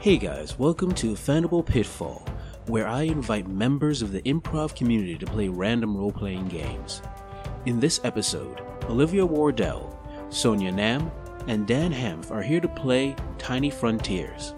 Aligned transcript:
Hey 0.00 0.16
guys, 0.16 0.56
welcome 0.60 0.94
to 0.94 1.14
Fandible 1.14 1.66
Pitfall, 1.66 2.24
where 2.66 2.86
I 2.86 3.02
invite 3.02 3.48
members 3.48 4.00
of 4.00 4.12
the 4.12 4.22
improv 4.22 4.76
community 4.76 5.18
to 5.18 5.26
play 5.26 5.48
random 5.48 5.96
role 5.96 6.12
playing 6.12 6.46
games. 6.46 7.02
In 7.66 7.80
this 7.80 8.00
episode, 8.04 8.60
Olivia 8.84 9.26
Wardell, 9.26 9.98
Sonia 10.30 10.70
Nam, 10.70 11.10
and 11.48 11.66
Dan 11.66 11.92
Hanf 11.92 12.30
are 12.30 12.42
here 12.42 12.60
to 12.60 12.68
play 12.68 13.16
Tiny 13.38 13.70
Frontiers. 13.70 14.54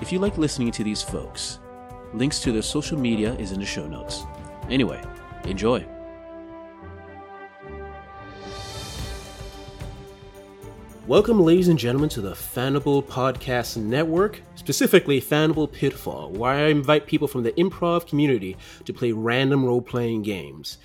If 0.00 0.10
you 0.10 0.20
like 0.20 0.38
listening 0.38 0.70
to 0.70 0.82
these 0.82 1.02
folks, 1.02 1.58
links 2.14 2.40
to 2.40 2.50
their 2.50 2.62
social 2.62 2.98
media 2.98 3.34
is 3.34 3.52
in 3.52 3.60
the 3.60 3.66
show 3.66 3.86
notes. 3.86 4.22
Anyway, 4.70 5.04
enjoy. 5.44 5.86
Welcome, 11.08 11.40
ladies 11.40 11.68
and 11.68 11.78
gentlemen, 11.78 12.10
to 12.10 12.20
the 12.20 12.32
Fandible 12.32 13.02
Podcast 13.02 13.78
Network, 13.78 14.42
specifically 14.56 15.22
Fandible 15.22 15.72
Pitfall, 15.72 16.30
where 16.32 16.52
I 16.52 16.68
invite 16.68 17.06
people 17.06 17.26
from 17.26 17.44
the 17.44 17.52
improv 17.52 18.06
community 18.06 18.58
to 18.84 18.92
play 18.92 19.12
random 19.12 19.64
role 19.64 19.80
playing 19.80 20.20
games. 20.20 20.76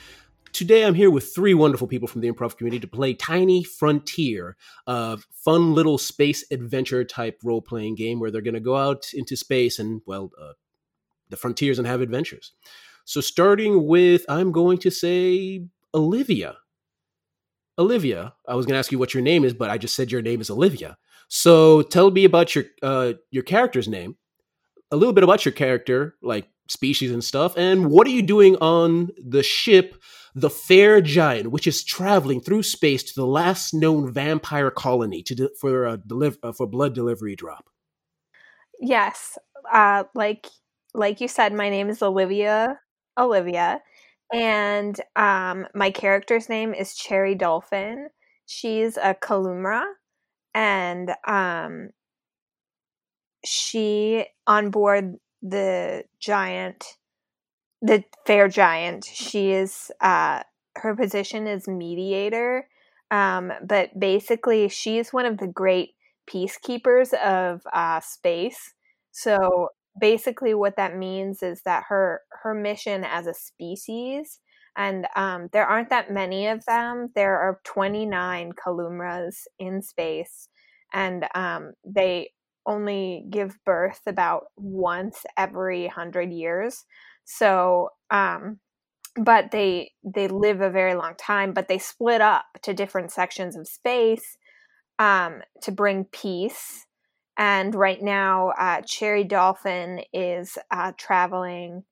Today, 0.53 0.85
I'm 0.85 0.93
here 0.93 1.11
with 1.11 1.35
three 1.35 1.53
wonderful 1.53 1.87
people 1.87 2.07
from 2.07 2.21
the 2.21 2.31
improv 2.31 2.55
community 2.55 2.79
to 2.79 2.87
play 2.87 3.13
Tiny 3.13 3.65
Frontier, 3.65 4.55
a 4.87 5.17
fun 5.33 5.73
little 5.73 5.97
space 5.97 6.45
adventure 6.51 7.03
type 7.03 7.41
role 7.43 7.61
playing 7.61 7.95
game 7.95 8.21
where 8.21 8.31
they're 8.31 8.39
going 8.39 8.53
to 8.53 8.61
go 8.61 8.77
out 8.77 9.07
into 9.13 9.35
space 9.35 9.77
and, 9.77 10.01
well, 10.05 10.31
uh, 10.41 10.53
the 11.31 11.35
frontiers 11.35 11.79
and 11.79 11.87
have 11.87 11.99
adventures. 11.99 12.53
So, 13.03 13.19
starting 13.19 13.87
with, 13.87 14.25
I'm 14.29 14.53
going 14.53 14.77
to 14.77 14.89
say 14.89 15.65
Olivia. 15.93 16.55
Olivia, 17.77 18.33
I 18.47 18.55
was 18.55 18.65
going 18.65 18.73
to 18.73 18.79
ask 18.79 18.91
you 18.91 18.99
what 18.99 19.13
your 19.13 19.23
name 19.23 19.43
is, 19.43 19.53
but 19.53 19.69
I 19.69 19.77
just 19.77 19.95
said 19.95 20.11
your 20.11 20.21
name 20.21 20.41
is 20.41 20.49
Olivia. 20.49 20.97
So 21.27 21.81
tell 21.81 22.11
me 22.11 22.25
about 22.25 22.53
your 22.53 22.65
uh, 22.81 23.13
your 23.31 23.43
character's 23.43 23.87
name, 23.87 24.17
a 24.91 24.95
little 24.95 25.13
bit 25.13 25.23
about 25.23 25.45
your 25.45 25.53
character, 25.53 26.15
like 26.21 26.47
species 26.69 27.11
and 27.11 27.23
stuff, 27.23 27.57
and 27.57 27.89
what 27.89 28.05
are 28.05 28.11
you 28.11 28.21
doing 28.21 28.55
on 28.57 29.09
the 29.17 29.41
ship, 29.41 29.95
the 30.35 30.49
Fair 30.49 31.01
Giant, 31.01 31.51
which 31.51 31.65
is 31.65 31.83
traveling 31.83 32.39
through 32.39 32.63
space 32.63 33.03
to 33.03 33.13
the 33.15 33.25
last 33.25 33.73
known 33.73 34.11
vampire 34.11 34.69
colony 34.69 35.23
to 35.23 35.35
de- 35.35 35.49
for 35.59 35.87
a 35.87 35.97
deliver 35.97 36.37
uh, 36.43 36.51
for 36.51 36.67
blood 36.67 36.93
delivery 36.93 37.35
drop. 37.35 37.69
Yes, 38.79 39.37
uh, 39.71 40.03
like 40.13 40.47
like 40.93 41.21
you 41.21 41.27
said, 41.27 41.53
my 41.53 41.69
name 41.69 41.89
is 41.89 42.03
Olivia. 42.03 42.79
Olivia, 43.17 43.81
and 44.31 44.99
um, 45.15 45.67
my 45.73 45.91
character's 45.91 46.49
name 46.49 46.73
is 46.73 46.95
Cherry 46.95 47.35
Dolphin. 47.35 48.09
She's 48.45 48.97
a 48.97 49.13
Kalumra, 49.15 49.83
and 50.53 51.11
um, 51.27 51.89
she 53.45 54.25
on 54.47 54.69
board 54.69 55.15
the 55.41 56.03
giant, 56.19 56.97
the 57.81 58.03
fair 58.25 58.47
giant. 58.47 59.05
She 59.05 59.51
is 59.51 59.91
uh, 60.01 60.43
her 60.77 60.95
position 60.95 61.47
is 61.47 61.67
mediator, 61.67 62.67
um, 63.11 63.51
but 63.67 63.97
basically 63.99 64.69
she's 64.69 65.13
one 65.13 65.25
of 65.25 65.37
the 65.37 65.47
great 65.47 65.91
peacekeepers 66.29 67.13
of 67.15 67.61
uh, 67.73 67.99
space. 67.99 68.73
So 69.11 69.69
basically 69.99 70.53
what 70.53 70.75
that 70.77 70.97
means 70.97 71.43
is 71.43 71.61
that 71.65 71.83
her 71.89 72.21
her 72.43 72.53
mission 72.53 73.03
as 73.03 73.27
a 73.27 73.33
species 73.33 74.39
and 74.75 75.05
um, 75.15 75.49
there 75.53 75.67
aren't 75.67 75.91
that 75.91 76.11
many 76.11 76.47
of 76.47 76.65
them. 76.65 77.09
There 77.13 77.39
are 77.39 77.59
29 77.63 78.53
kalumras 78.53 79.35
in 79.59 79.83
space 79.83 80.49
and 80.91 81.25
um, 81.35 81.73
they 81.85 82.31
only 82.65 83.25
give 83.29 83.57
birth 83.65 84.01
about 84.07 84.45
once 84.57 85.25
every 85.37 85.83
100 85.83 86.31
years. 86.31 86.85
So 87.25 87.89
um, 88.09 88.59
but 89.15 89.51
they 89.51 89.91
they 90.03 90.27
live 90.27 90.61
a 90.61 90.71
very 90.71 90.95
long 90.95 91.13
time 91.19 91.53
but 91.53 91.67
they 91.67 91.77
split 91.77 92.19
up 92.19 92.45
to 92.63 92.73
different 92.73 93.11
sections 93.11 93.55
of 93.55 93.67
space 93.67 94.37
um, 94.97 95.41
to 95.61 95.71
bring 95.71 96.05
peace 96.05 96.85
and 97.37 97.75
right 97.75 98.01
now 98.01 98.49
uh, 98.59 98.81
cherry 98.81 99.23
dolphin 99.23 100.01
is 100.13 100.57
uh, 100.71 100.91
traveling 100.97 101.83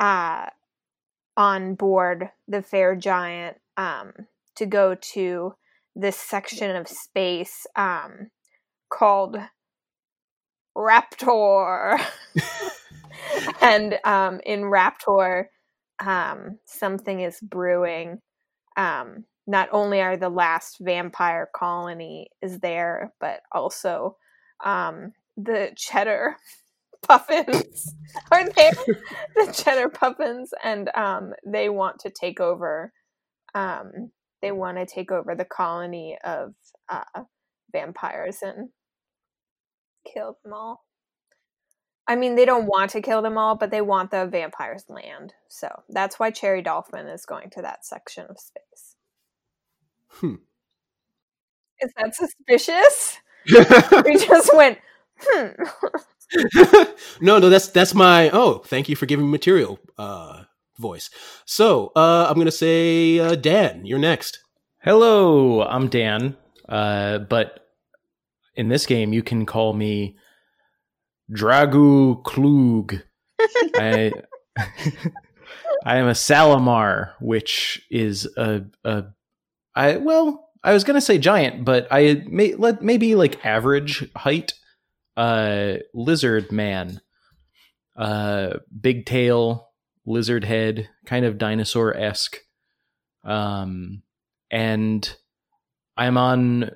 uh, 0.00 0.46
on 1.36 1.74
board 1.74 2.30
the 2.46 2.62
fair 2.62 2.94
giant 2.96 3.56
um, 3.76 4.12
to 4.56 4.66
go 4.66 4.94
to 4.94 5.54
this 5.96 6.16
section 6.16 6.76
of 6.76 6.88
space 6.88 7.66
um, 7.76 8.30
called 8.90 9.36
raptor. 10.76 12.00
And 13.60 13.98
um, 14.04 14.40
in 14.44 14.62
raptor 14.62 15.46
um, 16.04 16.58
something 16.64 17.20
is 17.20 17.40
brewing. 17.40 18.20
Um, 18.76 19.24
not 19.46 19.68
only 19.72 20.00
are 20.00 20.16
the 20.16 20.28
last 20.28 20.76
vampire 20.80 21.48
colony 21.54 22.28
is 22.42 22.60
there 22.60 23.12
but 23.18 23.40
also 23.50 24.16
um, 24.64 25.12
the 25.36 25.72
cheddar 25.76 26.36
puffins 27.06 27.94
are 28.32 28.48
there 28.50 28.72
the 29.36 29.52
cheddar 29.52 29.88
puffins 29.88 30.52
and 30.64 30.90
um, 30.96 31.32
they 31.46 31.68
want 31.68 31.98
to 32.00 32.10
take 32.10 32.40
over 32.40 32.92
um, 33.54 34.10
they 34.42 34.52
want 34.52 34.78
to 34.78 34.86
take 34.86 35.10
over 35.10 35.34
the 35.34 35.44
colony 35.44 36.18
of 36.24 36.54
uh, 36.88 37.22
vampires 37.72 38.38
and 38.42 38.68
kill 40.12 40.38
them 40.42 40.52
all. 40.52 40.84
I 42.06 42.16
mean 42.16 42.36
they 42.36 42.44
don't 42.44 42.66
want 42.66 42.90
to 42.92 43.02
kill 43.02 43.20
them 43.22 43.36
all 43.36 43.54
but 43.54 43.70
they 43.70 43.82
want 43.82 44.10
the 44.10 44.26
vampires 44.26 44.84
land 44.88 45.34
so 45.48 45.82
that's 45.90 46.18
why 46.18 46.30
cherry 46.30 46.62
dolphin 46.62 47.06
is 47.06 47.26
going 47.26 47.50
to 47.50 47.62
that 47.62 47.84
section 47.84 48.26
of 48.28 48.38
space. 48.38 48.96
Hmm. 50.08 50.36
is 51.80 51.92
that 51.96 52.14
suspicious 52.14 53.18
we 54.04 54.18
just 54.26 54.54
went 54.54 54.78
hmm 55.20 55.64
no, 57.20 57.38
no, 57.38 57.48
that's 57.48 57.68
that's 57.68 57.94
my. 57.94 58.28
Oh, 58.30 58.58
thank 58.58 58.88
you 58.88 58.96
for 58.96 59.06
giving 59.06 59.24
me 59.24 59.30
material 59.30 59.78
uh, 59.96 60.42
voice. 60.78 61.08
So 61.46 61.90
uh, 61.96 62.26
I'm 62.28 62.36
gonna 62.36 62.50
say 62.50 63.18
uh, 63.18 63.34
Dan. 63.34 63.86
You're 63.86 63.98
next. 63.98 64.38
Hello, 64.82 65.62
I'm 65.62 65.88
Dan. 65.88 66.36
Uh, 66.68 67.18
but 67.18 67.66
in 68.54 68.68
this 68.68 68.84
game, 68.84 69.12
you 69.12 69.22
can 69.22 69.46
call 69.46 69.72
me 69.72 70.18
Dragu 71.34 72.22
Klug. 72.24 72.96
I 73.76 74.12
I 75.84 75.96
am 75.96 76.08
a 76.08 76.12
Salamar, 76.12 77.12
which 77.20 77.82
is 77.90 78.28
a 78.36 78.64
a 78.84 79.04
I 79.74 79.96
well, 79.96 80.47
I 80.68 80.74
was 80.74 80.84
gonna 80.84 81.00
say 81.00 81.16
giant, 81.16 81.64
but 81.64 81.88
I 81.90 82.22
may 82.26 82.54
let 82.54 82.82
maybe 82.82 83.14
like 83.14 83.42
average 83.42 84.06
height. 84.14 84.52
Uh, 85.16 85.76
lizard 85.94 86.52
man. 86.52 87.00
Uh, 87.96 88.58
big 88.78 89.06
tail, 89.06 89.70
lizard 90.04 90.44
head, 90.44 90.90
kind 91.06 91.24
of 91.24 91.38
dinosaur 91.38 91.96
esque. 91.96 92.36
Um, 93.24 94.02
and 94.50 95.10
I'm 95.96 96.18
on 96.18 96.72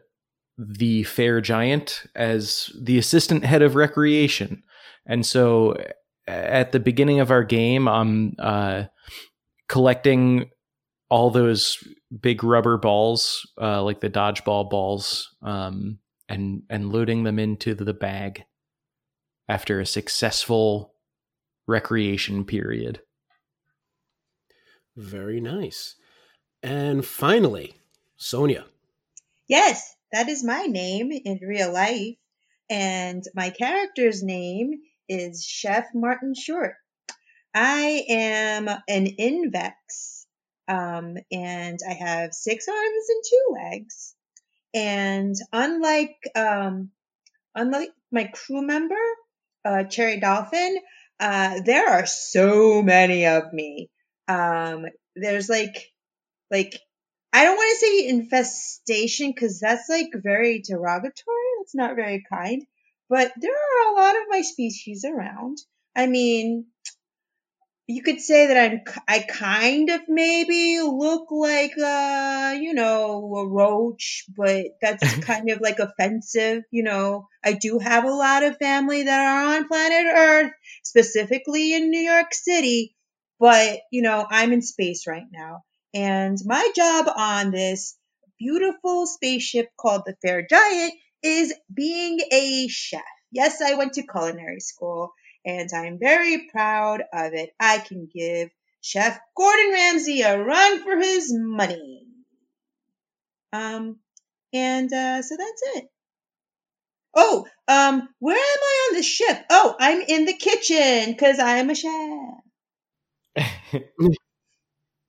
the 0.56 1.02
Fair 1.02 1.42
Giant 1.42 2.04
as 2.14 2.70
the 2.80 2.96
assistant 2.96 3.44
head 3.44 3.60
of 3.60 3.74
recreation. 3.74 4.62
And 5.04 5.26
so 5.26 5.76
at 6.26 6.72
the 6.72 6.80
beginning 6.80 7.20
of 7.20 7.30
our 7.30 7.44
game, 7.44 7.86
I'm 7.88 8.36
uh, 8.38 8.84
collecting 9.68 10.48
all 11.10 11.30
those 11.30 11.76
big 12.20 12.44
rubber 12.44 12.76
balls, 12.76 13.50
uh, 13.60 13.82
like 13.82 14.00
the 14.00 14.10
dodgeball 14.10 14.68
balls, 14.70 15.34
um, 15.42 15.98
and 16.28 16.62
and 16.68 16.92
loading 16.92 17.24
them 17.24 17.38
into 17.38 17.74
the 17.74 17.94
bag 17.94 18.44
after 19.48 19.80
a 19.80 19.86
successful 19.86 20.94
recreation 21.66 22.44
period. 22.44 23.00
Very 24.96 25.40
nice. 25.40 25.96
And 26.62 27.04
finally, 27.04 27.74
Sonia. 28.16 28.66
Yes, 29.48 29.94
that 30.12 30.28
is 30.28 30.44
my 30.44 30.62
name 30.66 31.10
in 31.12 31.40
real 31.42 31.72
life. 31.72 32.16
And 32.70 33.22
my 33.34 33.50
character's 33.50 34.22
name 34.22 34.80
is 35.08 35.44
Chef 35.44 35.86
Martin 35.94 36.34
Short. 36.34 36.74
I 37.54 38.04
am 38.08 38.68
an 38.68 39.06
Invex, 39.18 40.21
um, 40.72 41.16
and 41.30 41.78
I 41.88 41.94
have 41.94 42.34
six 42.34 42.68
arms 42.68 43.06
and 43.08 43.22
two 43.30 43.46
legs. 43.62 44.14
And 44.74 45.34
unlike, 45.52 46.16
um, 46.36 46.90
unlike 47.54 47.90
my 48.10 48.24
crew 48.24 48.62
member, 48.62 49.04
uh, 49.64 49.84
Cherry 49.84 50.20
Dolphin, 50.20 50.78
uh, 51.20 51.60
there 51.64 51.88
are 51.88 52.06
so 52.06 52.82
many 52.82 53.26
of 53.26 53.52
me. 53.52 53.90
Um, 54.28 54.86
there's 55.16 55.48
like, 55.48 55.76
like, 56.50 56.78
I 57.32 57.44
don't 57.44 57.56
want 57.56 57.70
to 57.80 57.86
say 57.86 58.08
infestation 58.08 59.32
because 59.32 59.60
that's 59.60 59.88
like 59.88 60.10
very 60.14 60.62
derogatory. 60.62 61.50
That's 61.60 61.74
not 61.74 61.96
very 61.96 62.24
kind. 62.32 62.62
but 63.08 63.32
there 63.36 63.52
are 63.52 63.92
a 63.92 63.96
lot 63.96 64.16
of 64.16 64.22
my 64.30 64.42
species 64.42 65.04
around. 65.04 65.58
I 65.96 66.06
mean, 66.06 66.66
you 67.92 68.02
could 68.02 68.20
say 68.20 68.46
that 68.46 68.56
I'm, 68.56 68.80
I 69.06 69.18
kind 69.20 69.90
of 69.90 70.00
maybe 70.08 70.80
look 70.80 71.30
like, 71.30 71.76
uh, 71.76 72.56
you 72.58 72.72
know, 72.72 73.34
a 73.36 73.46
roach, 73.46 74.24
but 74.34 74.78
that's 74.80 75.16
kind 75.24 75.50
of 75.50 75.60
like 75.60 75.78
offensive. 75.78 76.64
You 76.70 76.84
know, 76.84 77.28
I 77.44 77.52
do 77.52 77.78
have 77.78 78.04
a 78.04 78.10
lot 78.10 78.44
of 78.44 78.56
family 78.56 79.02
that 79.02 79.20
are 79.20 79.56
on 79.56 79.68
planet 79.68 80.06
Earth, 80.06 80.52
specifically 80.82 81.74
in 81.74 81.90
New 81.90 82.00
York 82.00 82.32
City, 82.32 82.94
but, 83.38 83.80
you 83.90 84.00
know, 84.00 84.26
I'm 84.28 84.52
in 84.52 84.62
space 84.62 85.06
right 85.06 85.26
now. 85.30 85.64
And 85.92 86.38
my 86.46 86.66
job 86.74 87.08
on 87.14 87.50
this 87.50 87.98
beautiful 88.38 89.06
spaceship 89.06 89.68
called 89.78 90.02
the 90.06 90.16
Fair 90.22 90.46
Giant 90.48 90.94
is 91.22 91.52
being 91.72 92.20
a 92.32 92.68
chef. 92.68 93.02
Yes, 93.30 93.60
I 93.60 93.74
went 93.74 93.94
to 93.94 94.06
culinary 94.06 94.60
school 94.60 95.12
and 95.44 95.68
I'm 95.74 95.98
very 95.98 96.48
proud 96.50 97.02
of 97.12 97.34
it. 97.34 97.50
I 97.58 97.78
can 97.78 98.08
give 98.12 98.50
Chef 98.80 99.18
Gordon 99.36 99.72
Ramsay 99.72 100.22
a 100.22 100.42
run 100.42 100.82
for 100.82 100.96
his 100.96 101.32
money. 101.32 102.06
Um, 103.52 103.98
and 104.52 104.92
uh, 104.92 105.22
so 105.22 105.36
that's 105.36 105.62
it. 105.76 105.88
Oh, 107.14 107.46
um, 107.68 108.08
where 108.20 108.36
am 108.36 108.40
I 108.62 108.88
on 108.88 108.96
the 108.96 109.02
ship? 109.02 109.44
Oh, 109.50 109.76
I'm 109.78 110.00
in 110.00 110.24
the 110.24 110.32
kitchen 110.32 111.12
because 111.12 111.38
I'm 111.38 111.68
a 111.68 111.74
chef. 111.74 111.90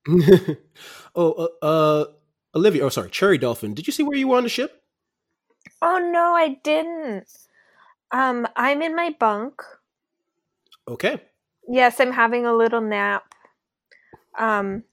oh, 1.16 1.48
uh, 1.62 1.66
uh, 1.66 2.06
Olivia. 2.56 2.84
Oh, 2.84 2.90
sorry, 2.90 3.10
Cherry 3.10 3.38
Dolphin. 3.38 3.74
Did 3.74 3.88
you 3.88 3.94
see 3.94 4.04
where 4.04 4.18
you 4.18 4.28
were 4.28 4.38
on 4.38 4.44
the 4.44 4.50
ship? 4.50 4.82
Oh 5.82 5.98
no, 5.98 6.34
I 6.34 6.60
didn't. 6.64 7.28
Um, 8.12 8.48
I'm 8.56 8.82
in 8.82 8.96
my 8.96 9.16
bunk. 9.18 9.62
Okay. 10.88 11.22
Yes, 11.68 12.00
I'm 12.00 12.12
having 12.12 12.46
a 12.46 12.54
little 12.54 12.82
nap. 12.82 13.24
Um, 14.38 14.84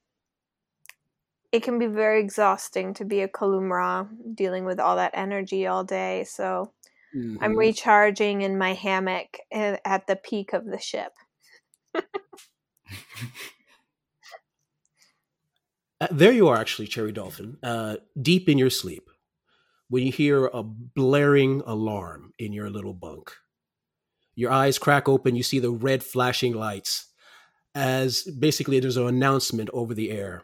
it 1.53 1.63
can 1.63 1.79
be 1.79 1.87
very 1.87 2.21
exhausting 2.21 2.95
to 2.95 3.05
be 3.05 3.23
a 3.23 3.29
Kalumra, 3.29 4.09
dealing 4.35 4.65
with 4.65 4.79
all 4.79 4.97
that 4.97 5.13
energy 5.15 5.67
all 5.67 5.83
day. 5.83 6.25
So 6.25 6.73
mm-hmm. 7.17 7.43
I'm 7.43 7.57
recharging 7.57 8.43
in 8.43 8.57
my 8.57 8.75
hammock 8.75 9.39
at 9.53 10.07
the 10.07 10.17
peak 10.17 10.53
of 10.53 10.65
the 10.65 10.79
ship. 10.79 11.13
uh, 11.95 12.03
there 16.11 16.33
you 16.33 16.47
are, 16.49 16.57
actually, 16.57 16.87
Cherry 16.87 17.11
Dolphin, 17.13 17.57
uh, 17.65 17.97
deep 18.21 18.49
in 18.49 18.59
your 18.59 18.71
sleep, 18.71 19.11
when 19.89 20.07
you 20.07 20.13
hear 20.13 20.47
a 20.47 20.63
blaring 20.63 21.63
alarm 21.67 22.33
in 22.39 22.53
your 22.53 22.71
little 22.71 22.95
bunk. 22.95 23.33
Your 24.35 24.51
eyes 24.51 24.79
crack 24.79 25.09
open, 25.09 25.37
you 25.37 25.43
see 25.43 25.59
the 25.59 25.71
red 25.71 26.03
flashing 26.03 26.55
lights 26.55 27.07
as 27.75 28.23
basically 28.23 28.81
there's 28.81 28.97
an 28.97 29.07
announcement 29.07 29.71
over 29.73 29.95
the 29.95 30.11
air. 30.11 30.43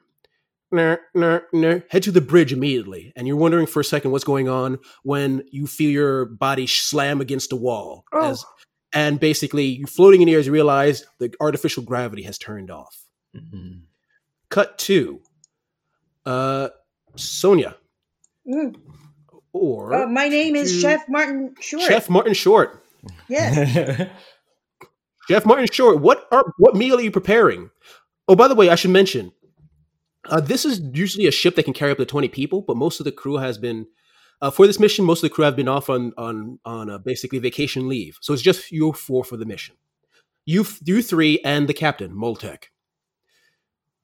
Ner, 0.72 1.00
ner, 1.14 1.46
ner. 1.52 1.84
Head 1.90 2.02
to 2.04 2.12
the 2.12 2.20
bridge 2.20 2.52
immediately. 2.52 3.12
And 3.16 3.26
you're 3.26 3.36
wondering 3.36 3.66
for 3.66 3.80
a 3.80 3.84
second 3.84 4.10
what's 4.10 4.24
going 4.24 4.48
on 4.48 4.78
when 5.02 5.44
you 5.50 5.66
feel 5.66 5.90
your 5.90 6.26
body 6.26 6.66
slam 6.66 7.20
against 7.20 7.52
a 7.52 7.56
wall. 7.56 8.04
Oh. 8.12 8.30
As, 8.30 8.44
and 8.92 9.20
basically, 9.20 9.64
you're 9.64 9.86
floating 9.86 10.22
in 10.22 10.26
the 10.26 10.34
air 10.34 10.40
as 10.40 10.46
you 10.46 10.52
realize 10.52 11.04
the 11.18 11.32
artificial 11.40 11.82
gravity 11.82 12.22
has 12.22 12.38
turned 12.38 12.70
off. 12.70 13.04
Mm-hmm. 13.34 13.80
Cut 14.48 14.78
to. 14.78 15.20
Uh, 16.24 16.68
Sonia. 17.14 17.76
Mm. 18.48 18.76
Or 19.52 19.94
uh, 19.94 20.06
my 20.06 20.28
name 20.28 20.56
is 20.56 20.80
Chef 20.80 21.08
Martin 21.08 21.54
Short. 21.60 21.82
Chef 21.84 22.10
Martin 22.10 22.34
Short. 22.34 22.84
Yes. 23.28 24.08
Chef 25.28 25.44
Martin 25.44 25.66
Short, 25.70 26.00
what 26.00 26.26
are 26.30 26.52
what 26.58 26.76
meal 26.76 26.98
are 26.98 27.02
you 27.02 27.10
preparing? 27.10 27.70
Oh, 28.28 28.36
by 28.36 28.48
the 28.48 28.54
way, 28.54 28.70
I 28.70 28.74
should 28.76 28.90
mention, 28.90 29.32
uh, 30.28 30.40
this 30.40 30.64
is 30.64 30.80
usually 30.92 31.26
a 31.26 31.32
ship 31.32 31.56
that 31.56 31.64
can 31.64 31.72
carry 31.72 31.90
up 31.90 31.98
to 31.98 32.06
twenty 32.06 32.28
people, 32.28 32.62
but 32.62 32.76
most 32.76 33.00
of 33.00 33.04
the 33.04 33.12
crew 33.12 33.36
has 33.36 33.58
been 33.58 33.86
uh, 34.40 34.50
for 34.50 34.66
this 34.66 34.78
mission. 34.78 35.04
Most 35.04 35.18
of 35.18 35.30
the 35.30 35.34
crew 35.34 35.44
have 35.44 35.56
been 35.56 35.68
off 35.68 35.90
on 35.90 36.12
on 36.16 36.58
on 36.64 36.90
uh, 36.90 36.98
basically 36.98 37.38
vacation 37.38 37.88
leave, 37.88 38.18
so 38.20 38.32
it's 38.32 38.42
just 38.42 38.70
you 38.70 38.92
four 38.92 39.24
for 39.24 39.36
the 39.36 39.46
mission. 39.46 39.74
You 40.44 40.64
you 40.84 41.02
three 41.02 41.40
and 41.40 41.68
the 41.68 41.74
captain 41.74 42.12
Moltek. 42.12 42.64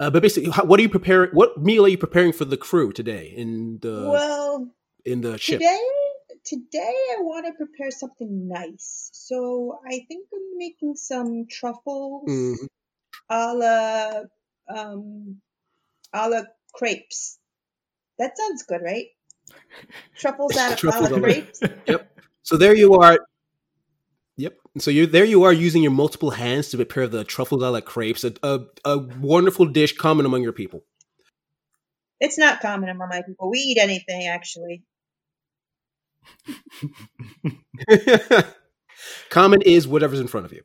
Uh, 0.01 0.11
but 0.11 0.23
basically, 0.23 0.51
what 0.51 0.81
are 0.81 0.83
you 0.83 0.89
preparing? 0.89 1.31
What 1.31 1.63
meal 1.63 1.85
are 1.85 1.89
you 1.89 1.99
preparing 1.99 2.33
for 2.33 2.45
the 2.45 2.57
crew 2.57 2.93
today 2.93 3.33
in 3.37 3.79
the 3.81 4.09
well 4.11 4.69
in 5.05 5.21
the 5.21 5.39
ship? 5.39 5.61
Today 5.61 5.81
today 6.45 6.95
I 7.13 7.17
want 7.21 7.47
to 7.47 7.53
prepare 7.53 7.91
something 7.91 8.49
nice. 8.49 9.11
So 9.13 9.79
I 9.87 10.01
think 10.09 10.27
I'm 10.33 10.59
making 10.59 10.97
some 10.97 11.47
truffles 11.51 12.29
mm-hmm. 12.29 12.65
a 13.31 13.55
la, 13.55 14.21
um, 14.75 15.41
a 16.13 16.29
la 16.29 16.43
crepes. 16.75 17.39
That 18.19 18.37
sounds 18.37 18.65
good, 18.65 18.83
right? 18.83 19.07
Truffles 20.17 20.57
out 20.57 20.73
of 20.73 20.79
truffles 20.79 21.11
a 21.11 21.15
la 21.15 21.21
crepes. 21.21 21.61
yep. 21.87 22.09
So 22.43 22.57
there 22.57 22.75
you 22.75 22.95
are. 22.95 23.19
Yep. 24.37 24.59
So 24.79 24.91
you're 24.91 25.07
there 25.07 25.25
you 25.25 25.45
are 25.45 25.53
using 25.53 25.83
your 25.83 25.93
multiple 25.93 26.31
hands 26.31 26.71
to 26.71 26.77
prepare 26.77 27.07
the 27.07 27.25
truffles 27.25 27.63
a 27.63 27.71
la 27.71 27.81
crepes, 27.81 28.25
a, 28.25 28.33
a, 28.43 28.61
a 28.85 28.99
wonderful 28.99 29.67
dish 29.67 29.97
common 29.97 30.27
among 30.27 30.43
your 30.43 30.53
people. 30.53 30.85
It's 32.21 32.39
not 32.39 32.61
common 32.61 32.89
among 32.89 33.09
my 33.09 33.23
people. 33.27 33.51
We 33.51 33.59
eat 33.59 33.79
anything, 33.79 34.29
actually. 34.29 34.85
Common 39.31 39.63
is 39.63 39.89
whatever's 39.89 40.21
in 40.21 40.29
front 40.29 40.47
of 40.47 40.53
you. 40.53 40.63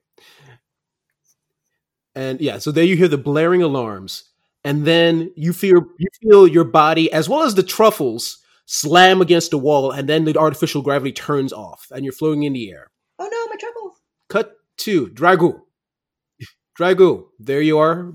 And 2.15 2.41
yeah, 2.41 2.57
so 2.57 2.71
there 2.71 2.83
you 2.83 2.95
hear 2.95 3.07
the 3.07 3.17
blaring 3.17 3.61
alarms, 3.61 4.23
and 4.63 4.85
then 4.85 5.31
you 5.35 5.53
feel 5.53 5.85
you 5.99 6.07
feel 6.21 6.47
your 6.47 6.63
body 6.63 7.11
as 7.11 7.29
well 7.29 7.43
as 7.43 7.53
the 7.53 7.63
truffles 7.63 8.39
slam 8.65 9.21
against 9.21 9.51
the 9.51 9.57
wall, 9.57 9.91
and 9.91 10.09
then 10.09 10.25
the 10.25 10.35
artificial 10.35 10.81
gravity 10.81 11.11
turns 11.11 11.53
off, 11.53 11.87
and 11.91 12.03
you're 12.03 12.13
floating 12.13 12.43
in 12.43 12.53
the 12.53 12.71
air. 12.71 12.89
Oh 13.19 13.29
no, 13.31 13.47
my 13.47 13.55
truffles! 13.59 14.01
Cut 14.29 14.57
to 14.77 15.07
Dragu. 15.07 15.61
Dragu, 16.77 17.25
there 17.39 17.61
you 17.61 17.77
are. 17.79 18.13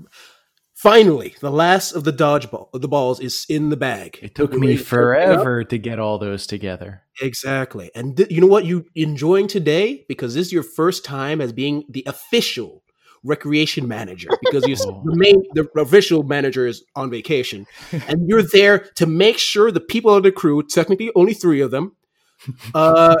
Finally, 0.83 1.33
the 1.39 1.49
last 1.49 1.93
of 1.93 2.03
the 2.03 2.11
dodgeball 2.11 2.67
the 2.73 2.89
balls 2.89 3.21
is 3.21 3.45
in 3.47 3.69
the 3.69 3.77
bag. 3.77 4.19
It 4.21 4.35
took 4.35 4.51
me 4.51 4.75
forever 4.75 5.63
to 5.63 5.77
get 5.77 5.97
all 5.97 6.17
those 6.17 6.45
together. 6.45 7.03
Exactly. 7.21 7.89
And 7.95 8.17
th- 8.17 8.29
you 8.29 8.41
know 8.41 8.47
what 8.47 8.65
you 8.65 8.83
enjoying 8.93 9.47
today 9.47 10.03
because 10.09 10.33
this 10.33 10.47
is 10.47 10.51
your 10.51 10.61
first 10.61 11.05
time 11.05 11.39
as 11.39 11.53
being 11.53 11.85
the 11.87 12.03
official 12.05 12.83
recreation 13.23 13.87
manager 13.87 14.27
because 14.41 14.67
you 14.67 14.75
oh. 14.81 15.01
the 15.05 15.15
main 15.15 15.41
the 15.53 15.65
official 15.77 16.23
manager 16.23 16.67
is 16.67 16.83
on 16.97 17.09
vacation 17.09 17.65
and 18.09 18.27
you're 18.27 18.43
there 18.43 18.79
to 18.95 19.05
make 19.05 19.37
sure 19.37 19.71
the 19.71 19.79
people 19.79 20.13
of 20.13 20.23
the 20.23 20.33
crew, 20.33 20.61
technically 20.63 21.11
only 21.15 21.33
3 21.33 21.61
of 21.61 21.71
them, 21.71 21.95
uh, 22.75 23.15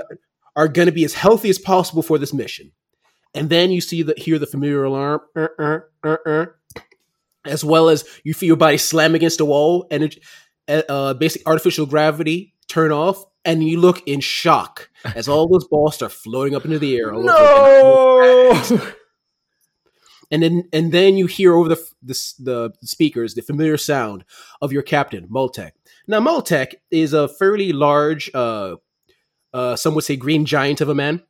are 0.57 0.67
going 0.67 0.87
to 0.87 0.91
be 0.91 1.05
as 1.05 1.13
healthy 1.13 1.49
as 1.49 1.59
possible 1.59 2.03
for 2.03 2.17
this 2.17 2.33
mission. 2.33 2.73
And 3.33 3.49
then 3.49 3.71
you 3.71 3.79
see 3.79 4.03
the 4.03 4.15
hear 4.17 4.37
the 4.37 4.47
familiar 4.47 4.83
alarm 4.83 5.21
uh, 5.33 5.47
uh, 5.57 5.79
uh, 6.03 6.17
uh 6.25 6.45
as 7.45 7.63
well 7.63 7.89
as 7.89 8.05
you 8.23 8.33
feel 8.33 8.47
your 8.47 8.57
body 8.57 8.77
slam 8.77 9.15
against 9.15 9.37
the 9.37 9.45
wall 9.45 9.87
and 9.91 10.15
uh, 10.67 10.81
uh, 10.89 11.13
basic 11.13 11.41
artificial 11.45 11.85
gravity 11.85 12.53
turn 12.67 12.91
off 12.91 13.23
and 13.45 13.63
you 13.63 13.79
look 13.79 14.07
in 14.07 14.19
shock 14.19 14.89
as 15.15 15.27
all 15.27 15.47
those 15.47 15.67
balls 15.67 15.95
start 15.95 16.11
floating 16.11 16.55
up 16.55 16.65
into 16.65 16.79
the 16.79 16.95
air. 16.95 17.11
no! 17.11 18.51
and 20.31 20.43
then 20.43 20.63
and 20.71 20.91
then 20.91 21.17
you 21.17 21.27
hear 21.27 21.53
over 21.53 21.69
the, 21.69 21.91
the, 22.01 22.73
the 22.81 22.87
speakers 22.87 23.33
the 23.33 23.41
familiar 23.41 23.77
sound 23.77 24.23
of 24.61 24.71
your 24.71 24.81
captain 24.81 25.27
Moltek. 25.27 25.71
Now 26.07 26.19
Moltek 26.19 26.75
is 26.91 27.13
a 27.13 27.27
fairly 27.27 27.73
large, 27.73 28.31
uh, 28.33 28.77
uh, 29.53 29.75
some 29.75 29.93
would 29.95 30.03
say 30.03 30.15
green 30.15 30.45
giant 30.45 30.81
of 30.81 30.89
a 30.89 30.95
man. 30.95 31.21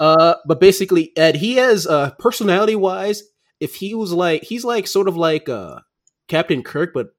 Uh, 0.00 0.34
but 0.46 0.58
basically, 0.58 1.16
Ed, 1.16 1.36
he 1.36 1.56
has 1.56 1.86
uh, 1.86 2.10
personality 2.18 2.74
wise, 2.74 3.22
if 3.62 3.76
he 3.76 3.94
was 3.94 4.12
like 4.12 4.42
he's 4.42 4.64
like 4.64 4.88
sort 4.88 5.06
of 5.06 5.16
like 5.16 5.48
uh 5.48 5.78
Captain 6.26 6.64
Kirk, 6.64 6.92
but 6.92 7.14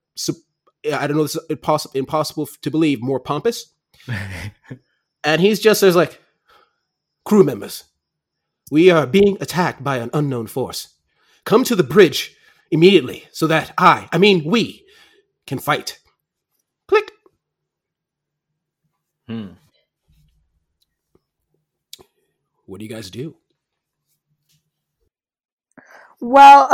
I 0.91 1.07
don't 1.07 1.15
know, 1.15 1.23
it's 1.23 1.37
impossible 1.49 1.97
impossible 1.97 2.47
to 2.61 2.69
believe 2.69 3.01
more 3.01 3.21
pompous. 3.21 3.73
and 5.23 5.41
he's 5.41 5.61
just 5.61 5.79
says 5.79 5.95
like, 5.95 6.19
crew 7.23 7.45
members, 7.45 7.85
we 8.69 8.91
are 8.91 9.07
being 9.07 9.37
attacked 9.39 9.83
by 9.83 9.97
an 9.97 10.09
unknown 10.13 10.47
force. 10.47 10.95
Come 11.45 11.63
to 11.63 11.75
the 11.77 11.83
bridge 11.83 12.35
immediately 12.71 13.23
so 13.31 13.47
that 13.47 13.73
I, 13.77 14.09
I 14.11 14.17
mean 14.17 14.43
we, 14.43 14.85
can 15.47 15.59
fight. 15.59 15.99
Click. 16.89 17.09
Hmm. 19.27 19.51
What 22.65 22.79
do 22.79 22.85
you 22.85 22.91
guys 22.91 23.09
do? 23.09 23.37
Well, 26.23 26.69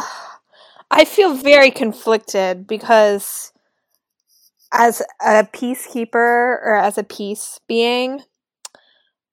I 0.91 1.06
feel 1.06 1.34
very 1.34 1.72
conflicted 1.72 2.68
because 2.68 3.51
as 4.72 5.01
a 5.20 5.44
peacekeeper 5.44 6.13
or 6.13 6.75
as 6.75 7.00
a 7.00 7.03
peace 7.03 7.60
being, 7.68 8.22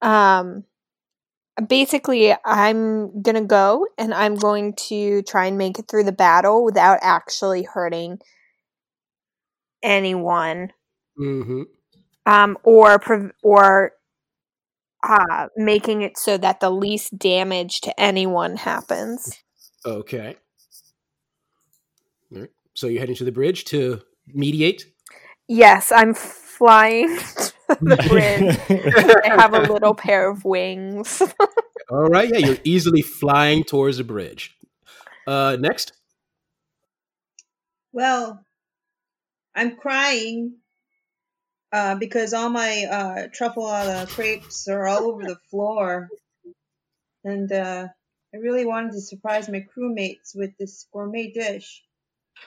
um, 0.01 0.65
basically, 1.69 2.35
I'm 2.47 3.21
gonna 3.21 3.45
go 3.45 3.87
and 3.99 4.15
I'm 4.15 4.37
going 4.37 4.73
to 4.89 5.21
try 5.25 5.45
and 5.45 5.59
make 5.59 5.79
it 5.79 5.87
through 5.87 6.05
the 6.05 6.13
battle 6.13 6.65
without 6.65 6.99
actually 7.03 7.65
hurting 7.65 8.19
anyone, 9.83 10.73
Mm-hmm. 11.21 11.63
um, 12.25 12.57
or 12.63 12.99
or 13.43 13.93
uh, 15.03 15.49
making 15.57 16.01
it 16.01 16.17
so 16.17 16.39
that 16.39 16.61
the 16.61 16.71
least 16.71 17.19
damage 17.19 17.83
to 17.83 18.01
anyone 18.01 18.57
happens. 18.57 19.43
Okay. 19.87 20.37
All 22.35 22.41
right. 22.41 22.51
So 22.75 22.89
you're 22.89 23.01
heading 23.01 23.15
to 23.17 23.25
the 23.25 23.33
bridge 23.33 23.65
to 23.67 24.03
mediate. 24.27 24.87
Yes, 25.49 25.93
I'm 25.93 26.13
flying 26.13 27.17
to 27.19 27.53
the 27.81 27.97
bridge. 28.09 28.59
I 29.25 29.41
have 29.41 29.55
a 29.55 29.73
little 29.73 29.95
pair 29.95 30.29
of 30.29 30.45
wings. 30.45 31.23
All 31.91 32.09
right. 32.09 32.29
Yeah, 32.29 32.39
you're 32.39 32.59
easily 32.65 33.03
flying 33.03 33.63
towards 33.63 33.99
the 33.99 34.05
bridge. 34.05 34.57
Uh, 35.25 35.57
next. 35.61 35.93
Well, 37.93 38.45
I'm 39.55 39.77
crying 39.77 40.57
uh, 41.73 41.95
because 41.95 42.33
all 42.33 42.51
my 42.51 42.85
uh, 42.91 43.29
truffle 43.33 43.67
a 43.67 43.87
la 43.87 44.07
crepes 44.07 44.67
are 44.69 44.87
all 44.87 45.05
over 45.05 45.23
the 45.23 45.37
floor. 45.51 46.09
And 47.25 47.51
uh, 47.51 47.89
I 48.37 48.39
really 48.39 48.67
wanted 48.67 48.93
to 48.93 49.01
surprise 49.01 49.49
my 49.49 49.65
crewmates 49.77 50.35
with 50.35 50.51
this 50.59 50.87
gourmet 50.93 51.31
dish. 51.33 51.83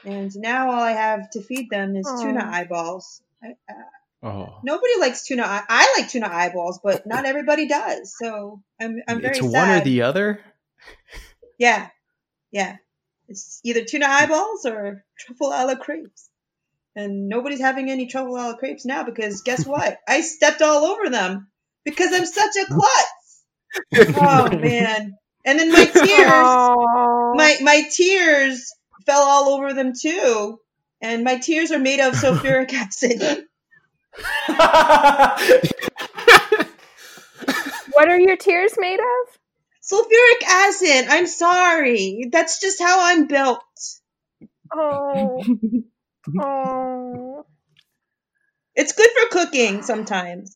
And 0.05 0.31
now 0.35 0.69
all 0.71 0.81
I 0.81 0.91
have 0.91 1.29
to 1.31 1.41
feed 1.41 1.69
them 1.71 1.95
is 1.95 2.05
tuna 2.21 2.45
eyeballs. 2.45 3.21
I, 3.43 3.55
uh, 3.67 4.27
oh, 4.27 4.59
nobody 4.63 4.99
likes 4.99 5.25
tuna. 5.25 5.43
eye- 5.43 5.65
I 5.67 5.95
like 5.97 6.09
tuna 6.11 6.27
eyeballs, 6.31 6.79
but 6.83 7.07
not 7.07 7.25
everybody 7.25 7.67
does. 7.67 8.15
So 8.17 8.61
I'm 8.79 9.01
I'm 9.07 9.21
very 9.21 9.37
it's 9.39 9.51
sad. 9.51 9.51
one 9.51 9.81
or 9.81 9.83
the 9.83 10.03
other. 10.03 10.41
Yeah, 11.57 11.89
yeah. 12.51 12.77
It's 13.27 13.59
either 13.63 13.83
tuna 13.83 14.05
eyeballs 14.07 14.65
or 14.65 15.03
truffle 15.17 15.47
a 15.47 15.65
la 15.65 15.75
crepes. 15.75 16.29
And 16.95 17.27
nobody's 17.29 17.61
having 17.61 17.89
any 17.89 18.07
truffle 18.07 18.35
a 18.35 18.45
la 18.51 18.55
crepes 18.57 18.85
now 18.85 19.03
because 19.03 19.41
guess 19.41 19.65
what? 19.73 19.97
I 20.07 20.21
stepped 20.21 20.61
all 20.61 20.85
over 20.85 21.09
them 21.09 21.47
because 21.83 22.13
I'm 22.13 22.25
such 22.27 22.55
a 22.61 22.65
klutz. 22.67 23.15
Oh 24.15 24.49
man! 24.49 25.15
And 25.49 25.59
then 25.59 25.71
my 25.71 25.85
tears, 25.85 26.05
my 27.35 27.57
my 27.61 27.81
tears 27.91 28.71
fell 29.07 29.23
all 29.23 29.49
over 29.55 29.73
them 29.73 29.93
too. 29.99 30.59
And 31.01 31.23
my 31.23 31.37
tears 31.37 31.71
are 31.71 31.79
made 31.79 31.99
of 31.99 32.13
sulfuric 32.13 32.71
acid. 32.73 33.19
what 37.93 38.09
are 38.09 38.19
your 38.19 38.37
tears 38.37 38.73
made 38.77 38.99
of? 38.99 39.39
Sulfuric 39.81 40.43
acid. 40.47 41.07
I'm 41.09 41.25
sorry. 41.25 42.29
That's 42.31 42.61
just 42.61 42.79
how 42.79 42.99
I'm 43.05 43.25
built. 43.25 43.63
Oh, 44.71 45.43
oh. 46.39 47.45
It's 48.75 48.93
good 48.93 49.09
for 49.09 49.29
cooking 49.31 49.81
sometimes. 49.81 50.55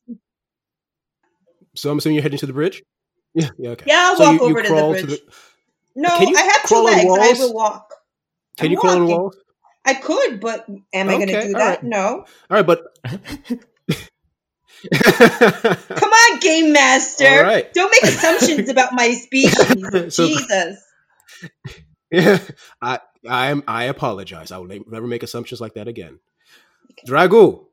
So 1.75 1.89
I'm 1.89 1.97
assuming 1.97 2.17
you're 2.17 2.23
heading 2.23 2.37
to 2.39 2.45
the 2.45 2.53
bridge. 2.53 2.83
Yeah. 3.35 3.49
Yeah. 3.57 3.69
Okay. 3.71 3.85
Yeah, 3.87 3.99
I'll 3.99 4.17
so 4.17 4.23
walk 4.23 4.33
you, 4.41 4.47
you 4.47 4.51
over 4.51 4.61
to 4.63 4.67
the 4.67 4.73
crawl 4.73 4.91
bridge. 4.93 5.19
No, 5.95 6.09
Can 6.17 6.27
you 6.29 6.37
I 6.37 6.41
have 6.43 6.69
two 6.69 6.75
legs. 6.83 7.01
I 7.01 7.05
walls? 7.05 7.39
will 7.39 7.53
walk. 7.53 7.93
Can 8.57 8.65
I'm 8.67 8.71
you 8.71 8.77
crawl 8.79 8.93
on 8.97 9.07
walls? 9.07 9.37
I 9.85 9.93
could, 9.95 10.39
but 10.39 10.65
am 10.93 11.09
I 11.09 11.13
going 11.15 11.27
to 11.27 11.41
do 11.41 11.53
that? 11.53 11.59
right. 11.59 11.83
No. 11.83 12.25
All 12.49 12.57
right, 12.57 12.65
but. 12.65 12.83
Come 14.93 16.09
on, 16.09 16.39
game 16.39 16.73
master. 16.73 17.25
All 17.27 17.43
right. 17.43 17.73
Don't 17.73 17.91
make 17.91 18.03
assumptions 18.03 18.69
about 18.69 18.93
my 18.93 19.11
species. 19.13 20.13
So- 20.13 20.27
Jesus. 20.27 20.79
Yeah, 22.11 22.39
I 22.81 22.99
I 23.27 23.47
am 23.51 23.63
I 23.67 23.85
apologize. 23.85 24.51
I 24.51 24.57
will 24.59 24.67
never 24.87 25.07
make 25.07 25.23
assumptions 25.23 25.59
like 25.59 25.73
that 25.75 25.87
again. 25.87 26.19
Dragul, 27.07 27.65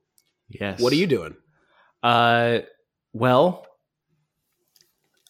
yes. 0.48 0.80
what 0.80 0.92
are 0.92 0.96
you 0.96 1.06
doing? 1.06 1.36
Uh, 2.02 2.60
well, 3.12 3.66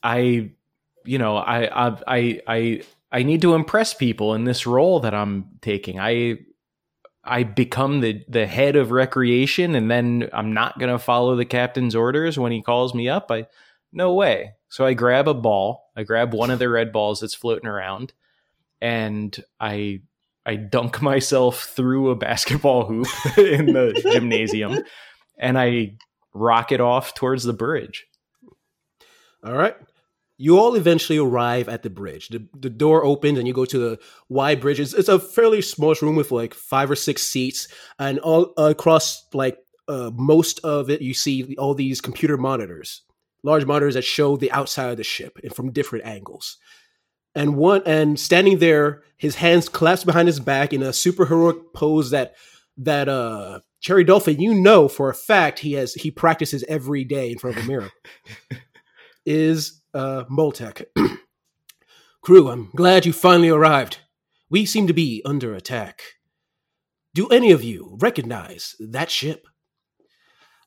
I, 0.02 0.50
you 1.04 1.18
know, 1.18 1.36
I, 1.36 1.88
I, 1.88 1.96
I, 2.06 2.40
I, 2.46 2.82
I 3.12 3.22
need 3.22 3.42
to 3.42 3.54
impress 3.54 3.94
people 3.94 4.34
in 4.34 4.44
this 4.44 4.66
role 4.66 5.00
that 5.00 5.14
I'm 5.14 5.46
taking. 5.60 5.98
I, 5.98 6.38
I 7.24 7.42
become 7.42 8.00
the 8.00 8.24
the 8.28 8.46
head 8.46 8.76
of 8.76 8.92
recreation, 8.92 9.74
and 9.74 9.90
then 9.90 10.30
I'm 10.32 10.54
not 10.54 10.78
gonna 10.78 10.98
follow 10.98 11.36
the 11.36 11.44
captain's 11.44 11.94
orders 11.94 12.38
when 12.38 12.50
he 12.50 12.62
calls 12.62 12.94
me 12.94 13.08
up. 13.08 13.30
I, 13.30 13.46
no 13.92 14.14
way. 14.14 14.52
So 14.68 14.86
I 14.86 14.94
grab 14.94 15.28
a 15.28 15.34
ball. 15.34 15.90
I 15.96 16.04
grab 16.04 16.32
one 16.32 16.50
of 16.50 16.58
the 16.58 16.68
red 16.68 16.92
balls 16.92 17.20
that's 17.20 17.34
floating 17.34 17.68
around, 17.68 18.12
and 18.80 19.36
I. 19.60 20.00
I 20.46 20.56
dunk 20.56 21.02
myself 21.02 21.64
through 21.64 22.08
a 22.08 22.16
basketball 22.16 22.86
hoop 22.86 23.06
in 23.36 23.66
the 23.74 23.92
gymnasium 24.10 24.78
and 25.38 25.58
I 25.58 25.98
rocket 26.32 26.80
off 26.80 27.14
towards 27.14 27.44
the 27.44 27.52
bridge. 27.52 28.06
All 29.44 29.54
right. 29.54 29.76
You 30.40 30.58
all 30.58 30.74
eventually 30.74 31.18
arrive 31.18 31.68
at 31.68 31.82
the 31.82 31.90
bridge. 31.90 32.28
The, 32.30 32.42
the 32.58 32.70
door 32.70 33.04
opens 33.04 33.38
and 33.38 33.46
you 33.46 33.52
go 33.52 33.66
to 33.66 33.78
the 33.78 33.98
wide 34.30 34.58
bridge. 34.58 34.80
It's, 34.80 34.94
it's 34.94 35.10
a 35.10 35.18
fairly 35.18 35.60
small 35.60 35.94
room 36.00 36.16
with 36.16 36.32
like 36.32 36.54
five 36.54 36.90
or 36.90 36.96
six 36.96 37.22
seats, 37.22 37.68
and 37.98 38.18
all 38.20 38.54
across 38.56 39.26
like 39.34 39.58
uh, 39.86 40.10
most 40.14 40.58
of 40.60 40.88
it, 40.88 41.02
you 41.02 41.12
see 41.12 41.54
all 41.58 41.74
these 41.74 42.00
computer 42.00 42.38
monitors, 42.38 43.02
large 43.42 43.66
monitors 43.66 43.92
that 43.92 44.04
show 44.04 44.38
the 44.38 44.50
outside 44.50 44.90
of 44.90 44.96
the 44.96 45.04
ship 45.04 45.38
and 45.42 45.54
from 45.54 45.72
different 45.72 46.06
angles. 46.06 46.56
And 47.34 47.56
one 47.56 47.82
and 47.84 48.18
standing 48.18 48.60
there, 48.60 49.02
his 49.18 49.34
hands 49.34 49.68
clasped 49.68 50.06
behind 50.06 50.26
his 50.26 50.40
back 50.40 50.72
in 50.72 50.82
a 50.82 50.94
super 50.94 51.26
heroic 51.26 51.74
pose 51.74 52.12
that 52.12 52.34
that 52.78 53.10
uh 53.10 53.60
Cherry 53.82 54.04
Dolphin, 54.04 54.40
you 54.40 54.54
know 54.54 54.88
for 54.88 55.10
a 55.10 55.14
fact 55.14 55.58
he 55.58 55.74
has 55.74 55.92
he 55.92 56.10
practices 56.10 56.64
every 56.66 57.04
day 57.04 57.30
in 57.30 57.38
front 57.38 57.58
of 57.58 57.64
a 57.64 57.66
mirror. 57.66 57.90
is 59.26 59.79
uh 59.94 60.24
Moltek. 60.30 60.84
Crew, 62.22 62.48
I'm 62.48 62.70
glad 62.76 63.06
you 63.06 63.12
finally 63.12 63.48
arrived. 63.48 63.98
We 64.50 64.66
seem 64.66 64.86
to 64.86 64.92
be 64.92 65.22
under 65.24 65.54
attack. 65.54 66.02
Do 67.14 67.28
any 67.28 67.50
of 67.50 67.64
you 67.64 67.96
recognize 68.00 68.76
that 68.78 69.10
ship? 69.10 69.46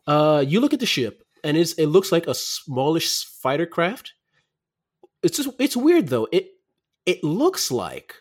Uh 0.07 0.43
you 0.45 0.59
look 0.59 0.73
at 0.73 0.79
the 0.79 0.85
ship 0.85 1.23
and 1.43 1.57
it 1.57 1.77
looks 1.87 2.11
like 2.11 2.27
a 2.27 2.33
smallish 2.33 3.25
fighter 3.25 3.65
craft. 3.65 4.13
It's 5.21 5.37
just 5.37 5.49
it's 5.59 5.77
weird 5.77 6.07
though. 6.07 6.27
It 6.31 6.47
it 7.05 7.23
looks 7.23 7.71
like 7.71 8.15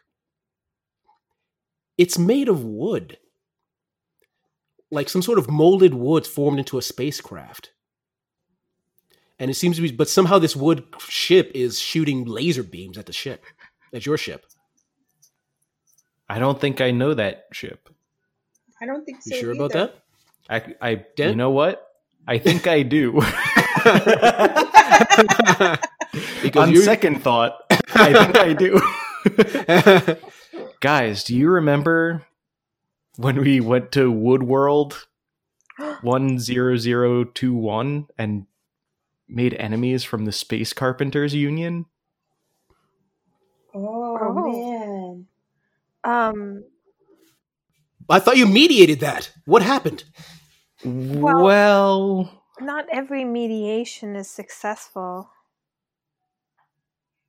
it's 1.98 2.18
made 2.18 2.48
of 2.48 2.64
wood 2.64 3.18
like 4.90 5.08
some 5.08 5.22
sort 5.22 5.38
of 5.38 5.50
molded 5.50 5.94
wood 5.94 6.26
formed 6.26 6.58
into 6.58 6.78
a 6.78 6.82
spacecraft. 6.82 7.72
And 9.42 9.50
it 9.50 9.54
seems 9.54 9.74
to 9.74 9.82
be, 9.82 9.90
but 9.90 10.08
somehow 10.08 10.38
this 10.38 10.54
wood 10.54 10.84
ship 11.08 11.50
is 11.52 11.80
shooting 11.80 12.26
laser 12.26 12.62
beams 12.62 12.96
at 12.96 13.06
the 13.06 13.12
ship, 13.12 13.44
at 13.92 14.06
your 14.06 14.16
ship. 14.16 14.46
I 16.28 16.38
don't 16.38 16.60
think 16.60 16.80
I 16.80 16.92
know 16.92 17.12
that 17.12 17.46
ship. 17.50 17.88
I 18.80 18.86
don't 18.86 19.04
think 19.04 19.20
so. 19.20 19.34
You 19.34 19.40
sure 19.40 19.50
about 19.50 19.72
that? 19.72 19.96
I, 20.48 20.76
I 20.80 21.04
Dan? 21.16 21.30
you 21.30 21.34
know 21.34 21.50
what? 21.50 21.84
I 22.28 22.38
think 22.38 22.68
I 22.68 22.84
do. 22.84 23.14
On 26.56 26.70
you 26.70 26.82
second 26.82 27.24
thought, 27.24 27.56
I 27.96 28.12
think 28.12 28.38
I 28.38 28.52
do. 28.52 28.80
Guys, 30.80 31.24
do 31.24 31.36
you 31.36 31.50
remember 31.50 32.24
when 33.16 33.40
we 33.40 33.58
went 33.58 33.90
to 33.90 34.12
Woodworld 34.12 35.04
10021 36.04 38.06
and 38.18 38.46
made 39.28 39.54
enemies 39.54 40.04
from 40.04 40.24
the 40.24 40.32
Space 40.32 40.72
Carpenters 40.72 41.34
Union? 41.34 41.86
Oh, 43.74 44.18
Oh. 44.20 44.52
man. 44.52 45.26
Um, 46.04 46.64
I 48.08 48.18
thought 48.18 48.36
you 48.36 48.46
mediated 48.46 49.00
that. 49.00 49.30
What 49.46 49.62
happened? 49.62 50.04
Well, 50.84 52.42
not 52.60 52.86
every 52.90 53.24
mediation 53.24 54.16
is 54.16 54.28
successful. 54.28 55.30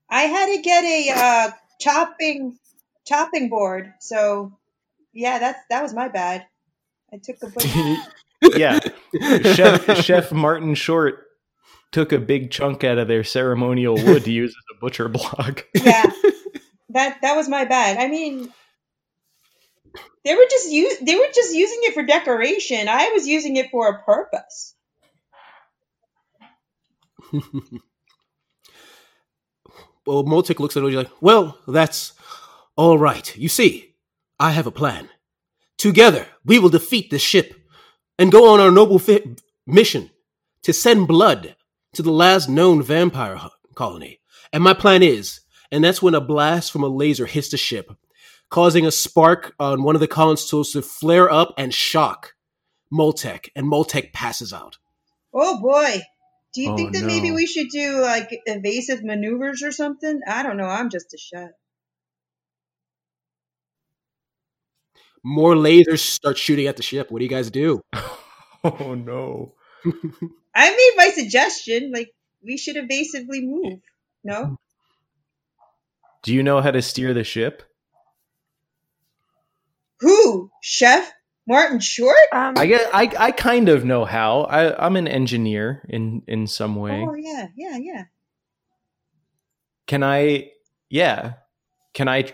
I 0.09 0.23
had 0.23 0.55
to 0.55 0.61
get 0.61 0.83
a 0.83 1.09
uh, 1.15 1.51
chopping 1.79 2.57
chopping 3.05 3.49
board. 3.49 3.93
So, 3.99 4.57
yeah, 5.13 5.39
that's 5.39 5.59
that 5.69 5.81
was 5.83 5.93
my 5.93 6.07
bad. 6.07 6.45
I 7.11 7.17
took 7.17 7.37
a 7.43 7.47
bunch. 7.49 7.99
yeah. 8.57 8.79
Chef, 9.53 10.03
Chef 10.03 10.31
Martin 10.31 10.73
Short 10.75 11.25
took 11.93 12.11
a 12.11 12.19
big 12.19 12.51
chunk 12.51 12.83
out 12.83 12.97
of 12.97 13.07
their 13.07 13.23
ceremonial 13.23 13.95
wood 13.95 14.25
to 14.25 14.31
use 14.41 14.51
as 14.51 14.75
a 14.75 14.79
butcher 14.81 15.07
block. 15.07 15.65
yeah, 15.73 16.03
that 16.89 17.21
that 17.21 17.35
was 17.35 17.47
my 17.47 17.63
bad. 17.63 17.97
I 17.97 18.09
mean, 18.09 18.51
they 20.25 20.35
were 20.35 20.47
just 20.49 20.69
use 20.69 20.97
they 20.99 21.15
were 21.15 21.29
just 21.33 21.53
using 21.53 21.79
it 21.83 21.93
for 21.93 22.03
decoration. 22.03 22.89
I 22.89 23.11
was 23.13 23.25
using 23.27 23.55
it 23.55 23.71
for 23.71 23.87
a 23.87 24.03
purpose. 24.03 24.75
well, 30.05 30.23
Moltek 30.23 30.59
looks 30.59 30.75
at. 30.75 30.83
He's 30.83 30.95
like, 30.95 31.11
"Well, 31.21 31.57
that's 31.67 32.13
all 32.75 32.97
right. 32.97 33.35
You 33.37 33.47
see, 33.49 33.95
I 34.39 34.51
have 34.51 34.67
a 34.67 34.71
plan. 34.71 35.09
Together, 35.77 36.27
we 36.45 36.59
will 36.59 36.69
defeat 36.69 37.09
this 37.09 37.21
ship 37.21 37.55
and 38.17 38.31
go 38.31 38.53
on 38.53 38.59
our 38.59 38.71
noble 38.71 38.99
fi- 38.99 39.35
mission 39.65 40.09
to 40.63 40.71
send 40.71 41.07
blood 41.07 41.55
to 41.93 42.01
the 42.01 42.11
last 42.11 42.49
known 42.49 42.81
vampire 42.83 43.39
colony. 43.75 44.19
And 44.51 44.63
my 44.63 44.73
plan 44.73 45.01
is, 45.03 45.41
and 45.71 45.83
that's 45.83 46.01
when 46.01 46.15
a 46.15 46.21
blast 46.21 46.71
from 46.71 46.83
a 46.83 46.87
laser 46.87 47.25
hits 47.25 47.49
the 47.49 47.57
ship, 47.57 47.91
causing 48.49 48.85
a 48.85 48.91
spark 48.91 49.53
on 49.59 49.83
one 49.83 49.95
of 49.95 50.01
the 50.01 50.07
consoles 50.07 50.71
to 50.73 50.81
flare 50.81 51.31
up 51.31 51.53
and 51.57 51.73
shock 51.73 52.33
Moltek, 52.91 53.49
and 53.55 53.65
Moltek 53.65 54.13
passes 54.13 54.53
out. 54.53 54.77
Oh 55.33 55.59
boy. 55.59 56.01
Do 56.53 56.61
you 56.61 56.71
Oh, 56.71 56.77
think 56.77 56.93
that 56.93 57.05
maybe 57.05 57.31
we 57.31 57.47
should 57.47 57.69
do 57.69 57.99
like 57.99 58.29
evasive 58.45 59.03
maneuvers 59.03 59.63
or 59.63 59.71
something? 59.71 60.21
I 60.27 60.43
don't 60.43 60.57
know. 60.57 60.67
I'm 60.67 60.91
just 60.91 61.11
a 61.13 61.17
chef. 61.17 61.49
More 65.23 65.55
lasers 65.55 65.99
start 65.99 66.37
shooting 66.37 66.67
at 66.67 66.77
the 66.77 66.83
ship. 66.83 67.09
What 67.09 67.19
do 67.19 67.25
you 67.25 67.29
guys 67.29 67.49
do? 67.49 67.81
Oh 68.65 68.93
no. 68.95 69.55
I 70.55 70.69
made 70.69 70.91
my 70.97 71.09
suggestion. 71.09 71.91
Like 71.91 72.13
we 72.43 72.57
should 72.57 72.75
evasively 72.77 73.41
move. 73.41 73.79
No. 74.23 74.57
Do 76.23 76.33
you 76.33 76.43
know 76.43 76.61
how 76.61 76.71
to 76.71 76.81
steer 76.81 77.13
the 77.13 77.23
ship? 77.23 77.63
Who? 79.99 80.51
Chef 80.61 81.11
Martin 81.47 81.79
Short? 81.79 82.15
Um, 82.31 82.55
I 82.57 82.65
get. 82.65 82.89
I 82.93 83.11
I 83.17 83.31
kind 83.31 83.69
of 83.69 83.83
know 83.85 84.05
how. 84.05 84.41
I 84.41 84.85
I'm 84.85 84.95
an 84.95 85.07
engineer 85.07 85.83
in 85.89 86.23
in 86.27 86.47
some 86.47 86.75
way. 86.75 87.05
Oh 87.07 87.13
yeah, 87.13 87.47
yeah, 87.55 87.77
yeah. 87.77 88.03
Can 89.87 90.03
I? 90.03 90.51
Yeah. 90.89 91.33
Can 91.93 92.07
I 92.07 92.31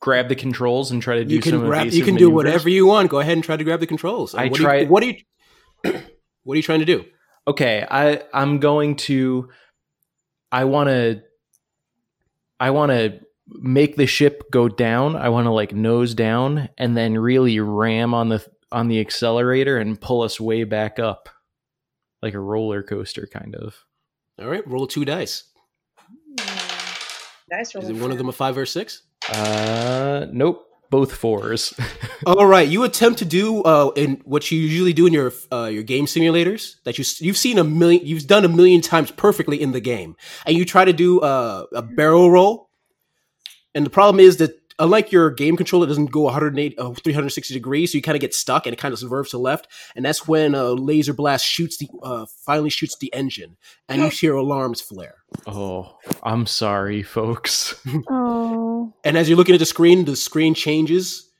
grab 0.00 0.28
the 0.28 0.34
controls 0.34 0.90
and 0.90 1.02
try 1.02 1.16
to 1.16 1.24
do 1.24 1.34
You 1.34 1.40
can 1.40 1.52
some 1.52 1.60
grab. 1.64 1.84
You 1.84 1.88
evasive 1.88 2.04
can 2.04 2.16
do 2.16 2.30
whatever 2.30 2.68
you 2.68 2.86
want. 2.86 3.10
Go 3.10 3.20
ahead 3.20 3.34
and 3.34 3.44
try 3.44 3.56
to 3.56 3.64
grab 3.64 3.80
the 3.80 3.86
controls. 3.86 4.34
I 4.34 4.48
what 4.48 4.60
try- 4.60 4.78
Do 4.78 4.84
you, 4.84 4.90
what 4.90 5.02
are 5.02 5.06
you? 5.06 5.16
what 6.44 6.54
are 6.54 6.56
you 6.56 6.62
trying 6.62 6.80
to 6.80 6.84
do? 6.84 7.04
Okay 7.46 7.86
i 7.90 8.22
i'm 8.32 8.58
going 8.58 8.96
to 8.96 9.48
i 10.50 10.64
want 10.64 10.88
to 10.88 11.20
i 12.60 12.70
want 12.70 12.90
to 12.90 13.18
make 13.48 13.96
the 13.96 14.06
ship 14.06 14.50
go 14.50 14.68
down 14.68 15.16
i 15.16 15.28
want 15.28 15.46
to 15.46 15.50
like 15.50 15.74
nose 15.74 16.14
down 16.14 16.68
and 16.78 16.96
then 16.96 17.18
really 17.18 17.58
ram 17.60 18.14
on 18.14 18.28
the 18.28 18.44
on 18.70 18.88
the 18.88 19.00
accelerator 19.00 19.76
and 19.78 20.00
pull 20.00 20.22
us 20.22 20.40
way 20.40 20.64
back 20.64 20.98
up 20.98 21.28
like 22.22 22.34
a 22.34 22.40
roller 22.40 22.82
coaster 22.82 23.28
kind 23.30 23.54
of 23.56 23.84
All 24.40 24.48
right, 24.48 24.66
roll 24.66 24.86
two 24.86 25.04
dice. 25.04 25.44
Dice 27.50 27.74
roll. 27.74 27.84
Is 27.84 27.90
it 27.90 27.96
one 27.96 28.10
of 28.12 28.16
them 28.18 28.28
a 28.28 28.32
five 28.32 28.56
or 28.56 28.62
a 28.62 28.66
six? 28.66 29.02
uh 29.28 30.26
nope 30.32 30.66
both 30.92 31.12
fours 31.12 31.74
All 32.26 32.46
right, 32.46 32.68
you 32.68 32.84
attempt 32.84 33.18
to 33.18 33.24
do 33.24 33.62
uh, 33.62 33.90
in 33.96 34.20
what 34.24 34.50
you 34.50 34.60
usually 34.60 34.92
do 34.92 35.06
in 35.06 35.12
your 35.12 35.32
uh, 35.50 35.64
your 35.64 35.82
game 35.82 36.06
simulators 36.06 36.76
that 36.84 36.98
you 36.98 37.04
you've 37.18 37.36
seen 37.36 37.58
a 37.58 37.64
million, 37.64 38.06
you've 38.06 38.26
done 38.26 38.44
a 38.44 38.48
million 38.48 38.80
times 38.80 39.10
perfectly 39.10 39.60
in 39.60 39.72
the 39.72 39.80
game, 39.80 40.14
and 40.46 40.56
you 40.56 40.64
try 40.64 40.84
to 40.84 40.92
do 40.92 41.20
uh, 41.20 41.66
a 41.74 41.82
barrel 41.82 42.30
roll. 42.30 42.70
And 43.74 43.86
the 43.86 43.90
problem 43.90 44.20
is 44.20 44.36
that 44.36 44.61
unlike 44.78 45.12
your 45.12 45.30
game 45.30 45.56
controller, 45.56 45.84
it 45.84 45.88
doesn't 45.88 46.10
go 46.10 46.22
108, 46.22 46.78
uh, 46.78 46.92
360 46.92 47.54
degrees, 47.54 47.92
so 47.92 47.96
you 47.96 48.02
kind 48.02 48.16
of 48.16 48.20
get 48.20 48.34
stuck 48.34 48.66
and 48.66 48.72
it 48.72 48.78
kind 48.78 48.92
of 48.92 48.98
swerves 48.98 49.30
to 49.30 49.36
the 49.36 49.42
left. 49.42 49.68
And 49.96 50.04
that's 50.04 50.26
when 50.26 50.54
a 50.54 50.72
laser 50.72 51.12
blast 51.12 51.44
shoots 51.44 51.78
the 51.78 51.88
uh, 52.02 52.26
finally 52.44 52.70
shoots 52.70 52.96
the 52.96 53.12
engine, 53.14 53.56
and 53.88 54.02
you 54.02 54.08
hear 54.08 54.34
alarms 54.34 54.80
flare. 54.80 55.16
oh 55.46 55.96
i'm 56.22 56.46
sorry 56.46 57.02
folks 57.02 57.74
oh. 58.10 58.92
And 59.04 59.16
as 59.16 59.28
you're 59.28 59.36
looking 59.36 59.54
at 59.54 59.58
the 59.58 59.66
screen, 59.66 60.04
the 60.04 60.16
screen 60.16 60.54
changes, 60.54 61.30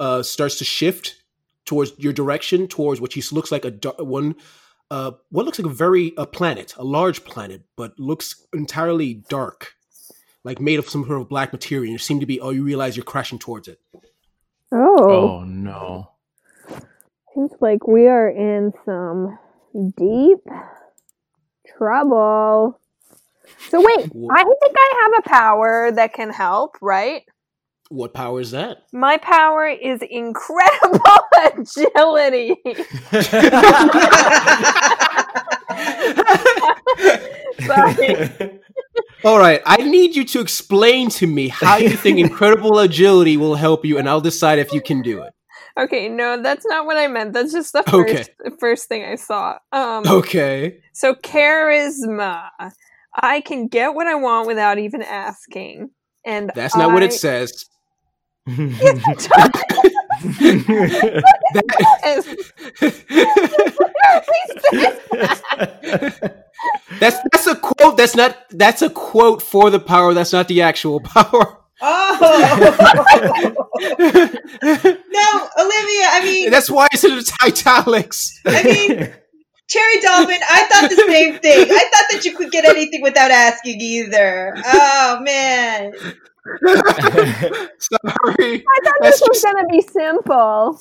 uh, 0.00 0.22
starts 0.22 0.58
to 0.58 0.64
shift 0.64 1.22
towards 1.64 1.92
your 1.98 2.12
direction, 2.12 2.68
towards 2.68 3.00
what 3.00 3.16
you 3.16 3.22
looks 3.32 3.52
like 3.52 3.64
a 3.64 3.70
dar- 3.70 3.94
one, 3.98 4.36
uh, 4.90 5.12
what 5.30 5.44
looks 5.44 5.58
like 5.58 5.66
a 5.66 5.74
very 5.74 6.12
a 6.16 6.26
planet, 6.26 6.74
a 6.76 6.84
large 6.84 7.24
planet, 7.24 7.62
but 7.76 7.98
looks 7.98 8.46
entirely 8.52 9.22
dark, 9.28 9.74
like 10.46 10.60
made 10.60 10.78
of 10.78 10.88
some 10.88 11.04
sort 11.04 11.20
of 11.20 11.28
black 11.28 11.52
material. 11.52 11.90
You 11.90 11.98
seem 11.98 12.20
to 12.20 12.26
be, 12.26 12.40
oh, 12.40 12.50
you 12.50 12.62
realize 12.62 12.96
you're 12.96 13.04
crashing 13.04 13.40
towards 13.40 13.66
it. 13.66 13.80
oh. 14.70 15.10
oh 15.10 15.42
no 15.44 16.10
Seems 17.34 17.50
like 17.60 17.88
we 17.88 18.06
are 18.06 18.30
in 18.30 18.72
some 18.84 19.36
deep 19.98 20.38
trouble. 21.76 22.80
So 23.68 23.80
wait, 23.80 24.06
Wh- 24.06 24.28
I 24.30 24.44
think 24.44 24.76
I 24.76 24.92
have 25.02 25.12
a 25.18 25.22
power 25.28 25.90
that 25.92 26.14
can 26.14 26.30
help, 26.30 26.76
right? 26.80 27.22
What 27.88 28.14
power 28.14 28.40
is 28.40 28.52
that? 28.52 28.84
My 28.92 29.16
power 29.18 29.66
is 29.66 30.00
incredible 30.08 31.00
agility. 31.56 32.54
Sorry. 37.66 38.60
All 39.26 39.38
right, 39.40 39.60
I 39.66 39.78
need 39.78 40.14
you 40.14 40.24
to 40.24 40.38
explain 40.40 41.08
to 41.10 41.26
me 41.26 41.48
how 41.48 41.78
you 41.78 41.90
think 41.96 42.18
incredible 42.20 42.78
agility 42.78 43.36
will 43.36 43.56
help 43.56 43.84
you, 43.84 43.98
and 43.98 44.08
I'll 44.08 44.20
decide 44.20 44.60
if 44.60 44.72
you 44.72 44.80
can 44.80 45.02
do 45.02 45.20
it. 45.22 45.32
Okay, 45.78 46.08
no, 46.08 46.40
that's 46.40 46.64
not 46.64 46.86
what 46.86 46.96
I 46.96 47.08
meant. 47.08 47.32
That's 47.32 47.52
just 47.52 47.72
the 47.72 47.82
first 47.82 48.14
Okay. 48.14 48.24
first 48.60 48.86
thing 48.88 49.04
I 49.04 49.16
saw. 49.16 49.58
Um 49.72 50.06
Okay. 50.06 50.78
so 50.92 51.14
charisma. 51.14 52.48
I 53.14 53.40
can 53.40 53.66
get 53.66 53.94
what 53.94 54.06
I 54.06 54.14
want 54.14 54.46
without 54.46 54.78
even 54.78 55.02
asking. 55.02 55.90
And 56.24 56.52
That's 56.54 56.76
not 56.76 56.92
what 56.92 57.02
I- 57.02 57.06
it 57.06 57.12
says. 57.14 57.64
That's 67.00 67.16
that's 67.30 67.46
a 67.46 67.56
quote. 67.56 67.96
That's 67.96 68.16
not 68.16 68.36
that's 68.50 68.82
a 68.82 68.90
quote 68.90 69.42
for 69.42 69.70
the 69.70 69.78
power. 69.78 70.14
That's 70.14 70.32
not 70.32 70.48
the 70.48 70.62
actual 70.62 71.00
power. 71.00 71.58
Oh 71.80 72.18
no, 75.12 75.48
Olivia. 75.62 76.06
I 76.10 76.20
mean, 76.24 76.50
that's 76.50 76.70
why 76.70 76.88
it's 76.92 77.04
in 77.04 77.20
italics. 77.42 78.40
I 78.46 78.62
mean, 78.62 79.12
Cherry 79.68 80.00
Dolphin. 80.00 80.40
I 80.48 80.66
thought 80.70 80.88
the 80.90 80.96
same 80.96 81.38
thing. 81.38 81.70
I 81.70 81.90
thought 81.92 82.06
that 82.12 82.24
you 82.24 82.34
could 82.34 82.50
get 82.50 82.64
anything 82.64 83.02
without 83.02 83.30
asking 83.30 83.80
either. 83.80 84.54
Oh 84.64 85.20
man. 85.22 85.92
Sorry. 87.78 88.64
I 88.64 88.80
thought 88.84 88.94
That's 89.00 89.20
this 89.20 89.28
was 89.28 89.40
just- 89.40 89.44
gonna 89.44 89.66
be 89.68 89.80
simple. 89.82 90.80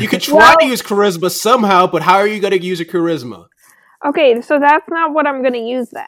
You 0.00 0.08
could 0.08 0.22
try 0.22 0.36
Well- 0.36 0.56
to 0.60 0.66
use 0.66 0.82
charisma 0.82 1.30
somehow, 1.30 1.86
but 1.86 2.02
how 2.02 2.16
are 2.16 2.26
you 2.26 2.40
going 2.40 2.52
to 2.52 2.62
use 2.62 2.80
a 2.80 2.84
charisma? 2.84 3.46
Okay, 4.04 4.40
so 4.40 4.58
that's 4.58 4.88
not 4.90 5.12
what 5.14 5.26
I'm 5.26 5.42
gonna 5.42 5.58
use 5.58 5.90
then. 5.90 6.06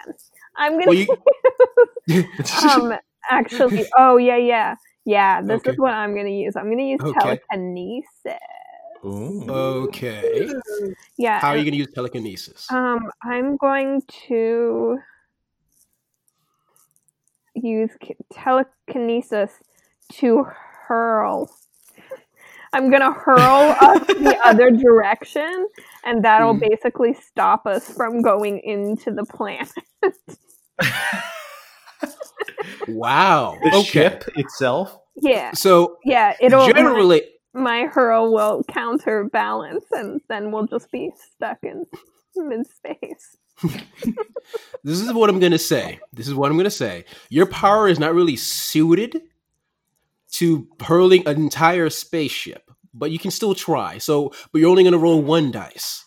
I'm 0.57 0.73
gonna 0.79 0.87
Well, 0.87 0.95
you. 2.09 2.25
um 2.71 2.95
actually 3.31 3.87
oh 3.99 4.17
yeah 4.19 4.37
yeah 4.37 4.75
yeah 5.07 5.41
this 5.41 5.61
Okay. 5.63 5.71
is 5.71 5.79
what 5.79 5.95
i'm 5.95 6.15
gonna 6.15 6.29
use 6.29 6.55
i'm 6.57 6.69
gonna 6.69 6.83
use 6.83 7.01
Okay. 7.03 7.19
telekinesis 7.19 8.05
Ooh. 9.03 9.47
okay. 9.51 10.51
yeah 11.17 11.39
How 11.41 11.49
are 11.49 11.57
you 11.57 11.63
going 11.65 11.73
to 11.73 11.79
use 11.79 11.89
telekinesis? 11.95 12.71
um 12.71 13.11
i'm 13.23 13.57
going 13.57 14.03
to 14.29 14.99
use 17.65 17.91
k- 18.01 18.17
telekinesis 18.33 19.51
to 20.13 20.45
hurl 20.87 21.51
i'm 22.73 22.91
gonna 22.91 23.13
hurl 23.13 23.75
us 23.81 24.07
the 24.09 24.37
other 24.45 24.71
direction 24.71 25.67
and 26.05 26.25
that'll 26.25 26.55
Mhm. 26.55 26.69
basically 26.71 27.15
stop 27.15 27.67
us 27.67 27.91
from 27.91 28.23
going 28.23 28.59
into 28.61 29.11
the 29.11 29.25
planet 29.25 29.71
Wow. 32.89 33.59
the 33.63 33.77
okay. 33.79 33.85
ship 33.85 34.25
itself 34.37 34.99
yeah 35.17 35.53
So 35.55 35.97
yeah 36.05 36.35
it'll 36.41 36.67
generally, 36.67 37.23
my 37.55 37.87
hurl 37.87 38.33
will 38.33 38.63
counterbalance 38.65 39.85
and 39.93 40.21
then 40.29 40.51
we'll 40.51 40.67
just 40.67 40.91
be 40.91 41.11
stuck 41.17 41.59
in 41.63 41.87
mid 42.37 42.67
space. 42.67 43.37
This 43.63 45.01
is 45.01 45.13
what 45.13 45.31
I'm 45.31 45.41
going 45.41 45.53
to 45.53 45.59
say. 45.59 46.01
This 46.13 46.29
is 46.29 46.35
what 46.35 46.51
I'm 46.51 46.57
going 46.57 46.65
to 46.65 46.71
say. 46.71 47.05
Your 47.31 47.47
power 47.47 47.89
is 47.89 47.99
not 47.99 48.15
really 48.15 48.37
suited 48.37 49.23
to 50.33 50.67
hurling 50.83 51.27
an 51.27 51.37
entire 51.37 51.91
spaceship, 51.91 52.71
but 52.93 53.11
you 53.11 53.19
can 53.19 53.31
still 53.31 53.55
try. 53.55 53.99
So, 53.99 54.33
but 54.53 54.61
you're 54.61 54.71
only 54.71 54.83
going 54.83 54.93
to 54.93 54.99
roll 54.99 55.23
one 55.23 55.51
dice. 55.51 56.05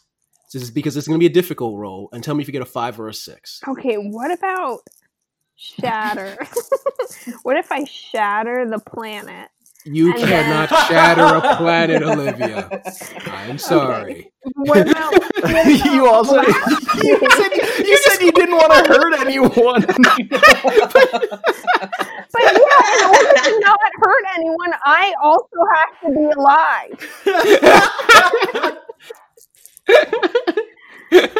This 0.53 0.61
is 0.61 0.71
because 0.71 0.95
it's 0.95 1.07
going 1.07 1.19
to 1.19 1.23
be 1.23 1.27
a 1.27 1.33
difficult 1.33 1.77
roll. 1.77 2.09
And 2.11 2.23
tell 2.23 2.35
me 2.35 2.41
if 2.41 2.47
you 2.47 2.51
get 2.51 2.61
a 2.61 2.65
five 2.65 2.99
or 2.99 3.07
a 3.07 3.13
six. 3.13 3.61
Okay, 3.67 3.95
what 3.95 4.31
about 4.31 4.79
shatter? 5.55 6.37
what 7.43 7.57
if 7.57 7.71
I 7.71 7.83
shatter 7.83 8.67
the 8.69 8.79
planet? 8.79 9.49
You 9.89 10.11
And 10.11 10.19
cannot 10.21 10.69
then- 10.69 10.85
shatter 10.87 11.35
a 11.47 11.55
planet, 11.57 12.03
Olivia. 12.03 12.69
I'm 13.25 13.57
sorry. 13.57 14.31
What 14.53 14.81
about, 14.89 15.11
what 15.13 15.39
about 15.43 15.65
you 15.67 16.07
also 16.09 16.41
you 16.41 16.53
said 16.53 17.51
you, 17.85 17.97
said 17.97 18.21
you 18.21 18.31
didn't 18.31 18.55
want 18.55 18.71
to 18.73 18.83
hurt 18.93 19.13
anyone. 19.19 19.81
But 19.81 20.03
yeah, 22.43 22.83
in 22.93 23.03
order 23.09 23.33
to 23.43 23.59
not 23.61 23.79
hurt 23.95 24.25
anyone, 24.37 24.73
I 24.85 25.13
also 25.21 25.59
have 25.75 25.99
to 26.03 26.09
be 26.17 26.25
alive. 26.37 26.97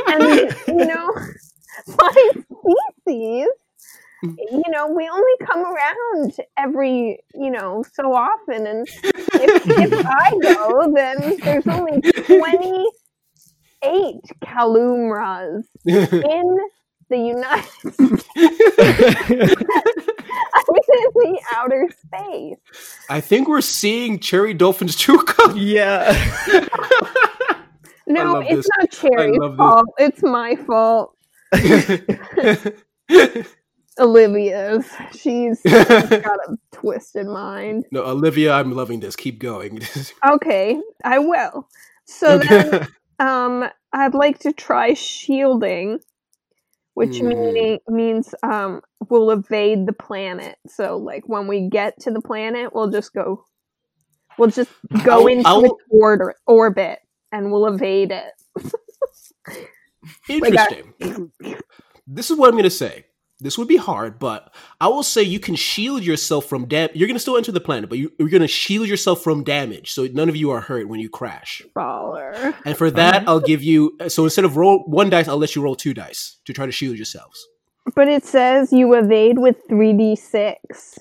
And 0.08 0.24
you 0.68 0.86
know, 0.86 1.10
my 1.98 2.30
species, 3.06 3.48
you 4.24 4.64
know, 4.70 4.88
we 4.88 5.08
only 5.10 5.32
come 5.46 5.66
around 5.66 6.34
every, 6.58 7.20
you 7.34 7.52
know, 7.52 7.84
so 7.94 8.14
often. 8.14 8.66
And 8.68 8.88
if, 9.04 9.68
if 9.68 9.94
I 10.06 10.32
go, 10.42 10.94
then 10.94 11.38
there's 11.44 11.68
only 11.68 12.02
28 12.02 14.16
Kalumras 14.44 15.64
in 15.86 16.58
the 17.10 17.18
United 17.18 17.66
States. 17.94 18.26
I'm 20.54 20.66
in 20.76 21.12
the 21.14 21.40
outer 21.56 21.90
space. 22.06 22.58
I 23.10 23.22
think 23.22 23.48
we're 23.48 23.62
seeing 23.62 24.20
Cherry 24.20 24.54
Dolphin's 24.54 24.96
too. 24.96 25.18
color. 25.20 25.56
yeah. 25.56 26.14
No, 28.08 28.40
it's 28.40 28.56
this. 28.56 28.68
not 28.78 28.92
Cherry's 28.92 29.38
love 29.38 29.52
this. 29.52 29.58
fault. 29.58 29.86
It's 30.00 30.24
my 30.24 30.56
fault. 30.56 31.14
Olivia's. 34.00 34.86
She's 35.18 35.62
got 35.66 35.90
a 35.92 36.58
twisted 36.72 37.28
mind. 37.28 37.86
no, 37.92 38.04
Olivia, 38.06 38.54
I'm 38.54 38.72
loving 38.72 39.00
this. 39.00 39.16
Keep 39.16 39.40
going. 39.40 39.82
Okay, 40.30 40.80
I 41.04 41.20
will. 41.20 41.68
So 42.06 42.38
then, 42.40 42.88
um, 43.20 43.66
I'd 43.94 44.14
like 44.14 44.40
to 44.40 44.54
try 44.54 44.94
shielding, 44.94 46.00
which 46.94 47.20
Mm. 47.20 47.28
meaning 47.28 47.80
means 47.88 48.34
um 48.44 48.82
we'll 49.10 49.32
evade 49.32 49.86
the 49.88 49.94
planet. 49.94 50.58
So 50.68 50.98
like 50.98 51.24
when 51.28 51.48
we 51.48 51.70
get 51.70 52.00
to 52.02 52.12
the 52.12 52.22
planet, 52.22 52.74
we'll 52.74 52.90
just 52.92 53.14
go, 53.14 53.46
we'll 54.38 54.50
just 54.52 54.72
go 55.04 55.22
I'll- 55.22 55.28
into 55.28 55.48
I'll- 55.48 55.66
its 55.66 55.84
order, 55.90 56.36
orbit, 56.46 57.00
and 57.32 57.52
we'll 57.52 57.68
evade 57.68 58.12
it. 58.12 58.32
Interesting. 60.30 60.94
this 62.08 62.30
is 62.32 62.38
what 62.38 62.48
I'm 62.48 62.54
going 62.54 62.64
to 62.64 62.70
say. 62.70 63.06
This 63.40 63.58
would 63.58 63.68
be 63.68 63.78
hard, 63.78 64.18
but 64.18 64.54
I 64.82 64.88
will 64.88 65.04
say 65.04 65.22
you 65.22 65.40
can 65.40 65.56
shield 65.56 66.04
yourself 66.04 66.46
from 66.46 66.66
damage. 66.66 66.96
You're 66.96 67.08
going 67.08 67.16
to 67.16 67.22
still 67.22 67.38
enter 67.38 67.52
the 67.52 67.62
planet, 67.62 67.88
but 67.88 68.00
you, 68.00 68.12
you're 68.18 68.30
going 68.30 68.42
to 68.42 68.48
shield 68.48 68.88
yourself 68.88 69.24
from 69.24 69.44
damage, 69.44 69.92
so 69.92 70.08
none 70.12 70.28
of 70.28 70.36
you 70.36 70.50
are 70.50 70.60
hurt 70.60 70.88
when 70.88 71.00
you 71.00 71.08
crash. 71.08 71.62
Baller. 71.76 72.56
And 72.66 72.76
for 72.76 72.90
that, 72.92 73.28
I'll 73.28 73.40
give 73.40 73.62
you. 73.62 73.96
So 74.08 74.24
instead 74.24 74.44
of 74.44 74.58
roll 74.58 74.84
one 74.86 75.12
dice, 75.12 75.28
I'll 75.28 75.38
let 75.38 75.56
you 75.56 75.62
roll 75.62 75.76
two 75.76 75.94
dice 75.94 76.38
to 76.46 76.54
try 76.54 76.66
to 76.66 76.72
shield 76.72 76.98
yourselves. 76.98 77.48
But 77.96 78.08
it 78.08 78.26
says 78.26 78.74
you 78.74 78.94
evade 78.96 79.38
with 79.38 79.56
3d6. 79.70 80.98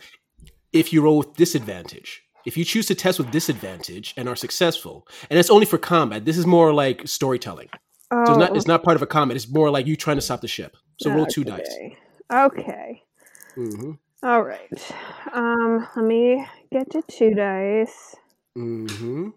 If 0.72 0.92
you 0.92 1.02
roll 1.02 1.18
with 1.18 1.34
disadvantage, 1.36 2.22
if 2.44 2.56
you 2.56 2.64
choose 2.64 2.86
to 2.86 2.94
test 2.94 3.18
with 3.18 3.30
disadvantage 3.30 4.12
and 4.16 4.28
are 4.28 4.36
successful, 4.36 5.08
and 5.30 5.38
it's 5.38 5.50
only 5.50 5.66
for 5.66 5.78
combat. 5.78 6.26
This 6.26 6.36
is 6.36 6.46
more 6.46 6.72
like 6.72 7.08
storytelling. 7.08 7.68
Oh, 8.10 8.24
So 8.24 8.32
it's 8.32 8.38
not 8.38 8.56
it's 8.56 8.66
oh. 8.68 8.72
not 8.72 8.84
part 8.84 8.96
of 8.96 9.02
a 9.02 9.06
combat. 9.06 9.36
It's 9.36 9.48
more 9.48 9.70
like 9.70 9.86
you 9.86 9.96
trying 9.96 10.18
to 10.18 10.22
stop 10.22 10.42
the 10.42 10.48
ship. 10.48 10.76
So 11.00 11.10
ah, 11.10 11.14
roll 11.14 11.26
two 11.26 11.44
dice. 11.44 11.76
Okay. 12.32 12.62
Okay. 12.66 13.02
Mm-hmm. 13.56 13.92
All 14.22 14.42
right. 14.42 14.92
Um, 15.32 15.86
let 15.94 16.04
me 16.04 16.46
get 16.72 16.90
to 16.90 17.02
two 17.08 17.34
dice. 17.34 18.16
Mm-hmm. 18.56 19.28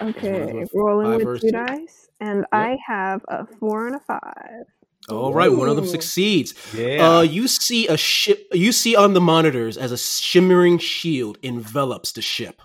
Okay, 0.00 0.52
with 0.52 0.70
rolling 0.72 1.18
five 1.18 1.26
with 1.26 1.40
two 1.42 1.50
two. 1.50 1.52
dice, 1.52 2.08
and 2.20 2.46
I 2.52 2.78
have 2.86 3.22
a 3.28 3.46
four 3.46 3.86
and 3.86 3.96
a 3.96 4.00
five. 4.00 4.64
All 5.08 5.34
right, 5.34 5.52
one 5.52 5.68
of 5.68 5.76
them 5.76 5.86
succeeds. 5.86 6.54
Yeah. 6.74 7.18
Uh, 7.18 7.20
you 7.22 7.48
see 7.48 7.88
a 7.88 7.96
ship. 7.96 8.46
You 8.52 8.72
see 8.72 8.94
on 8.94 9.14
the 9.14 9.20
monitors 9.20 9.76
as 9.76 9.92
a 9.92 9.98
shimmering 9.98 10.78
shield 10.78 11.38
envelops 11.42 12.12
the 12.12 12.22
ship. 12.22 12.62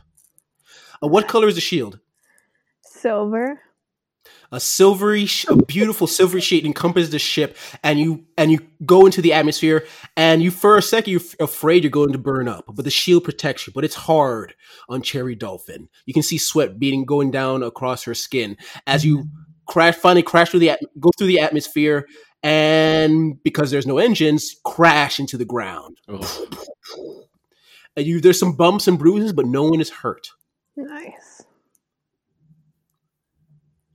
Uh, 1.04 1.08
what 1.08 1.28
color 1.28 1.48
is 1.48 1.56
the 1.56 1.62
shield? 1.62 2.00
Silver. 2.84 3.60
A 4.56 4.60
silvery, 4.62 5.26
sh- 5.26 5.46
a 5.50 5.58
beautiful 5.58 6.08
silvery 6.08 6.40
sheet 6.40 6.66
encompasses 6.66 7.10
the 7.10 7.20
ship, 7.20 7.58
and 7.84 8.00
you 8.00 8.24
and 8.38 8.54
you 8.54 8.60
go 8.86 9.06
into 9.06 9.22
the 9.22 9.34
atmosphere. 9.34 9.86
And 10.16 10.42
you, 10.42 10.50
for 10.50 10.78
a 10.78 10.82
second, 10.82 11.12
you're 11.12 11.20
f- 11.20 11.36
afraid 11.42 11.84
you're 11.84 11.92
going 11.92 12.14
to 12.14 12.18
burn 12.18 12.48
up, 12.48 12.64
but 12.74 12.86
the 12.86 12.90
shield 12.90 13.26
protects 13.26 13.68
you. 13.68 13.74
But 13.74 13.84
it's 13.84 13.96
hard 13.96 14.56
on 14.88 15.02
Cherry 15.02 15.36
Dolphin. 15.36 15.90
You 16.06 16.14
can 16.14 16.24
see 16.24 16.38
sweat 16.38 16.80
beating 16.80 17.04
going 17.04 17.32
down 17.32 17.64
across 17.64 18.04
her 18.04 18.14
skin 18.14 18.56
as 18.88 19.04
you 19.04 19.26
crash. 19.68 19.96
Finally, 19.96 20.24
crash 20.24 20.52
through 20.52 20.62
the 20.62 20.70
at- 20.70 20.80
go 21.02 21.10
through 21.18 21.28
the 21.28 21.42
atmosphere, 21.42 22.08
and 22.42 23.44
because 23.44 23.72
there's 23.72 23.86
no 23.86 23.98
engines, 23.98 24.56
crash 24.64 25.20
into 25.20 25.38
the 25.38 25.44
ground. 25.44 25.98
Ugh. 26.08 26.56
And 27.98 28.06
you, 28.06 28.22
there's 28.22 28.40
some 28.40 28.56
bumps 28.56 28.88
and 28.88 28.98
bruises, 28.98 29.34
but 29.34 29.48
no 29.48 29.64
one 29.64 29.82
is 29.82 29.90
hurt. 29.90 30.30
Nice. 30.78 31.35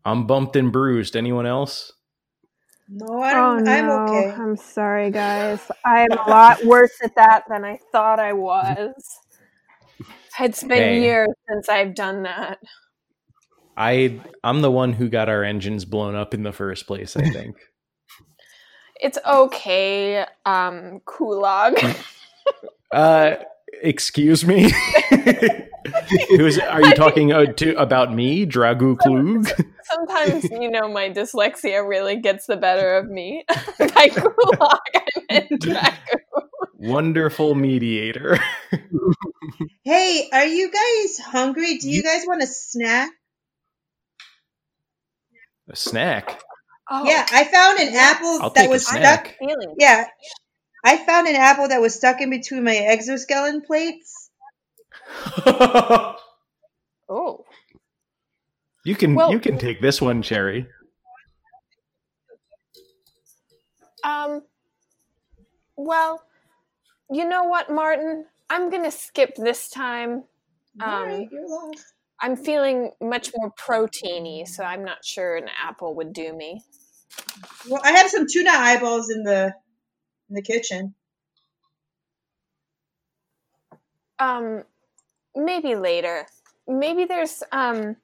I'm 0.05 0.27
bumped 0.27 0.57
and 0.57 0.73
bruised. 0.73 1.17
Anyone 1.17 1.47
else? 1.47 1.93
No, 2.89 3.07
Oh 3.07 3.23
I'm, 3.23 3.65
no, 3.65 3.71
I'm 3.71 3.91
okay. 3.91 4.31
I'm 4.43 4.57
sorry, 4.57 5.11
guys. 5.11 5.61
I'm 5.85 6.11
a 6.13 6.29
lot 6.29 6.65
worse 6.65 6.99
at 7.03 7.15
that 7.17 7.45
than 7.49 7.65
I 7.65 7.79
thought 7.93 8.19
I 8.19 8.33
was. 8.33 8.93
It's 10.41 10.63
been 10.63 10.71
Hey. 10.71 11.03
years 11.03 11.29
since 11.49 11.69
I've 11.69 11.95
done 11.95 12.23
that. 12.23 12.59
I 13.77 14.21
I'm 14.43 14.61
the 14.63 14.71
one 14.71 14.93
who 14.95 15.09
got 15.09 15.29
our 15.29 15.45
engines 15.45 15.85
blown 15.85 16.15
up 16.15 16.35
in 16.35 16.43
the 16.43 16.53
first 16.53 16.87
place. 16.87 17.17
I 17.17 17.23
think. 17.31 17.57
It's 19.03 19.17
okay, 19.27 20.27
um, 20.45 21.01
Kulog. 21.07 22.05
uh, 22.93 23.37
excuse 23.81 24.45
me. 24.45 24.71
Who's 26.31 26.59
are 26.59 26.83
you 26.83 26.95
talking 26.95 27.33
uh, 27.33 27.47
to 27.47 27.75
about 27.81 28.13
me, 28.13 28.47
Dragu 28.47 28.99
Klug? 28.99 29.49
Sometimes, 29.85 30.45
you 30.51 30.71
know, 30.71 30.89
my 30.89 31.11
dyslexia 31.11 31.87
really 31.87 32.17
gets 32.17 32.47
the 32.47 32.57
better 32.57 32.97
of 32.97 33.09
me. 33.09 33.45
By 33.79 34.09
Kulog, 34.09 34.79
I 34.95 35.03
meant 35.31 35.51
Dragu. 35.51 36.21
Wonderful 36.75 37.55
mediator. 37.55 38.39
Hey, 39.83 40.29
are 40.33 40.45
you 40.45 40.71
guys 40.71 41.19
hungry? 41.19 41.79
Do 41.79 41.91
you 41.91 42.03
guys 42.03 42.25
want 42.27 42.43
a 42.43 42.47
snack? 42.47 43.11
A 45.69 45.75
snack. 45.75 46.41
Oh, 46.89 47.05
Yeah, 47.05 47.27
I 47.33 47.45
found 47.45 47.81
an 47.81 47.95
apple 47.95 48.39
I'll 48.43 48.51
that 48.51 48.69
was 48.69 48.87
stuck. 48.87 49.35
Yeah, 49.79 50.07
I 50.85 50.97
found 50.99 51.29
an 51.29 51.37
apple 51.37 51.69
that 51.69 51.81
was 51.81 51.95
stuck 51.95 52.21
in 52.21 52.31
between 52.31 52.63
my 52.65 52.77
exoskeleton 52.77 53.63
plates. 53.63 54.20
Oh, 57.13 57.45
you 58.85 58.95
can 58.95 59.17
Well- 59.17 59.33
you 59.33 59.41
can 59.41 59.59
take 59.59 59.81
this 59.81 60.01
one, 60.01 60.23
Cherry. 60.23 60.69
um, 64.05 64.43
well, 65.77 66.23
you 67.11 67.29
know 67.29 67.45
what, 67.45 67.69
Martin? 67.71 68.27
I'm 68.49 68.71
gonna 68.71 68.91
skip 68.93 69.35
this 69.35 69.69
time. 69.69 70.25
Um, 70.81 70.89
Alright, 70.89 71.29
you're 71.33 71.49
lost. 71.49 71.85
I'm 72.21 72.37
feeling 72.37 72.93
much 73.01 73.33
more 73.37 73.53
proteiny, 73.53 74.47
so 74.47 74.63
I'm 74.63 74.85
not 74.85 75.05
sure 75.05 75.37
an 75.37 75.49
apple 75.49 75.95
would 75.97 76.13
do 76.13 76.33
me. 76.33 76.63
Well, 77.69 77.81
I 77.85 77.91
have 77.93 78.09
some 78.09 78.27
tuna 78.31 78.51
eyeballs 78.53 79.11
in 79.11 79.25
the 79.25 79.53
in 80.29 80.37
the 80.37 80.43
kitchen. 80.43 80.95
Um, 84.21 84.63
maybe 85.37 85.75
later. 85.75 86.27
Maybe 86.69 87.05
there's 87.05 87.43
um, 87.53 87.97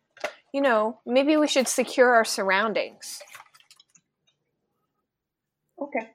you 0.53 0.61
know, 0.61 0.99
maybe 1.07 1.37
we 1.37 1.47
should 1.47 1.69
secure 1.69 2.15
our 2.15 2.25
surroundings, 2.25 3.21
Okay. 5.81 6.09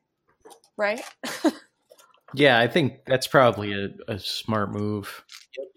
right? 0.77 1.01
Yeah, 2.33 2.59
I 2.59 2.67
think 2.69 3.03
that's 3.05 3.27
probably 3.27 3.73
a, 3.73 3.89
a 4.07 4.17
smart 4.17 4.71
move. 4.71 5.25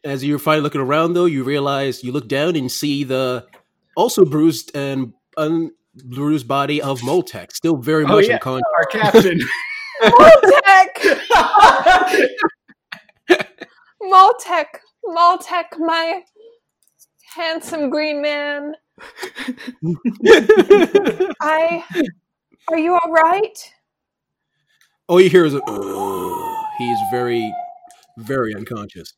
As 0.04 0.22
you're 0.24 0.38
finally 0.38 0.62
looking 0.62 0.80
around, 0.82 1.14
though, 1.14 1.24
you 1.24 1.42
realize 1.42 2.04
you 2.04 2.12
look 2.12 2.28
down 2.28 2.54
and 2.54 2.70
see 2.70 3.02
the 3.02 3.44
also 3.96 4.24
bruised 4.24 4.70
and 4.76 5.14
unbruised 5.36 6.46
body 6.46 6.80
of 6.80 7.00
Moltek, 7.00 7.50
still 7.50 7.78
very 7.78 8.04
Oh, 8.04 8.06
much 8.06 8.28
yeah. 8.28 8.34
unconscious. 8.34 8.62
Our 8.76 8.84
captain. 8.84 9.40
Maltec, 10.04 11.18
Maltec, 14.02 14.66
Maltec, 15.08 15.78
my 15.78 16.22
handsome 17.34 17.90
green 17.90 18.22
man. 18.22 18.74
I, 21.40 21.84
are 22.70 22.78
you 22.78 22.92
all 22.94 23.10
right? 23.12 23.72
All 25.08 25.20
you 25.20 25.28
hear 25.28 25.44
is 25.44 25.54
a. 25.54 25.60
"Ugh." 25.66 26.64
he 26.78 26.90
is 26.90 26.98
very, 27.10 27.52
very 28.18 28.54
unconscious. 28.54 29.14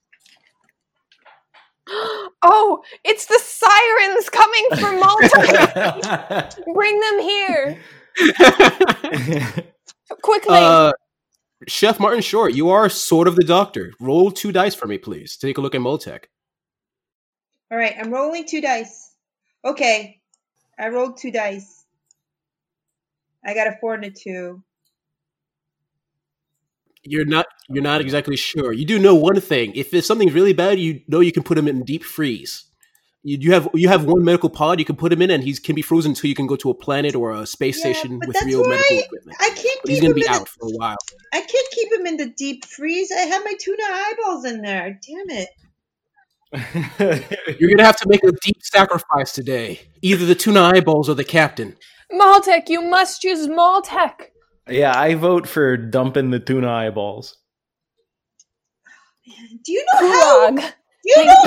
Oh, 2.49 2.83
it's 3.03 3.27
the 3.27 3.41
sirens 3.43 4.29
coming 4.29 4.67
from 4.79 5.01
Malta. 5.01 6.49
Bring 6.75 7.01
them 7.01 7.19
here 7.21 7.79
quickly. 10.23 10.57
uh, 10.57 10.93
Chef 11.67 11.99
Martin 11.99 12.21
Short, 12.21 12.55
you 12.55 12.69
are 12.69 12.89
sort 12.89 13.27
of 13.27 13.37
the 13.37 13.45
doctor. 13.45 13.93
Roll 13.99 14.31
two 14.31 14.53
dice 14.53 14.75
for 14.75 14.87
me, 14.87 14.99
please. 14.99 15.37
Take 15.37 15.57
a 15.57 15.61
look 15.61 15.75
at 15.75 15.81
Moltek. 15.81 16.25
All 17.71 17.79
right, 17.79 17.95
I'm 17.99 18.13
rolling 18.13 18.47
two 18.47 18.61
dice. 18.61 19.15
Okay, 19.65 20.21
I 20.79 20.89
rolled 20.89 21.17
two 21.17 21.33
dice. 21.33 21.85
I 23.45 23.55
got 23.55 23.69
a 23.69 23.77
four 23.81 23.95
and 23.95 24.05
a 24.05 24.11
two. 24.11 24.63
You're 27.03 27.25
not. 27.25 27.47
You're 27.69 27.83
not 27.83 28.01
exactly 28.01 28.37
sure. 28.37 28.73
You 28.73 28.85
do 28.85 28.99
know 28.99 29.15
one 29.15 29.41
thing. 29.41 29.73
If 29.75 29.95
it's 29.95 30.07
something 30.07 30.29
really 30.33 30.53
bad, 30.53 30.79
you 30.79 31.01
know 31.09 31.21
you 31.21 31.33
can 31.33 31.43
put 31.43 31.55
them 31.55 31.69
in 31.69 31.85
deep 31.85 32.05
freeze. 32.05 32.65
You, 33.27 33.39
you 33.41 33.53
have 33.55 33.69
you 33.75 33.89
have 33.89 34.05
one 34.05 34.23
medical 34.23 34.49
pod 34.49 34.79
you 34.79 34.85
can 34.85 34.95
put 34.95 35.13
him 35.13 35.21
in, 35.21 35.31
and 35.33 35.43
he 35.43 35.53
can 35.57 35.75
be 35.75 35.83
frozen 35.83 36.13
until 36.13 36.29
you 36.29 36.37
can 36.37 36.47
go 36.47 36.55
to 36.57 36.71
a 36.71 36.75
planet 36.75 37.17
or 37.17 37.33
a 37.33 37.45
space 37.45 37.77
Yeah, 37.85 37.93
station 37.93 38.21
with 38.25 38.41
real 38.45 38.61
medical 38.65 38.97
right. 38.97 39.05
equipment. 39.05 39.37
I 39.41 39.49
can't 39.51 39.81
But 39.83 39.91
he's 39.91 40.01
keep 40.01 40.03
going 40.03 40.11
him 40.13 40.15
to 40.15 40.21
be 40.21 40.27
in 40.27 40.33
out 40.33 40.41
the, 40.43 40.47
for 40.47 40.67
a 40.69 40.71
while. 40.77 40.97
I 41.35 41.41
can't 41.41 41.71
keep 41.73 41.93
him 41.93 42.07
in 42.07 42.17
the 42.19 42.27
deep 42.31 42.65
freeze. 42.67 43.11
I 43.11 43.23
have 43.23 43.43
my 43.45 43.55
tuna 43.59 43.83
eyeballs 43.85 44.45
in 44.45 44.63
there. 44.63 45.01
Damn 45.05 45.31
it. 45.31 45.49
You're 47.61 47.69
going 47.69 47.79
to 47.79 47.85
have 47.85 47.97
to 47.99 48.09
make 48.09 48.23
a 48.23 48.31
deep 48.43 48.63
sacrifice 48.63 49.33
today. 49.33 49.81
Either 50.03 50.25
the 50.25 50.37
tuna 50.37 50.63
eyeballs 50.63 51.09
or 51.09 51.15
the 51.15 51.25
captain. 51.25 51.77
Maltec, 52.13 52.69
you 52.69 52.81
must 52.81 53.25
use 53.25 53.49
Maltec. 53.49 54.27
yeah, 54.71 54.97
I 54.97 55.15
vote 55.17 55.49
for 55.49 55.77
dumping 55.77 56.31
the 56.31 56.39
tuna 56.39 56.71
eyeballs. 56.71 57.37
Do 59.65 59.73
you 59.73 59.85
know 59.95 60.09
how? 60.13 60.71
Gulag. 61.07 61.15
Do 61.15 61.21
you 61.21 61.27
know 61.27 61.45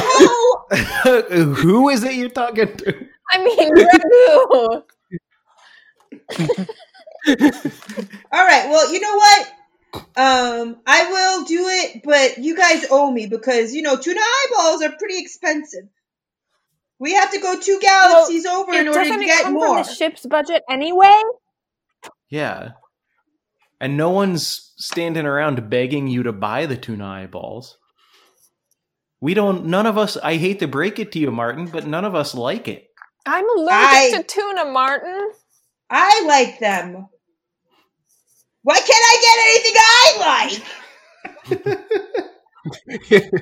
how? 0.70 1.22
Who 1.56 1.90
is 1.90 2.04
it 2.04 2.16
you're 2.16 2.30
talking 2.30 2.76
to? 2.78 3.08
I 3.32 3.44
mean, 3.44 3.72
Ragu. 3.76 4.84
All 8.32 8.46
right. 8.46 8.70
Well, 8.70 8.92
you 8.94 9.00
know 9.00 9.16
what? 9.16 9.54
Um, 10.16 10.78
I 10.86 11.10
will 11.10 11.46
do 11.46 11.68
it, 11.68 12.02
but 12.04 12.38
you 12.38 12.56
guys 12.56 12.86
owe 12.92 13.10
me 13.12 13.26
because 13.26 13.74
you 13.74 13.82
know 13.82 13.98
tuna 13.98 14.20
eyeballs 14.20 14.84
are 14.84 14.92
pretty 14.98 15.18
expensive. 15.18 15.86
We 17.00 17.14
have 17.14 17.32
to 17.32 17.40
go 17.40 17.60
two 17.60 17.80
galaxies 17.82 18.46
over 18.46 18.74
in 18.74 18.88
order 18.88 19.04
to 19.04 19.26
get 19.26 19.44
come 19.44 19.54
more. 19.54 19.68
from 19.68 19.78
the 19.78 19.94
ship's 19.94 20.26
budget 20.26 20.64
anyway? 20.70 21.22
Yeah. 22.30 22.72
And 23.80 23.96
no 23.96 24.10
one's 24.10 24.74
standing 24.76 25.26
around 25.26 25.70
begging 25.70 26.08
you 26.08 26.24
to 26.24 26.34
buy 26.34 26.66
the 26.66 26.76
tuna 26.76 27.06
eyeballs. 27.08 27.78
We 29.22 29.34
don't, 29.34 29.66
none 29.66 29.86
of 29.86 29.98
us, 29.98 30.18
I 30.18 30.36
hate 30.38 30.60
to 30.60 30.68
break 30.68 31.00
it 31.00 31.12
to 31.14 31.20
you, 31.20 31.32
Martin, 31.32 31.66
but 31.68 31.86
none 31.86 32.06
of 32.06 32.16
us 32.16 32.34
like 32.34 32.68
it. 32.68 32.88
I'm 33.26 33.50
allergic 33.58 33.74
I- 33.74 34.12
to 34.18 34.24
tuna, 34.24 34.66
Martin. 34.66 35.32
I 35.90 36.24
like 36.28 36.60
them. 36.60 37.08
Why 38.62 38.76
can't 38.76 38.90
I 38.90 39.18
get 39.26 39.40
anything 39.48 39.76
I 39.88 40.60
like? 41.50 41.84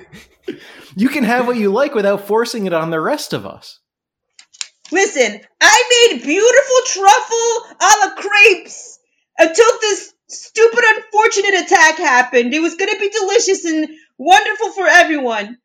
You 0.95 1.09
can 1.09 1.23
have 1.23 1.45
what 1.45 1.57
you 1.57 1.71
like 1.71 1.93
without 1.93 2.25
forcing 2.25 2.65
it 2.65 2.73
on 2.73 2.89
the 2.89 2.99
rest 2.99 3.31
of 3.33 3.45
us. 3.45 3.79
Listen, 4.91 5.39
I 5.61 6.07
made 6.11 6.23
beautiful 6.23 6.75
truffle 6.87 7.75
a 7.79 7.91
la 8.01 8.15
crepes 8.15 8.97
until 9.37 9.79
this 9.81 10.13
stupid, 10.27 10.83
unfortunate 10.95 11.65
attack 11.65 11.97
happened. 11.97 12.53
It 12.53 12.61
was 12.61 12.75
going 12.75 12.91
to 12.91 12.99
be 12.99 13.09
delicious 13.09 13.65
and 13.65 13.89
wonderful 14.17 14.71
for 14.71 14.87
everyone. 14.87 15.57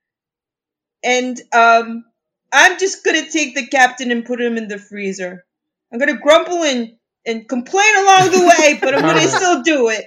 And 1.05 1.41
um, 1.53 2.05
I'm 2.53 2.79
just 2.79 3.05
going 3.05 3.25
to 3.25 3.31
take 3.31 3.55
the 3.55 3.67
captain 3.67 4.11
and 4.11 4.25
put 4.25 4.41
him 4.41 4.57
in 4.57 4.69
the 4.69 4.79
freezer. 4.79 5.45
I'm 5.93 5.99
going 5.99 6.15
to 6.15 6.21
grumble 6.21 6.63
and, 6.63 6.93
and 7.27 7.49
complain 7.49 7.95
along 7.99 8.31
the 8.31 8.55
way, 8.59 8.79
but 8.81 8.95
I'm 8.95 9.03
going 9.03 9.17
to 9.23 9.29
still 9.29 9.63
do 9.63 9.89
it. 9.89 10.07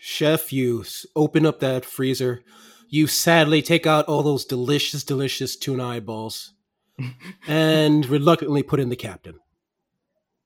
Chef, 0.00 0.52
you 0.52 0.84
open 1.16 1.46
up 1.46 1.60
that 1.60 1.84
freezer. 1.84 2.42
You 2.88 3.06
sadly 3.06 3.62
take 3.62 3.86
out 3.86 4.06
all 4.06 4.22
those 4.22 4.44
delicious, 4.44 5.04
delicious 5.04 5.56
tuna 5.56 5.86
eyeballs 5.86 6.52
and 7.46 8.04
reluctantly 8.06 8.62
put 8.62 8.80
in 8.80 8.88
the 8.88 8.96
captain. 8.96 9.38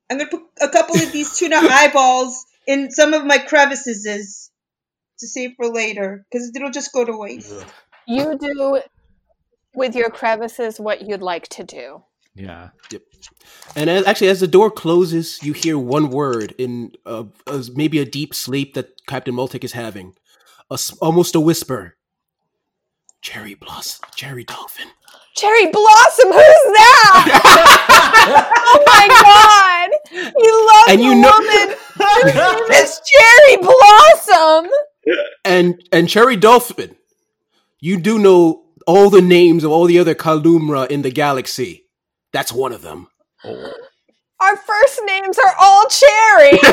I'm 0.09 0.17
going 0.17 0.29
to 0.29 0.37
put 0.37 0.47
a 0.61 0.69
couple 0.69 0.95
of 0.95 1.11
these 1.11 1.37
tuna 1.37 1.57
eyeballs 1.57 2.45
in 2.67 2.91
some 2.91 3.13
of 3.13 3.25
my 3.25 3.37
crevices 3.39 4.51
to 5.19 5.27
save 5.27 5.51
for 5.57 5.67
later 5.71 6.25
because 6.31 6.51
it'll 6.55 6.71
just 6.71 6.93
go 6.93 7.05
to 7.05 7.17
waste. 7.17 7.65
You 8.07 8.37
do 8.37 8.81
with 9.73 9.95
your 9.95 10.09
crevices 10.09 10.79
what 10.79 11.01
you'd 11.07 11.21
like 11.21 11.47
to 11.49 11.63
do. 11.63 12.03
Yeah. 12.35 12.69
Yep. 12.91 13.01
And 13.75 13.89
as, 13.89 14.05
actually, 14.05 14.27
as 14.27 14.41
the 14.41 14.47
door 14.47 14.69
closes, 14.69 15.41
you 15.41 15.53
hear 15.53 15.77
one 15.77 16.09
word 16.09 16.53
in 16.57 16.91
uh, 17.05 17.23
uh, 17.47 17.63
maybe 17.73 17.99
a 17.99 18.05
deep 18.05 18.33
sleep 18.35 18.73
that 18.73 19.05
Captain 19.07 19.33
Multic 19.33 19.63
is 19.63 19.71
having, 19.71 20.13
a 20.69 20.73
s 20.75 20.91
almost 21.01 21.33
a 21.35 21.39
whisper. 21.39 21.95
Cherry 23.21 23.53
blossom, 23.55 24.05
cherry 24.15 24.43
dolphin. 24.43 24.87
Cherry 25.35 25.65
Blossom, 25.67 26.27
who's 26.31 26.63
that? 26.79 27.23
oh 28.67 28.83
my 28.87 29.05
god! 29.09 29.89
He 30.09 30.49
loves 30.69 30.91
And 30.91 31.01
you 31.01 31.11
a 31.11 31.15
know- 31.15 31.29
woman 31.29 31.75
whose 31.97 32.33
name 32.33 32.71
is 32.71 33.01
Cherry 33.11 33.57
Blossom! 33.57 34.71
And 35.43 35.81
and 35.91 36.09
cherry 36.09 36.35
dolphin. 36.35 36.95
You 37.79 37.99
do 37.99 38.17
know 38.17 38.63
all 38.87 39.09
the 39.09 39.21
names 39.21 39.63
of 39.63 39.71
all 39.71 39.85
the 39.85 39.99
other 39.99 40.15
Kalumra 40.15 40.89
in 40.89 41.01
the 41.01 41.11
galaxy. 41.11 41.85
That's 42.33 42.51
one 42.51 42.71
of 42.71 42.81
them. 42.81 43.07
Our 43.43 44.57
first 44.57 45.01
names 45.05 45.37
are 45.39 45.55
all 45.59 45.85
Cherry! 45.89 46.59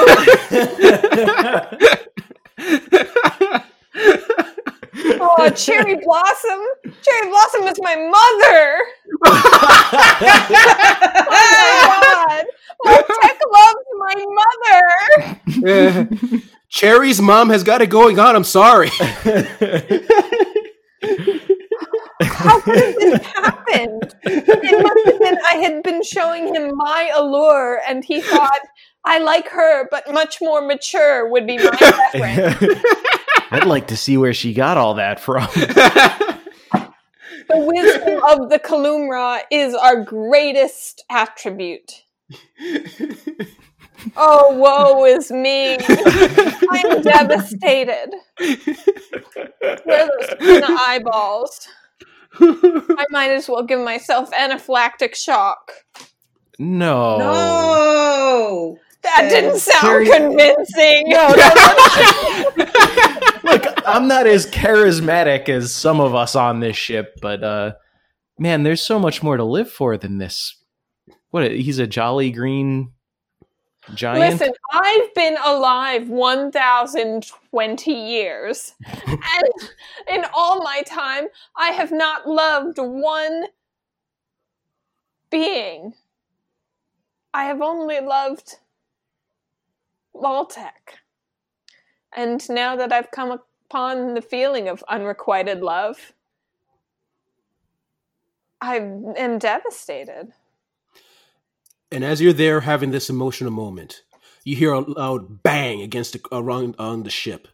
Oh, 5.25 5.49
Cherry 5.51 5.97
Blossom! 5.97 6.61
Cherry 6.85 7.29
Blossom 7.29 7.62
is 7.62 7.79
my 7.81 7.97
mother! 7.97 8.79
Oh 11.25 11.31
my 11.31 12.27
god! 12.29 12.45
My 12.85 12.97
tech 13.23 13.38
loves 13.53 13.87
my 13.99 14.14
mother! 14.38 14.83
Eh, 15.66 16.07
Cherry's 16.72 17.20
mom 17.20 17.50
has 17.50 17.62
got 17.62 17.82
it 17.82 17.88
going 17.88 18.18
on. 18.18 18.35
I'm 18.35 18.44
sorry. 18.44 18.88
How 22.22 22.61
could 22.61 22.94
this 22.96 23.26
happened? 23.26 24.14
It 24.22 24.82
must 24.82 25.06
have 25.06 25.20
been 25.20 25.37
I 25.50 25.56
had 25.56 25.82
been 25.82 26.02
showing 26.02 26.54
him 26.54 26.74
my 26.74 27.11
allure, 27.14 27.82
and 27.87 28.02
he 28.02 28.22
thought 28.22 28.61
I 29.04 29.18
like 29.18 29.48
her, 29.50 29.87
but 29.90 30.11
much 30.14 30.38
more 30.40 30.66
mature 30.66 31.28
would 31.28 31.46
be 31.46 31.58
my 31.58 31.70
preference. 31.70 32.82
I'd 33.50 33.66
like 33.66 33.88
to 33.88 33.96
see 33.96 34.16
where 34.16 34.32
she 34.32 34.54
got 34.54 34.78
all 34.78 34.94
that 34.94 35.20
from. 35.20 35.46
The 37.48 37.58
wisdom 37.58 38.22
of 38.24 38.48
the 38.48 38.58
Kalumra 38.58 39.40
is 39.50 39.74
our 39.74 40.02
greatest 40.02 41.04
attribute. 41.11 42.04
Oh, 44.17 44.55
woe 44.57 45.05
is 45.05 45.31
me! 45.31 45.77
I'm 46.71 47.03
devastated. 47.03 48.11
Where 49.85 50.05
are 50.05 50.11
those 50.21 50.38
tuna 50.38 50.67
eyeballs? 50.81 51.69
I 52.41 53.05
might 53.11 53.31
as 53.31 53.49
well 53.49 53.62
give 53.62 53.81
myself 53.81 54.31
anaphylactic 54.33 55.15
shock. 55.15 55.73
no. 56.59 57.19
No. 57.19 58.79
That 59.03 59.29
didn't 59.31 59.59
sound 59.59 59.81
Carrie- 59.81 60.07
convincing. 60.07 61.12
Look, 63.45 63.67
I'm 63.87 64.07
not 64.07 64.27
as 64.29 64.47
charismatic 64.47 65.49
as 65.49 65.75
some 65.75 66.01
of 66.01 66.15
us 66.15 66.37
on 66.37 66.61
this 66.61 66.77
ship, 66.77 67.15
but 67.21 67.43
uh 67.43 67.73
man, 68.38 68.62
there's 68.62 68.81
so 68.81 68.99
much 69.01 69.23
more 69.23 69.37
to 69.37 69.45
live 69.45 69.71
for 69.71 69.97
than 69.97 70.19
this. 70.19 70.57
What 71.31 71.51
he's 71.51 71.79
a 71.81 71.87
jolly 71.88 72.31
green 72.31 72.93
giant. 73.95 74.40
Listen, 74.40 74.53
I've 74.73 75.14
been 75.14 75.37
alive 75.45 76.09
1,020 76.09 77.92
years. 77.92 78.75
and 79.07 79.49
in 80.09 80.25
all 80.35 80.62
my 80.62 80.83
time, 80.87 81.27
I 81.57 81.68
have 81.71 81.92
not 81.92 82.29
loved 82.29 82.79
one 82.79 83.45
being. 85.31 85.95
I 87.35 87.45
have 87.45 87.62
only 87.62 88.01
loved 88.01 88.57
Maltec. 90.14 90.99
And 92.14 92.47
now 92.51 92.77
that 92.77 92.92
I've 92.92 93.11
come 93.11 93.31
upon 93.31 94.14
the 94.14 94.23
feeling 94.23 94.68
of 94.68 94.85
unrequited 94.88 95.61
love, 95.62 96.12
I 98.61 98.77
am 98.77 99.38
devastated. 99.38 100.33
And 101.92 102.05
as 102.05 102.20
you're 102.22 102.33
there 102.33 102.61
having 102.61 102.90
this 102.90 103.11
emotional 103.11 103.50
moment, 103.52 104.02
you 104.44 104.57
hear 104.57 104.72
a 104.72 104.81
loud 104.81 105.42
bang 105.42 105.83
against 105.83 106.14
the, 106.14 106.20
around 106.33 106.74
on 106.78 107.02
the 107.02 107.11
ship. 107.11 107.48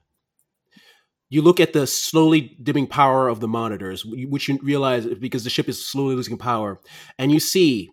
you 1.31 1.43
look 1.43 1.61
at 1.61 1.73
the 1.73 1.87
slowly 1.87 2.57
dimming 2.63 2.87
power 2.87 3.29
of 3.29 3.41
the 3.41 3.49
monitors, 3.49 4.05
which 4.05 4.49
you 4.49 4.59
realize 4.63 5.07
because 5.07 5.45
the 5.45 5.51
ship 5.51 5.69
is 5.69 5.87
slowly 5.87 6.15
losing 6.15 6.39
power, 6.39 6.81
and 7.19 7.31
you 7.33 7.41
see 7.41 7.91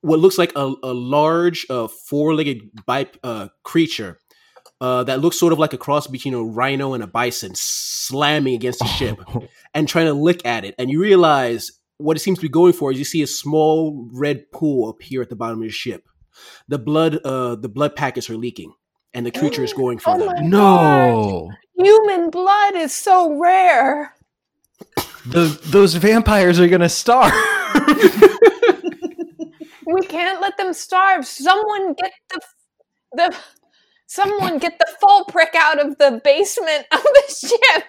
what 0.00 0.18
looks 0.18 0.38
like 0.38 0.52
a, 0.56 0.74
a 0.82 0.94
large 0.94 1.66
uh, 1.70 1.88
four-legged 1.88 2.70
bip, 2.86 3.18
uh, 3.24 3.48
creature 3.64 4.18
uh, 4.80 5.02
that 5.04 5.20
looks 5.20 5.38
sort 5.38 5.52
of 5.52 5.58
like 5.58 5.72
a 5.72 5.78
cross 5.78 6.06
between 6.06 6.34
a 6.34 6.42
rhino 6.42 6.94
and 6.94 7.02
a 7.02 7.06
bison 7.06 7.52
slamming 7.54 8.54
against 8.54 8.78
the 8.78 8.86
ship 8.86 9.18
and 9.74 9.88
trying 9.88 10.06
to 10.06 10.14
lick 10.14 10.44
at 10.46 10.64
it. 10.64 10.74
And 10.78 10.90
you 10.90 11.00
realize 11.00 11.72
what 11.98 12.16
it 12.16 12.20
seems 12.20 12.38
to 12.38 12.42
be 12.42 12.48
going 12.48 12.72
for 12.72 12.90
is 12.92 12.98
you 12.98 13.04
see 13.04 13.22
a 13.22 13.26
small 13.26 14.08
red 14.12 14.50
pool 14.50 14.88
appear 14.88 15.22
at 15.22 15.28
the 15.30 15.36
bottom 15.36 15.58
of 15.60 15.64
the 15.64 15.70
ship. 15.72 16.04
The 16.68 16.78
blood, 16.78 17.20
uh, 17.24 17.54
the 17.56 17.68
blood 17.68 17.94
packets 17.96 18.28
are 18.28 18.36
leaking, 18.36 18.72
and 19.12 19.24
the 19.24 19.30
creature 19.30 19.62
is 19.62 19.72
going 19.72 19.98
for 19.98 20.10
Oh 20.10 20.18
them. 20.18 20.26
my 20.26 20.40
No. 20.40 21.50
Human 21.76 22.30
blood 22.30 22.74
is 22.74 22.92
so 22.92 23.38
rare. 23.38 24.14
The, 25.26 25.58
those 25.66 25.94
vampires 25.94 26.58
are 26.60 26.68
gonna 26.68 26.88
starve. 26.88 27.32
We 29.86 30.00
can't 30.06 30.40
let 30.40 30.56
them 30.56 30.72
starve. 30.72 31.26
Someone 31.26 31.94
get 31.94 32.10
the 32.30 32.40
the 33.12 33.36
someone 34.06 34.58
get 34.58 34.78
the 34.78 34.88
full 35.00 35.24
prick 35.26 35.54
out 35.56 35.78
of 35.78 35.98
the 35.98 36.20
basement 36.24 36.86
of 36.90 37.02
the 37.02 37.22
ship. 37.48 37.84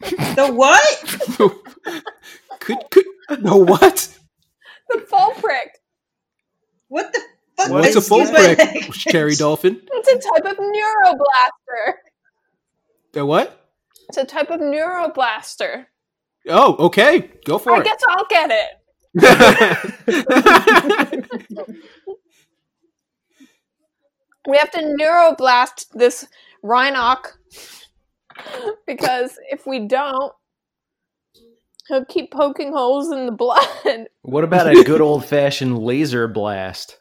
The 0.00 0.50
what? 0.52 2.02
could 2.60 2.78
could 2.90 3.42
no 3.42 3.56
what? 3.56 4.08
The 4.90 5.00
full 5.00 5.30
prick. 5.32 5.78
What 6.88 7.12
the 7.12 7.20
fuck? 7.56 7.70
What's 7.70 7.96
a 7.96 8.00
full 8.00 8.20
Excuse 8.22 8.56
prick. 8.56 8.92
Cherry 8.92 9.34
Dolphin? 9.34 9.80
It's 9.90 10.08
a 10.08 10.18
type 10.30 10.44
of 10.44 10.58
neuroblaster. 10.58 11.94
The 13.12 13.26
what? 13.26 13.68
It's 14.08 14.18
a 14.18 14.24
type 14.24 14.50
of 14.50 14.60
neuroblaster. 14.60 15.86
Oh, 16.48 16.76
okay, 16.86 17.30
go 17.44 17.58
for 17.58 17.72
I 17.72 17.78
it. 17.78 17.80
I 17.80 17.84
guess 17.84 18.02
I'll 18.08 18.26
get 18.28 18.50
it. 18.52 18.70
We 24.46 24.56
have 24.58 24.70
to 24.72 24.96
neuroblast 25.00 25.88
this 25.94 26.26
Rhinoc 26.62 27.36
because 28.86 29.38
if 29.50 29.66
we 29.66 29.86
don't, 29.86 30.32
he'll 31.88 32.04
keep 32.04 32.32
poking 32.32 32.72
holes 32.72 33.10
in 33.12 33.26
the 33.26 33.32
blood. 33.32 34.06
what 34.22 34.44
about 34.44 34.68
a 34.68 34.82
good 34.84 35.00
old 35.02 35.24
fashioned 35.24 35.78
laser 35.78 36.28
blast? 36.28 36.98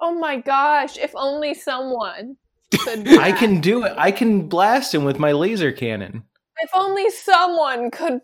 Oh 0.00 0.14
my 0.14 0.36
gosh! 0.36 0.96
If 0.96 1.12
only 1.16 1.54
someone 1.54 2.36
could. 2.78 3.04
do 3.04 3.20
I 3.20 3.32
can 3.32 3.60
do 3.60 3.84
it. 3.84 3.94
I 3.96 4.12
can 4.12 4.48
blast 4.48 4.94
him 4.94 5.04
with 5.04 5.18
my 5.18 5.32
laser 5.32 5.72
cannon. 5.72 6.24
If 6.60 6.70
only 6.74 7.10
someone 7.10 7.90
could 7.90 8.20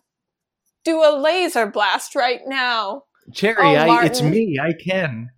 do 0.84 1.02
a 1.02 1.16
laser 1.18 1.66
blast 1.66 2.14
right 2.14 2.40
now. 2.46 3.02
Cherry, 3.32 3.56
Oh, 3.58 3.74
I, 3.74 4.04
it's 4.04 4.22
me. 4.22 4.58
I 4.62 4.72
can. 4.72 5.30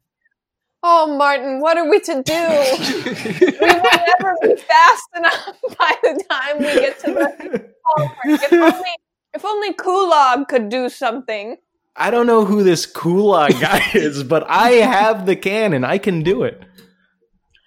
Oh, 0.89 1.17
Martin, 1.17 1.59
what 1.59 1.77
are 1.77 1.91
we 1.91 1.99
to 1.99 2.23
do? 2.23 2.33
we 2.33 3.67
will 3.67 3.83
never 3.83 4.37
be 4.41 4.55
fast 4.55 5.09
enough 5.17 5.57
by 5.81 5.97
the 6.01 6.25
time 6.31 6.59
we 6.59 6.65
get 6.67 7.01
to 7.01 7.07
the 7.13 7.73
ball. 7.97 8.13
If 8.25 8.53
only, 8.53 8.91
if 9.35 9.45
only 9.45 9.75
Kulog 9.75 10.47
could 10.47 10.69
do 10.69 10.89
something. 10.89 11.57
I 11.97 12.13
don't 12.13 12.29
know 12.29 12.45
who 12.45 12.63
this 12.63 12.87
Kulak 12.87 13.51
guy 13.61 13.83
is, 13.95 14.23
but 14.23 14.49
I 14.49 14.75
have 14.75 15.27
the 15.27 15.35
cannon. 15.35 15.83
I 15.83 15.99
can 15.99 16.23
do 16.23 16.45
it. 16.45 16.63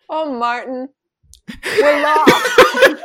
Oh, 0.09 0.33
Martin, 0.33 0.87
we're 1.77 2.01
lost. 2.01 3.03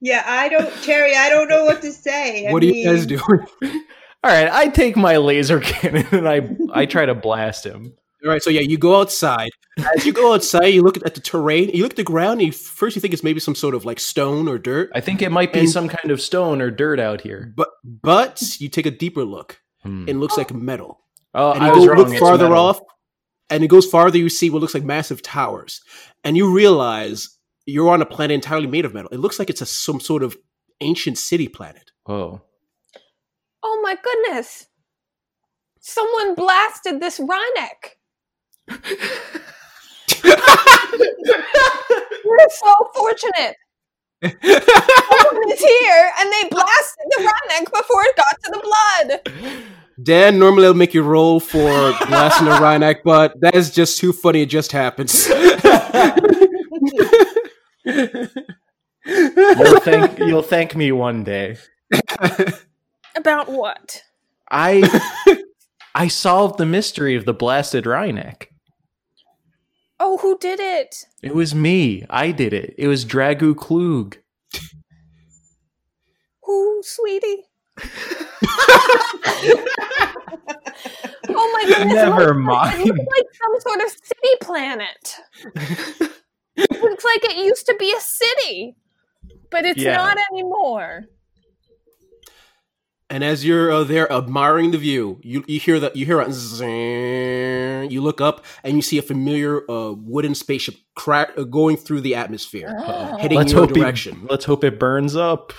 Yeah, 0.00 0.22
I 0.24 0.48
don't, 0.48 0.72
Terry. 0.84 1.16
I 1.16 1.28
don't 1.28 1.48
know 1.48 1.64
what 1.64 1.82
to 1.82 1.90
say. 1.90 2.46
I 2.46 2.52
what 2.52 2.62
are 2.62 2.66
you 2.66 2.84
guys 2.84 3.04
doing? 3.04 3.20
All 3.20 4.30
right, 4.30 4.48
I 4.48 4.68
take 4.68 4.96
my 4.96 5.16
laser 5.16 5.58
cannon 5.58 6.06
and 6.12 6.28
I 6.28 6.56
I 6.72 6.86
try 6.86 7.04
to 7.04 7.16
blast 7.16 7.66
him. 7.66 7.94
All 8.24 8.30
right, 8.30 8.42
so 8.42 8.50
yeah, 8.50 8.60
you 8.62 8.78
go 8.78 9.00
outside. 9.00 9.50
As 9.96 10.06
you 10.06 10.12
go 10.12 10.32
outside, 10.34 10.66
you 10.68 10.82
look 10.82 10.96
at 10.96 11.14
the 11.14 11.20
terrain. 11.20 11.68
You 11.70 11.82
look 11.82 11.92
at 11.92 11.96
the 11.96 12.04
ground. 12.04 12.40
And 12.40 12.46
you, 12.46 12.52
first, 12.52 12.96
you 12.96 13.00
think 13.02 13.12
it's 13.12 13.24
maybe 13.24 13.40
some 13.40 13.54
sort 13.54 13.74
of 13.74 13.84
like 13.84 14.00
stone 14.00 14.48
or 14.48 14.56
dirt, 14.58 14.90
I 14.94 15.00
think 15.00 15.20
it 15.20 15.30
might 15.30 15.52
be 15.52 15.60
And- 15.60 15.70
some 15.70 15.88
kind 15.88 16.10
of 16.10 16.20
stone 16.22 16.62
or 16.62 16.70
dirt 16.70 16.98
out 17.00 17.20
here. 17.20 17.52
but 17.56 17.68
but 17.84 18.40
you 18.60 18.68
take 18.68 18.86
a 18.86 18.90
deeper 18.90 19.24
look. 19.24 19.60
Hmm. 19.82 20.08
It 20.08 20.16
looks 20.16 20.36
like 20.38 20.54
metal. 20.54 21.00
Oh, 21.34 21.52
And 21.52 21.64
I 21.64 21.66
you 21.68 21.74
was 21.74 21.84
go 21.86 21.92
wrong. 21.92 22.04
look 22.10 22.18
farther 22.18 22.54
off, 22.54 22.80
and 23.50 23.62
it 23.64 23.66
goes 23.68 23.84
farther. 23.86 24.16
You 24.16 24.28
see 24.30 24.48
what 24.48 24.60
looks 24.62 24.72
like 24.74 24.84
massive 24.84 25.20
towers, 25.20 25.82
and 26.22 26.36
you 26.36 26.50
realize 26.54 27.28
you're 27.66 27.90
on 27.90 28.00
a 28.00 28.06
planet 28.06 28.34
entirely 28.36 28.68
made 28.68 28.84
of 28.84 28.94
metal. 28.94 29.10
It 29.12 29.18
looks 29.18 29.38
like 29.38 29.50
it's 29.50 29.60
a 29.60 29.66
some 29.66 29.98
sort 30.00 30.22
of 30.22 30.36
ancient 30.80 31.18
city 31.18 31.48
planet. 31.48 31.90
Oh, 32.06 32.40
Oh 33.62 33.80
my 33.82 33.96
goodness! 34.02 34.66
Someone 35.80 36.34
blasted 36.34 37.00
this 37.00 37.18
Rhinek. 37.18 37.96
We're 42.24 42.48
so 42.50 42.72
fortunate. 42.94 43.56
Someone 44.22 45.52
is 45.52 45.60
here, 45.60 46.12
and 46.18 46.32
they 46.32 46.48
blasted 46.50 47.04
the 47.10 47.22
Rhinek 47.22 47.70
before 47.70 48.02
it 48.04 48.16
got 48.16 48.42
to 48.44 48.50
the 48.50 48.60
blood. 48.62 49.20
Dan, 50.02 50.38
normally 50.38 50.66
I'll 50.66 50.74
make 50.74 50.94
you 50.94 51.02
roll 51.02 51.40
for 51.40 51.92
blasting 52.08 52.48
a 52.48 52.58
Rhinoc, 52.60 52.98
but 53.04 53.38
that 53.40 53.54
is 53.54 53.70
just 53.70 53.98
too 53.98 54.12
funny. 54.12 54.42
It 54.42 54.46
just 54.46 54.72
happens. 54.72 55.28
you'll 55.28 55.56
thank 59.80 60.18
you'll 60.18 60.42
thank 60.42 60.74
me 60.74 60.90
one 60.90 61.22
day. 61.22 61.56
About 63.16 63.48
what? 63.48 64.02
I 64.50 65.00
I 65.94 66.08
solved 66.08 66.58
the 66.58 66.66
mystery 66.66 67.14
of 67.14 67.24
the 67.24 67.34
blasted 67.34 67.84
Rhinek. 67.84 68.48
Oh, 70.00 70.18
who 70.18 70.36
did 70.38 70.60
it? 70.60 70.96
It 71.22 71.34
was 71.34 71.54
me. 71.54 72.04
I 72.10 72.30
did 72.32 72.52
it. 72.52 72.74
It 72.76 72.88
was 72.88 73.04
Dragu 73.04 73.56
Klug. 73.56 74.16
Who, 76.42 76.82
sweetie? 76.82 77.44
oh 81.28 81.50
my 81.52 81.64
goodness! 81.66 81.94
Never 81.94 82.22
it 82.22 82.26
looks 82.34 82.44
mind. 82.46 82.78
Like, 82.78 82.86
it 82.86 82.94
looks 82.94 83.08
like 83.16 83.24
some 83.34 83.60
sort 83.60 83.80
of 83.80 83.90
city 83.90 84.36
planet. 84.40 85.16
it 86.56 86.82
looks 86.82 87.04
like 87.04 87.24
it 87.24 87.36
used 87.36 87.66
to 87.66 87.74
be 87.78 87.92
a 87.96 88.00
city, 88.00 88.76
but 89.50 89.64
it's 89.64 89.80
Yeah. 89.80 89.96
not 89.96 90.16
anymore. 90.32 91.04
And 93.10 93.22
as 93.22 93.44
you're 93.44 93.70
uh, 93.70 93.84
there 93.84 94.10
admiring 94.10 94.70
the 94.70 94.78
view, 94.78 95.20
you, 95.22 95.44
you 95.46 95.60
hear 95.60 95.78
that 95.80 95.94
you 95.96 96.06
hear 96.06 96.20
a 96.20 96.32
zing. 96.32 97.90
You 97.90 98.00
look 98.00 98.20
up 98.20 98.44
and 98.62 98.76
you 98.76 98.82
see 98.82 98.98
a 98.98 99.02
familiar 99.02 99.68
uh, 99.70 99.92
wooden 99.92 100.34
spaceship 100.34 100.76
crack 100.96 101.30
uh, 101.36 101.44
going 101.44 101.76
through 101.76 102.00
the 102.00 102.14
atmosphere, 102.14 102.74
Oh. 102.76 103.16
heading 103.18 103.38
Let's 103.38 103.52
your 103.52 103.62
hope 103.62 103.72
direction. 103.74 104.22
It, 104.24 104.30
let's 104.30 104.44
hope 104.44 104.64
it 104.64 104.78
burns 104.80 105.14
up. 105.16 105.52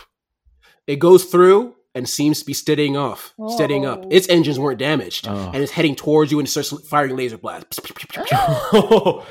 It 0.87 0.97
goes 0.97 1.25
through 1.25 1.75
and 1.93 2.09
seems 2.09 2.39
to 2.39 2.45
be 2.45 2.53
steadying 2.53 2.97
off, 2.97 3.33
steadying 3.47 3.85
up. 3.85 4.01
Oh. 4.05 4.09
Its 4.11 4.27
engines 4.27 4.59
weren't 4.59 4.79
damaged, 4.79 5.27
Oh. 5.29 5.51
and 5.53 5.63
it's 5.63 5.71
heading 5.71 5.95
towards 5.95 6.31
you 6.31 6.39
and 6.39 6.49
starts 6.49 6.71
firing 6.87 7.15
laser 7.15 7.37
blasts. 7.37 7.79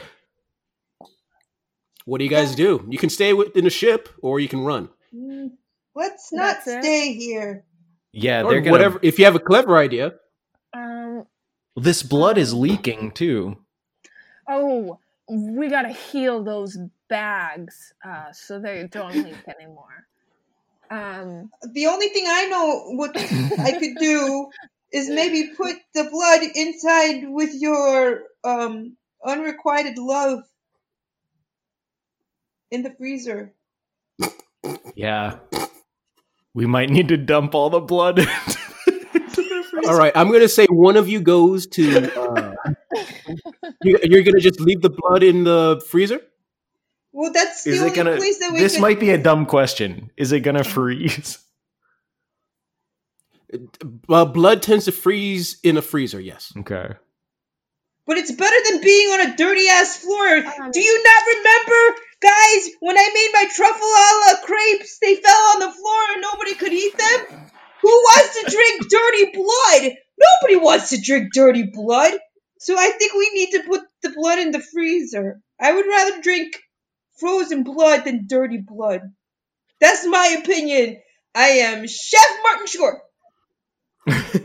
What 2.07 2.19
do 2.19 2.25
you 2.25 2.31
guys 2.31 2.55
do? 2.55 2.85
You 2.91 2.99
can 2.99 3.09
stay 3.09 3.33
within 3.33 3.65
the 3.65 3.71
ship, 3.71 4.09
or 4.21 4.39
you 4.39 4.47
can 4.49 4.61
run. 4.61 4.91
mm, 5.15 5.49
let's 5.95 6.31
not 6.33 6.57
That's 6.65 6.67
it? 6.67 6.83
stay 6.83 7.15
here. 7.15 7.65
Yeah, 8.15 8.43
Or 8.43 8.51
they're 8.51 8.61
gonna. 8.61 8.73
whatever. 8.73 9.01
If 9.03 9.19
you 9.19 9.27
have 9.27 9.37
a 9.37 9.41
clever 9.41 9.77
idea, 9.77 10.15
Um. 10.75 11.27
This 11.77 12.03
blood 12.03 12.39
is 12.39 12.55
leaking 12.55 13.13
too. 13.13 13.59
Oh, 14.49 14.99
we 15.29 15.69
gotta 15.69 15.91
heal 15.91 16.45
those 16.45 16.79
bags 17.09 17.95
uh, 18.05 18.33
so 18.33 18.61
they 18.61 18.87
don't 18.91 19.25
leak 19.25 19.45
anymore. 19.49 20.07
Um. 20.91 21.51
The 21.73 21.87
only 21.89 22.09
thing 22.09 22.27
I 22.29 22.47
know 22.47 22.97
what 22.97 23.17
I 23.17 23.73
could 23.73 23.97
do 23.99 24.51
is 24.93 25.09
maybe 25.11 25.51
put 25.57 25.77
the 25.95 26.05
blood 26.05 26.43
inside 26.55 27.29
with 27.29 27.51
your 27.55 28.23
um 28.45 28.97
unrequited 29.25 29.99
love 29.99 30.45
in 32.71 32.83
the 32.83 32.91
freezer. 32.93 33.53
Yeah, 34.95 35.39
we 36.55 36.67
might 36.67 36.89
need 36.91 37.09
to 37.09 37.17
dump 37.17 37.55
all 37.55 37.69
the 37.71 37.81
blood. 37.81 38.19
into 38.87 39.83
all 39.87 39.99
right. 39.99 40.13
I'm 40.15 40.31
gonna 40.33 40.49
say 40.49 40.67
one 40.71 40.97
of 40.97 41.09
you 41.09 41.21
goes 41.21 41.67
to. 41.69 42.13
Uh, 42.21 42.55
you, 43.83 43.99
you're 44.05 44.23
gonna 44.23 44.41
just 44.41 44.61
leave 44.61 44.81
the 44.83 44.91
blood 44.91 45.23
in 45.23 45.45
the 45.45 45.83
freezer. 45.89 46.21
Well, 47.13 47.33
that's 47.33 47.63
the 47.65 47.71
Is 47.71 47.81
only 47.81 47.93
it 47.93 47.97
gonna? 47.97 48.17
place 48.17 48.39
that 48.39 48.53
we 48.53 48.59
This 48.61 48.75
could. 48.75 48.83
might 48.83 49.01
be 49.01 49.11
a 49.11 49.19
dumb 49.23 49.47
question. 49.47 50.11
Is 50.17 50.33
it 50.33 50.41
gonna 50.41 50.65
freeze? 50.65 51.39
Uh, 54.09 54.25
blood 54.25 54.63
tends 54.63 54.87
to 54.87 54.93
freeze 54.93 55.59
in 55.63 55.77
a 55.77 55.83
freezer. 55.83 56.21
Yes. 56.21 56.53
Okay. 56.59 56.89
But 58.07 58.19
it's 58.19 58.33
better 58.33 58.57
than 58.71 58.83
being 58.83 59.09
on 59.13 59.21
a 59.33 59.37
dirty 59.37 59.67
ass 59.69 59.99
floor. 59.99 60.27
Um, 60.39 60.71
Do 60.73 60.81
you 60.81 61.05
not 61.05 61.23
remember 61.37 62.01
Guys, 62.25 62.71
when 62.81 62.97
I 62.97 63.11
made 63.13 63.31
my 63.35 63.45
truffle 63.55 63.87
a 63.87 64.09
la 64.25 64.47
crepes, 64.47 64.99
they 64.99 65.17
fell 65.17 65.43
on 65.55 65.61
the 65.61 65.71
floor 65.71 66.03
and 66.15 66.23
nobody 66.23 66.55
could 66.55 66.73
eat 66.73 66.97
them. 66.97 67.21
Who 67.83 67.91
wants 67.91 68.41
to 68.41 68.51
drink 68.51 68.89
dirty 68.89 69.27
blood? 69.35 69.93
Nobody 70.19 70.57
wants 70.57 70.89
to 70.89 71.01
drink 71.03 71.35
dirty 71.35 71.65
blood. 71.65 72.15
So 72.61 72.79
I 72.79 72.93
think 72.93 73.13
we 73.13 73.31
need 73.35 73.51
to 73.51 73.65
put 73.65 73.83
the 74.03 74.09
blood 74.09 74.39
in 74.39 74.53
the 74.53 74.61
freezer. 74.61 75.43
I 75.61 75.75
would 75.75 75.87
rather 75.87 76.23
drink 76.23 76.57
frozen 77.21 77.63
blood 77.63 78.07
than 78.07 78.27
dirty 78.27 78.57
blood. 78.57 79.03
That's 79.79 80.07
my 80.07 80.39
opinion. 80.43 81.03
I 81.35 81.49
am 81.49 81.87
Chef 81.87 82.27
Martin 82.43 82.67
Short. 82.67 83.01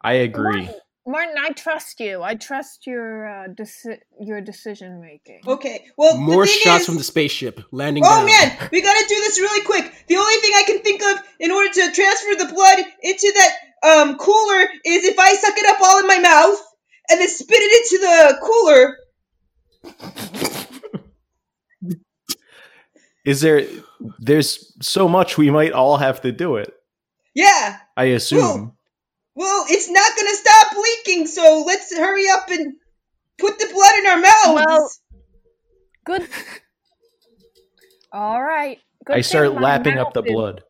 I 0.00 0.14
agree. 0.14 0.70
Martin, 1.06 1.34
Martin, 1.34 1.34
I 1.38 1.50
trust 1.52 2.00
you. 2.00 2.22
I 2.22 2.34
trust 2.34 2.86
your 2.86 3.28
uh, 3.28 3.48
deci- 3.48 4.00
your 4.20 4.40
decision 4.40 5.00
making. 5.00 5.40
Okay. 5.46 5.84
Well, 5.96 6.16
More 6.18 6.44
the 6.44 6.50
thing 6.50 6.60
shots 6.62 6.80
is, 6.82 6.86
from 6.86 6.96
the 6.96 7.04
spaceship 7.04 7.60
landing 7.70 8.02
Oh 8.04 8.08
down. 8.08 8.26
man, 8.26 8.68
we 8.72 8.82
gotta 8.82 9.04
do 9.08 9.14
this 9.14 9.38
really 9.40 9.64
quick. 9.64 9.92
The 10.08 10.16
only 10.16 10.34
thing 10.36 10.50
I 10.56 10.62
can 10.66 10.80
think 10.82 11.02
of 11.02 11.18
in 11.40 11.50
order 11.52 11.70
to 11.72 11.92
transfer 11.92 12.34
the 12.44 12.52
blood 12.52 12.78
into 13.02 13.32
that 13.36 13.52
um 13.88 14.18
cooler 14.18 14.62
is 14.84 15.04
if 15.04 15.18
I 15.18 15.34
suck 15.36 15.54
it 15.56 15.66
up 15.70 15.80
all 15.80 16.00
in 16.00 16.06
my 16.06 16.18
mouth 16.18 16.60
and 17.08 17.20
then 17.20 17.28
spit 17.28 17.58
it 17.60 17.92
into 17.92 17.98
the 18.06 18.38
cooler. 18.42 18.96
Is 23.24 23.40
there? 23.40 23.66
There's 24.18 24.72
so 24.80 25.08
much 25.08 25.36
we 25.38 25.50
might 25.50 25.72
all 25.72 25.96
have 25.98 26.20
to 26.22 26.32
do 26.32 26.56
it. 26.56 26.72
Yeah. 27.34 27.78
I 27.96 28.04
assume. 28.04 28.38
Well, 28.40 28.75
it's 29.38 29.90
not 29.90 30.16
gonna 30.16 30.34
stop 30.34 30.72
leaking, 30.76 31.26
so 31.26 31.64
let's 31.66 31.94
hurry 31.96 32.24
up 32.30 32.48
and 32.50 32.74
put 33.38 33.58
the 33.58 33.68
blood 33.72 33.98
in 33.98 34.06
our 34.06 34.20
mouths. 34.20 34.66
Well, 34.66 34.90
Good. 36.04 36.28
All 38.12 38.42
right. 38.42 38.78
Good 39.04 39.16
I 39.16 39.20
start 39.20 39.54
lapping 39.60 39.98
up 39.98 40.12
the 40.14 40.22
is- 40.22 40.32
blood. 40.32 40.62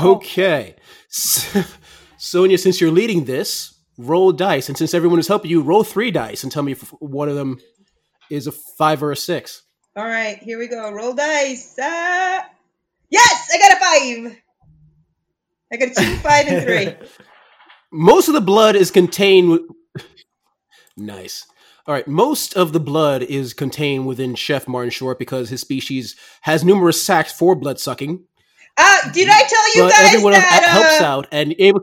Okay. 0.00 0.76
S- 1.10 1.76
Sonia, 2.16 2.56
since 2.56 2.80
you're 2.80 2.90
leading 2.92 3.24
this, 3.24 3.74
roll 3.98 4.32
dice. 4.32 4.68
And 4.68 4.78
since 4.78 4.94
everyone 4.94 5.18
is 5.18 5.28
helping 5.28 5.50
you, 5.50 5.60
roll 5.60 5.84
three 5.84 6.10
dice 6.10 6.42
and 6.44 6.50
tell 6.52 6.62
me 6.62 6.72
if 6.72 6.88
one 7.00 7.28
of 7.28 7.34
them 7.34 7.58
is 8.30 8.46
a 8.46 8.52
five 8.52 9.02
or 9.02 9.12
a 9.12 9.16
six. 9.16 9.62
all 9.96 10.06
right, 10.06 10.38
here 10.38 10.58
we 10.58 10.68
go. 10.68 10.90
Roll 10.90 11.12
dice. 11.14 11.74
Ah. 11.80 12.46
yes, 13.10 13.48
I 13.52 13.58
got 13.58 13.72
a 13.72 13.80
five. 13.80 14.38
I 15.72 15.76
got 15.76 15.88
a 15.90 15.94
two, 15.94 16.16
five, 16.18 16.46
and 16.48 16.64
three. 16.64 17.08
Most 17.92 18.28
of 18.28 18.34
the 18.34 18.40
blood 18.40 18.74
is 18.76 18.90
contained. 18.90 19.50
With... 19.50 19.62
nice. 20.96 21.46
All 21.86 21.94
right. 21.94 22.06
Most 22.06 22.56
of 22.56 22.72
the 22.72 22.80
blood 22.80 23.22
is 23.22 23.52
contained 23.54 24.06
within 24.06 24.34
Chef 24.34 24.66
Martin 24.66 24.90
Short 24.90 25.18
because 25.18 25.50
his 25.50 25.60
species 25.60 26.16
has 26.42 26.64
numerous 26.64 27.04
sacs 27.04 27.32
for 27.32 27.54
blood 27.54 27.78
sucking. 27.78 28.24
Uh, 28.76 29.12
did 29.12 29.28
I 29.28 29.42
tell 29.42 29.74
you 29.74 29.82
But 29.82 29.90
guys 29.90 30.14
everyone 30.14 30.32
else 30.32 30.44
that 30.44 30.64
helps 30.64 31.00
uh, 31.00 31.04
out 31.04 31.28
and 31.30 31.54
able. 31.58 31.82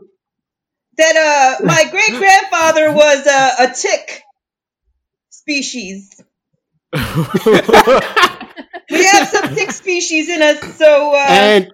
that 0.96 1.58
uh 1.60 1.64
my 1.64 1.84
great 1.88 2.18
grandfather 2.18 2.92
was 2.92 3.26
uh, 3.26 3.54
a 3.60 3.74
tick 3.74 4.22
species. 5.30 6.20
We 8.90 9.04
have 9.04 9.28
some 9.28 9.54
tick 9.54 9.70
species 9.70 10.28
in 10.28 10.42
us, 10.42 10.60
so 10.76 11.14
uh, 11.14 11.26
and 11.28 11.72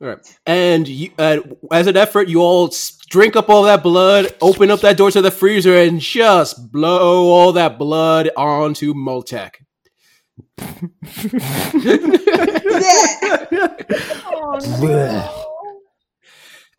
all 0.00 0.08
right, 0.08 0.38
and 0.46 0.88
you, 0.88 1.10
uh, 1.18 1.38
as 1.70 1.86
an 1.86 1.96
effort, 1.96 2.28
you 2.28 2.40
all 2.40 2.72
drink 3.08 3.36
up 3.36 3.50
all 3.50 3.64
that 3.64 3.82
blood, 3.82 4.34
open 4.40 4.70
up 4.70 4.80
that 4.80 4.96
door 4.96 5.10
to 5.10 5.20
the 5.20 5.30
freezer, 5.30 5.76
and 5.76 6.00
just 6.00 6.72
blow 6.72 7.26
all 7.28 7.52
that 7.52 7.78
blood 7.78 8.30
onto 8.36 8.94
Moltek. 8.94 9.56
yeah. 10.58 10.76
Oh, 14.42 14.58
no. 14.80 15.46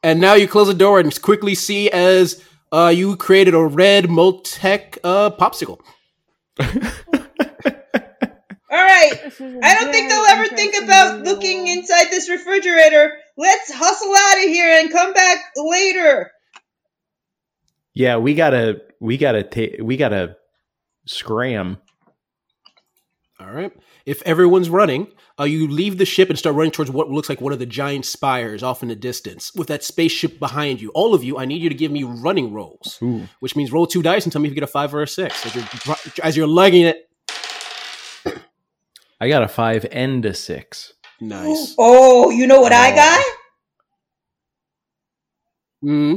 and 0.03 0.19
now 0.19 0.34
you 0.34 0.47
close 0.47 0.67
the 0.67 0.74
door 0.74 0.99
and 0.99 1.22
quickly 1.22 1.53
see 1.55 1.89
as 1.91 2.43
uh, 2.72 2.91
you 2.93 3.15
created 3.15 3.53
a 3.53 3.63
red 3.63 4.05
Moltek 4.05 4.97
uh, 5.03 5.30
popsicle. 5.32 5.80
All 8.72 8.78
right. 8.78 9.11
This 9.24 9.41
is 9.41 9.55
a 9.55 9.59
I 9.63 9.76
don't 9.76 9.91
think 9.91 10.09
they'll 10.09 10.24
ever 10.26 10.47
think 10.55 10.82
about 10.84 11.22
looking 11.24 11.67
inside 11.67 12.05
this 12.09 12.30
refrigerator. 12.30 13.11
Let's 13.38 13.72
hustle 13.74 14.13
out 14.15 14.38
of 14.43 14.49
here 14.49 14.80
and 14.80 14.91
come 14.91 15.13
back 15.13 15.38
later. 15.57 16.32
yeah, 17.93 18.17
we 18.17 18.34
gotta, 18.34 18.82
we 19.01 19.17
gotta, 19.17 19.43
ta- 19.43 19.84
we 19.84 19.97
gotta 19.97 20.38
scram. 21.05 21.78
All 23.39 23.51
right. 23.51 23.72
If 24.05 24.22
everyone's 24.22 24.69
running, 24.69 25.07
uh, 25.39 25.45
you 25.45 25.67
leave 25.67 25.97
the 25.97 26.05
ship 26.05 26.30
and 26.30 26.38
start 26.38 26.55
running 26.55 26.72
towards 26.72 26.91
what 26.91 27.09
looks 27.09 27.28
like 27.28 27.41
one 27.41 27.53
of 27.53 27.59
the 27.59 27.65
giant 27.65 28.05
spires 28.05 28.61
off 28.63 28.84
in 28.84 28.89
the 28.89 28.95
distance 28.95 29.51
with 29.55 29.67
that 29.67 29.84
spaceship 29.84 30.38
behind 30.39 30.80
you. 30.80 30.91
All 30.91 31.13
of 31.15 31.24
you, 31.24 31.38
I 31.39 31.45
need 31.45 31.61
you 31.61 31.69
to 31.69 31.76
give 31.76 31.91
me 31.91 32.03
running 32.03 32.53
rolls, 32.53 32.99
Ooh. 33.01 33.28
which 33.39 33.55
means 33.55 33.72
roll 33.72 33.88
two 33.88 34.01
dice 34.03 34.24
and 34.26 34.32
tell 34.32 34.41
me 34.41 34.47
if 34.47 34.51
you 34.51 34.55
get 34.55 34.63
a 34.63 34.67
five 34.67 34.93
or 34.93 35.01
a 35.01 35.07
six. 35.07 35.43
As 35.45 35.55
you're, 35.55 35.95
as 36.24 36.38
you're 36.38 36.47
lugging 36.47 36.84
it. 36.86 37.09
I 39.22 39.30
got 39.30 39.43
a 39.43 39.49
five 39.49 39.88
and 39.93 40.26
a 40.26 40.36
six. 40.36 40.93
Nice. 41.22 41.76
Oh, 41.80 42.32
you 42.32 42.47
know 42.47 42.61
what 42.61 42.74
I 42.74 42.91
Oh. 42.91 42.95
got? 42.95 43.26
Hmm. 45.82 46.15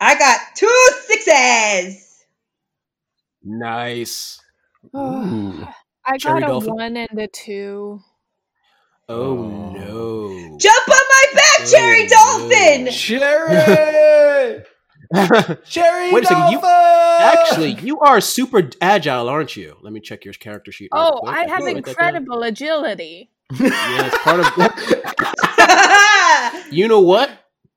I 0.00 0.18
got 0.18 0.40
two 0.56 0.88
sixes. 1.06 2.24
nice. 3.44 4.40
Ooh. 4.96 5.68
I 6.06 6.18
Cherry 6.18 6.44
got 6.44 6.44
a 6.44 6.46
dolphin. 6.46 6.74
one 6.74 6.96
and 6.96 7.18
a 7.18 7.28
two. 7.28 8.00
Oh, 9.08 9.38
Oh. 9.38 9.70
no. 9.70 10.58
Jump 10.58 10.88
on 10.88 10.96
my 11.10 11.24
back, 11.34 11.68
Cherry 11.68 12.06
Oh, 12.12 12.78
Dolphin. 12.80 12.90
Cherry, 12.90 14.64
cherry. 15.64 16.12
Wait 16.12 16.24
a 16.24 16.26
second, 16.26 16.52
you- 16.52 16.60
Actually, 16.62 17.72
you 17.86 18.00
are 18.00 18.20
super 18.20 18.68
agile, 18.80 19.28
aren't 19.28 19.56
you? 19.56 19.76
Let 19.82 19.92
me 19.92 20.00
check 20.00 20.24
your 20.24 20.34
character 20.34 20.72
sheet. 20.72 20.90
real 20.92 21.12
Oh, 21.14 21.20
quick. 21.20 21.34
I 21.34 21.40
have 21.46 21.50
Write 21.50 21.58
that 21.60 21.84
down. 21.84 21.88
incredible 21.88 22.42
agility. 22.42 23.30
Yeah, 23.58 24.10
it's 24.10 24.18
part 24.18 24.40
of. 24.40 24.46
You 26.72 26.88
know 26.88 27.00
what? 27.00 27.30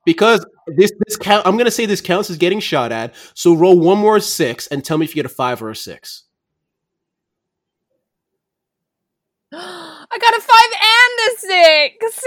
Because 0.06 0.46
this 0.68 0.92
this 1.06 1.18
count, 1.18 1.46
I'm 1.46 1.58
gonna 1.58 1.70
say 1.72 1.86
this 1.86 2.00
counts 2.00 2.30
as 2.30 2.38
getting 2.38 2.60
shot 2.62 2.92
at. 2.94 3.14
So 3.34 3.54
roll 3.54 3.78
one 3.78 3.98
more 3.98 4.20
six 4.22 4.68
and 4.68 4.84
tell 4.86 4.98
me 4.98 5.04
if 5.04 5.12
you 5.16 5.16
get 5.22 5.26
a 5.30 5.34
five 5.34 5.62
or 5.62 5.70
a 5.70 5.76
six. 5.76 6.24
I 9.54 10.18
got 10.20 10.34
a 10.34 10.42
five 10.42 10.72
and 10.82 11.20
a 11.28 11.40
six. 11.40 12.24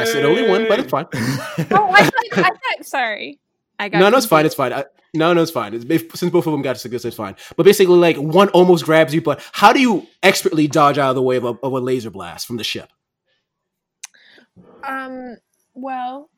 I 0.00 0.04
said 0.04 0.24
only 0.24 0.48
one, 0.48 0.66
but 0.68 0.80
it's 0.80 0.90
fine. 0.90 1.06
Oh, 1.12 1.90
I 1.92 2.02
thought, 2.04 2.12
I 2.32 2.42
thought 2.50 2.84
sorry. 2.86 3.38
I 3.82 3.88
got 3.88 3.98
no, 3.98 4.10
no, 4.10 4.16
it's 4.16 4.26
fine. 4.26 4.46
It's 4.46 4.54
fine. 4.54 4.72
I, 4.72 4.84
no, 5.12 5.32
no, 5.32 5.42
it's 5.42 5.50
fine. 5.50 5.74
It's, 5.74 5.84
if, 5.88 6.14
since 6.14 6.30
both 6.30 6.46
of 6.46 6.52
them 6.52 6.62
got 6.62 6.78
six, 6.78 7.04
it's 7.04 7.16
fine. 7.16 7.34
But 7.56 7.64
basically, 7.64 7.96
like 7.96 8.16
one 8.16 8.48
almost 8.50 8.84
grabs 8.84 9.12
you, 9.12 9.20
but 9.20 9.44
how 9.50 9.72
do 9.72 9.80
you 9.80 10.06
expertly 10.22 10.68
dodge 10.68 10.98
out 10.98 11.10
of 11.10 11.16
the 11.16 11.22
way 11.22 11.34
of 11.34 11.42
a, 11.42 11.48
of 11.48 11.72
a 11.72 11.80
laser 11.80 12.10
blast 12.10 12.46
from 12.46 12.58
the 12.58 12.64
ship? 12.64 12.92
Um, 14.86 15.38
well, 15.74 16.30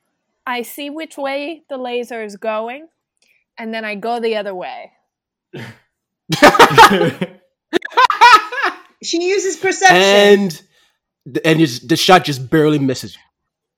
I 0.47 0.63
see 0.63 0.89
which 0.89 1.17
way 1.17 1.61
the 1.69 1.77
laser 1.77 2.23
is 2.23 2.35
going, 2.35 2.87
and 3.59 3.71
then 3.71 3.85
I 3.85 3.93
go 3.93 4.19
the 4.19 4.37
other 4.37 4.55
way. 4.55 4.91
she 9.03 9.23
uses 9.23 9.55
perception. 9.57 9.95
and 9.95 10.63
and 11.45 11.59
just, 11.59 11.87
the 11.87 11.95
shot 11.95 12.25
just 12.25 12.49
barely 12.49 12.79
misses. 12.79 13.15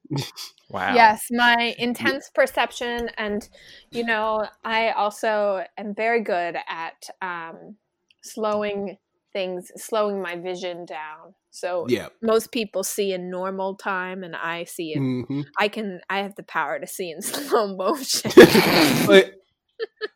wow. 0.70 0.94
Yes, 0.96 1.28
my 1.32 1.76
intense 1.78 2.30
perception, 2.34 3.10
and 3.18 3.48
you 3.92 4.04
know, 4.06 4.46
I 4.64 4.92
also 4.92 5.64
am 5.78 5.94
very 5.96 6.22
good 6.22 6.56
at 6.68 7.10
um, 7.22 7.76
slowing 8.24 8.98
things, 9.34 9.72
slowing 9.76 10.22
my 10.22 10.36
vision 10.36 10.86
down. 10.86 11.36
So 11.52 11.86
Yeah. 11.90 12.08
most 12.22 12.52
people 12.52 12.84
see 12.84 13.14
in 13.14 13.30
normal 13.30 13.76
time, 13.76 14.24
and 14.24 14.36
I 14.36 14.64
see 14.66 14.94
in. 14.94 15.26
hmm 15.28 15.42
I 15.58 15.68
can. 15.70 16.02
I 16.10 16.20
have 16.20 16.36
the 16.36 16.44
power 16.44 16.80
to 16.80 16.88
see 16.88 17.10
in 17.12 17.22
slow 17.24 17.76
motion. 17.76 18.32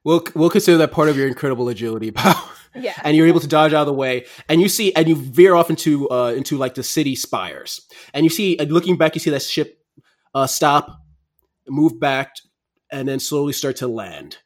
We'll 0.04 0.24
we'll 0.34 0.50
consider 0.50 0.78
that 0.80 0.92
part 0.92 1.10
of 1.10 1.18
your 1.18 1.28
incredible 1.28 1.70
agility 1.70 2.10
power. 2.24 2.50
yeah. 2.74 2.94
and 3.04 3.16
you're 3.16 3.28
able 3.28 3.40
to 3.40 3.48
dodge 3.48 3.74
out 3.74 3.82
of 3.82 3.88
the 3.88 3.94
way 3.94 4.26
and 4.50 4.62
you 4.62 4.70
see 4.70 4.94
and 4.96 5.08
you 5.08 5.16
veer 5.16 5.54
off 5.54 5.70
into 5.70 6.10
uh 6.10 6.32
into 6.36 6.58
like 6.58 6.74
the 6.74 6.84
city 6.84 7.16
spires 7.16 7.82
and 8.14 8.24
you 8.24 8.30
see 8.30 8.58
and 8.58 8.72
looking 8.72 8.98
back 8.98 9.14
you 9.14 9.20
see 9.20 9.30
that 9.30 9.42
ship 9.42 9.81
uh 10.34 10.48
stop 10.48 11.02
move 11.68 12.00
back 12.00 12.34
and 12.92 13.08
then 13.08 13.20
slowly 13.20 13.54
start 13.54 13.76
to 13.78 13.88
land 13.88 14.38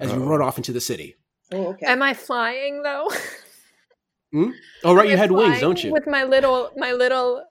as 0.00 0.10
you 0.12 0.18
Uh-oh. 0.18 0.26
run 0.28 0.42
off 0.42 0.56
into 0.58 0.72
the 0.72 0.80
city 0.80 1.16
oh, 1.52 1.66
okay. 1.68 1.86
Am 1.86 2.02
I 2.02 2.14
flying 2.14 2.82
though? 2.82 3.10
oh 4.34 4.94
right 4.94 5.06
Am 5.06 5.10
you 5.10 5.14
I 5.14 5.16
had 5.16 5.30
wings 5.32 5.60
don't 5.60 5.82
you 5.82 5.92
With 5.92 6.06
my 6.06 6.24
little 6.24 6.70
my 6.76 6.92
little 6.92 7.44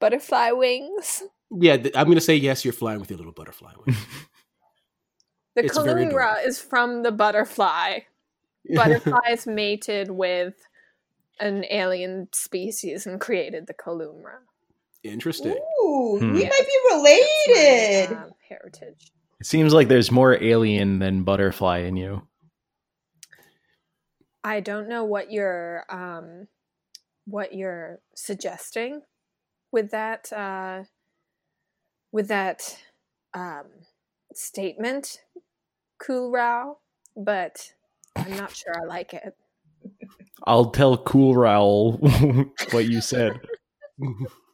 butterfly 0.00 0.50
wings. 0.50 1.22
yeah 1.50 1.76
th- 1.76 1.94
i'm 1.96 2.08
gonna 2.08 2.20
say 2.20 2.34
yes 2.36 2.64
you're 2.64 2.72
flying 2.72 2.98
with 3.00 3.10
your 3.10 3.16
little 3.18 3.32
butterfly 3.32 3.72
wings 3.86 3.98
The 5.54 5.64
It's 5.64 5.78
very 5.78 6.04
Kalungra 6.04 6.44
is 6.46 6.60
from 6.60 7.02
the 7.02 7.10
butterfly. 7.12 8.00
butterflies 8.74 9.46
mated 9.46 10.10
with 10.10 10.52
an 11.40 11.64
alien 11.70 12.28
species 12.34 13.06
and 13.06 13.18
created 13.18 13.66
the 13.66 13.72
Kalumra. 13.72 14.40
Interesting. 15.08 15.56
Ooh, 15.80 16.18
Hmm. 16.20 16.34
we 16.34 16.42
Yeah. 16.42 16.48
might 16.48 16.66
be 16.66 16.94
related. 16.94 18.10
my, 18.10 18.22
um, 18.24 18.30
heritage. 18.48 19.12
It 19.40 19.46
seems 19.46 19.72
like 19.74 19.88
there's 19.88 20.10
more 20.10 20.42
alien 20.42 20.98
than 20.98 21.22
butterfly 21.24 21.78
in 21.80 21.96
you. 21.96 22.26
I 24.44 24.60
don't 24.60 24.88
know 24.88 25.04
what 25.04 25.30
you're 25.32 25.84
um, 25.88 26.48
what 27.26 27.52
you're 27.52 28.00
suggesting 28.14 29.02
with 29.72 29.90
that 29.90 30.32
uh, 30.32 30.84
with 32.12 32.28
that 32.28 32.78
um, 33.34 33.66
statement, 34.32 35.18
Cool 35.98 36.30
Rao, 36.30 36.78
but 37.16 37.72
I'm 38.14 38.36
not 38.36 38.54
sure 38.54 38.72
I 38.80 38.84
like 38.84 39.12
it. 39.12 39.34
I'll 40.44 40.70
tell 40.70 40.96
Cool 40.96 41.34
Raoul 41.34 41.98
what 42.70 42.86
you 42.86 43.00
said. 43.00 43.40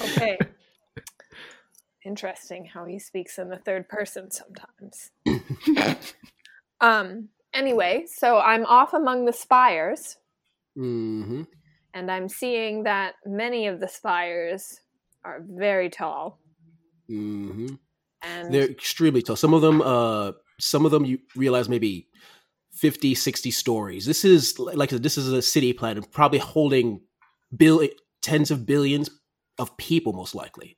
Okay. 0.00 0.38
Interesting 2.04 2.64
how 2.64 2.84
he 2.84 2.98
speaks 2.98 3.38
in 3.38 3.48
the 3.48 3.58
third 3.58 3.88
person 3.88 4.30
sometimes. 4.30 5.10
um 6.80 7.28
anyway, 7.52 8.04
so 8.06 8.38
I'm 8.38 8.64
off 8.66 8.94
among 8.94 9.24
the 9.24 9.32
spires 9.32 10.16
hmm 10.74 11.42
and 11.94 12.10
I'm 12.10 12.28
seeing 12.28 12.84
that 12.84 13.14
many 13.26 13.66
of 13.66 13.80
the 13.80 13.88
spires 13.88 14.80
are 15.24 15.40
very 15.48 15.90
tall 15.90 16.38
Mm-hmm. 17.10 17.74
and 18.22 18.52
They're 18.52 18.70
extremely 18.70 19.22
tall. 19.22 19.36
Some 19.36 19.54
of 19.54 19.62
them, 19.62 19.80
uh, 19.80 20.32
some 20.60 20.84
of 20.84 20.90
them 20.90 21.04
you 21.04 21.18
realize 21.34 21.68
maybe 21.68 22.08
50, 22.72 23.14
60 23.14 23.50
stories. 23.50 24.06
This 24.06 24.24
is 24.24 24.58
like 24.58 24.90
this 24.90 25.16
is 25.16 25.32
a 25.32 25.42
city 25.42 25.72
plan, 25.72 26.02
probably 26.12 26.38
holding 26.38 27.00
bill 27.56 27.80
tens 28.22 28.50
of 28.50 28.66
billions 28.66 29.10
of 29.58 29.76
people, 29.76 30.12
most 30.12 30.34
likely. 30.34 30.76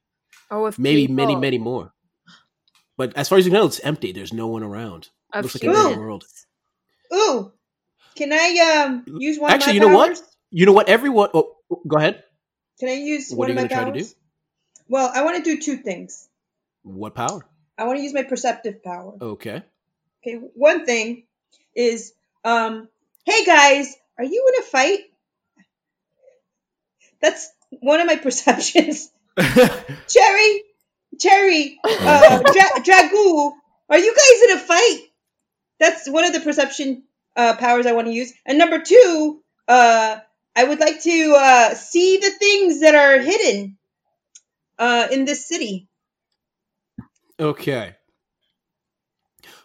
oh, 0.51 0.67
if 0.67 0.79
Maybe 0.79 1.07
many, 1.09 1.29
people- 1.35 1.41
many 1.41 1.59
more. 1.59 1.93
But 2.97 3.17
as 3.17 3.29
far 3.29 3.39
as 3.39 3.47
you 3.47 3.53
know, 3.53 3.67
it's 3.67 3.81
empty. 3.81 4.13
There's 4.13 4.33
no 4.33 4.47
one 4.49 4.63
around. 4.63 5.09
of 5.33 5.45
looks 5.45 5.55
like 5.55 5.65
a 5.65 5.75
different 5.75 5.99
world. 6.01 6.25
Ooh, 7.15 7.53
can 8.15 8.33
I 8.33 8.83
um 8.85 9.05
use 9.19 9.39
one? 9.39 9.51
Actually, 9.51 9.71
of 9.71 9.75
you 9.77 9.81
my 9.81 9.87
know 9.93 9.97
what? 9.97 10.23
You 10.51 10.67
know 10.67 10.73
what? 10.73 10.89
Everyone, 10.89 11.31
oh, 11.33 11.57
go 11.89 11.97
ahead. 11.97 12.23
Can 12.79 12.89
I 12.89 12.95
use 12.95 13.31
What 13.31 13.39
one 13.39 13.47
are 13.47 13.51
you 13.53 13.55
my 13.57 13.63
gonna 13.69 13.75
try 13.75 13.85
to 13.85 13.93
powers? 13.93 14.15
Well, 14.89 15.11
I 15.15 15.23
want 15.23 15.43
to 15.43 15.43
do 15.43 15.61
two 15.61 15.77
things. 15.79 16.29
What 16.83 17.15
power? 17.15 17.47
I 17.79 17.85
want 17.85 17.99
to 17.99 18.03
use 18.03 18.13
my 18.13 18.23
perceptive 18.25 18.83
power. 18.83 19.17
Okay. 19.21 19.63
Okay, 20.23 20.35
one 20.55 20.85
thing 20.85 21.25
is, 21.75 22.13
um, 22.45 22.89
hey 23.25 23.45
guys, 23.47 23.95
are 24.19 24.25
you 24.25 24.53
in 24.55 24.63
a 24.63 24.67
fight? 24.67 25.01
That's 27.21 27.51
one 27.71 28.01
of 28.01 28.07
my 28.07 28.17
perceptions. 28.17 29.11
Cherry, 29.39 30.63
Cherry, 31.19 31.79
uh, 31.85 32.39
Dra- 32.39 32.83
Dragoo, 32.83 33.53
are 33.89 33.99
you 33.99 34.15
guys 34.15 34.51
in 34.51 34.57
a 34.57 34.61
fight? 34.61 35.01
That's 35.79 36.09
one 36.09 36.25
of 36.25 36.33
the 36.33 36.41
perception 36.41 37.05
uh, 37.37 37.57
powers 37.57 37.87
I 37.87 37.93
want 37.93 38.07
to 38.07 38.13
use. 38.13 38.33
And 38.45 38.59
number 38.59 38.81
two, 38.81 39.43
uh, 39.67 40.19
I 40.55 40.65
would 40.65 40.81
like 40.81 41.03
to 41.03 41.35
uh, 41.39 41.75
see 41.75 42.19
the 42.19 42.31
things 42.31 42.81
that 42.81 42.95
are 42.95 43.19
hidden 43.21 43.79
uh, 44.79 45.09
in 45.11 45.25
this 45.25 45.47
city. 45.47 45.89
Okay. 47.39 47.97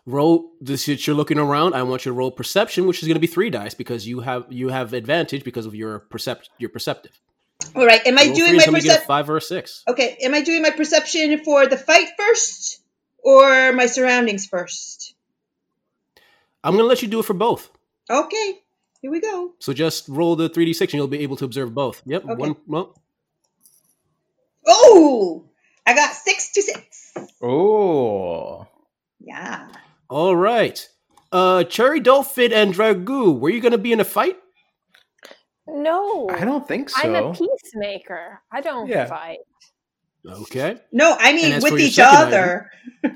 Roll 0.06 0.52
this. 0.62 0.86
Since 0.86 1.08
you're 1.08 1.16
looking 1.16 1.40
around, 1.40 1.74
I 1.74 1.84
want 1.84 2.06
you 2.06 2.12
to 2.12 2.14
roll 2.14 2.32
perception, 2.32 2.86
which 2.86 3.02
is 3.02 3.08
going 3.08 3.16
to 3.16 3.20
be 3.20 3.28
three 3.28 3.50
dice 3.50 3.74
because 3.74 4.08
you 4.08 4.20
have 4.20 4.46
you 4.50 4.70
have 4.70 4.94
advantage 4.94 5.44
because 5.44 5.66
of 5.66 5.74
your 5.74 6.00
percept 6.00 6.50
your 6.60 6.70
perceptive. 6.70 7.20
All 7.76 7.86
right, 7.86 8.06
am 8.06 8.18
I 8.18 8.26
Roll 8.26 8.36
doing 8.36 8.52
my 8.58 8.64
until 8.64 8.74
we 8.74 8.82
get 8.82 8.88
a 8.88 8.90
perception? 8.94 9.08
five 9.08 9.30
or 9.30 9.38
a 9.38 9.42
six. 9.42 9.84
Okay, 9.88 10.18
am 10.22 10.34
I 10.34 10.42
doing 10.42 10.62
my 10.62 10.72
perception 10.72 11.44
for 11.44 11.66
the 11.68 11.78
fight 11.78 12.08
first 12.18 12.82
or 13.20 13.72
my 13.74 13.86
surroundings 13.86 14.46
first? 14.46 15.14
I'm 16.64 16.74
going 16.74 16.84
to 16.84 16.88
let 16.88 17.02
you 17.02 17.08
do 17.08 17.20
it 17.20 17.26
for 17.26 17.34
both. 17.34 17.70
Okay, 18.10 18.60
here 19.02 19.12
we 19.12 19.20
go. 19.22 19.54
So 19.60 19.74
just 19.74 20.08
roll 20.10 20.36
the 20.36 20.50
three 20.50 20.66
d 20.66 20.74
six, 20.74 20.94
and 20.94 20.98
you'll 21.00 21.08
be 21.08 21.20
able 21.20 21.38
to 21.38 21.46
observe 21.46 21.74
both. 21.74 22.02
Yep. 22.06 22.24
Okay. 22.26 22.34
One. 22.36 22.56
Well, 22.68 22.96
Oh, 24.68 25.46
I 25.86 25.94
got 25.94 26.14
six 26.14 26.52
to 26.54 26.62
six. 26.62 27.14
oh. 27.42 28.68
Yeah. 29.20 29.68
all 30.10 30.36
right. 30.36 30.88
Uh, 31.32 31.64
Cherry 31.64 32.00
Dolphin 32.00 32.54
and 32.54 32.74
Dragoo, 32.74 33.38
were 33.40 33.50
you 33.50 33.60
going 33.60 33.72
to 33.74 33.78
be 33.78 33.92
in 33.92 34.00
a 34.00 34.06
fight? 34.06 34.38
No. 35.68 36.30
I 36.30 36.46
don't 36.46 36.68
think 36.68 36.90
so. 36.90 37.02
I'm 37.04 37.16
a 37.16 37.34
peacemaker. 37.34 38.42
I 38.52 38.62
don't 38.62 38.88
Yeah. 38.88 39.06
fight. 39.06 39.40
Okay. 40.28 40.78
No, 40.92 41.16
I 41.20 41.34
mean 41.34 41.60
with 41.62 41.80
each 41.80 42.00
other. 42.00 42.70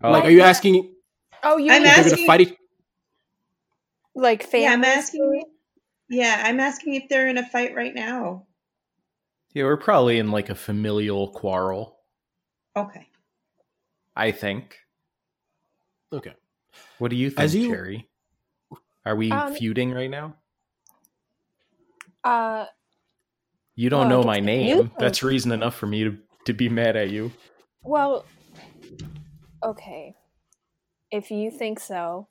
Oh, 0.00 0.12
like, 0.12 0.24
are 0.24 0.30
you 0.30 0.42
asking 0.42 0.94
Oh, 1.42 1.56
you 1.56 1.72
I'm 1.72 1.82
mean 1.82 1.90
if 1.90 1.94
they're 1.96 2.04
going 2.04 2.06
asking- 2.12 2.18
to 2.18 2.26
fight 2.26 2.40
each? 2.42 2.54
like 4.14 4.42
family? 4.44 4.64
Yeah, 4.64 4.72
I'm 4.72 4.84
asking. 4.84 5.42
Yeah, 6.08 6.42
I'm 6.44 6.60
asking 6.60 6.94
if 6.94 7.08
they're 7.08 7.28
in 7.28 7.36
a 7.38 7.46
fight 7.48 7.74
right 7.74 7.94
now. 7.94 8.46
yeah, 9.54 9.64
we're 9.64 9.76
probably 9.76 10.18
in 10.18 10.30
like 10.30 10.50
a 10.50 10.54
familial 10.54 11.32
quarrel. 11.32 11.98
Okay. 12.76 13.08
I 14.14 14.30
think. 14.30 14.76
Okay. 16.12 16.34
What 16.98 17.10
do 17.10 17.16
you 17.16 17.30
think, 17.30 17.40
As 17.40 17.54
you- 17.56 17.70
Cherry? 17.70 18.08
Are 19.08 19.16
we 19.16 19.32
Um, 19.32 19.54
feuding 19.54 19.92
right 19.92 20.10
now? 20.10 20.34
Uh, 22.22 22.66
You 23.74 23.88
don't 23.88 24.10
well, 24.10 24.20
know 24.20 24.26
my 24.26 24.38
name. 24.40 24.76
think. 24.76 24.98
That's 24.98 25.22
reason 25.22 25.50
enough 25.50 25.74
for 25.74 25.86
me 25.86 26.04
to, 26.04 26.18
to 26.44 26.52
be 26.52 26.68
mad 26.68 26.94
at 26.96 27.08
you. 27.10 27.32
well, 27.82 28.26
okay. 29.64 30.14
If 31.10 31.30
you 31.30 31.50
think 31.50 31.80
so, 31.80 32.28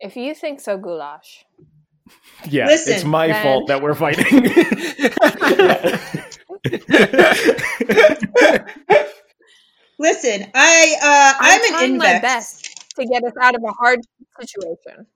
if 0.00 0.16
you 0.16 0.34
think 0.34 0.58
so, 0.60 0.76
Goulash. 0.76 1.44
Yeah, 2.50 2.66
it's 2.68 3.04
my 3.04 3.28
then- 3.28 3.42
fault 3.44 3.68
that 3.68 3.80
we're 3.80 3.94
fighting. 3.94 4.26
Listen, 9.98 10.46
I 10.54 10.96
uh, 11.00 11.34
I'm, 11.40 11.60
I'm, 11.62 11.68
trying 11.70 11.90
an 11.92 11.98
my 11.98 12.06
invex. 12.06 12.22
best 12.22 12.71
to 12.94 13.06
get 13.06 13.24
us 13.24 13.32
out 13.40 13.54
of 13.54 13.62
a 13.62 13.72
hard 13.72 14.00
situation. 14.40 15.06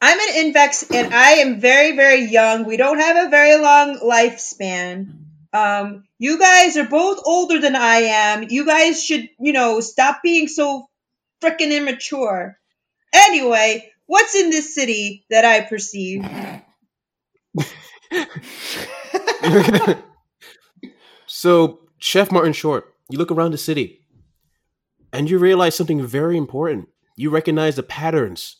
I'm 0.00 0.18
an 0.18 0.52
invex, 0.52 0.90
and 0.94 1.12
I 1.12 1.32
am 1.32 1.60
very, 1.60 1.94
very 1.94 2.24
young. 2.24 2.64
We 2.64 2.76
don't 2.78 2.98
have 2.98 3.26
a 3.26 3.30
very 3.30 3.56
long 3.60 3.98
lifespan. 3.98 5.12
Um, 5.52 6.04
you 6.18 6.38
guys 6.38 6.76
are 6.76 6.86
both 6.86 7.20
older 7.24 7.60
than 7.60 7.76
I 7.76 7.96
am. 7.96 8.46
You 8.48 8.64
guys 8.64 9.04
should, 9.04 9.28
you 9.38 9.52
know, 9.52 9.80
stop 9.80 10.20
being 10.22 10.48
so 10.48 10.88
freaking 11.42 11.76
immature. 11.76 12.56
Anyway, 13.12 13.90
what's 14.06 14.34
in 14.34 14.50
this 14.50 14.74
city 14.74 15.24
that 15.28 15.44
I 15.44 15.60
perceive? 15.62 16.24
so, 21.26 21.80
Chef 21.98 22.32
Martin 22.32 22.52
Short, 22.52 22.94
you 23.10 23.18
look 23.18 23.30
around 23.30 23.50
the 23.50 23.58
city 23.58 23.99
and 25.12 25.28
you 25.28 25.38
realize 25.38 25.74
something 25.74 26.04
very 26.04 26.36
important. 26.36 26.88
You 27.16 27.30
recognize 27.30 27.76
the 27.76 27.82
patterns 27.82 28.56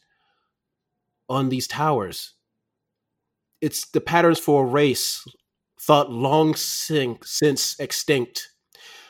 on 1.28 1.48
these 1.48 1.66
towers. 1.66 2.34
It's 3.60 3.88
the 3.90 4.00
patterns 4.00 4.38
for 4.38 4.64
a 4.64 4.66
race 4.66 5.24
thought 5.80 6.10
long 6.10 6.54
since 6.54 7.78
extinct. 7.78 8.50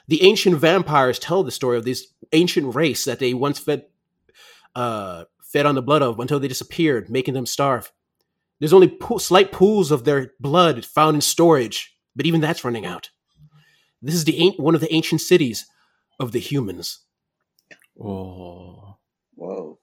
The 0.09 0.23
ancient 0.23 0.57
vampires 0.57 1.19
tell 1.19 1.43
the 1.43 1.51
story 1.51 1.79
of 1.79 1.85
this 1.85 2.07
ancient 2.33 2.75
race 2.75 3.05
that 3.05 3.19
they 3.19 3.35
once 3.35 3.59
fed 3.59 3.87
uh, 4.75 5.25
fed 5.43 5.67
on 5.67 5.75
the 5.75 5.83
blood 5.83 6.03
of 6.03 6.21
until 6.21 6.39
they 6.39 6.49
disappeared, 6.49 7.11
making 7.11 7.35
them 7.35 7.47
starve. 7.47 7.93
There's 8.61 8.73
only 8.73 8.89
po- 8.89 9.19
slight 9.19 9.51
pools 9.51 9.91
of 9.91 10.05
their 10.05 10.33
blood 10.39 10.85
found 10.85 11.17
in 11.17 11.21
storage, 11.21 11.97
but 12.15 12.27
even 12.27 12.41
that's 12.41 12.65
running 12.65 12.87
out. 12.87 13.11
This 14.03 14.15
is 14.15 14.25
the 14.25 14.55
one 14.59 14.75
of 14.75 14.81
the 14.81 14.93
ancient 14.93 15.21
cities 15.21 15.67
of 16.19 16.33
the 16.33 16.39
humans. 16.39 17.01
Oh. 17.99 18.97
Whoa. 19.37 19.79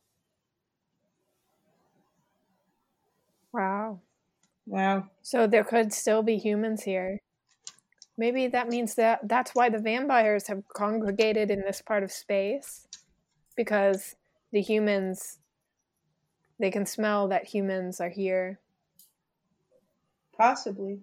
Wow. 3.51 4.01
Wow. 4.67 5.07
So 5.23 5.47
there 5.47 5.63
could 5.63 5.91
still 5.93 6.21
be 6.21 6.37
humans 6.37 6.83
here. 6.83 7.19
Maybe 8.17 8.47
that 8.47 8.67
means 8.69 8.95
that 8.95 9.27
that's 9.27 9.51
why 9.55 9.69
the 9.69 9.79
vampires 9.79 10.47
have 10.47 10.63
congregated 10.67 11.49
in 11.51 11.61
this 11.61 11.81
part 11.81 12.03
of 12.03 12.11
space 12.11 12.87
because 13.55 14.15
the 14.51 14.61
humans 14.61 15.39
they 16.59 16.71
can 16.71 16.85
smell 16.85 17.27
that 17.27 17.45
humans 17.45 18.01
are 18.01 18.09
here. 18.09 18.59
Possibly. 20.37 20.99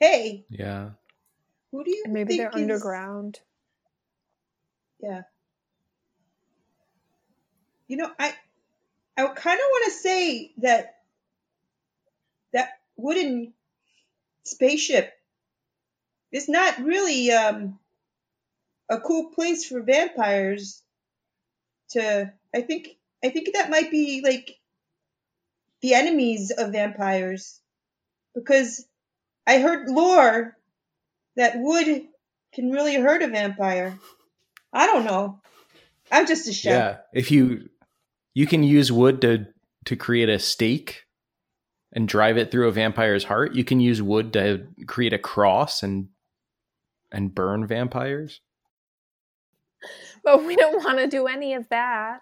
Hey, 0.00 0.44
Yeah. 0.48 0.90
Who 1.72 1.84
do 1.84 1.90
you 1.90 2.04
Maybe 2.08 2.36
think 2.36 2.40
they're 2.40 2.48
is- 2.60 2.62
underground. 2.62 3.40
Yeah. 5.00 5.22
You 7.86 7.96
know, 7.96 8.10
I 8.18 8.34
I 9.16 9.26
kind 9.26 9.58
of 9.58 9.66
want 9.70 9.84
to 9.86 9.90
say 9.98 10.52
that 10.58 10.96
that 12.52 12.70
wooden 12.96 13.52
spaceship 14.44 15.12
is 16.32 16.48
not 16.48 16.78
really 16.82 17.30
um 17.30 17.78
a 18.88 18.98
cool 19.00 19.30
place 19.30 19.66
for 19.66 19.82
vampires 19.82 20.82
to 21.90 22.32
I 22.54 22.60
think 22.62 22.96
I 23.24 23.30
think 23.30 23.54
that 23.54 23.70
might 23.70 23.90
be 23.90 24.20
like 24.22 24.58
the 25.80 25.94
enemies 25.94 26.50
of 26.50 26.72
vampires 26.72 27.60
because 28.34 28.86
I 29.46 29.58
heard 29.58 29.88
lore 29.88 30.56
that 31.36 31.58
wood 31.58 32.06
can 32.52 32.70
really 32.70 32.96
hurt 32.96 33.22
a 33.22 33.28
vampire. 33.28 33.98
I 34.72 34.86
don't 34.86 35.04
know. 35.04 35.40
I'm 36.10 36.26
just 36.26 36.48
a 36.48 36.52
chef. 36.52 36.72
Yeah, 36.72 36.96
if 37.12 37.30
you 37.30 37.68
you 38.34 38.46
can 38.46 38.62
use 38.62 38.92
wood 38.92 39.20
to 39.22 39.46
to 39.86 39.96
create 39.96 40.28
a 40.28 40.38
stake 40.38 41.04
and 41.92 42.06
drive 42.06 42.36
it 42.36 42.50
through 42.50 42.68
a 42.68 42.72
vampire's 42.72 43.24
heart. 43.24 43.54
You 43.54 43.64
can 43.64 43.80
use 43.80 44.02
wood 44.02 44.32
to 44.34 44.66
create 44.86 45.12
a 45.12 45.18
cross 45.18 45.82
and 45.82 46.08
and 47.10 47.34
burn 47.34 47.66
vampires. 47.66 48.40
But 50.24 50.44
we 50.44 50.56
don't 50.56 50.84
want 50.84 50.98
to 50.98 51.06
do 51.06 51.26
any 51.26 51.54
of 51.54 51.68
that. 51.70 52.20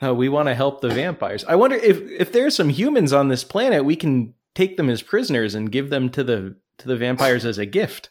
No, 0.00 0.14
we 0.14 0.28
want 0.28 0.48
to 0.48 0.54
help 0.54 0.80
the 0.80 0.88
vampires. 0.88 1.44
I 1.44 1.56
wonder 1.56 1.76
if 1.76 2.00
if 2.10 2.32
there's 2.32 2.56
some 2.56 2.68
humans 2.68 3.12
on 3.12 3.28
this 3.28 3.44
planet, 3.44 3.84
we 3.84 3.96
can 3.96 4.34
take 4.54 4.76
them 4.76 4.90
as 4.90 5.02
prisoners 5.02 5.54
and 5.54 5.72
give 5.72 5.90
them 5.90 6.10
to 6.10 6.24
the 6.24 6.56
to 6.78 6.88
the 6.88 6.96
vampires 6.96 7.44
as 7.44 7.58
a 7.58 7.66
gift. 7.66 8.10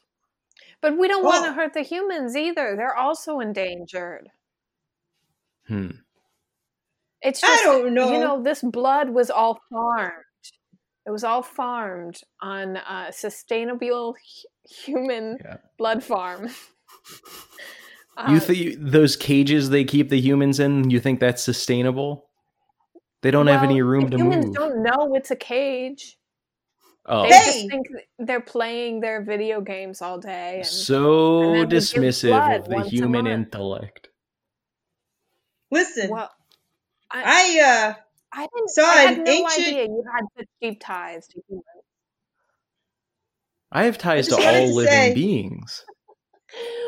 But 0.82 0.98
we 0.98 1.08
don't 1.08 1.24
want 1.24 1.46
to 1.46 1.54
hurt 1.54 1.74
the 1.74 1.84
humans 1.84 2.36
either. 2.36 2.76
They're 2.76 2.96
also 2.96 3.40
endangered. 3.40 4.30
Hmm. 5.68 5.92
It's 7.22 7.44
I 7.44 7.48
just 7.48 7.64
don't 7.64 7.94
know. 7.94 8.12
You 8.12 8.20
know, 8.20 8.42
this 8.42 8.62
blood 8.64 9.12
was 9.12 9.30
all 9.30 9.60
farmed. 9.72 10.14
It 11.06 11.12
was 11.12 11.24
all 11.24 11.44
farmed 11.44 12.20
on 12.42 12.78
a 12.78 13.12
sustainable 13.12 14.14
hu- 14.14 14.74
human 14.86 15.38
Yeah. 15.44 15.58
blood 15.78 16.04
farm. 16.04 16.50
You 18.28 18.36
Uh, 18.36 18.40
think 18.42 18.76
those 18.78 19.16
cages 19.16 19.70
they 19.70 19.86
keep 19.86 20.10
the 20.10 20.20
humans 20.20 20.60
in? 20.60 20.90
You 20.92 21.00
think 21.00 21.22
that's 21.22 21.42
sustainable? 21.42 22.28
They 23.22 23.32
don't 23.32 23.48
have 23.48 23.64
any 23.64 23.82
room 23.82 24.10
to 24.12 24.18
humans 24.18 24.46
move. 24.48 24.56
Humans 24.56 24.58
don't 24.58 24.84
know 24.84 25.16
it's 25.16 25.32
a 25.32 25.36
cage. 25.36 26.18
Oh, 27.06 27.24
They 27.24 27.30
Hey! 27.30 27.46
just 27.46 27.70
think 27.70 27.88
they're 28.20 28.40
playing 28.42 29.00
their 29.00 29.24
video 29.24 29.60
games 29.62 30.02
all 30.02 30.20
day. 30.20 30.58
And 30.58 30.66
so 30.68 31.42
and 31.42 31.44
then 31.44 31.52
we 31.54 31.60
give 31.66 31.70
dismissive 31.70 32.60
of 32.60 32.70
the 32.70 32.82
human 32.84 33.28
intellect. 33.28 34.10
Listen, 35.72 36.10
well, 36.10 36.30
I, 37.10 37.24
I 37.26 37.62
uh 37.62 37.94
I 38.34 38.48
didn't. 38.54 38.70
saw 38.70 38.84
I 38.86 38.96
had 39.02 39.18
an 39.18 39.24
no 39.24 39.32
ancient- 39.32 39.68
idea 39.68 39.84
you 39.86 40.04
had 40.14 40.26
such 40.38 40.48
deep 40.62 40.80
ties 40.82 41.28
to 41.30 41.42
humans. 41.48 41.66
I 43.72 43.86
have 43.86 43.98
ties 43.98 44.28
to 44.28 44.36
all 44.36 44.42
to 44.42 44.66
living 44.74 44.92
say- 44.92 45.14
beings. 45.14 45.86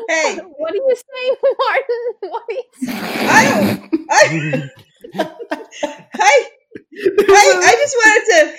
Hey. 0.08 0.36
what, 0.42 0.50
what 0.58 0.72
are 0.72 0.76
you 0.76 0.94
saying, 1.14 1.34
Martin? 1.58 2.30
What 2.30 2.42
are 2.48 2.52
you 2.52 2.62
saying? 2.74 2.98
I 3.30 3.44
don't 3.50 4.10
I 4.10 4.70
I, 6.20 6.48
I 7.18 7.60
I 7.66 7.72
just 7.80 7.96
wanted 7.96 8.24
to 8.30 8.56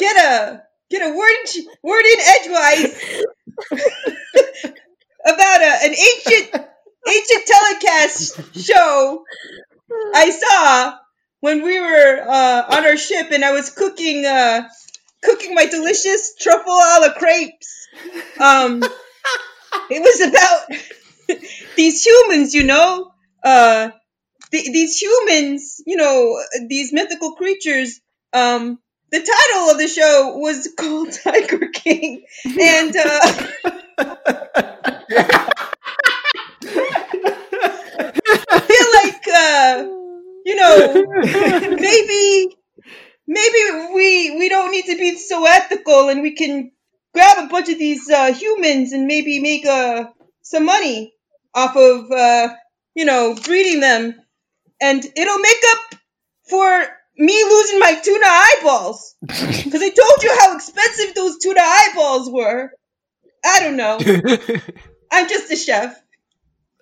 get 0.00 0.16
a 0.16 0.62
get 0.90 1.02
a 1.02 1.16
word 1.16 1.66
word 1.82 2.04
in 2.04 2.20
edgewise 2.34 3.24
about 5.26 5.60
a, 5.62 5.72
an 5.84 5.94
ancient 5.94 6.66
ancient 7.08 7.46
telecast 7.46 8.56
show 8.56 9.24
I 10.14 10.30
saw 10.30 10.98
when 11.40 11.62
we 11.62 11.80
were 11.80 12.20
uh, 12.26 12.76
on 12.76 12.84
our 12.86 12.96
ship 12.96 13.28
and 13.32 13.44
I 13.44 13.52
was 13.52 13.70
cooking 13.70 14.24
uh, 14.26 14.68
cooking 15.22 15.54
my 15.54 15.66
delicious 15.66 16.34
truffle 16.38 16.72
a 16.72 16.98
la 17.00 17.12
crepes. 17.14 17.88
Um, 18.40 18.82
it 19.90 20.02
was 20.02 20.20
about 20.28 21.40
these 21.76 22.04
humans, 22.04 22.54
you 22.54 22.64
know, 22.64 23.12
uh, 23.44 23.90
th- 24.50 24.72
these 24.72 24.98
humans, 25.00 25.82
you 25.86 25.96
know, 25.96 26.40
these 26.68 26.92
mythical 26.92 27.34
creatures. 27.34 28.00
Um, 28.32 28.78
the 29.10 29.18
title 29.18 29.70
of 29.70 29.78
the 29.78 29.88
show 29.88 30.36
was 30.38 30.68
called 30.78 31.12
Tiger 31.24 31.68
King, 31.68 32.24
and 32.44 32.96
uh, 32.96 33.20
I 38.50 38.60
feel 38.60 38.88
like 39.02 39.28
uh, 39.28 39.84
you 40.44 40.56
know 40.56 41.76
maybe 41.76 42.56
maybe 43.26 43.92
we 43.94 44.36
we 44.38 44.48
don't 44.48 44.70
need 44.70 44.86
to 44.86 44.96
be 44.96 45.16
so 45.16 45.44
ethical 45.46 46.08
and 46.08 46.22
we 46.22 46.34
can 46.34 46.72
grab 47.14 47.44
a 47.44 47.48
bunch 47.48 47.68
of 47.68 47.78
these 47.78 48.08
uh, 48.10 48.32
humans 48.32 48.92
and 48.92 49.06
maybe 49.06 49.40
make 49.40 49.66
uh, 49.66 50.04
some 50.42 50.64
money 50.64 51.12
off 51.54 51.76
of 51.76 52.10
uh, 52.10 52.54
you 52.94 53.04
know 53.04 53.34
breeding 53.44 53.80
them. 53.80 54.14
And 54.82 55.04
it'll 55.04 55.38
make 55.38 55.62
up 55.72 56.00
for 56.48 56.86
me 57.20 57.44
losing 57.44 57.78
my 57.78 58.00
tuna 58.02 58.26
eyeballs. 58.26 59.14
Because 59.28 59.82
i 59.82 59.90
told 59.90 60.22
you 60.22 60.36
how 60.40 60.56
expensive 60.56 61.14
those 61.14 61.38
tuna 61.38 61.60
eyeballs 61.60 62.30
were. 62.30 62.72
I 63.44 63.60
don't 63.60 63.76
know. 63.76 63.98
I'm 65.12 65.28
just 65.28 65.52
a 65.52 65.56
chef. 65.56 66.02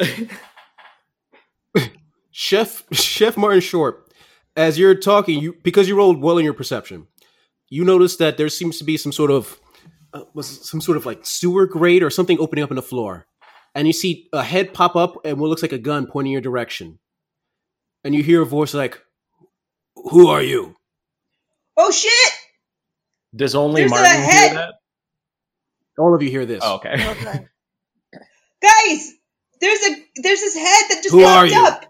Chef 2.31 2.85
Chef 2.93 3.37
Martin 3.37 3.61
Short, 3.61 4.13
as 4.57 4.79
you're 4.79 4.95
talking, 4.95 5.41
you 5.41 5.57
because 5.65 5.89
you 5.89 5.97
rolled 5.97 6.23
well 6.23 6.39
in 6.39 6.45
your 6.45 6.55
perception, 6.55 7.09
you 7.69 7.85
notice 7.85 8.17
that 8.17 8.37
there 8.37 8.49
seems 8.49 8.79
to 8.79 8.85
be 8.85 8.97
some 8.97 9.11
sort 9.11 9.33
of 9.33 9.59
uh, 10.13 10.23
was 10.35 10.47
some 10.47 10.81
sort 10.81 10.97
of 10.97 11.05
like 11.05 11.27
sewer 11.27 11.67
grate 11.67 12.03
or 12.03 12.11
something 12.11 12.39
opening 12.39 12.63
up 12.63 12.71
in 12.71 12.77
the 12.77 12.83
floor, 12.83 13.27
and 13.75 13.89
you 13.89 13.93
see 13.93 14.29
a 14.33 14.45
head 14.45 14.73
pop 14.73 14.95
up 14.95 15.17
and 15.25 15.41
what 15.41 15.49
looks 15.49 15.63
like 15.63 15.73
a 15.73 15.79
gun 15.79 16.07
pointing 16.07 16.33
your 16.33 16.41
direction, 16.41 17.01
and 18.05 18.15
you 18.15 18.23
hear 18.23 18.43
a 18.43 18.47
voice 18.47 18.73
like, 18.73 19.03
"Who 20.11 20.29
are 20.29 20.43
you?" 20.43 20.75
oh 21.77 21.91
shit 21.91 22.33
Does 23.35 23.55
only 23.55 23.83
There's 23.83 23.91
Martin 23.91 24.23
hear 24.23 24.55
that? 24.55 24.75
All 25.99 26.15
of 26.15 26.23
you 26.23 26.31
hear 26.31 26.47
this. 26.47 26.61
Oh, 26.63 26.77
okay. 26.77 26.95
Okay. 26.95 27.47
guys 28.63 29.13
there's 29.61 29.81
a 29.81 30.05
there's 30.23 30.41
this 30.41 30.55
head 30.55 30.85
that 30.91 31.01
just 31.03 31.11
Who 31.11 31.23
are 31.25 31.47
popped 31.47 31.53
you? 31.53 31.67
up 31.67 31.85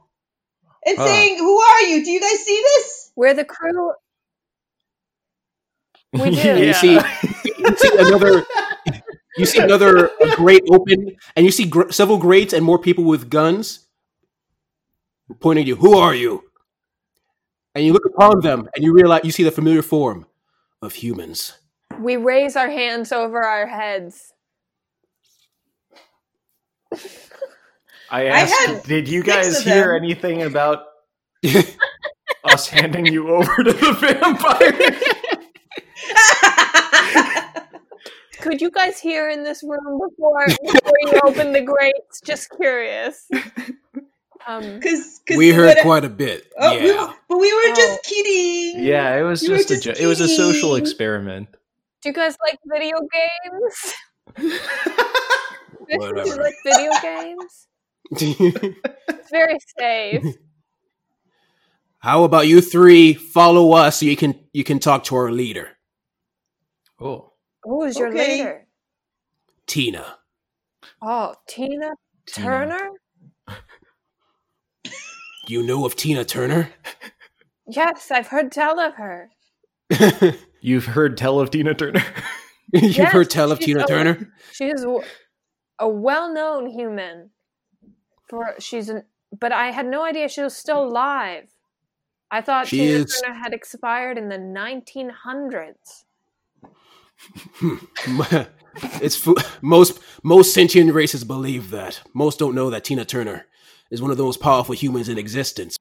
and 0.87 0.97
Huh. 0.99 1.05
saying 1.07 1.39
who 1.39 1.59
are 1.61 1.83
you 1.83 2.05
do 2.05 2.11
you 2.11 2.21
guys 2.21 2.39
see 2.45 2.61
this 2.63 3.11
We're 3.17 3.35
the 3.35 3.45
crew. 3.45 3.93
We 6.13 6.31
do. 6.35 6.65
You 6.67 6.73
see, 6.73 6.95
you 6.95 7.77
see 7.77 7.91
another. 7.99 8.45
You 9.37 9.45
see 9.47 9.59
another 9.59 10.11
grate 10.37 10.65
open, 10.71 11.17
and 11.37 11.45
you 11.47 11.53
see 11.53 11.67
gr- 11.67 11.91
several 11.91 12.17
grates 12.19 12.53
and 12.55 12.65
more 12.65 12.79
people 12.79 13.05
with 13.05 13.29
guns 13.31 13.87
pointing 15.41 15.65
at 15.65 15.69
you. 15.69 15.77
Who 15.77 15.99
are 15.99 16.15
you? 16.15 16.48
And 17.79 17.87
you 17.87 17.93
look 17.93 18.07
upon 18.07 18.41
them, 18.41 18.69
and 18.75 18.83
you 18.83 18.93
realize 18.93 19.21
you 19.23 19.31
see 19.31 19.45
the 19.45 19.53
familiar 19.53 19.83
form 19.83 20.27
of 20.83 20.95
humans. 20.95 21.61
We 22.01 22.17
raise 22.17 22.57
our 22.57 22.69
hands 22.69 23.13
over 23.13 23.41
our 23.41 23.69
heads. 23.69 24.33
I 26.93 26.99
I 28.11 28.25
asked, 28.25 28.67
had 28.67 28.83
did 28.83 29.09
you 29.09 29.23
guys 29.23 29.63
hear 29.63 29.95
them. 29.95 30.03
anything 30.03 30.43
about 30.43 30.87
us 32.43 32.67
handing 32.67 33.07
you 33.07 33.29
over 33.29 33.63
to 33.63 33.73
the 33.73 33.93
vampire? 33.93 34.73
Could 38.41 38.61
you 38.61 38.73
guys 38.73 38.99
hear 38.99 39.31
in 39.31 39.45
this 39.45 39.63
room 39.63 40.01
before 40.01 40.47
before 40.49 40.97
you 41.03 41.21
open 41.23 41.53
the 41.53 41.61
grates? 41.61 42.21
Just 42.25 42.51
curious. 42.51 43.29
Um, 44.49 44.81
Cause, 44.81 45.21
cause 45.29 45.37
we 45.37 45.51
heard 45.51 45.77
what- 45.77 45.83
quite 45.83 46.05
a 46.05 46.09
bit. 46.09 46.51
Oh, 46.59 46.75
we- 46.79 46.89
yeah. 46.89 47.13
but 47.29 47.39
we 47.39 47.53
were 47.53 47.71
Oh. 47.71 47.75
just 47.77 48.03
kidding. 48.05 48.83
yeah, 48.85 49.15
it 49.17 49.23
was 49.23 49.43
You 49.43 49.51
were 49.53 49.57
just 49.59 49.71
a 49.71 49.75
just 49.75 49.99
jo- 49.99 50.05
it 50.05 50.07
was 50.09 50.21
a 50.21 50.29
social 50.29 50.75
experiment. 50.77 51.49
do 52.03 52.09
you 52.09 52.15
guys 52.15 52.37
like 52.43 52.59
video 52.65 52.97
games? 52.99 53.95
Do 55.91 55.95
you 55.97 56.37
like 56.37 56.55
video 56.65 56.91
games? 57.03 57.67
It's 58.11 59.31
very 59.31 59.59
safe. 59.79 60.25
How 61.99 62.25
about 62.25 62.47
you 62.47 62.61
three 62.61 63.15
follow 63.15 63.73
us 63.73 64.01
so 64.01 64.07
you 64.07 64.17
can 64.17 64.35
you 64.53 64.65
can 64.65 64.79
talk 64.79 65.05
to 65.05 65.17
our 65.17 65.31
leader, 65.31 65.69
Oh, 67.01 67.33
Who's 67.65 67.99
your 67.99 68.09
Okay. 68.09 68.39
leader? 68.39 68.67
Tina. 69.67 70.17
Oh, 71.03 71.35
Tina 71.49 71.91
Tina. 72.27 72.47
Turner? 72.47 72.91
You 75.49 75.63
know 75.63 75.85
of 75.87 75.97
Tina 75.97 76.25
Turner? 76.25 76.71
Yes, 77.67 78.11
I've 78.11 78.29
heard 78.29 78.53
tell 78.53 78.79
of 78.79 78.95
her. 78.95 79.31
You've 80.61 80.85
heard 80.87 81.17
tell 81.17 81.41
of 81.41 81.51
Tina 81.51 81.75
Turner. 81.75 82.03
You've 82.73 82.97
Yes, 82.97 83.13
heard 83.13 83.31
tell 83.31 83.51
of 83.51 83.59
Tina 83.59 83.85
a- 83.85 83.87
Turner? 83.87 84.33
She's 84.53 84.85
a 85.79 85.89
well-known 85.89 86.67
human. 86.67 87.31
For 88.29 88.55
she's 88.59 88.91
an, 88.91 89.05
but 89.39 89.53
I 89.53 89.71
had 89.71 89.87
no 89.87 90.03
idea 90.05 90.29
she 90.29 90.43
was 90.43 90.55
still 90.55 90.83
alive. 90.85 91.49
I 92.31 92.43
thought 92.43 92.67
She 92.69 92.79
Tina 92.79 92.99
is- 92.99 93.21
Turner 93.23 93.35
had 93.35 93.55
expired 93.55 94.19
in 94.19 94.29
the 94.29 94.37
1900s. 94.37 96.05
it's 99.03 99.29
most 99.63 99.99
most 100.23 100.53
sentient 100.53 100.93
races 100.93 101.25
believe 101.25 101.71
that. 101.71 102.03
Most 102.13 102.39
don't 102.39 102.55
know 102.55 102.69
that 102.71 102.85
Tina 102.85 103.05
Turner 103.07 103.47
is 103.91 104.03
one 104.03 104.11
of 104.11 104.17
the 104.17 104.23
most 104.25 104.41
powerful 104.41 104.75
humans 104.75 105.09
in 105.09 105.19
existence. 105.19 105.77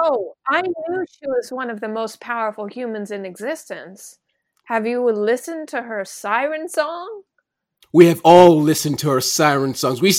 Oh, 0.00 0.34
I 0.48 0.62
knew 0.62 1.04
she 1.10 1.26
was 1.26 1.50
one 1.50 1.70
of 1.70 1.80
the 1.80 1.88
most 1.88 2.20
powerful 2.20 2.66
humans 2.66 3.10
in 3.10 3.24
existence. 3.24 4.18
Have 4.64 4.86
you 4.86 5.04
listened 5.10 5.68
to 5.68 5.82
her 5.82 6.04
siren 6.04 6.68
song? 6.68 7.22
We 7.92 8.06
have 8.06 8.20
all 8.22 8.60
listened 8.60 8.98
to 9.00 9.10
her 9.10 9.20
siren 9.20 9.74
songs. 9.74 10.00
We 10.02 10.12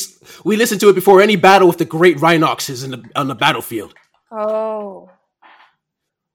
we 0.43 0.55
listened 0.57 0.81
to 0.81 0.89
it 0.89 0.95
before 0.95 1.21
any 1.21 1.35
battle 1.35 1.67
with 1.67 1.77
the 1.77 1.85
great 1.85 2.17
rhinoxes 2.19 2.83
in 2.83 2.91
the, 2.91 3.03
on 3.15 3.27
the 3.27 3.35
battlefield. 3.35 3.93
Oh, 4.31 5.09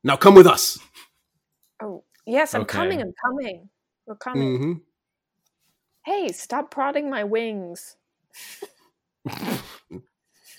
Now 0.05 0.17
come 0.17 0.35
with 0.35 0.47
us. 0.47 0.79
oh, 1.83 2.05
yes, 2.25 2.55
I'm 2.55 2.63
Okay. 2.63 2.79
coming. 2.79 3.01
I'm 3.03 3.13
coming. 3.21 3.69
We're 4.07 4.15
coming. 4.17 4.59
hmm 4.59 4.73
Hey, 6.05 6.33
stop 6.33 6.71
prodding 6.71 7.11
my 7.11 7.25
wings. 7.25 7.97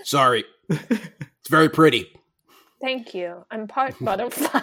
Sorry, 0.06 0.46
it's 0.70 1.50
very 1.50 1.68
pretty. 1.68 2.08
Thank 2.82 3.14
you. 3.16 3.44
I'm 3.50 3.68
part 3.68 3.96
butterfly. 4.02 4.62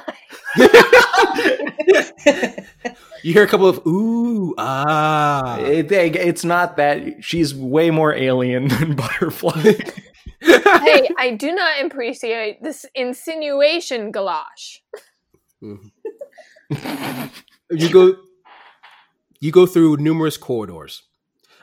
You 3.24 3.32
hear 3.32 3.44
a 3.44 3.48
couple 3.48 3.68
of 3.68 3.80
ooh 3.86 4.54
ah. 4.58 5.58
It- 5.58 5.90
it- 5.92 6.16
it's 6.16 6.44
not 6.44 6.76
that 6.76 7.24
she's 7.24 7.54
way 7.54 7.90
more 7.90 8.12
alien 8.14 8.68
than 8.68 8.94
Butterfly. 9.02 9.74
hey, 10.42 11.08
I 11.18 11.36
do 11.38 11.52
not 11.52 11.84
appreciate 11.84 12.62
this 12.62 12.84
insinuation, 12.94 14.12
Galosh. 14.12 14.78
you 15.60 15.78
go 17.92 18.16
you 19.40 19.50
go 19.52 19.66
through 19.66 19.96
numerous 19.98 20.36
corridors 20.36 21.02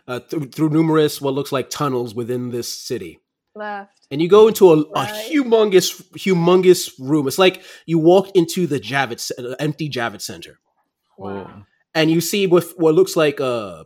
uh, 0.07 0.19
th- 0.21 0.53
through 0.53 0.69
numerous 0.69 1.19
what 1.21 1.33
looks 1.33 1.51
like 1.51 1.69
tunnels 1.69 2.15
within 2.15 2.51
this 2.51 2.71
city 2.71 3.19
Left. 3.59 4.07
and 4.11 4.21
you 4.21 4.27
go 4.29 4.47
into 4.47 4.71
a, 4.73 4.77
a 5.01 5.05
humongous 5.29 5.87
humongous 6.25 6.81
room 6.99 7.27
it's 7.27 7.37
like 7.45 7.61
you 7.85 7.99
walk 7.99 8.25
into 8.35 8.65
the 8.67 8.79
javits 8.79 9.31
uh, 9.37 9.55
empty 9.59 9.87
javits 9.89 10.23
center 10.31 10.59
Wow. 11.17 11.63
and 11.93 12.09
you 12.09 12.21
see 12.21 12.47
with 12.47 12.73
what 12.77 12.95
looks 12.95 13.15
like 13.15 13.39
uh 13.41 13.83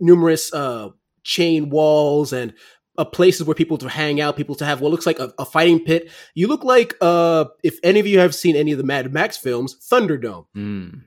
numerous 0.00 0.52
uh 0.54 0.88
chain 1.22 1.68
walls 1.70 2.32
and 2.32 2.54
uh, 2.98 3.04
places 3.04 3.44
where 3.46 3.54
people 3.54 3.78
to 3.78 3.88
hang 3.88 4.20
out 4.20 4.36
people 4.36 4.54
to 4.56 4.64
have 4.64 4.80
what 4.80 4.90
looks 4.90 5.06
like 5.06 5.18
a, 5.18 5.32
a 5.38 5.44
fighting 5.44 5.80
pit 5.84 6.10
you 6.34 6.46
look 6.48 6.64
like 6.64 6.94
uh 7.00 7.44
if 7.62 7.78
any 7.82 8.00
of 8.00 8.06
you 8.06 8.18
have 8.18 8.34
seen 8.34 8.56
any 8.56 8.72
of 8.72 8.78
the 8.78 8.84
mad 8.92 9.12
max 9.12 9.36
films 9.36 9.76
thunderdome 9.90 10.46
Mm. 10.56 11.02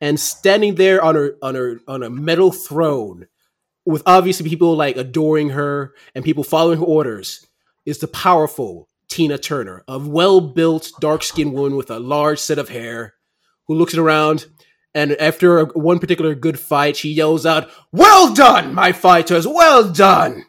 and 0.00 0.18
standing 0.20 0.74
there 0.76 1.02
on 1.02 1.14
her 1.14 1.36
on 1.42 1.54
her 1.54 1.80
on 1.88 2.02
a 2.02 2.10
metal 2.10 2.52
throne 2.52 3.26
with 3.84 4.02
obviously 4.06 4.48
people 4.48 4.76
like 4.76 4.96
adoring 4.96 5.50
her 5.50 5.94
and 6.14 6.24
people 6.24 6.44
following 6.44 6.78
her 6.78 6.84
orders 6.84 7.46
is 7.86 7.98
the 7.98 8.08
powerful 8.08 8.88
Tina 9.08 9.38
Turner, 9.38 9.82
a 9.88 9.98
well-built 9.98 10.92
dark-skinned 11.00 11.52
woman 11.52 11.76
with 11.76 11.90
a 11.90 11.98
large 11.98 12.38
set 12.38 12.58
of 12.58 12.68
hair 12.68 13.14
who 13.66 13.74
looks 13.74 13.94
around 13.94 14.46
and 14.94 15.12
after 15.12 15.60
a, 15.60 15.64
one 15.66 15.98
particular 15.98 16.34
good 16.34 16.58
fight 16.58 16.96
she 16.96 17.10
yells 17.10 17.46
out, 17.46 17.70
"Well 17.92 18.34
done, 18.34 18.74
my 18.74 18.92
fighters, 18.92 19.46
well 19.46 19.90
done." 19.90 20.44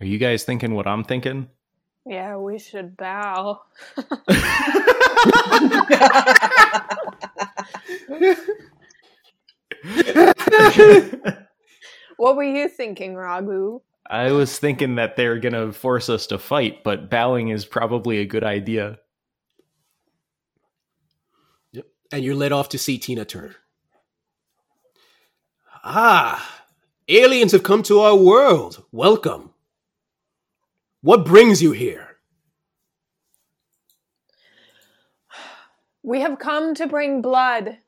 Are 0.00 0.06
you 0.06 0.18
guys 0.18 0.44
thinking 0.44 0.74
what 0.74 0.86
I'm 0.86 1.04
thinking? 1.04 1.48
Yeah, 2.06 2.36
we 2.36 2.58
should 2.58 2.96
bow. 2.96 3.62
What 12.18 12.34
were 12.34 12.42
you 12.42 12.68
thinking, 12.68 13.14
Ragu? 13.14 13.80
I 14.10 14.32
was 14.32 14.58
thinking 14.58 14.96
that 14.96 15.14
they're 15.14 15.38
gonna 15.38 15.72
force 15.72 16.08
us 16.08 16.26
to 16.26 16.38
fight, 16.38 16.82
but 16.82 17.08
bowing 17.08 17.50
is 17.50 17.64
probably 17.64 18.18
a 18.18 18.26
good 18.26 18.42
idea. 18.42 18.98
Yep. 21.70 21.86
and 22.10 22.24
you're 22.24 22.34
led 22.34 22.50
off 22.50 22.70
to 22.70 22.78
see 22.78 22.98
Tina 22.98 23.24
Turner. 23.24 23.54
Ah, 25.84 26.64
aliens 27.06 27.52
have 27.52 27.62
come 27.62 27.84
to 27.84 28.00
our 28.00 28.16
world. 28.16 28.84
Welcome. 28.90 29.50
What 31.02 31.24
brings 31.24 31.62
you 31.62 31.70
here? 31.70 32.16
We 36.02 36.20
have 36.20 36.40
come 36.40 36.74
to 36.74 36.88
bring 36.88 37.22
blood 37.22 37.78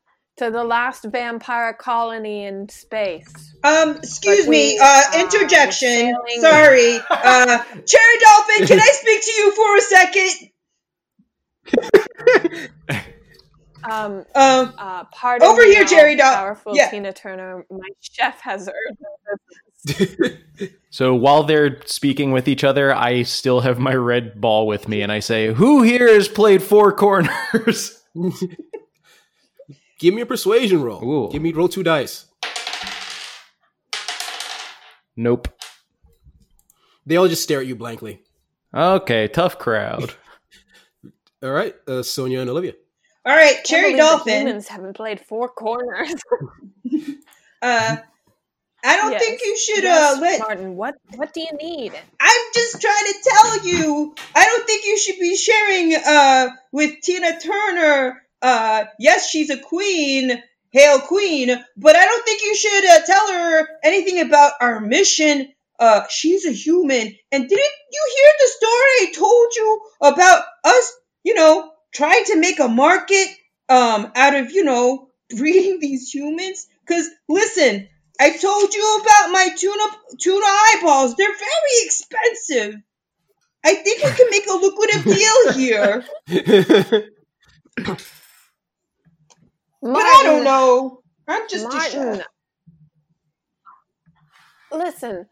to 0.40 0.50
the 0.50 0.64
last 0.64 1.04
vampire 1.04 1.74
colony 1.74 2.44
in 2.46 2.66
space. 2.70 3.54
Um, 3.62 3.96
excuse 3.96 4.46
But 4.46 4.50
me, 4.50 4.78
uh, 4.78 4.84
uh, 4.84 5.20
interjection. 5.20 6.14
we're 6.18 6.40
Sorry. 6.40 6.98
Uh, 7.10 7.58
Cherry 7.86 8.18
Dolphin, 8.24 8.66
can 8.66 8.80
I 8.80 8.88
speak 8.92 9.22
to 9.22 9.32
you 9.32 9.52
for 9.54 9.76
a 9.76 9.80
second? 9.82 10.50
Um, 13.84 14.24
Um, 14.34 14.72
uh, 14.78 15.04
pardon 15.12 15.46
Over 15.46 15.62
me, 15.62 15.72
here, 15.72 15.82
all 15.82 15.88
Jerry 15.88 16.16
Dol- 16.16 16.34
Powerful 16.34 16.74
yeah. 16.76 16.88
Tina 16.90 17.12
Turner. 17.12 17.66
My 17.70 17.88
chef 18.00 18.40
has 18.40 18.68
urgent 19.86 20.40
So 20.90 21.14
while 21.14 21.42
they're 21.44 21.80
speaking 21.86 22.32
with 22.32 22.48
each 22.48 22.64
other, 22.64 22.94
I 22.94 23.22
still 23.22 23.60
have 23.60 23.78
my 23.78 23.94
red 23.94 24.40
ball 24.40 24.66
with 24.66 24.88
me, 24.88 25.02
and 25.02 25.12
I 25.12 25.20
say, 25.20 25.52
"Who 25.52 25.82
here 25.82 26.08
has 26.12 26.28
played 26.28 26.62
Four 26.62 26.92
Corners?" 26.92 28.02
Give 30.00 30.12
me 30.14 30.22
a 30.22 30.26
persuasion 30.26 30.82
roll. 30.82 31.04
Ooh. 31.04 31.30
Give 31.30 31.40
me 31.42 31.52
roll 31.52 31.68
two 31.68 31.82
dice. 31.84 32.26
nope. 35.16 35.46
They 37.06 37.16
all 37.16 37.28
just 37.28 37.42
stare 37.42 37.60
at 37.60 37.66
you 37.66 37.76
blankly. 37.76 38.22
Okay, 38.74 39.28
tough 39.28 39.58
crowd. 39.58 40.14
All 41.42 41.50
right, 41.50 41.74
uh, 41.88 42.02
Sonia 42.02 42.40
and 42.40 42.50
Olivia. 42.50 42.74
all 43.24 43.34
right, 43.34 43.64
Cherry 43.64 43.92
believe 43.92 43.96
the 43.96 44.02
Dolphin. 44.02 44.40
Humans 44.46 44.68
haven't 44.68 44.94
played 44.94 45.20
Four 45.20 45.48
Corners. 45.48 46.14
Uh, 47.62 47.96
I 48.84 48.96
don't 48.96 49.10
Yes. 49.12 49.22
think 49.22 49.40
you 49.44 49.58
should 49.58 49.84
Yes, 49.84 50.16
uh 50.16 50.20
let. 50.22 50.40
Martin. 50.40 50.76
What 50.76 50.94
What 51.16 51.34
do 51.34 51.40
you 51.40 51.52
need? 51.60 51.92
I'm 52.20 52.40
just 52.54 52.80
trying 52.80 53.04
to 53.04 53.14
tell 53.22 53.66
you. 53.66 54.14
I 54.34 54.44
don't 54.46 54.66
think 54.66 54.86
you 54.86 54.98
should 54.98 55.18
be 55.18 55.36
sharing 55.36 55.94
uh 55.94 56.48
with 56.72 57.00
Tina 57.02 57.38
Turner. 57.38 58.22
Uh, 58.42 58.84
yes, 58.98 59.28
she's 59.28 59.50
a 59.50 59.58
queen, 59.58 60.42
hail 60.70 61.00
queen, 61.00 61.50
but 61.76 61.96
I 61.96 62.04
don't 62.04 62.24
think 62.24 62.42
you 62.42 62.54
should 62.54 62.84
uh, 62.86 63.00
tell 63.04 63.32
her 63.32 63.68
anything 63.84 64.20
about 64.20 64.52
our 64.60 64.80
mission. 64.80 65.52
Uh, 65.78 66.02
she's 66.08 66.46
a 66.46 66.52
human, 66.52 67.14
and 67.32 67.48
didn't 67.48 67.74
you 67.92 68.14
hear 68.16 68.32
the 68.38 68.46
story 68.48 68.72
I 68.72 69.12
told 69.14 69.54
you 69.56 69.80
about 70.02 70.44
us? 70.64 70.96
You 71.24 71.34
know, 71.34 71.70
trying 71.92 72.24
to 72.26 72.36
make 72.38 72.60
a 72.60 72.68
market 72.68 73.28
um 73.68 74.10
out 74.16 74.34
of 74.34 74.50
you 74.50 74.64
know 74.64 75.08
breeding 75.36 75.80
these 75.80 76.10
humans. 76.10 76.66
Cause 76.86 77.08
listen, 77.28 77.88
I 78.18 78.36
told 78.36 78.74
you 78.74 79.00
about 79.02 79.32
my 79.32 79.48
tuna 79.56 79.84
tuna 80.18 80.46
eyeballs. 80.46 81.14
They're 81.16 81.28
very 81.28 81.84
expensive. 81.84 82.80
I 83.64 83.74
think 83.74 84.02
we 84.02 84.10
can 84.10 84.30
make 84.30 84.46
a 84.48 84.54
lucrative 84.54 85.04
deal 85.04 85.52
here. 85.52 86.04
But 89.82 90.02
I 90.02 90.22
don't 90.24 90.44
know. 90.44 91.02
I'm 91.26 91.48
just 91.48 91.64
a 91.64 91.68
Martin. 91.68 92.16
chef. 92.16 92.26
Listen, 94.72 95.26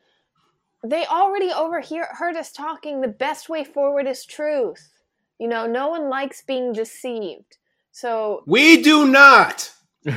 they 0.85 1.05
already 1.07 1.51
overhear 1.53 2.09
heard 2.13 2.37
us 2.37 2.53
talking. 2.53 3.01
The 3.01 3.09
best 3.09 3.49
way 3.49 3.65
forward 3.65 4.07
is 4.07 4.25
truth. 4.25 4.91
You 5.39 5.49
know, 5.49 5.67
no 5.67 5.89
one 5.89 6.09
likes 6.09 6.43
being 6.43 6.73
deceived. 6.73 7.59
So 7.93 8.43
we 8.47 8.83
do 8.83 9.07
not. 9.07 9.73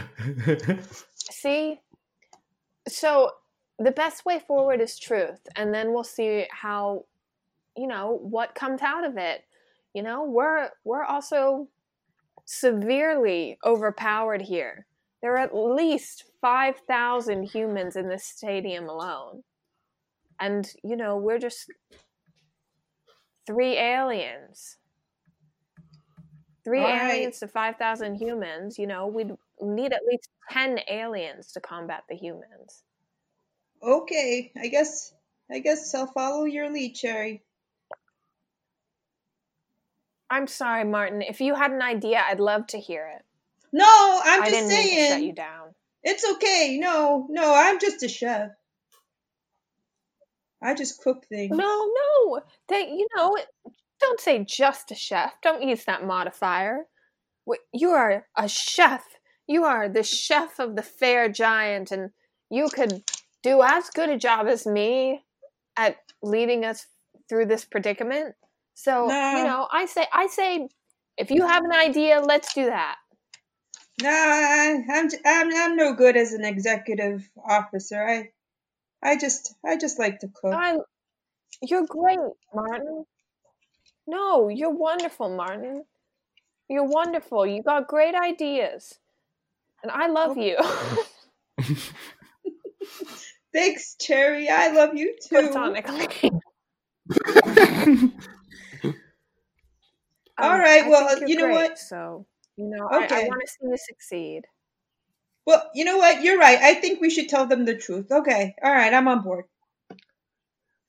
see, 1.16 1.80
so 2.88 3.32
the 3.80 3.92
best 3.92 4.26
way 4.26 4.40
forward 4.40 4.82
is 4.82 4.98
truth, 5.00 5.48
and 5.56 5.74
then 5.74 5.94
we'll 5.94 6.04
see 6.04 6.46
how, 6.52 7.06
you 7.76 7.88
know, 7.88 8.20
what 8.22 8.56
comes 8.56 8.82
out 8.82 9.06
of 9.06 9.18
it. 9.18 9.44
You 9.94 10.04
know, 10.04 10.24
we're 10.24 10.70
we're 10.84 11.04
also 11.04 11.68
severely 12.52 13.58
overpowered 13.66 14.42
here. 14.42 14.86
There 15.22 15.34
are 15.34 15.38
at 15.38 15.56
least 15.56 16.26
5,000 16.42 17.44
humans 17.44 17.96
in 17.96 18.10
this 18.10 18.26
stadium 18.26 18.90
alone. 18.90 19.44
And, 20.38 20.70
you 20.84 20.98
know, 20.98 21.16
we're 21.16 21.40
just 21.40 21.72
three 23.48 23.78
aliens. 23.78 24.78
Three 26.66 26.82
right. 26.82 27.14
aliens 27.14 27.40
to 27.40 27.48
5,000 27.48 28.16
humans, 28.16 28.78
you 28.78 28.86
know, 28.86 29.08
we'd 29.08 29.32
need 29.62 29.94
at 29.94 30.02
least 30.06 30.28
10 30.50 30.80
aliens 30.90 31.54
to 31.54 31.62
combat 31.62 32.04
the 32.10 32.16
humans. 32.16 32.84
Okay, 33.82 34.52
I 34.62 34.68
guess 34.68 35.14
I 35.50 35.60
guess 35.60 35.94
I'll 35.96 36.08
follow 36.08 36.46
your 36.46 36.72
lead, 36.72 36.94
Cherry. 36.94 37.44
I'm 40.32 40.48
sorry, 40.48 40.86
Martin. 40.86 41.22
If 41.22 41.42
you 41.42 41.56
had 41.56 41.72
an 41.72 41.82
idea, 41.82 42.24
I'd 42.26 42.40
love 42.40 42.66
to 42.68 42.80
hear 42.80 43.06
it. 43.16 43.26
No, 43.74 44.22
I'm 44.24 44.44
I 44.44 44.50
just 44.50 44.70
didn't 44.70 44.70
mean 44.70 44.78
to 44.78 45.02
shut 45.02 45.10
saying. 45.10 45.24
you 45.26 45.34
down. 45.34 45.76
It's 46.04 46.26
okay. 46.34 46.78
No, 46.80 47.28
no, 47.30 47.54
I'm 47.54 47.80
just 47.80 48.02
a 48.02 48.08
chef. 48.08 48.50
I 50.64 50.74
just 50.74 51.02
cook 51.04 51.26
things. 51.28 51.56
No, 51.56 51.92
no. 51.94 52.40
That 52.70 52.88
you 52.88 53.08
know, 53.16 53.38
don't 54.00 54.20
say 54.22 54.46
just 54.48 54.92
a 54.92 54.96
chef. 54.96 55.34
Don't 55.44 55.64
use 55.64 55.84
that 55.86 56.06
modifier. 56.06 56.86
You 57.74 57.90
are 57.90 58.26
a 58.38 58.48
chef. 58.48 59.04
You 59.48 59.66
are 59.66 59.90
the 59.90 60.04
chef 60.04 60.60
of 60.60 60.78
the 60.78 60.84
fair 60.84 61.28
giant, 61.28 61.92
and 61.92 62.12
you 62.50 62.70
could 62.70 63.04
do 63.44 63.62
as 63.62 63.90
good 63.90 64.10
a 64.10 64.18
job 64.18 64.48
as 64.48 64.66
me 64.66 65.26
at 65.76 65.98
leading 66.24 66.64
us 66.64 66.88
through 67.28 67.48
this 67.48 67.66
predicament. 67.66 68.36
So 68.74 69.08
No. 69.08 69.38
you 69.38 69.44
know, 69.44 69.68
I 69.72 69.86
say, 69.86 70.06
I 70.12 70.28
say, 70.28 70.68
if 71.18 71.30
you 71.30 71.46
have 71.46 71.64
an 71.64 71.74
idea, 71.74 72.22
let's 72.22 72.54
do 72.54 72.66
that. 72.66 72.96
No, 74.02 74.10
I, 74.10 74.84
I'm, 74.90 75.10
j- 75.10 75.18
I'm 75.26 75.54
I'm 75.54 75.76
no 75.76 75.94
good 75.94 76.18
as 76.18 76.34
an 76.34 76.44
executive 76.44 77.30
officer. 77.44 78.04
I 78.04 78.30
I 79.04 79.18
just 79.18 79.54
I 79.66 79.78
just 79.78 80.00
like 80.00 80.20
to 80.20 80.28
cook. 80.28 80.54
I, 80.54 80.78
you're 81.62 81.86
great, 81.86 82.18
Martin. 82.54 83.06
No, 84.08 84.50
you're 84.50 84.74
wonderful, 84.74 85.36
Martin. 85.36 85.84
You're 86.70 86.86
wonderful. 86.86 87.46
You 87.46 87.62
got 87.62 87.88
great 87.88 88.16
ideas. 88.16 88.98
And 89.84 89.92
I 89.92 90.08
love 90.08 90.38
oh. 90.38 90.42
you. 90.42 90.58
Thanks, 93.54 93.96
Cherry. 94.00 94.50
I 94.50 94.72
love 94.72 94.96
you 94.96 95.16
too. 95.22 95.50
Platonically. 95.50 96.32
All 100.42 100.52
Um, 100.52 100.60
right, 100.60 100.84
I 100.84 100.90
well, 100.90 101.08
think 101.08 101.22
you're 101.22 101.30
you 101.30 101.36
know 101.38 101.46
great, 101.46 101.56
what? 101.70 101.80
So, 101.80 102.26
you 102.58 102.70
know, 102.70 102.88
I, 102.92 103.08
I 103.10 103.24
want 103.26 103.42
to 103.42 103.48
see 103.48 103.58
you 103.64 103.78
succeed. 103.78 104.42
Well, 105.46 105.70
you 105.74 105.86
know 105.86 105.98
what? 105.98 106.22
You're 106.24 106.38
right. 106.38 106.60
I 106.60 106.76
think 106.76 107.02
we 107.02 107.10
should 107.10 107.30
tell 107.30 107.46
them 107.48 107.66
the 107.66 107.76
truth. 107.76 108.12
Okay. 108.12 108.56
All 108.64 108.72
right. 108.72 108.94
I'm 108.94 109.08
on 109.08 109.22
board. 109.24 109.46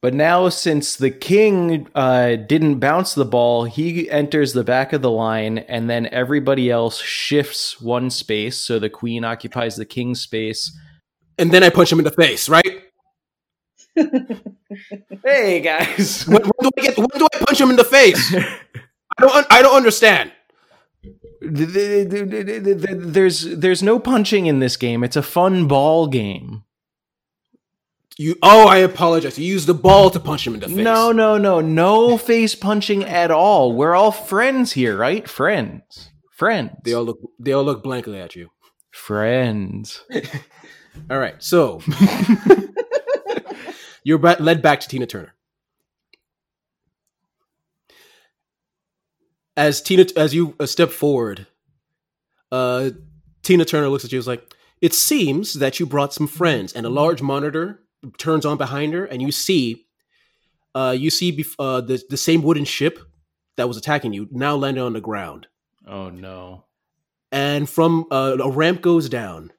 But 0.03 0.15
now, 0.15 0.49
since 0.49 0.97
the 0.97 1.11
king 1.11 1.89
uh, 1.95 2.35
didn't 2.37 2.81
bounce 2.81 3.15
the 3.15 3.25
ball, 3.25 3.65
he 3.65 4.11
enters 4.11 4.53
the 4.53 4.65
back 4.65 4.93
of 4.93 5.01
the 5.01 5.11
line, 5.11 5.59
and 5.59 5.89
then 5.89 6.07
everybody 6.09 6.71
else 6.71 7.01
shifts 7.01 7.81
one 7.81 8.11
space. 8.11 8.57
So 8.59 8.81
the 8.81 8.91
queen 8.91 9.25
occupies 9.25 9.77
the 9.77 9.85
king's 9.87 10.21
space. 10.21 10.77
And 11.39 11.53
then 11.53 11.63
I 11.63 11.71
punch 11.71 11.93
him 11.93 12.01
in 12.01 12.05
the 12.05 12.11
face, 12.11 12.49
right? 12.49 12.83
Hey 15.25 15.61
guys! 15.61 16.27
When, 16.27 16.43
when 16.43 16.53
do 16.63 16.71
I 16.79 16.83
get? 16.83 16.97
When 16.99 17.09
do 17.15 17.29
I 17.33 17.39
punch 17.45 17.61
him 17.61 17.71
in 17.71 17.77
the 17.77 17.85
face? 17.85 18.35
I 19.19 19.23
don't. 19.23 19.47
I 19.51 19.63
don't 19.63 19.77
understand. 19.77 20.33
there's 22.61 23.43
there's 23.43 23.83
no 23.83 23.99
punching 23.99 24.47
in 24.47 24.59
this 24.61 24.77
game. 24.77 25.03
It's 25.05 25.17
a 25.17 25.23
fun 25.23 25.67
ball 25.69 26.07
game. 26.07 26.65
You. 28.19 28.37
Oh, 28.43 28.69
I 28.69 28.79
apologize. 28.79 29.39
You 29.39 29.47
used 29.47 29.67
the 29.67 29.75
ball 29.75 30.11
to 30.11 30.21
punch 30.21 30.47
him 30.47 30.55
in 30.55 30.61
the 30.61 30.69
face. 30.69 30.77
No, 30.77 31.13
no, 31.13 31.39
no, 31.39 31.61
no 31.61 32.19
face 32.19 32.55
punching 32.55 33.05
at 33.05 33.31
all. 33.31 33.73
We're 33.75 33.95
all 33.95 34.13
friends 34.13 34.73
here, 34.73 34.97
right? 34.97 35.27
Friends, 35.29 36.11
friends, 36.31 36.73
They 36.85 36.93
all 36.93 37.05
look. 37.05 37.19
They 37.39 37.53
all 37.53 37.65
look 37.65 37.83
blankly 37.83 38.19
at 38.21 38.37
you. 38.37 38.51
friends. 38.91 40.05
All 41.11 41.19
right. 41.19 41.43
So 41.43 41.81
you're 44.05 44.19
led 44.19 44.61
back 44.61 44.81
to 44.81 44.89
Tina 44.89 45.07
Turner. 45.07 45.33
As 49.57 49.83
Tina, 49.83 50.07
as 50.17 50.35
you 50.35 50.55
uh, 50.59 50.67
step 50.67 50.91
forward, 50.91 51.47
uh, 52.51 52.91
Tina 53.43 53.65
Turner 53.65 53.89
looks 53.89 54.05
at 54.05 54.13
you. 54.13 54.17
and 54.17 54.23
is 54.23 54.27
like, 54.27 54.55
"It 54.81 54.95
seems 54.95 55.55
that 55.55 55.79
you 55.79 55.87
brought 55.87 56.15
some 56.15 56.27
friends." 56.27 56.73
And 56.73 56.87
a 56.87 56.91
large 56.91 57.21
monitor 57.21 57.83
turns 58.19 58.47
on 58.47 58.57
behind 58.57 58.95
her, 58.95 59.05
and 59.05 59.21
you 59.21 59.31
see, 59.31 59.87
uh, 60.75 60.95
you 60.99 61.11
see 61.11 61.37
bef- 61.37 61.55
uh, 61.59 61.83
the 61.83 62.03
the 62.09 62.17
same 62.17 62.43
wooden 62.43 62.65
ship 62.65 62.99
that 63.57 63.69
was 63.69 63.77
attacking 63.77 64.13
you 64.13 64.29
now 64.31 64.57
landed 64.57 64.83
on 64.83 64.95
the 64.95 65.01
ground. 65.01 65.49
Oh 65.87 66.09
no! 66.09 66.65
and 67.33 67.69
from 67.69 68.05
uh, 68.11 68.37
a 68.39 68.51
ramp 68.51 68.83
goes 68.83 69.09
down, 69.09 69.51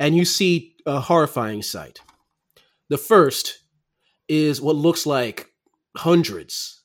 and 0.00 0.16
you 0.16 0.24
see 0.24 0.74
a 0.86 0.98
horrifying 0.98 1.62
sight. 1.62 2.00
The 2.88 2.98
first 2.98 3.60
is 4.28 4.60
what 4.60 4.76
looks 4.76 5.06
like 5.06 5.48
hundreds, 5.96 6.82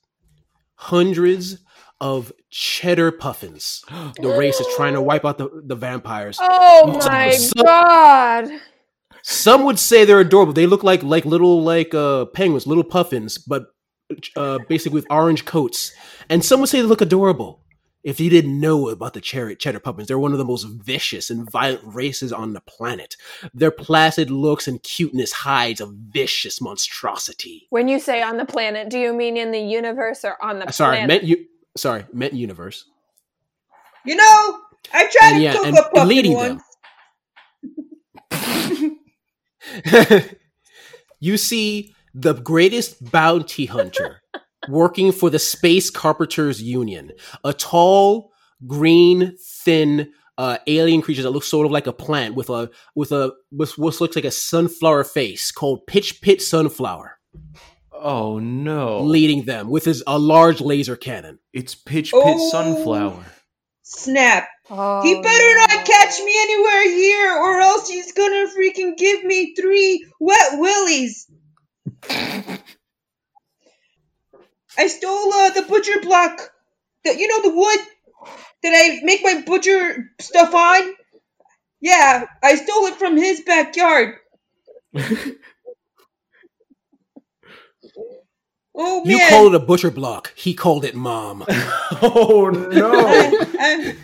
hundreds 0.76 1.58
of 2.00 2.32
cheddar 2.50 3.12
puffins. 3.12 3.84
The 4.20 4.30
race 4.30 4.60
is 4.60 4.68
trying 4.76 4.94
to 4.94 5.02
wipe 5.02 5.26
out 5.26 5.38
the, 5.38 5.50
the 5.66 5.76
vampires. 5.76 6.38
Oh 6.42 6.98
my 7.06 7.32
so- 7.32 7.64
god. 7.64 8.50
Some 9.24 9.66
would 9.66 9.78
say 9.78 10.06
they're 10.06 10.22
adorable. 10.22 10.54
They 10.54 10.66
look 10.68 10.84
like 10.84 11.04
like 11.04 11.26
little 11.26 11.62
like 11.62 11.94
uh, 11.94 12.26
penguins, 12.26 12.66
little 12.66 12.84
puffins, 12.84 13.38
but 13.38 13.66
uh, 14.38 14.60
basically 14.70 14.96
with 14.96 15.08
orange 15.10 15.44
coats. 15.44 15.92
And 16.30 16.46
some 16.46 16.62
would 16.62 16.70
say 16.70 16.82
they 16.82 16.88
look 16.88 17.02
adorable. 17.02 17.62
If 18.04 18.22
you 18.22 18.30
didn't 18.30 18.58
know 18.58 18.88
about 18.88 19.14
the 19.14 19.20
cherry 19.20 19.58
cheddar 19.58 19.82
puffins, 19.82 20.08
they're 20.08 20.18
one 20.18 20.32
of 20.32 20.38
the 20.38 20.46
most 20.46 20.64
vicious 20.64 21.30
and 21.30 21.50
violent 21.52 21.82
races 21.84 22.32
on 22.32 22.54
the 22.54 22.62
planet. 22.62 23.18
Their 23.54 23.72
placid 23.72 24.32
looks 24.32 24.66
and 24.66 24.82
cuteness 24.82 25.34
hides 25.34 25.82
a 25.82 25.88
vicious 25.88 26.62
monstrosity. 26.62 27.68
When 27.70 27.90
you 27.90 28.00
say 28.00 28.22
on 28.22 28.38
the 28.38 28.46
planet, 28.46 28.90
do 28.90 28.98
you 28.98 29.12
mean 29.14 29.36
in 29.36 29.52
the 29.52 29.60
universe 29.60 30.24
or 30.24 30.42
on 30.42 30.60
the 30.60 30.72
Sorry, 30.72 30.98
planet? 30.98 31.08
meant 31.10 31.24
you. 31.24 31.46
Sorry, 31.78 32.06
meant 32.14 32.34
universe. 32.34 32.86
You 34.06 34.16
know, 34.16 34.60
I 34.94 35.08
tried 35.12 35.34
And 35.34 35.38
to 35.38 35.42
yeah, 35.44 35.54
cook 35.54 35.66
and 35.66 35.78
a 35.96 36.06
leading 36.06 36.34
once. 36.34 36.64
them. 38.32 39.00
you 41.20 41.38
see 41.38 41.94
the 42.14 42.34
greatest 42.34 43.12
bounty 43.12 43.66
hunter 43.66 44.22
working 44.70 45.12
for 45.12 45.30
the 45.30 45.40
Space 45.40 45.90
Carpenters 45.90 46.62
Union, 46.62 47.12
a 47.44 47.54
tall, 47.54 48.32
green, 48.66 49.36
thin 49.64 50.12
uh, 50.38 50.58
alien 50.68 51.02
creature 51.02 51.24
that 51.24 51.32
looks 51.32 51.48
sort 51.50 51.66
of 51.66 51.72
like 51.72 51.88
a 51.88 51.94
plant 51.94 52.36
with 52.36 52.50
a 52.50 52.70
with 52.96 53.12
a 53.12 53.34
with 53.52 53.78
what 53.78 54.00
looks 54.00 54.16
like 54.16 54.26
a 54.26 54.32
sunflower 54.32 55.04
face 55.04 55.52
called 55.52 55.86
Pitch 55.88 56.22
Pit 56.22 56.42
Sunflower, 56.42 57.18
Oh 58.00 58.40
no! 58.40 59.02
leading 59.02 59.44
them 59.44 59.70
with 59.70 59.86
his 59.86 60.04
a 60.08 60.18
large 60.20 60.62
laser 60.62 60.96
cannon. 60.96 61.40
It's 61.54 61.76
Pitch 61.76 62.12
Pit 62.12 62.22
Oh. 62.24 62.50
Sunflower. 62.50 63.26
Snap. 63.84 64.48
Oh, 64.70 65.02
he 65.02 65.16
better 65.22 65.54
no. 65.56 65.66
not 65.68 65.86
catch 65.86 66.20
me 66.20 66.34
anywhere 66.42 66.84
here, 66.90 67.32
or 67.38 67.60
else 67.62 67.88
he's 67.90 68.12
gonna 68.12 68.48
freaking 68.48 68.98
give 68.98 69.24
me 69.24 69.56
three 69.56 70.06
wet 70.20 70.60
willies. 70.60 71.28
I 74.78 74.88
stole 74.88 75.34
uh, 75.34 75.50
the 75.52 75.64
butcher 75.64 76.02
block. 76.02 76.52
The, 77.04 77.18
you 77.18 77.28
know 77.28 77.42
the 77.42 77.56
wood 77.56 77.80
that 78.64 78.74
I 78.76 79.00
make 79.04 79.24
my 79.24 79.42
butcher 79.46 80.12
stuff 80.20 80.54
on? 80.54 80.94
Yeah, 81.80 82.26
I 82.44 82.56
stole 82.56 82.88
it 82.88 82.96
from 82.96 83.18
his 83.18 83.42
backyard. 83.42 84.16
Oh 88.80 89.04
man. 89.04 89.12
You 89.12 89.30
call 89.30 89.48
it 89.48 89.56
a 89.56 89.60
butcher 89.60 89.90
block. 89.90 90.34
He 90.36 90.54
called 90.54 90.86
it 90.86 90.94
mom. 90.94 91.44
oh 91.50 92.50
no! 92.52 92.92
I, 93.60 93.96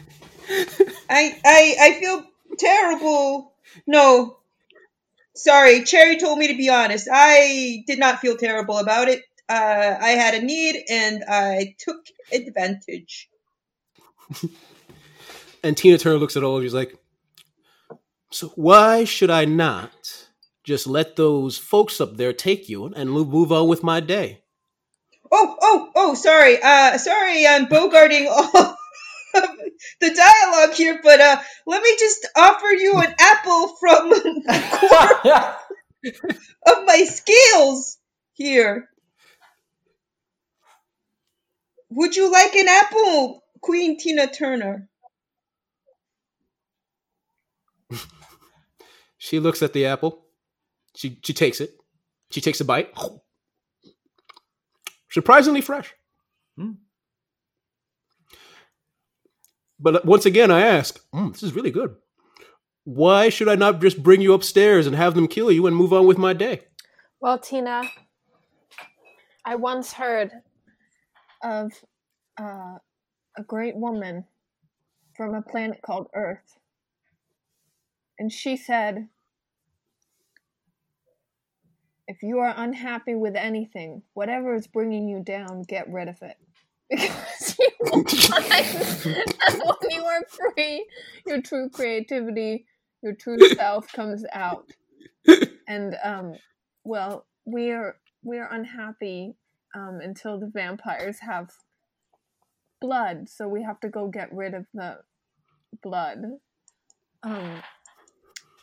I, 1.09 1.39
I, 1.45 1.75
I 1.79 1.99
feel 1.99 2.25
terrible. 2.57 3.53
No. 3.85 4.37
Sorry, 5.35 5.83
Cherry 5.83 6.17
told 6.17 6.39
me 6.39 6.47
to 6.47 6.57
be 6.57 6.69
honest. 6.69 7.07
I 7.11 7.83
did 7.85 7.99
not 7.99 8.19
feel 8.19 8.35
terrible 8.35 8.77
about 8.79 9.09
it. 9.09 9.21
Uh, 9.47 9.95
I 9.99 10.09
had 10.09 10.33
a 10.33 10.41
need 10.43 10.83
and 10.89 11.23
I 11.27 11.75
took 11.79 12.05
advantage. 12.31 13.29
And 15.65 15.77
Tina 15.77 15.97
Turner 15.97 16.17
looks 16.17 16.35
at 16.35 16.43
all 16.43 16.57
of 16.57 16.63
you. 16.63 16.67
She's 16.67 16.73
like, 16.73 16.93
"So 18.31 18.49
why 18.55 19.05
should 19.05 19.29
I 19.29 19.45
not 19.45 20.27
just 20.65 20.85
let 20.87 21.15
those 21.15 21.57
folks 21.57 22.01
up 22.01 22.17
there 22.17 22.33
take 22.33 22.67
you 22.67 22.87
and 22.87 23.15
lo- 23.15 23.23
move 23.23 23.49
on 23.53 23.69
with 23.69 23.81
my 23.81 24.01
day?" 24.01 24.42
Oh, 25.35 25.57
oh, 25.59 25.89
oh, 25.95 26.13
sorry. 26.13 26.59
Uh, 26.61 26.99
sorry, 26.99 27.47
I'm 27.47 27.65
bogarting 27.65 28.27
all 28.29 28.51
the 29.99 30.13
dialogue 30.13 30.75
here, 30.75 30.99
but 31.03 31.19
uh, 31.19 31.41
let 31.65 31.81
me 31.81 31.95
just 31.97 32.27
offer 32.37 32.67
you 32.67 32.93
an 32.97 33.15
apple 33.19 33.75
from 33.79 34.11
of 36.67 36.85
my 36.85 37.03
scales 37.05 37.97
here. 38.33 38.87
Would 41.89 42.15
you 42.15 42.31
like 42.31 42.53
an 42.53 42.67
apple, 42.67 43.43
Queen 43.59 43.97
Tina 43.97 44.27
Turner? 44.27 44.87
She 49.17 49.39
looks 49.39 49.61
at 49.63 49.71
the 49.71 49.85
apple. 49.85 50.25
She 50.97 51.17
she 51.23 51.31
takes 51.31 51.61
it. 51.61 51.71
She 52.29 52.41
takes 52.41 52.59
a 52.59 52.65
bite. 52.65 52.93
Surprisingly 55.13 55.61
fresh. 55.61 55.93
Hmm. 56.57 56.71
But 59.79 60.05
once 60.05 60.25
again, 60.25 60.49
I 60.49 60.61
ask, 60.61 60.99
"Mm, 61.11 61.33
this 61.33 61.43
is 61.43 61.53
really 61.53 61.71
good. 61.71 61.95
Why 62.83 63.29
should 63.29 63.47
I 63.47 63.55
not 63.55 63.79
just 63.79 64.01
bring 64.01 64.21
you 64.21 64.33
upstairs 64.33 64.87
and 64.87 64.95
have 64.95 65.13
them 65.13 65.27
kill 65.27 65.51
you 65.51 65.67
and 65.67 65.75
move 65.75 65.93
on 65.93 66.07
with 66.07 66.17
my 66.17 66.33
day? 66.33 66.67
Well, 67.21 67.37
Tina, 67.37 67.83
I 69.45 69.55
once 69.55 69.93
heard 69.93 70.31
of 71.43 71.71
uh, 72.39 72.79
a 73.37 73.43
great 73.45 73.75
woman 73.75 74.25
from 75.15 75.35
a 75.35 75.41
planet 75.43 75.81
called 75.85 76.07
Earth. 76.15 76.57
And 78.17 78.31
she 78.31 78.57
said, 78.57 79.09
if 82.07 82.21
you 82.21 82.39
are 82.39 82.53
unhappy 82.55 83.15
with 83.15 83.35
anything, 83.35 84.03
whatever 84.13 84.55
is 84.55 84.67
bringing 84.67 85.07
you 85.07 85.21
down, 85.21 85.63
get 85.63 85.89
rid 85.89 86.07
of 86.07 86.21
it. 86.21 86.37
Because 86.89 87.57
you 87.59 87.69
will 87.79 88.03
find 88.03 88.65
that 88.65 89.77
when 89.81 89.91
you 89.91 90.03
are 90.03 90.21
free, 90.27 90.85
your 91.25 91.41
true 91.41 91.69
creativity, 91.69 92.65
your 93.01 93.13
true 93.13 93.39
self 93.55 93.91
comes 93.91 94.25
out. 94.31 94.69
And 95.67 95.95
um, 96.03 96.35
well, 96.83 97.25
we 97.45 97.71
are 97.71 97.97
we 98.23 98.37
are 98.37 98.51
unhappy 98.51 99.35
um, 99.73 99.99
until 100.03 100.39
the 100.39 100.47
vampires 100.47 101.19
have 101.21 101.49
blood, 102.79 103.29
so 103.29 103.47
we 103.47 103.63
have 103.63 103.79
to 103.79 103.89
go 103.89 104.07
get 104.07 104.31
rid 104.33 104.53
of 104.53 104.65
the 104.73 104.99
blood. 105.81 106.23
Um, 107.23 107.61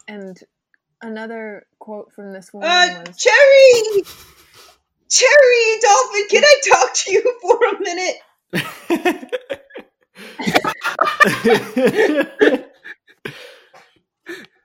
and 0.07 0.39
another 1.03 1.67
quote 1.79 2.13
from 2.13 2.33
this 2.33 2.53
woman 2.53 2.69
Uh, 2.69 3.05
was, 3.07 3.17
Cherry! 3.17 4.03
Cherry, 5.09 5.81
Dolphin, 5.81 6.27
can 6.31 6.45
I 6.45 6.61
talk 6.69 6.95
to 6.95 7.13
you 7.13 7.39
for 7.43 7.59
a 7.67 7.81
minute? 7.81 8.17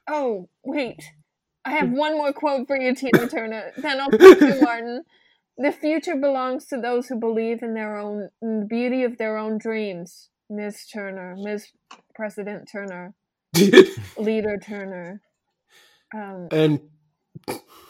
"Oh, 0.07 0.47
wait, 0.63 1.03
I 1.65 1.71
have 1.71 1.89
one 1.89 2.17
more 2.17 2.31
quote 2.31 2.67
for 2.67 2.77
you, 2.79 2.93
Tina 2.93 3.27
Turner. 3.27 3.71
Then 3.77 3.99
I'll 3.99 4.09
put 4.09 4.39
you, 4.39 4.61
Martin. 4.61 5.03
The 5.57 5.71
future 5.71 6.15
belongs 6.15 6.65
to 6.67 6.77
those 6.79 7.07
who 7.07 7.19
believe 7.19 7.63
in 7.63 7.73
their 7.73 7.97
own 7.97 8.29
in 8.41 8.59
the 8.61 8.65
beauty 8.65 9.03
of 9.03 9.17
their 9.17 9.37
own 9.37 9.57
dreams." 9.57 10.29
Miss 10.47 10.85
Turner, 10.87 11.35
Miss 11.37 11.71
President 12.13 12.69
Turner, 12.71 13.15
Leader 14.17 14.57
Turner. 14.63 15.21
Um, 16.15 16.47
and 16.51 16.79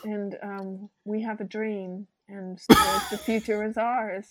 and 0.04 0.36
um, 0.42 0.90
we 1.04 1.22
have 1.22 1.42
a 1.42 1.46
dream, 1.46 2.08
and 2.28 2.60
so 2.60 2.76
the 3.12 3.18
future 3.18 3.64
is 3.64 3.78
ours. 3.78 4.26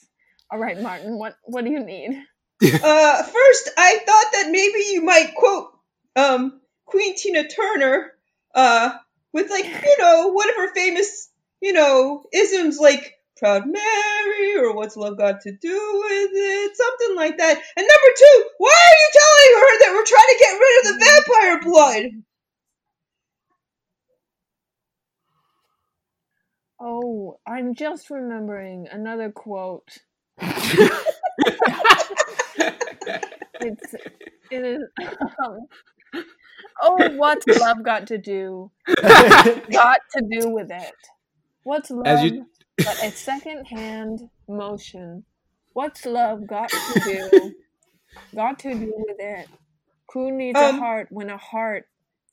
All 0.50 0.58
right, 0.58 0.80
Martin, 0.80 1.16
what 1.18 1.36
what 1.44 1.64
do 1.64 1.70
you 1.70 1.84
need? 1.84 2.22
Uh, 2.62 3.22
first, 3.22 3.70
I 3.76 3.98
thought 4.06 4.32
that 4.32 4.48
maybe 4.50 4.78
you 4.92 5.02
might 5.02 5.34
quote, 5.34 5.72
um, 6.16 6.62
Queen 6.86 7.14
Tina 7.14 7.46
Turner, 7.46 8.12
uh, 8.54 8.92
with 9.34 9.50
like, 9.50 9.64
you 9.84 9.96
know, 9.98 10.28
one 10.28 10.48
of 10.48 10.56
her 10.56 10.72
famous, 10.72 11.28
you 11.60 11.74
know, 11.74 12.24
isms 12.32 12.78
like, 12.78 13.12
Proud 13.36 13.64
Mary, 13.66 14.56
or 14.56 14.74
What's 14.74 14.96
Love 14.96 15.18
Got 15.18 15.40
to 15.42 15.52
Do 15.52 16.02
with 16.04 16.30
It, 16.32 16.76
something 16.76 17.16
like 17.16 17.36
that. 17.36 17.60
And 17.76 17.86
number 17.86 18.16
two, 18.16 18.44
why 18.58 18.70
are 18.70 18.98
you 19.02 19.10
telling 19.12 19.60
her 19.60 19.78
that 19.80 19.92
we're 19.92 20.06
trying 20.06 20.30
to 20.30 20.40
get 20.40 20.60
rid 20.60 20.78
of 20.78 20.86
the 20.86 21.04
vampire 21.04 21.60
blood? 21.60 22.24
Oh, 26.86 27.38
I'm 27.46 27.74
just 27.74 28.10
remembering 28.10 28.88
another 28.92 29.30
quote. 29.30 29.88
It's 33.60 33.94
it 34.50 34.64
is. 34.64 34.82
Um, 35.42 35.66
oh, 36.82 37.16
what's 37.16 37.46
love 37.46 37.82
got 37.82 38.08
to 38.08 38.18
do? 38.18 38.70
Got 39.02 39.98
to 40.16 40.22
do 40.30 40.50
with 40.50 40.70
it. 40.70 40.92
What's 41.62 41.90
love 41.90 42.24
you- 42.24 42.46
but 42.76 43.02
a 43.02 43.10
second-hand 43.12 44.20
motion? 44.48 45.24
What's 45.72 46.04
love 46.04 46.46
got 46.46 46.68
to 46.70 47.00
do? 47.00 47.54
Got 48.34 48.58
to 48.60 48.74
do 48.74 48.92
with 48.94 49.16
it. 49.18 49.48
Who 50.12 50.30
needs 50.36 50.58
Um, 50.60 50.74
a 50.76 50.78
heart 50.78 51.06
when 51.10 51.30
a 51.30 51.38
heart 51.38 51.88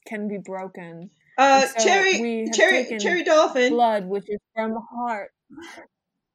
can 0.05 0.27
be 0.27 0.37
broken? 0.37 1.11
Uh, 1.37 1.65
So 1.67 1.83
Cherry, 1.83 2.49
Cherry, 2.53 2.97
Cherry 2.99 3.23
Dolphin, 3.23 3.73
Blood, 3.73 4.05
which 4.05 4.25
is 4.27 4.39
from 4.55 4.71
the 4.73 4.81
heart. 4.81 5.31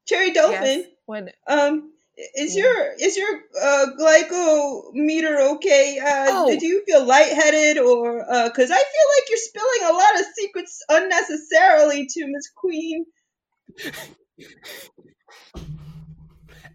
Cherry 0.07 0.31
Dolphin. 0.31 0.61
Yes. 0.79 0.85
When 1.05 1.31
Um, 1.47 1.91
is 2.35 2.55
Yeah. 2.55 2.63
your 2.63 2.93
is 2.99 3.15
your 3.17 3.41
uh 3.61 3.85
glycometer 3.99 5.55
okay? 5.55 5.99
Uh, 5.99 6.25
Oh. 6.29 6.59
do 6.59 6.65
you 6.65 6.83
feel 6.85 7.05
lightheaded 7.05 7.77
or 7.77 8.21
uh? 8.31 8.49
Because 8.49 8.71
I 8.71 8.75
feel 8.75 9.07
like 9.15 9.29
you're 9.29 9.37
spilling 9.37 9.89
a 9.89 9.93
lot 9.93 10.19
of 10.19 10.25
secrets 10.35 10.83
unnecessarily 10.89 12.07
to 12.07 12.25
Miss 12.27 12.49
Queen. 12.55 13.05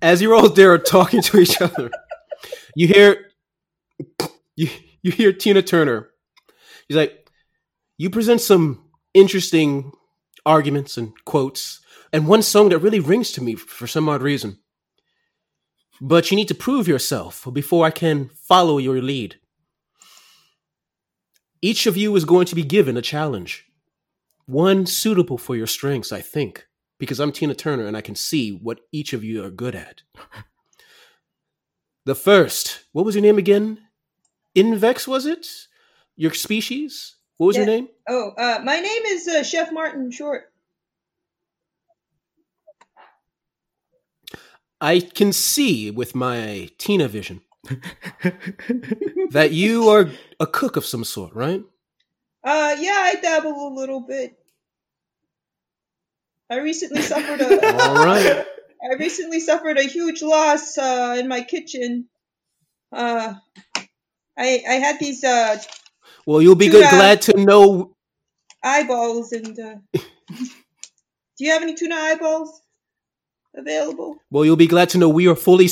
as 0.01 0.21
you're 0.23 0.35
all 0.35 0.49
there 0.49 0.77
talking 0.79 1.23
to 1.23 1.39
each 1.39 1.61
other, 1.61 1.91
you 2.75 2.87
hear 2.89 3.27
you 4.57 4.69
you 5.03 5.11
hear 5.11 5.33
Tina 5.33 5.63
Turner. 5.63 6.11
She's 6.89 6.97
like, 6.97 7.22
"You 8.03 8.11
present 8.11 8.41
some 8.41 8.67
interesting 9.15 9.93
arguments 10.45 10.97
and 10.99 11.13
quotes, 11.25 11.81
and 12.13 12.27
one 12.27 12.43
song 12.43 12.71
that 12.71 12.81
really 12.81 12.99
rings 12.99 13.31
to 13.33 13.41
me 13.41 13.55
for 13.55 13.87
some 13.87 14.09
odd 14.09 14.23
reason. 14.23 14.59
But 16.01 16.29
you 16.31 16.37
need 16.37 16.49
to 16.49 16.65
prove 16.67 16.89
yourself 16.89 17.47
before 17.53 17.87
I 17.87 17.93
can 17.93 18.31
follow 18.31 18.79
your 18.79 19.01
lead. 19.01 19.39
Each 21.61 21.87
of 21.87 21.97
you 21.97 22.17
is 22.17 22.25
going 22.25 22.47
to 22.47 22.57
be 22.57 22.65
given 22.65 22.97
a 22.97 23.03
challenge, 23.15 23.67
one 24.47 24.85
suitable 24.87 25.39
for 25.39 25.55
your 25.55 25.69
strengths, 25.69 26.11
I 26.11 26.23
think." 26.23 26.67
because 27.03 27.19
I'm 27.19 27.33
Tina 27.33 27.53
Turner 27.53 27.87
and 27.89 27.97
I 27.97 28.01
can 28.01 28.15
see 28.15 28.53
what 28.53 28.79
each 28.93 29.13
of 29.13 29.25
you 29.25 29.45
are 29.45 29.51
good 29.51 29.75
at. 29.75 30.03
The 32.05 32.15
first, 32.15 32.85
what 32.93 33.05
was 33.05 33.17
your 33.17 33.23
name 33.23 33.39
again? 33.39 33.79
Invex, 34.55 35.09
was 35.09 35.27
it? 35.27 35.49
Your 36.15 36.33
species? 36.33 37.17
What 37.43 37.49
was 37.49 37.57
your 37.57 37.67
name? 37.67 37.89
Oh, 38.09 38.31
uh, 38.39 38.61
my 38.63 38.79
name 38.79 39.03
is 39.07 39.27
uh, 39.27 39.43
Chef 39.43 39.73
Martin 39.73 40.13
Short. 40.13 40.45
I 44.81 45.01
can 45.01 45.33
see 45.33 45.91
with 45.91 46.15
my 46.15 46.69
Tina 46.79 47.09
vision 47.09 47.41
that 49.31 49.51
you 49.51 49.89
are 49.89 50.09
a 50.39 50.47
cook 50.47 50.77
of 50.77 50.87
some 50.87 51.03
sort, 51.03 51.35
right? 51.35 51.65
Uh, 52.45 52.77
yeah, 52.79 52.95
I 52.97 53.17
dabble 53.21 53.51
a 53.51 53.75
little 53.75 54.03
bit. 54.03 54.39
I 56.49 56.59
recently 56.59 57.03
suffered 57.03 57.41
a. 57.41 57.75
All 57.89 58.07
right. 58.07 58.47
I 58.89 58.95
recently 59.01 59.41
suffered 59.41 59.79
a 59.79 59.89
huge 59.89 60.23
loss 60.23 60.79
uh, 60.79 61.17
in 61.19 61.27
my 61.27 61.41
kitchen. 61.41 62.07
Uh, 62.93 63.35
I 64.39 64.63
I 64.69 64.75
had 64.75 65.01
these 65.01 65.25
uh, 65.25 65.59
Well, 66.27 66.41
you'll 66.41 66.55
be 66.55 66.69
good, 66.69 66.89
glad 66.91 67.23
to 67.23 67.37
know. 67.37 67.97
eyeballs 68.63 69.33
and. 69.33 69.59
Uh, 69.59 69.75
do 69.93 70.41
you 71.39 71.51
have 71.51 71.63
any 71.63 71.75
tuna 71.75 71.97
eyeballs 71.97 72.63
available? 73.55 74.17
Well, 74.31 74.45
you'll 74.45 74.57
be 74.57 74.67
glad 74.67 74.89
to 74.91 74.99
know 74.99 75.09
we 75.09 75.27
are 75.29 75.37
fully. 75.37 75.69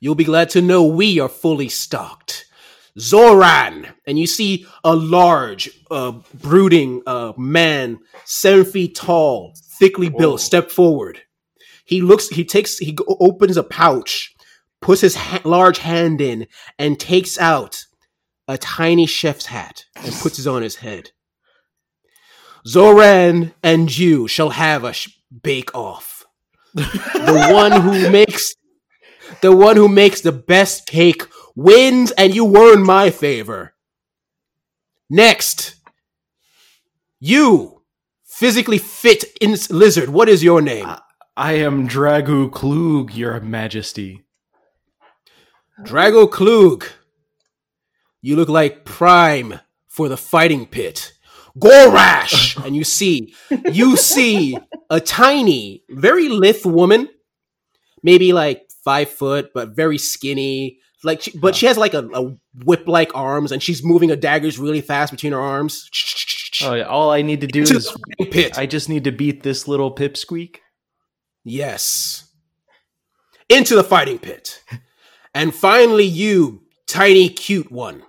You'll 0.00 0.14
be 0.14 0.24
glad 0.24 0.50
to 0.50 0.62
know 0.62 0.84
we 0.84 1.18
are 1.20 1.28
fully 1.28 1.68
stocked. 1.68 2.46
Zoran, 2.98 3.86
and 4.06 4.18
you 4.18 4.26
see 4.26 4.66
a 4.84 4.94
large, 4.94 5.70
uh, 5.90 6.12
brooding 6.34 7.02
uh, 7.06 7.32
man, 7.38 7.98
seven 8.26 8.66
feet 8.66 8.94
tall, 8.94 9.54
thickly 9.78 10.10
built, 10.10 10.42
step 10.42 10.70
forward. 10.70 11.20
He 11.86 12.02
looks. 12.02 12.28
He 12.28 12.44
takes. 12.44 12.76
He 12.78 12.96
opens 13.20 13.56
a 13.56 13.62
pouch, 13.62 14.34
puts 14.82 15.00
his 15.00 15.14
ha- 15.14 15.40
large 15.44 15.78
hand 15.78 16.20
in, 16.20 16.46
and 16.78 17.00
takes 17.00 17.38
out 17.38 17.82
a 18.52 18.58
tiny 18.58 19.06
chef's 19.06 19.46
hat 19.46 19.86
and 19.96 20.12
puts 20.16 20.38
it 20.38 20.46
on 20.46 20.60
his 20.60 20.76
head. 20.76 21.10
Zoran 22.66 23.54
and 23.62 23.96
you 23.96 24.28
shall 24.28 24.50
have 24.50 24.84
a 24.84 24.92
sh- 24.92 25.08
bake 25.42 25.74
off. 25.74 26.26
The 26.74 27.48
one 27.52 27.80
who 27.80 28.10
makes 28.10 28.54
the 29.40 29.56
one 29.56 29.76
who 29.76 29.88
makes 29.88 30.20
the 30.20 30.32
best 30.32 30.86
cake 30.86 31.22
wins, 31.56 32.10
and 32.12 32.34
you 32.34 32.44
were 32.44 32.74
in 32.74 32.82
my 32.82 33.08
favor. 33.08 33.74
Next, 35.08 35.76
you 37.18 37.82
physically 38.24 38.78
fit 38.78 39.24
in 39.40 39.56
lizard. 39.70 40.10
What 40.10 40.28
is 40.28 40.44
your 40.44 40.60
name? 40.60 40.90
I 41.36 41.54
am 41.54 41.88
Dragu 41.88 42.52
Klug, 42.52 43.14
Your 43.14 43.40
Majesty. 43.40 44.24
Drago 45.80 46.30
Klug. 46.30 46.84
You 48.22 48.36
look 48.36 48.48
like 48.48 48.84
prime 48.84 49.60
for 49.88 50.08
the 50.08 50.16
fighting 50.16 50.66
pit. 50.66 51.12
Gorash, 51.58 52.56
and 52.64 52.74
you 52.74 52.84
see, 52.84 53.34
you 53.70 53.96
see 53.96 54.56
a 54.88 55.00
tiny, 55.00 55.84
very 55.90 56.28
lithe 56.28 56.64
woman, 56.64 57.08
maybe 58.02 58.32
like 58.32 58.70
five 58.84 59.10
foot, 59.10 59.50
but 59.52 59.76
very 59.76 59.98
skinny. 59.98 60.78
Like, 61.04 61.20
she, 61.20 61.36
but 61.36 61.56
she 61.56 61.66
has 61.66 61.76
like 61.76 61.94
a, 61.94 62.08
a 62.14 62.36
whip-like 62.64 63.10
arms, 63.14 63.52
and 63.52 63.62
she's 63.62 63.84
moving 63.84 64.08
her 64.08 64.16
daggers 64.16 64.58
really 64.58 64.80
fast 64.80 65.10
between 65.10 65.32
her 65.32 65.40
arms. 65.40 65.90
Oh, 66.62 66.74
yeah, 66.74 66.84
all 66.84 67.10
I 67.10 67.22
need 67.22 67.40
to 67.40 67.46
do 67.46 67.64
To 67.64 67.76
is 67.76 67.94
pit. 68.30 68.56
I 68.56 68.66
just 68.66 68.88
need 68.88 69.04
to 69.04 69.12
beat 69.12 69.42
this 69.42 69.66
little 69.66 69.94
pipsqueak. 69.94 70.58
Yes. 71.44 72.30
Into 73.48 73.74
the 73.74 73.84
fighting 73.84 74.18
pit. 74.18 74.62
And 75.34 75.54
finally, 75.54 76.04
you, 76.04 76.62
tiny, 76.86 77.28
cute 77.28 77.72
one. 77.72 78.04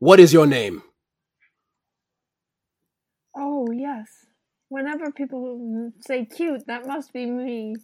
What 0.00 0.18
is 0.18 0.32
your 0.32 0.46
name? 0.46 0.82
Oh 3.36 3.68
yes. 3.70 4.08
Whenever 4.70 5.12
people 5.12 5.92
say 6.00 6.24
cute, 6.24 6.66
that 6.68 6.86
must 6.86 7.12
be 7.12 7.26
me. 7.26 7.74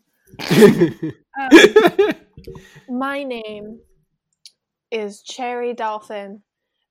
Uh, 0.41 2.13
my 2.89 3.23
name 3.23 3.81
is 4.91 5.21
Cherry 5.21 5.75
Dolphin, 5.75 6.43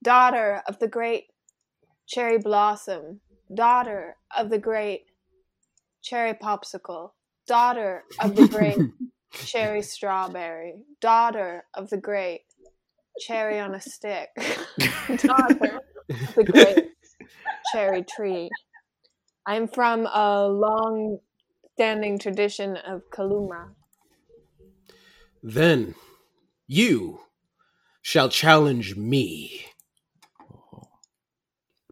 daughter 0.03 0.61
of 0.67 0.77
the 0.77 0.87
great 0.87 1.25
Cherry 2.07 2.37
Blossom, 2.37 3.21
daughter 3.51 4.17
of 4.37 4.51
the 4.51 4.59
great 4.59 5.05
Cherry 6.03 6.35
Popsicle, 6.35 7.13
daughter 7.47 8.03
of 8.19 8.35
the 8.35 8.47
great 8.47 8.77
Cherry 9.33 9.81
Strawberry, 9.81 10.75
daughter 11.01 11.65
of 11.73 11.89
the 11.89 11.97
great 11.97 12.41
Cherry 13.19 13.59
on 13.59 13.73
a 13.73 13.81
Stick, 13.81 14.29
daughter 14.77 15.79
the 16.35 16.43
great 16.43 16.91
Cherry 17.71 18.03
Tree. 18.03 18.49
I'm 19.45 19.67
from 19.67 20.07
a 20.07 20.47
long 20.47 21.19
standing 21.73 22.17
tradition 22.19 22.77
of 22.77 23.01
Kaluma. 23.11 23.69
then 25.43 25.93
you 26.67 27.19
shall 28.01 28.29
challenge 28.29 28.95
me. 28.95 29.65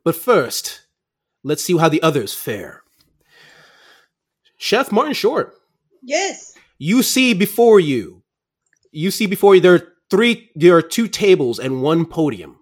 But 0.03 0.15
first, 0.15 0.81
let's 1.43 1.63
see 1.63 1.77
how 1.77 1.89
the 1.89 2.01
others 2.01 2.33
fare. 2.33 2.81
Chef 4.57 4.91
Martin 4.91 5.13
Short, 5.13 5.53
Yes. 6.01 6.53
you 6.79 7.03
see 7.03 7.33
before 7.33 7.79
you, 7.79 8.23
you 8.91 9.11
see 9.11 9.25
before 9.27 9.55
you 9.55 9.61
there 9.61 9.75
are 9.75 9.93
three, 10.09 10.49
there 10.55 10.75
are 10.75 10.81
two 10.81 11.07
tables 11.07 11.59
and 11.59 11.81
one 11.83 12.05
podium. 12.05 12.59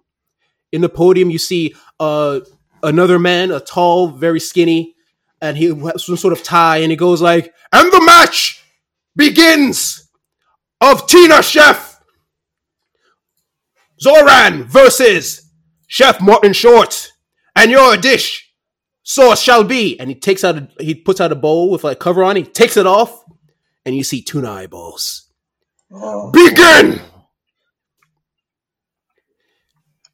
In 0.72 0.80
the 0.80 0.88
podium, 0.88 1.30
you 1.30 1.38
see 1.38 1.74
uh, 2.00 2.40
another 2.82 3.18
man, 3.18 3.50
a 3.50 3.60
tall, 3.60 4.08
very 4.08 4.40
skinny, 4.40 4.94
and 5.40 5.56
he 5.56 5.66
has 5.66 6.06
some 6.06 6.16
sort 6.16 6.32
of 6.32 6.42
tie, 6.42 6.78
and 6.78 6.90
he 6.90 6.96
goes 6.96 7.20
like, 7.20 7.52
"And 7.72 7.92
the 7.92 8.00
match 8.00 8.64
begins 9.14 10.08
of 10.80 11.06
Tina 11.06 11.42
Chef 11.42 12.00
Zoran 14.00 14.64
versus 14.64 15.50
Chef 15.86 16.20
Martin 16.20 16.54
Short, 16.54 17.12
and 17.54 17.70
your 17.70 17.96
dish 17.98 18.50
sauce 19.02 19.42
shall 19.42 19.64
be." 19.64 20.00
And 20.00 20.08
he 20.08 20.14
takes 20.14 20.42
out, 20.42 20.56
a, 20.56 20.68
he 20.80 20.94
puts 20.94 21.20
out 21.20 21.32
a 21.32 21.36
bowl 21.36 21.70
with 21.70 21.84
like 21.84 21.98
cover 21.98 22.24
on. 22.24 22.36
He 22.36 22.44
takes 22.44 22.78
it 22.78 22.86
off, 22.86 23.22
and 23.84 23.94
you 23.94 24.04
see 24.04 24.22
tuna 24.22 24.50
eyeballs. 24.50 25.28
Oh. 25.92 26.32
Begin! 26.32 27.02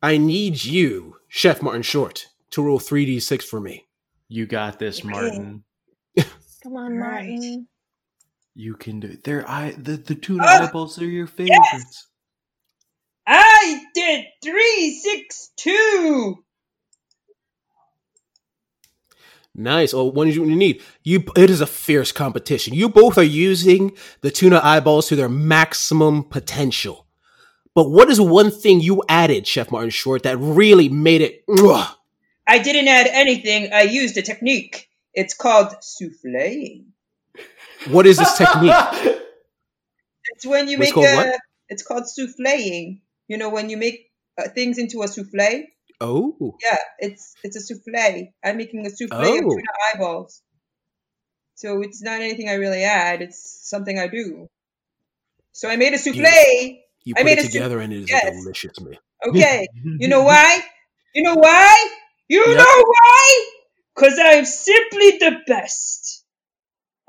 I 0.03 0.17
need 0.17 0.65
you, 0.65 1.17
Chef 1.29 1.63
Martin 1.63 1.83
Short, 1.83 2.27
to 2.51 2.63
roll 2.63 2.79
3d6 2.79 3.43
for 3.43 3.61
me. 3.61 3.87
You 4.29 4.47
got 4.47 4.79
this, 4.79 5.01
Okay. 5.01 5.09
Martin. 5.09 5.65
Come 6.63 6.77
on, 6.77 6.97
Right. 6.97 7.29
Martin. 7.31 7.69
You 8.55 8.75
can 8.75 9.01
do 9.01 9.09
it. 9.09 9.25
They're 9.25 9.49
I 9.49 9.73
the, 9.73 9.97
the 9.97 10.15
tuna 10.17 10.43
Ah! 10.45 10.67
eyeballs 10.67 11.01
are 11.01 11.05
your 11.07 11.27
favorites. 11.29 12.09
I 13.27 13.83
did 13.95 14.25
three, 14.43 15.01
six, 15.03 15.51
two. 15.57 16.45
Nice. 19.55 19.93
Oh, 19.95 20.05
what 20.05 20.27
did 20.27 20.37
you 20.37 20.47
need? 20.47 20.83
You. 21.03 21.25
It 21.37 21.51
is 21.51 21.61
a 21.61 21.67
fierce 21.67 22.13
competition. 22.13 22.75
You 22.75 22.89
both 22.89 23.19
are 23.19 23.23
using 23.25 23.97
the 24.21 24.31
tuna 24.31 24.61
eyeballs 24.63 25.09
to 25.09 25.17
their 25.17 25.29
maximum 25.29 26.25
potential. 26.25 27.07
But 27.79 27.91
what 27.93 28.11
is 28.11 28.21
one 28.21 28.51
thing 28.51 28.81
you 28.81 29.05
added, 29.09 29.47
Chef 29.47 29.71
Martin 29.71 29.91
Short, 29.91 30.25
that 30.25 30.37
really 30.39 30.89
made 30.89 31.21
it? 31.21 31.45
I 32.45 32.59
didn't 32.59 32.89
add 32.89 33.07
anything. 33.07 33.73
I 33.73 33.83
used 33.83 34.17
a 34.17 34.23
technique. 34.23 34.89
It's 35.15 35.33
called 35.33 35.69
souffle. 35.81 36.87
What 37.87 38.05
is 38.05 38.19
this 38.19 38.37
technique? 38.37 38.75
It's 40.35 40.45
when 40.45 40.67
you 40.67 40.77
What's 40.77 40.89
make 40.89 40.95
called 40.95 41.07
a. 41.07 41.15
what? 41.15 41.41
It's 41.69 41.85
called 41.85 42.03
souffleing. 42.07 42.99
You 43.29 43.39
know 43.39 43.51
when 43.51 43.71
you 43.71 43.77
make 43.77 44.11
uh, 44.37 44.49
things 44.49 44.79
into 44.79 45.03
a 45.03 45.07
souffle. 45.07 45.63
Oh, 46.01 46.57
Yeah, 46.61 46.79
it's 46.99 47.37
it's 47.45 47.55
a 47.57 47.61
souffle. 47.61 48.33
I'm 48.45 48.57
making 48.57 48.87
a 48.87 48.91
souffle 48.91 49.21
of 49.21 49.25
Oh. 49.25 49.51
tuna 49.51 49.73
eyeballs. 49.95 50.43
So 51.55 51.81
it's 51.83 52.03
not 52.03 52.23
anything 52.23 52.49
I 52.49 52.55
really 52.55 52.83
add. 52.83 53.23
It's 53.23 53.39
something 53.69 53.97
I 54.01 54.09
do. 54.09 54.49
So 55.53 55.69
I 55.69 55.77
made 55.77 55.95
a 55.95 55.99
souffle. 55.99 56.83
You 57.09 57.15
I 57.17 57.23
put 57.23 57.33
it 57.33 57.51
together 57.51 57.81
and 57.81 57.93
it 57.93 58.03
is 58.03 58.11
yes. 58.11 58.25
a 58.25 58.31
delicious 58.33 58.79
meal. 58.81 58.99
Okay. 59.27 59.67
You 59.99 60.09
know 60.09 60.23
why? 60.23 60.61
You 61.15 61.23
know 61.23 61.35
why? 61.37 61.89
You 62.29 62.45
Yep. 62.47 62.57
know 62.59 62.85
why? 62.85 63.51
Because 63.97 64.19
I'm 64.23 64.45
simply 64.45 65.19
the 65.19 65.39
best. 65.47 66.25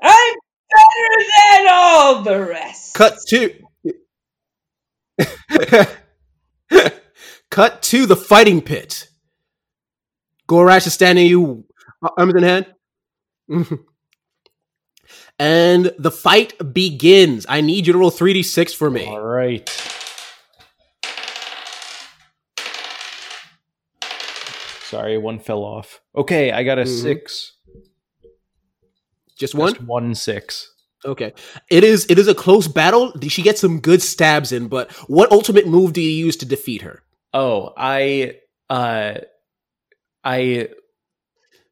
I'm 0.02 0.34
better 0.70 1.24
than 1.36 1.66
all 1.70 2.22
the 2.22 2.40
rest. 2.40 2.94
Cut 2.94 3.18
to. 3.28 3.54
Cut 7.50 7.82
to 7.82 8.06
the 8.06 8.16
fighting 8.16 8.62
pit. 8.62 9.08
Gorash 10.48 10.86
is 10.86 10.94
standing 10.94 11.26
you, 11.26 11.64
uh, 12.02 12.08
arms 12.16 12.34
in 12.34 12.42
hand. 12.42 12.66
and 15.40 15.92
the 15.98 16.10
fight 16.10 16.72
begins. 16.74 17.46
I 17.48 17.62
need 17.62 17.86
you 17.86 17.94
to 17.94 17.98
roll 17.98 18.10
3d6 18.10 18.74
for 18.76 18.90
me. 18.90 19.06
All 19.06 19.22
right. 19.22 19.68
Sorry, 24.82 25.18
one 25.18 25.38
fell 25.38 25.62
off. 25.62 26.00
Okay, 26.16 26.50
I 26.52 26.62
got 26.64 26.78
a 26.78 26.82
Mhm. 26.82 27.02
six. 27.02 27.52
Just 29.36 29.54
one? 29.54 29.74
Just 29.74 29.86
one 29.86 30.14
six. 30.14 30.72
Okay. 31.04 31.32
It 31.70 31.84
is 31.84 32.04
it 32.10 32.18
is 32.18 32.28
a 32.28 32.34
close 32.34 32.68
battle. 32.68 33.12
She 33.28 33.40
gets 33.42 33.60
some 33.60 33.80
good 33.80 34.02
stabs 34.02 34.52
in, 34.52 34.68
but 34.68 34.90
what 35.08 35.32
ultimate 35.32 35.66
move 35.66 35.94
do 35.94 36.02
you 36.02 36.10
use 36.10 36.36
to 36.38 36.44
defeat 36.46 36.82
her? 36.82 37.02
Oh, 37.32 37.72
I 37.76 38.36
uh 38.68 39.14
I 40.24 40.68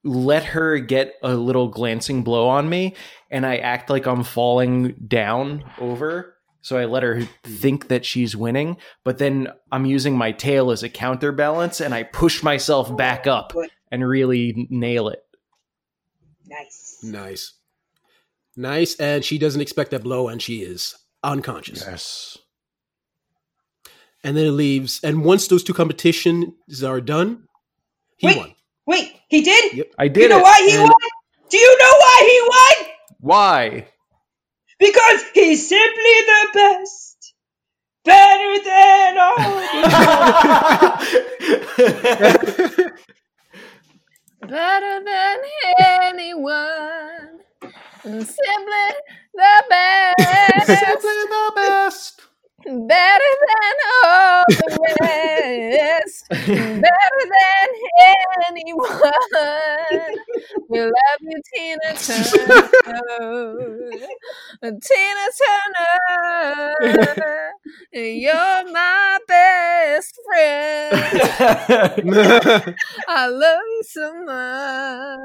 let 0.05 0.45
her 0.45 0.79
get 0.79 1.15
a 1.23 1.35
little 1.35 1.69
glancing 1.69 2.23
blow 2.23 2.49
on 2.49 2.69
me 2.69 2.95
and 3.31 3.45
I 3.45 3.57
act 3.57 3.91
like 3.91 4.07
I'm 4.07 4.25
falling 4.25 4.95
down 5.07 5.65
over. 5.79 6.35
So 6.61 6.77
I 6.77 6.85
let 6.85 7.03
her 7.03 7.21
hmm. 7.21 7.27
think 7.45 7.89
that 7.89 8.05
she's 8.05 8.37
winning, 8.37 8.77
but 9.05 9.19
then 9.19 9.49
I'm 9.71 9.87
using 9.87 10.17
my 10.17 10.33
tail 10.33 10.71
as 10.71 10.83
a 10.83 10.89
counterbalance 10.89 11.81
and 11.81 11.95
I 11.95 12.03
push 12.03 12.43
myself 12.43 12.95
back 12.97 13.27
oh, 13.27 13.33
up 13.33 13.53
and 13.91 14.07
really 14.07 14.67
nail 14.71 15.09
it. 15.09 15.21
Nice. 16.47 16.99
Nice. 17.03 17.55
Nice, 18.59 18.97
and 18.97 19.25
she 19.25 19.39
doesn't 19.39 19.61
expect 19.61 19.93
that 19.93 20.03
blow, 20.03 20.27
and 20.27 20.43
she 20.43 20.63
is 20.63 20.97
unconscious. 21.23 21.85
Yes. 21.87 22.39
And 24.25 24.37
then 24.37 24.47
it 24.47 24.51
leaves. 24.51 24.99
And 25.05 25.25
once 25.25 25.47
those 25.47 25.63
two 25.63 25.73
competitions 25.73 26.83
are 26.83 27.01
done, 27.01 27.45
he 28.17 28.27
Wait. 28.27 28.37
won. 28.37 28.55
Wait, 28.89 29.13
he 29.29 29.43
did? 29.43 29.75
Yep. 29.75 29.87
I 29.99 30.09
did 30.09 30.15
Do 30.15 30.21
you 30.23 30.29
know 30.31 30.39
it. 30.39 30.43
why 30.43 30.63
he 30.67 30.73
and- 30.75 30.83
won? 30.83 30.93
Do 31.51 31.57
you 31.59 31.79
know 31.79 31.93
why 32.05 32.17
he 32.27 32.41
won? 32.49 32.77
Why? 33.21 33.89
Because 34.79 35.23
he's 35.35 35.69
simply 35.69 36.17
the 36.33 36.49
best. 36.55 37.35
Better 38.05 38.65
than 38.65 39.19
all 39.19 39.37
the 41.77 42.93
Better 44.41 45.05
than 45.05 45.39
anyone. 45.79 47.41
And 48.05 48.27
simply 48.27 48.89
the 49.35 49.65
best. 49.69 50.67
Simply 50.67 51.11
the 51.29 51.53
best. 51.57 52.18
Better 52.69 53.35
than 53.49 53.77
all 54.05 54.45
the 54.49 54.97
rest. 55.01 56.29
Better 56.29 57.23
than 57.25 57.69
anyone. 58.49 59.13
We 60.69 60.81
love 60.81 61.21
you, 61.21 61.41
Tina 61.55 61.95
Turner. 61.97 62.69
Tina 64.61 65.27
Turner. 65.41 66.75
You're 67.93 68.73
my 68.73 69.19
best 69.27 70.19
friend. 70.27 70.95
I 73.09 73.29
love 73.29 73.61
you 73.67 73.83
so 73.89 74.25
much. 74.25 75.19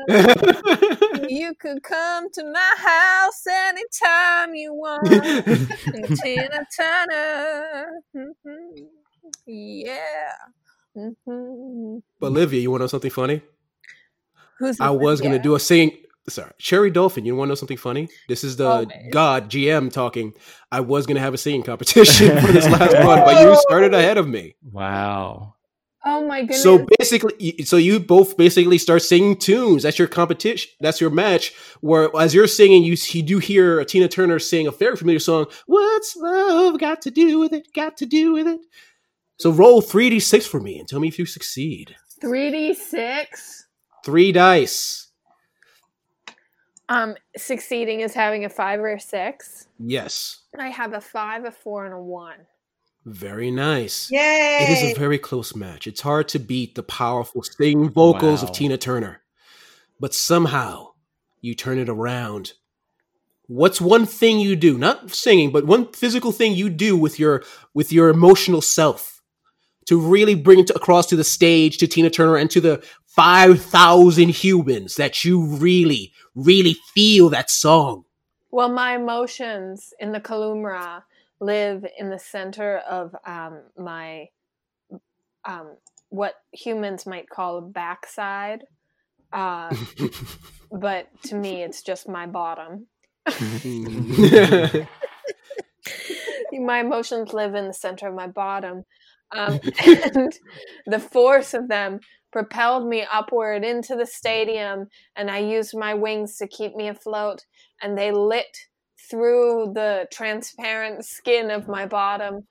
You 1.29 1.53
could 1.55 1.83
come 1.83 2.29
to 2.31 2.43
my 2.51 2.73
house 2.77 3.45
anytime 3.47 4.55
you 4.55 4.73
want. 4.73 5.07
Tina 6.23 6.65
Turner. 6.75 7.32
Mhm. 8.15 8.87
Yeah. 9.45 10.33
Mhm. 10.95 12.01
But 12.19 12.27
Olivia, 12.27 12.61
you 12.61 12.69
want 12.71 12.81
to 12.81 12.83
know 12.83 12.87
something 12.87 13.11
funny? 13.11 13.41
Who's 14.59 14.79
I 14.79 14.91
was 14.91 15.21
going 15.21 15.33
to 15.33 15.39
do 15.39 15.55
a 15.55 15.59
singing. 15.59 15.97
Sorry, 16.29 16.51
Cherry 16.57 16.89
Dolphin. 16.89 17.25
You 17.25 17.35
want 17.35 17.47
to 17.47 17.51
know 17.51 17.55
something 17.55 17.75
funny? 17.77 18.07
This 18.29 18.43
is 18.45 18.55
the 18.55 18.67
Always. 18.67 18.87
God 19.11 19.49
GM 19.49 19.91
talking. 19.91 20.33
I 20.71 20.79
was 20.79 21.05
going 21.05 21.15
to 21.15 21.21
have 21.21 21.33
a 21.33 21.37
singing 21.37 21.63
competition 21.63 22.39
for 22.45 22.51
this 22.51 22.65
last 22.69 22.93
one, 23.05 23.19
but 23.25 23.41
you 23.41 23.55
started 23.61 23.93
ahead 23.93 24.17
of 24.17 24.27
me. 24.27 24.55
wow. 24.71 25.55
Oh 26.05 26.25
my 26.27 26.41
goodness. 26.41 26.63
So 26.63 26.85
basically, 26.99 27.63
so 27.63 27.77
you 27.77 27.99
both 27.99 28.35
basically 28.35 28.77
start 28.77 29.03
singing 29.03 29.37
tunes. 29.37 29.83
That's 29.83 29.97
your 29.97 30.09
competition. 30.09 30.71
That's 30.81 30.99
your 30.99 31.09
match. 31.09 31.53
Where 31.79 32.09
as 32.17 32.33
you're 32.33 32.47
singing, 32.47 32.83
you 32.83 32.97
you 33.09 33.23
do 33.23 33.39
hear 33.39 33.83
Tina 33.85 34.09
Turner 34.09 34.39
sing 34.39 34.67
a 34.67 34.71
very 34.71 34.97
familiar 34.97 35.19
song. 35.19 35.45
What's 35.65 36.15
love 36.17 36.77
got 36.79 37.01
to 37.03 37.11
do 37.11 37.39
with 37.39 37.53
it? 37.53 37.73
Got 37.73 37.97
to 37.97 38.05
do 38.05 38.33
with 38.33 38.47
it. 38.47 38.59
So 39.37 39.51
roll 39.51 39.81
three 39.81 40.09
d 40.09 40.19
six 40.19 40.45
for 40.45 40.59
me 40.59 40.77
and 40.77 40.87
tell 40.87 40.99
me 40.99 41.07
if 41.07 41.17
you 41.17 41.25
succeed. 41.25 41.95
3d6. 42.21 43.63
Three 44.05 44.31
dice. 44.31 45.09
Um, 46.87 47.15
succeeding 47.35 48.01
is 48.01 48.13
having 48.13 48.45
a 48.45 48.49
five 48.49 48.79
or 48.79 48.93
a 48.93 48.99
six. 48.99 49.67
Yes. 49.79 50.41
I 50.57 50.69
have 50.69 50.93
a 50.93 51.01
five, 51.01 51.45
a 51.45 51.51
four, 51.51 51.85
and 51.85 51.93
a 51.93 51.99
one. 51.99 52.45
Very 53.05 53.51
nice. 53.51 54.09
Yay! 54.09 54.59
It 54.61 54.69
is 54.69 54.91
a 54.91 54.99
very 54.99 55.19
close 55.19 55.55
match. 55.55 55.87
It's 55.87 56.01
hard 56.01 56.29
to 56.29 56.39
beat 56.39 56.75
the 56.75 56.83
powerful 56.83 57.43
singing 57.43 57.89
vocals 57.89 58.43
of 58.43 58.53
Tina 58.53 58.77
Turner. 58.77 59.21
But 59.99 60.13
somehow 60.13 60.93
you 61.41 61.53
turn 61.53 61.79
it 61.79 61.89
around. 61.89 62.53
What's 63.47 63.81
one 63.81 64.05
thing 64.05 64.39
you 64.39 64.55
do? 64.55 64.77
Not 64.77 65.13
singing, 65.13 65.51
but 65.51 65.67
one 65.67 65.91
physical 65.91 66.31
thing 66.31 66.53
you 66.53 66.69
do 66.69 66.95
with 66.95 67.19
your 67.19 67.43
with 67.73 67.91
your 67.91 68.07
emotional 68.07 68.61
self 68.61 69.21
to 69.85 69.99
really 69.99 70.33
bring 70.33 70.59
it 70.59 70.69
across 70.69 71.07
to 71.07 71.17
the 71.17 71.25
stage 71.25 71.77
to 71.79 71.87
Tina 71.87 72.09
Turner 72.09 72.37
and 72.37 72.49
to 72.51 72.61
the 72.61 72.81
5,000 73.07 74.29
humans 74.29 74.95
that 74.95 75.25
you 75.25 75.45
really 75.45 76.13
really 76.35 76.77
feel 76.95 77.29
that 77.29 77.51
song. 77.51 78.05
Well, 78.49 78.69
my 78.69 78.95
emotions 78.95 79.93
in 79.99 80.13
the 80.13 80.21
Kalumra 80.21 81.03
live 81.43 81.85
in 81.97 82.09
the 82.09 82.19
center 82.19 82.77
of 82.77 83.15
um, 83.25 83.61
my 83.77 84.27
um, 85.45 85.75
what 86.09 86.35
humans 86.51 87.05
might 87.05 87.29
call 87.29 87.57
a 87.57 87.61
backside. 87.61 88.63
Uh, 89.31 89.75
but 90.71 91.07
to 91.23 91.35
me, 91.35 91.63
it's 91.63 91.81
just 91.81 92.07
my 92.07 92.27
bottom. 92.27 92.87
my 96.53 96.79
emotions 96.79 97.33
live 97.33 97.55
in 97.55 97.67
the 97.67 97.73
center 97.73 98.07
of 98.07 98.15
my 98.15 98.27
bottom. 98.27 98.85
Um, 99.35 99.59
and 99.85 100.31
the 100.85 100.99
force 100.99 101.53
of 101.55 101.67
them 101.67 101.99
propelled 102.31 102.87
me 102.87 103.05
upward 103.11 103.63
into 103.63 103.95
the 103.95 104.05
stadium, 104.05 104.87
and 105.15 105.31
I 105.31 105.39
used 105.39 105.75
my 105.75 105.93
wings 105.93 106.37
to 106.37 106.47
keep 106.47 106.75
me 106.75 106.87
afloat, 106.87 107.45
and 107.81 107.97
they 107.97 108.11
lit 108.11 108.57
through 109.09 109.73
the 109.73 110.07
transparent 110.11 111.05
skin 111.05 111.51
of 111.51 111.67
my 111.67 111.85
bottom, 111.85 112.41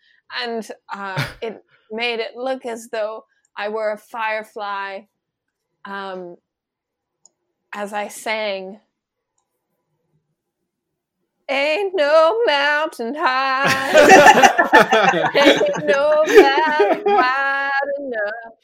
and 0.41 0.69
uh, 0.93 1.25
it 1.43 1.63
made 1.91 2.21
it 2.21 2.37
look 2.37 2.65
as 2.67 2.89
though 2.91 3.25
I 3.57 3.69
were 3.69 3.93
a 3.93 3.99
firefly 3.99 5.01
um, 5.85 6.37
as 7.75 7.93
I 7.93 8.09
sang. 8.09 8.81
Ain't 11.49 11.93
no 11.95 12.41
mountain 12.47 13.15
high, 13.15 13.91
ain't 15.37 15.85
no 15.85 16.23
valley 16.25 17.03
wide 17.05 17.71
enough, 17.99 18.55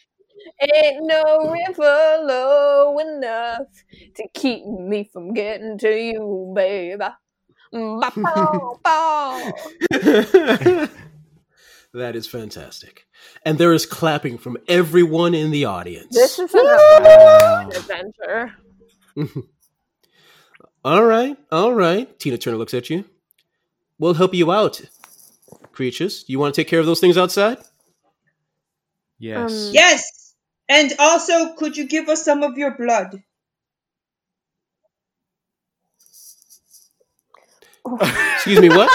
ain't 0.75 1.05
no 1.05 1.51
river 1.51 2.25
low 2.25 2.99
enough 2.99 3.67
to 4.15 4.29
keep 4.33 4.65
me 4.65 5.11
from 5.13 5.35
getting 5.35 5.77
to 5.79 5.91
you, 5.91 6.53
baby. 6.55 7.05
Ba-bow-bow. 7.73 9.53
that 11.93 12.17
is 12.17 12.27
fantastic. 12.27 13.07
And 13.45 13.59
there 13.59 13.73
is 13.73 13.87
clapping 13.87 14.39
from 14.39 14.57
everyone 14.69 15.35
in 15.35 15.51
the 15.51 15.65
audience. 15.65 16.15
This 16.15 16.39
is 16.39 16.55
an 16.55 17.73
adventure. 17.73 18.55
All 20.85 21.05
right, 21.05 21.37
all 21.51 21.75
right. 21.75 22.19
Tina 22.21 22.39
Turner 22.39 22.57
looks 22.57 22.73
at 22.73 22.89
you. 22.89 23.05
We'll 23.99 24.15
help 24.15 24.33
you 24.33 24.53
out, 24.53 24.81
creatures. 25.73 26.23
Do 26.23 26.33
you 26.33 26.39
want 26.39 26.55
to 26.55 26.61
take 26.61 26.69
care 26.69 26.79
of 26.79 26.87
those 26.87 27.01
things 27.01 27.19
outside? 27.19 27.59
Yes. 29.19 29.67
Um, 29.69 29.71
Yes. 29.75 30.35
And 30.69 30.93
also, 30.99 31.55
could 31.55 31.77
you 31.77 31.89
give 31.89 32.09
us 32.09 32.25
some 32.25 32.43
of 32.43 32.57
your 32.57 32.77
blood? 32.77 33.23
Excuse 37.97 38.61
me, 38.61 38.69
what? 38.69 38.89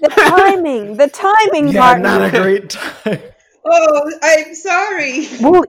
The 0.00 0.08
timing, 0.08 0.96
the 0.96 1.08
timing, 1.08 1.68
yeah, 1.68 1.80
Martin. 1.80 2.02
not 2.02 2.22
a 2.22 2.30
great 2.30 2.70
time. 2.70 3.20
Oh, 3.64 4.12
I'm 4.22 4.54
sorry. 4.54 5.26
Well, 5.40 5.64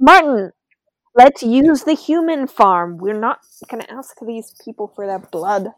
Martin, 0.00 0.52
let's 1.14 1.42
use 1.42 1.82
the 1.82 1.92
human 1.94 2.46
farm. 2.46 2.96
We're 2.98 3.18
not 3.18 3.40
going 3.70 3.82
to 3.82 3.92
ask 3.92 4.16
these 4.26 4.54
people 4.64 4.92
for 4.94 5.06
their 5.06 5.18
blood. 5.18 5.72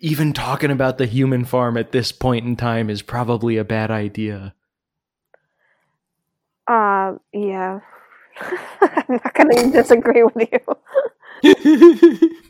Even 0.00 0.32
talking 0.32 0.70
about 0.70 0.98
the 0.98 1.06
human 1.06 1.44
farm 1.44 1.76
at 1.76 1.92
this 1.92 2.10
point 2.10 2.46
in 2.46 2.56
time 2.56 2.90
is 2.90 3.02
probably 3.02 3.56
a 3.56 3.64
bad 3.64 3.90
idea. 3.90 4.54
Uh, 6.66 7.14
yeah. 7.32 7.80
I'm 8.80 9.04
not 9.08 9.34
going 9.34 9.50
to 9.50 9.70
disagree 9.70 10.24
with 10.24 10.48
you. 10.50 12.30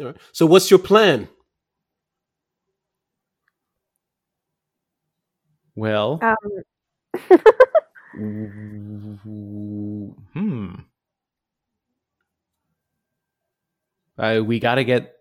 All 0.00 0.06
right. 0.06 0.16
So, 0.32 0.46
what's 0.46 0.70
your 0.70 0.78
plan? 0.78 1.28
Well, 5.74 6.18
Um, 6.22 6.36
hmm. 10.34 10.74
Uh, 14.18 14.40
we 14.44 14.58
got 14.60 14.76
to 14.76 14.84
get 14.84 15.14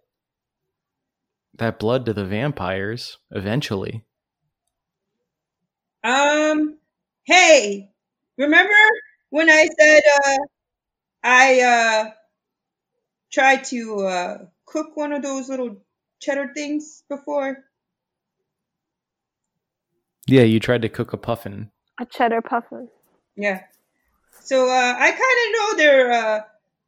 that 1.56 1.80
blood 1.80 2.06
to 2.06 2.14
the 2.14 2.26
vampires 2.26 3.18
eventually. 3.32 4.06
Um, 6.04 6.78
hey, 7.24 7.92
remember 8.38 8.74
when 9.30 9.50
I 9.50 9.68
said 9.80 10.02
uh, 10.26 10.38
I 11.24 11.62
uh, 11.62 12.12
tried 13.32 13.64
to 13.66 14.00
uh, 14.00 14.38
cook 14.72 14.96
one 14.96 15.12
of 15.12 15.22
those 15.22 15.50
little 15.50 15.78
cheddar 16.22 16.52
things 16.56 17.04
before? 17.10 17.58
Yeah, 20.28 20.44
you 20.44 20.60
tried 20.60 20.84
to 20.84 20.90
cook 20.90 21.14
a 21.14 21.18
puffin. 21.18 21.72
a 22.00 22.06
cheddar 22.06 22.42
puffin. 22.42 22.88
Yeah. 23.36 23.62
So 24.40 24.68
uh, 24.68 24.96
I 24.98 25.12
kind 25.12 25.20
of 25.20 25.52
know 25.54 25.78
their 25.78 26.12
uh, 26.12 26.40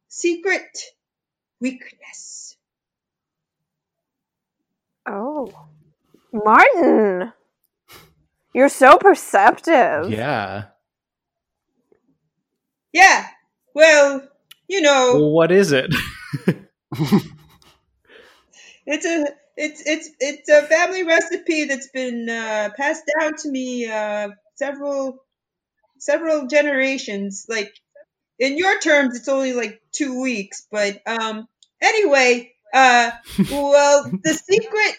secret 0.08 0.78
weakness. 1.60 2.56
Oh. 5.06 5.52
Martin! 6.32 7.32
You're 8.54 8.68
so 8.70 8.98
perceptive. 8.98 10.10
Yeah. 10.10 10.64
Yeah. 12.92 13.26
Well, 13.74 14.26
you 14.68 14.80
know, 14.80 15.12
Well, 15.14 15.30
what 15.30 15.52
is 15.52 15.72
it? 15.72 15.94
it's 18.86 19.06
a 19.06 19.26
it's 19.56 19.82
it's 19.86 20.10
it's 20.20 20.48
a 20.48 20.62
family 20.62 21.04
recipe 21.04 21.64
that's 21.64 21.88
been 21.90 22.28
uh, 22.28 22.70
passed 22.76 23.04
down 23.20 23.34
to 23.36 23.50
me 23.50 23.86
uh, 23.86 24.30
several 24.56 25.18
several 25.98 26.46
generations. 26.46 27.46
Like 27.48 27.74
in 28.38 28.58
your 28.58 28.80
terms, 28.80 29.16
it's 29.16 29.28
only 29.28 29.52
like 29.52 29.80
two 29.92 30.20
weeks, 30.20 30.66
but 30.70 31.00
um, 31.06 31.48
anyway, 31.82 32.52
uh, 32.74 33.10
well, 33.50 34.04
the 34.24 34.34
secret 34.34 34.96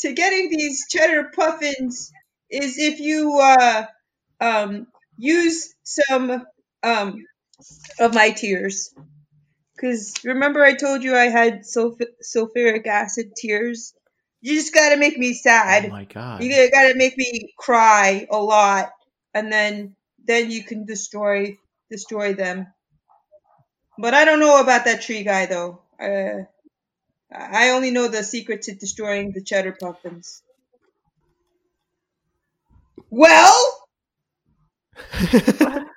to 0.00 0.12
getting 0.12 0.50
these 0.50 0.86
cheddar 0.88 1.30
puffins 1.34 2.12
is 2.50 2.78
if 2.78 3.00
you 3.00 3.38
uh, 3.40 3.86
um, 4.40 4.86
use 5.16 5.74
some 5.84 6.44
um, 6.82 7.24
of 7.98 8.14
my 8.14 8.30
tears. 8.30 8.94
Because 9.76 10.14
remember, 10.24 10.64
I 10.64 10.74
told 10.74 11.02
you 11.04 11.14
I 11.14 11.26
had 11.26 11.60
sulf- 11.60 12.00
sulfuric 12.22 12.86
acid 12.86 13.34
tears. 13.36 13.94
You 14.40 14.54
just 14.54 14.72
gotta 14.74 14.96
make 14.96 15.18
me 15.18 15.34
sad. 15.34 15.86
Oh 15.86 15.88
my 15.90 16.04
god. 16.04 16.42
You 16.42 16.50
gotta- 16.50 16.70
gotta 16.70 16.94
make 16.96 17.16
me 17.18 17.52
cry 17.58 18.26
a 18.30 18.38
lot, 18.38 18.92
and 19.34 19.52
then 19.52 19.96
then 20.24 20.50
you 20.50 20.64
can 20.64 20.86
destroy 20.86 21.58
destroy 21.90 22.34
them. 22.34 22.66
But 23.98 24.14
I 24.14 24.24
don't 24.24 24.40
know 24.40 24.58
about 24.60 24.86
that 24.86 25.02
tree 25.02 25.22
guy 25.22 25.44
though. 25.44 25.82
Uh, 26.00 26.44
I 27.32 27.70
only 27.70 27.90
know 27.92 28.08
the 28.08 28.24
secret 28.24 28.62
to 28.62 28.74
destroying 28.74 29.32
the 29.32 29.42
cheddar 29.42 29.72
puffins. 29.72 30.42
Well, 33.10 33.88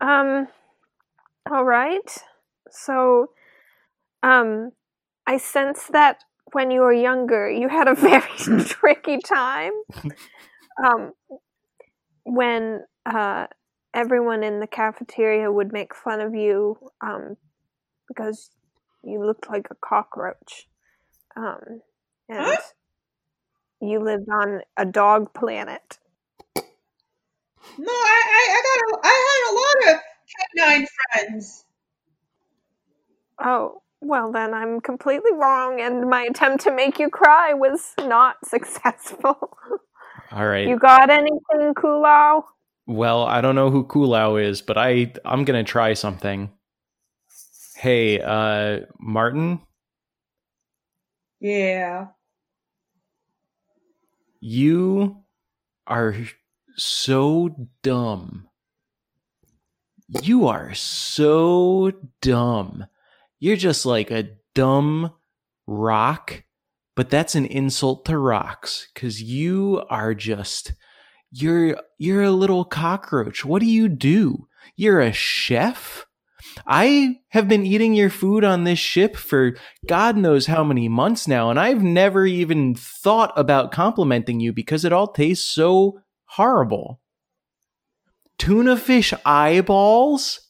Um, 0.00 0.48
all 1.50 1.64
right. 1.64 2.16
So, 2.70 3.30
um, 4.22 4.72
I 5.26 5.38
sense 5.38 5.86
that 5.92 6.24
when 6.52 6.70
you 6.70 6.80
were 6.80 6.92
younger, 6.92 7.50
you 7.50 7.68
had 7.68 7.88
a 7.88 7.94
very 7.96 8.36
tricky 8.64 9.18
time. 9.18 9.72
Um, 10.82 11.12
when 12.24 12.80
uh, 13.06 13.46
everyone 13.94 14.42
in 14.42 14.60
the 14.60 14.66
cafeteria 14.66 15.50
would 15.50 15.72
make 15.72 15.94
fun 15.94 16.20
of 16.20 16.34
you 16.34 16.76
um, 17.00 17.36
because 18.08 18.50
you 19.02 19.24
looked 19.24 19.48
like 19.50 19.68
a 19.70 19.74
cockroach. 19.76 20.68
Um, 21.36 21.82
and 22.28 22.44
Huh? 22.44 22.72
you 23.80 23.98
lived 23.98 24.28
on 24.30 24.62
a 24.76 24.84
dog 24.86 25.32
planet. 25.34 25.98
no, 27.76 27.92
I 27.92 28.22
I, 28.38 28.42
I 28.56 28.62
got 28.68 28.80
a, 28.84 29.08
I 29.08 29.16
had 29.28 29.42
a 29.50 29.54
lot 29.60 29.94
of 29.96 30.02
canine 30.56 30.86
friends. 31.12 31.64
Oh, 33.42 33.82
well, 34.00 34.32
then 34.32 34.54
I'm 34.54 34.80
completely 34.80 35.32
wrong, 35.32 35.80
and 35.80 36.08
my 36.08 36.22
attempt 36.22 36.64
to 36.64 36.74
make 36.74 36.98
you 36.98 37.08
cry 37.10 37.54
was 37.54 37.94
not 38.00 38.36
successful. 38.46 39.56
All 40.32 40.46
right. 40.46 40.66
You 40.66 40.78
got 40.78 41.10
anything, 41.10 41.74
Kulau? 41.74 42.44
Well, 42.86 43.24
I 43.24 43.40
don't 43.40 43.54
know 43.54 43.70
who 43.70 43.84
Kulau 43.84 44.42
is, 44.42 44.62
but 44.62 44.76
I 44.78 45.12
I'm 45.24 45.44
gonna 45.44 45.64
try 45.64 45.94
something. 45.94 46.50
Hey, 47.76 48.20
uh, 48.20 48.80
Martin, 48.98 49.60
Yeah. 51.40 52.08
you 54.40 55.24
are 55.86 56.14
so 56.76 57.68
dumb. 57.82 58.49
You 60.22 60.48
are 60.48 60.74
so 60.74 61.92
dumb. 62.20 62.86
You're 63.38 63.56
just 63.56 63.86
like 63.86 64.10
a 64.10 64.30
dumb 64.54 65.12
rock, 65.68 66.42
but 66.96 67.10
that's 67.10 67.36
an 67.36 67.46
insult 67.46 68.04
to 68.06 68.18
rocks 68.18 68.88
cuz 68.94 69.22
you 69.22 69.84
are 69.88 70.12
just 70.14 70.74
you're 71.30 71.80
you're 71.96 72.24
a 72.24 72.32
little 72.32 72.64
cockroach. 72.64 73.44
What 73.44 73.60
do 73.60 73.66
you 73.66 73.88
do? 73.88 74.48
You're 74.74 75.00
a 75.00 75.12
chef? 75.12 76.06
I 76.66 77.20
have 77.28 77.46
been 77.46 77.64
eating 77.64 77.94
your 77.94 78.10
food 78.10 78.42
on 78.42 78.64
this 78.64 78.80
ship 78.80 79.16
for 79.16 79.56
God 79.86 80.16
knows 80.16 80.46
how 80.46 80.64
many 80.64 80.88
months 80.88 81.28
now, 81.28 81.50
and 81.50 81.60
I've 81.60 81.82
never 81.82 82.26
even 82.26 82.74
thought 82.74 83.32
about 83.36 83.70
complimenting 83.70 84.40
you 84.40 84.52
because 84.52 84.84
it 84.84 84.92
all 84.92 85.06
tastes 85.06 85.48
so 85.48 86.00
horrible. 86.24 86.99
Tuna 88.40 88.78
fish 88.78 89.12
eyeballs? 89.26 90.40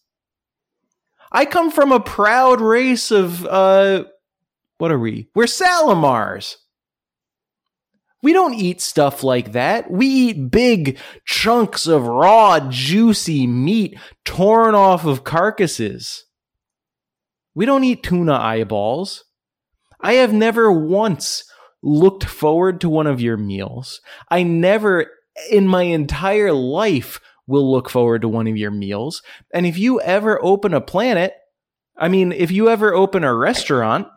I 1.33 1.45
come 1.45 1.73
from 1.73 1.91
a 1.91 1.99
proud 1.99 2.61
race 2.61 3.11
of, 3.11 3.45
uh, 3.45 4.05
what 4.79 4.93
are 4.93 4.99
we? 4.99 5.29
We're 5.35 5.47
Salamars. 5.47 6.55
We 8.23 8.33
don't 8.33 8.55
eat 8.55 8.81
stuff 8.81 9.25
like 9.25 9.53
that. 9.53 9.91
We 9.91 10.07
eat 10.07 10.53
big 10.53 10.99
chunks 11.25 11.89
of 11.89 12.07
raw, 12.07 12.61
juicy 12.71 13.49
meat 13.49 13.99
torn 14.25 14.77
off 14.77 15.05
of 15.05 15.25
carcasses. 15.25 16.27
We 17.57 17.67
don't 17.67 17.83
eat 17.83 18.05
tuna 18.05 18.35
eyeballs. 18.35 19.25
I 20.01 20.12
have 20.15 20.33
never 20.33 20.71
once 20.71 21.43
looked 21.83 22.25
forward 22.25 22.81
to 22.83 22.89
one 22.89 23.09
of 23.09 23.21
your 23.21 23.37
meals. 23.37 24.01
I 24.31 24.45
never 24.45 25.11
in 25.51 25.67
my 25.67 25.83
entire 25.83 26.53
life 26.53 27.21
will 27.51 27.70
look 27.70 27.90
forward 27.90 28.22
to 28.22 28.28
one 28.28 28.47
of 28.47 28.56
your 28.56 28.70
meals. 28.70 29.22
And 29.52 29.66
if 29.66 29.77
you 29.77 30.01
ever 30.01 30.43
open 30.43 30.72
a 30.72 30.81
planet, 30.81 31.35
I 31.98 32.09
mean, 32.09 32.32
if 32.32 32.51
you 32.51 32.70
ever 32.70 32.94
open 32.94 33.24
a 33.24 33.35
restaurant, 33.35 34.09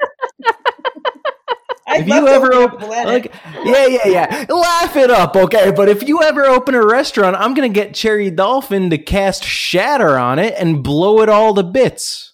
if 1.88 2.08
you 2.08 2.28
ever 2.28 2.54
open 2.54 2.82
a 2.82 2.86
planet. 2.86 3.08
like 3.08 3.34
yeah 3.66 3.86
yeah 3.88 4.08
yeah. 4.08 4.46
Laugh 4.50 4.96
it 4.96 5.12
up 5.12 5.36
okay? 5.36 5.72
But 5.72 5.90
if 5.90 6.08
you 6.08 6.22
ever 6.22 6.46
open 6.46 6.76
a 6.76 6.86
restaurant 6.86 7.36
i'm 7.36 7.54
gonna 7.54 7.70
get 7.70 7.94
cherry 7.94 8.32
dolphin 8.32 8.90
to 8.90 8.98
cast 8.98 9.44
shatter 9.44 10.18
on 10.18 10.40
it 10.40 10.56
and 10.58 10.84
blow 10.84 11.22
it 11.22 11.30
all 11.30 11.54
to 11.56 11.64
bits. 11.64 12.34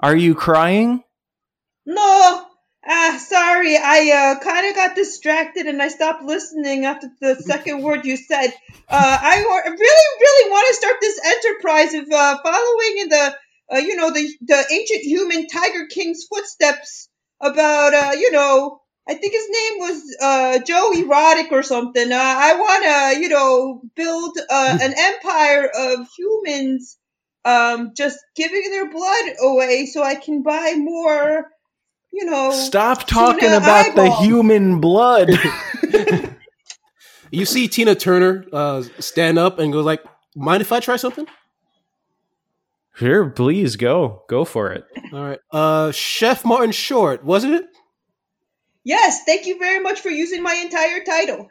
Are 0.00 0.16
you 0.16 0.34
crying? 0.34 1.02
No, 1.84 2.46
ah, 2.88 3.18
sorry. 3.28 3.76
I 3.76 4.10
uh, 4.36 4.40
kind 4.44 4.66
of 4.68 4.74
got 4.74 4.96
distracted 4.96 5.66
and 5.66 5.80
I 5.82 5.88
stopped 5.88 6.22
listening 6.24 6.84
after 6.84 7.10
the 7.20 7.36
second 7.46 7.82
word 7.82 8.04
you 8.04 8.16
said. 8.16 8.48
Uh, 8.90 9.18
I 9.20 9.44
wa- 9.46 9.70
really, 9.70 10.20
really 10.20 10.50
want 10.50 10.68
to 10.68 10.74
start 10.74 10.96
this 11.00 11.20
enterprise 11.24 11.94
of 11.94 12.10
uh, 12.10 12.38
following 12.42 12.98
in 12.98 13.08
the, 13.10 13.36
uh, 13.74 13.78
you 13.78 13.96
know, 13.96 14.10
the 14.10 14.28
the 14.42 14.64
ancient 14.72 15.02
human 15.02 15.46
Tiger 15.46 15.86
King's 15.86 16.24
footsteps. 16.24 17.08
About, 17.40 17.94
uh, 17.94 18.12
you 18.18 18.32
know, 18.32 18.80
I 19.08 19.14
think 19.14 19.32
his 19.32 19.48
name 19.48 19.78
was 19.78 20.16
uh, 20.20 20.58
Joe 20.64 20.90
Erotic 20.92 21.52
or 21.52 21.62
something. 21.62 22.10
Uh, 22.10 22.16
I 22.18 22.54
want 22.54 22.84
to, 23.14 23.22
you 23.22 23.28
know, 23.28 23.82
build 23.94 24.36
uh, 24.50 24.74
an 24.82 24.94
empire 24.96 25.70
of 25.72 26.08
humans. 26.18 26.98
Um, 27.44 27.92
just 27.96 28.18
giving 28.36 28.70
their 28.70 28.90
blood 28.90 29.24
away 29.40 29.86
so 29.86 30.02
I 30.02 30.16
can 30.16 30.42
buy 30.42 30.74
more 30.76 31.46
you 32.12 32.24
know. 32.24 32.50
stop 32.50 33.06
talking 33.06 33.48
Tuna 33.48 33.56
about 33.56 33.94
the 33.94 34.10
human 34.10 34.80
blood 34.80 35.30
you 37.30 37.44
see 37.44 37.68
Tina 37.68 37.94
Turner 37.94 38.44
uh, 38.52 38.82
stand 38.98 39.38
up 39.38 39.58
and 39.58 39.72
go 39.72 39.80
like, 39.80 40.04
"Mind 40.34 40.60
if 40.60 40.72
I 40.72 40.80
try 40.80 40.96
something?" 40.96 41.26
sure 42.94 43.30
please 43.30 43.76
go 43.76 44.24
go 44.28 44.44
for 44.44 44.72
it 44.72 44.84
All 45.12 45.22
right, 45.22 45.38
uh, 45.52 45.92
Chef 45.92 46.44
Martin 46.44 46.72
Short, 46.72 47.24
wasn't 47.24 47.54
it? 47.54 47.66
Yes, 48.84 49.22
thank 49.24 49.46
you 49.46 49.58
very 49.58 49.80
much 49.80 50.00
for 50.00 50.08
using 50.08 50.42
my 50.42 50.54
entire 50.54 51.04
title. 51.04 51.48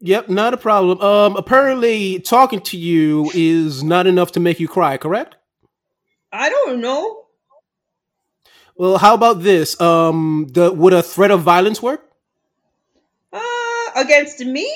Yep, 0.00 0.28
not 0.28 0.52
a 0.52 0.58
problem. 0.58 1.00
Um, 1.00 1.36
apparently, 1.36 2.20
talking 2.20 2.60
to 2.60 2.76
you 2.76 3.30
is 3.32 3.82
not 3.82 4.06
enough 4.06 4.32
to 4.32 4.40
make 4.40 4.60
you 4.60 4.68
cry. 4.68 4.98
Correct? 4.98 5.36
I 6.30 6.50
don't 6.50 6.82
know. 6.82 7.23
Well, 8.76 8.98
how 8.98 9.14
about 9.14 9.42
this? 9.42 9.80
Um, 9.80 10.48
the 10.50 10.72
would 10.72 10.92
a 10.92 11.02
threat 11.02 11.30
of 11.30 11.42
violence 11.42 11.80
work? 11.80 12.10
Uh, 13.32 13.40
against 13.96 14.40
me? 14.40 14.72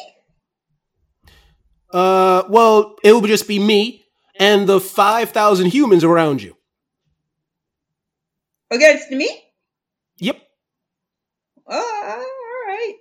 Uh, 1.92 2.44
well, 2.48 2.96
it 3.02 3.12
would 3.12 3.26
just 3.26 3.48
be 3.48 3.58
me 3.58 4.04
and 4.38 4.68
the 4.68 4.80
five 4.80 5.30
thousand 5.30 5.66
humans 5.66 6.04
around 6.04 6.42
you. 6.42 6.56
Against 8.70 9.10
me? 9.10 9.28
Yep. 10.18 10.36
Uh, 11.66 11.74
all 11.74 12.66
right. 12.66 12.94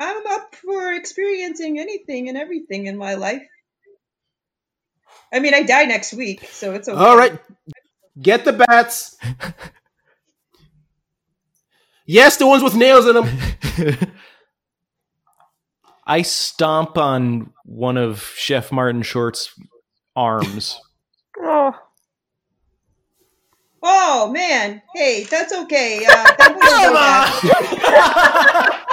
I'm 0.00 0.26
up 0.28 0.54
for 0.54 0.92
experiencing 0.92 1.78
anything 1.78 2.28
and 2.28 2.38
everything 2.38 2.86
in 2.86 2.96
my 2.96 3.14
life. 3.14 3.42
I 5.32 5.40
mean, 5.40 5.54
I 5.54 5.62
die 5.64 5.84
next 5.84 6.14
week, 6.14 6.48
so 6.52 6.72
it's 6.72 6.88
okay. 6.88 6.98
All 6.98 7.16
right. 7.16 7.38
Get 8.20 8.44
the 8.44 8.52
bats. 8.52 9.16
yes, 12.08 12.36
the 12.36 12.46
ones 12.48 12.64
with 12.64 12.74
nails 12.74 13.06
in 13.06 13.14
them. 13.14 13.28
i 16.10 16.22
stomp 16.22 16.96
on 16.96 17.52
one 17.66 17.98
of 17.98 18.22
chef 18.34 18.72
martin 18.72 19.02
short's 19.02 19.54
arms 20.16 20.80
Oh, 21.40 21.72
Oh 23.80 24.28
man, 24.32 24.82
hey, 24.94 25.22
that's 25.24 25.52
okay. 25.52 26.04
Uh, 26.04 26.10
that 26.36 26.52
wouldn't 26.52 26.62
go 26.62 26.92
bad. 26.94 28.84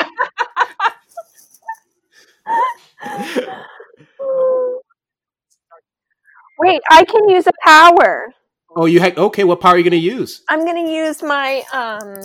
wait! 6.60 6.82
I 6.92 7.04
can 7.04 7.28
use 7.30 7.48
a 7.48 7.52
power. 7.64 8.32
Oh, 8.76 8.86
you 8.86 9.00
had 9.00 9.18
okay. 9.18 9.44
What 9.44 9.60
power 9.60 9.74
are 9.74 9.78
you 9.78 9.84
going 9.84 9.92
to 9.92 9.98
use? 9.98 10.44
I'm 10.50 10.66
gonna 10.66 10.88
use 10.90 11.24
my 11.24 11.64
um. 11.74 12.22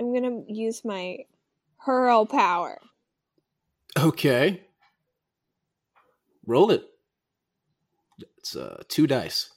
I'm 0.00 0.14
gonna 0.14 0.40
use 0.48 0.82
my 0.84 1.18
hurl 1.76 2.24
power. 2.26 2.80
Okay. 3.98 4.62
Roll 6.46 6.70
it. 6.70 6.84
It's 8.38 8.56
uh, 8.56 8.82
two 8.88 9.06
dice. 9.06 9.50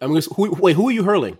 I'm 0.00 0.08
gonna. 0.08 0.22
Who, 0.34 0.50
wait, 0.50 0.74
who 0.74 0.88
are 0.88 0.92
you 0.92 1.04
hurling? 1.04 1.38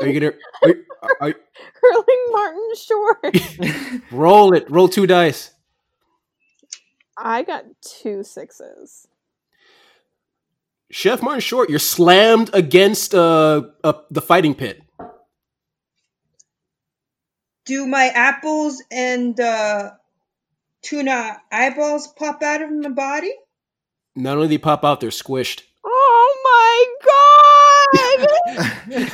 Are 0.00 0.06
you 0.06 0.20
gonna 0.20 0.32
are, 0.62 0.68
you- 0.68 0.84
are, 1.20 1.28
you- 1.28 1.34
Hurling 1.80 2.26
Martin 2.30 2.70
Short. 2.76 4.02
roll 4.12 4.52
it? 4.52 4.70
Roll 4.70 4.88
two 4.88 5.06
dice. 5.06 5.52
I 7.16 7.42
got 7.42 7.64
two 7.80 8.22
sixes. 8.22 9.08
Chef 10.90 11.22
Martin 11.22 11.40
Short, 11.40 11.70
you're 11.70 11.78
slammed 11.78 12.50
against 12.52 13.14
uh, 13.14 13.62
uh 13.82 13.92
the 14.10 14.20
fighting 14.20 14.54
pit. 14.54 14.82
Do 17.68 17.86
my 17.86 18.06
apples 18.06 18.82
and 18.90 19.38
uh, 19.38 19.90
tuna 20.80 21.36
eyeballs 21.52 22.06
pop 22.06 22.42
out 22.42 22.62
of 22.62 22.72
my 22.72 22.88
body? 22.88 23.34
Not 24.16 24.36
only 24.36 24.46
do 24.46 24.54
they 24.54 24.58
pop 24.58 24.86
out, 24.86 25.00
they're 25.00 25.10
squished. 25.10 25.64
Oh 25.84 26.36
my 26.48 26.86
god! 27.04 27.18
There's 28.88 29.04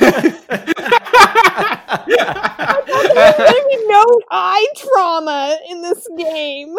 gonna 3.35 3.67
be 3.67 3.77
no 3.87 4.05
eye 4.31 4.67
trauma 4.77 5.57
in 5.69 5.81
this 5.81 6.07
game. 6.17 6.77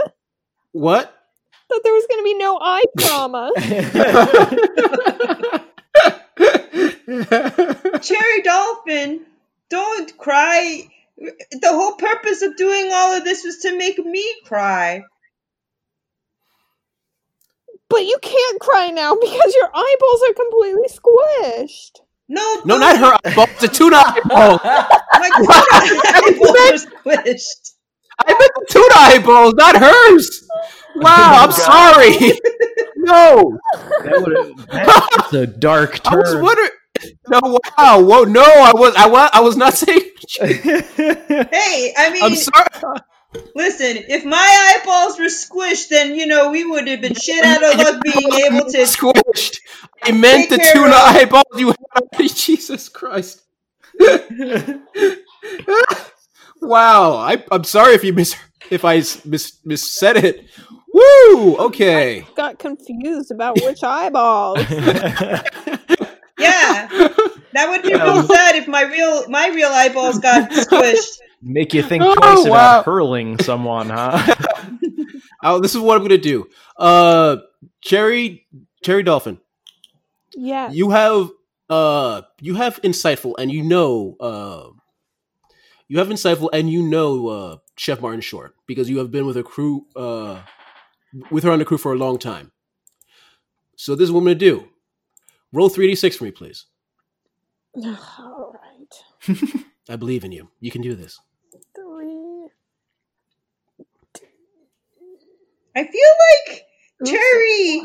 what? 0.72 1.14
Thought 1.68 1.80
there 1.84 1.92
was 1.92 2.06
gonna 2.08 2.22
be 2.22 2.38
no 2.38 2.58
eye 2.58 2.84
trauma. 2.98 3.50
Cherry 8.00 8.40
Dolphin, 8.42 9.26
don't 9.68 10.16
cry. 10.16 10.88
The 11.18 11.68
whole 11.72 11.94
purpose 11.96 12.42
of 12.42 12.56
doing 12.56 12.90
all 12.92 13.16
of 13.16 13.24
this 13.24 13.42
was 13.44 13.58
to 13.58 13.76
make 13.76 13.98
me 13.98 14.24
cry. 14.44 15.02
But 17.88 18.04
you 18.04 18.18
can't 18.20 18.60
cry 18.60 18.88
now 18.90 19.14
because 19.20 19.54
your 19.54 19.70
eyeballs 19.72 20.22
are 20.28 20.34
completely 20.34 20.88
squished. 20.88 22.00
No, 22.28 22.42
no, 22.64 22.78
those- 22.78 22.80
not 22.80 22.96
her 22.98 23.18
eyeballs. 23.24 23.60
The 23.60 23.68
tuna 23.68 23.96
eyeballs. 24.04 24.60
My 24.64 25.30
tuna 25.36 26.02
eyeballs 26.14 26.56
are 26.56 26.88
squished. 27.24 27.72
I 28.18 28.30
meant 28.32 28.52
the 28.54 28.66
tuna 28.70 28.94
eyeballs, 28.96 29.54
not 29.54 29.76
hers. 29.76 30.48
Wow, 30.96 31.36
I'm 31.42 31.50
God. 31.50 31.52
sorry. 31.52 32.10
no, 32.96 33.58
That 34.02 34.22
would've- 34.22 34.66
that's 34.66 35.32
a 35.34 35.46
dark 35.46 36.00
I 36.06 36.16
was 36.16 36.32
turn. 36.32 36.42
wondering. 36.42 36.70
No, 37.28 37.40
wow, 37.42 38.00
whoa, 38.02 38.22
no, 38.24 38.42
I 38.42 38.72
was, 38.72 38.94
I 38.96 39.08
was, 39.08 39.30
I 39.32 39.40
was 39.40 39.56
not 39.56 39.74
saying. 39.82 40.00
Hey, 40.38 41.92
I 41.96 42.10
mean, 42.12 42.22
I'm 42.22 42.34
sorry. 42.36 43.00
listen, 43.56 44.04
if 44.08 44.24
my 44.24 44.76
eyeballs 44.80 45.18
were 45.18 45.26
squished, 45.26 45.88
then, 45.88 46.14
you 46.14 46.26
know, 46.26 46.50
we 46.50 46.64
would 46.64 46.86
have 46.86 47.00
been 47.00 47.14
shit 47.14 47.44
out 47.44 47.64
of 47.64 47.78
luck 47.78 48.00
being 48.04 48.32
able 48.46 48.64
to. 48.70 48.78
squished. 48.78 49.58
I 50.04 50.12
meant 50.12 50.50
the 50.50 50.58
Take 50.58 50.72
tuna 50.72 50.94
eyeballs 50.94 51.44
you 51.56 51.68
had. 51.68 51.76
Jesus 52.34 52.88
Christ. 52.88 53.42
wow, 56.62 57.14
I, 57.16 57.42
I'm 57.50 57.64
sorry 57.64 57.94
if 57.94 58.04
you 58.04 58.12
miss 58.12 58.36
if 58.70 58.84
I 58.84 58.96
mis 59.24 59.58
mis 59.64 59.90
said 59.90 60.16
it. 60.16 60.44
Woo. 60.92 61.56
Okay. 61.56 62.26
Got 62.36 62.58
confused 62.58 63.30
about 63.30 63.60
which 63.62 63.82
eyeballs. 63.82 64.58
Yeah, 66.38 66.88
that 67.52 67.68
would 67.70 67.82
be 67.82 67.94
real 67.94 68.22
sad 68.24 68.56
if 68.56 68.68
my 68.68 68.82
real 68.82 69.28
my 69.28 69.48
real 69.48 69.68
eyeballs 69.70 70.18
got 70.18 70.50
squished. 70.50 71.18
Make 71.42 71.72
you 71.74 71.82
think 71.82 72.02
Oh, 72.04 72.14
twice 72.14 72.44
wow. 72.44 72.80
about 72.80 72.84
hurling 72.84 73.38
someone, 73.40 73.90
huh? 73.90 74.34
Oh, 75.42 75.60
this 75.60 75.74
is 75.74 75.80
what 75.80 75.96
I'm 75.96 76.02
gonna 76.02 76.18
do. 76.18 76.46
Uh, 76.76 77.36
Cherry, 77.82 78.46
Cherry 78.82 79.02
Dolphin. 79.02 79.38
yeah. 80.34 80.70
You 80.70 80.90
have 80.90 81.30
uh, 81.70 82.22
you 82.40 82.54
have 82.54 82.80
insightful, 82.82 83.34
and 83.38 83.50
you 83.52 83.62
know 83.62 84.16
uh, 84.20 84.68
you 85.88 85.98
have 85.98 86.08
insightful, 86.08 86.48
and 86.52 86.70
you 86.70 86.82
know 86.82 87.28
uh, 87.28 87.56
Chef 87.76 88.00
Martin 88.00 88.20
Short 88.22 88.54
because 88.66 88.88
you 88.90 88.98
have 88.98 89.10
been 89.10 89.26
with 89.26 89.36
a 89.36 89.42
crew 89.42 89.86
uh, 89.94 90.40
with 91.30 91.44
her 91.44 91.50
on 91.50 91.58
the 91.60 91.64
crew 91.64 91.78
for 91.78 91.92
a 91.92 91.96
long 91.96 92.18
time. 92.18 92.50
So 93.76 93.94
this 93.94 94.04
is 94.04 94.12
what 94.12 94.20
I'm 94.20 94.24
gonna 94.26 94.34
do. 94.36 94.68
Roll 95.56 95.70
three 95.70 95.86
d 95.86 95.94
six 95.94 96.16
for 96.16 96.24
me, 96.24 96.32
please. 96.32 96.66
All 97.74 98.52
right. 98.52 99.38
I 99.88 99.96
believe 99.96 100.22
in 100.22 100.30
you. 100.30 100.50
You 100.60 100.70
can 100.70 100.82
do 100.82 100.94
this. 100.94 101.18
Three. 101.74 102.48
I 105.74 105.84
feel 105.84 106.10
like 106.50 106.62
Cherry 107.06 107.82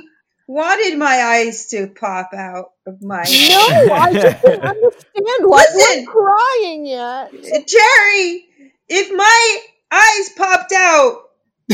wanted 0.48 0.98
my 0.98 1.16
eyes 1.16 1.68
to 1.70 1.88
pop 1.88 2.32
out 2.34 2.72
of 2.86 3.02
my 3.02 3.26
head. 3.26 3.88
No, 3.88 3.94
I 3.94 4.14
just 4.16 4.42
didn't 4.42 4.64
understand 4.66 5.14
why 5.44 5.66
you 5.72 5.78
Listen. 5.78 5.96
weren't 5.96 6.08
crying 6.10 6.86
yet. 6.86 7.32
Cherry, 7.68 8.46
if 8.90 9.16
my 9.16 9.60
eyes 9.92 10.30
popped 10.36 10.74
out, 10.74 11.22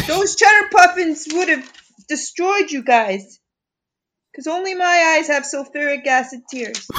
those 0.05 0.35
cheddar 0.39 0.69
puffins 0.71 1.27
would 1.33 1.49
have 1.49 1.73
destroyed 2.07 2.69
you 2.69 2.83
guys. 2.83 3.36
Because 4.37 4.47
only 4.53 4.75
my 4.75 5.15
eyes 5.17 5.29
have 5.29 5.43
sulfuric 5.43 6.05
acid 6.05 6.41
tears. 6.47 6.87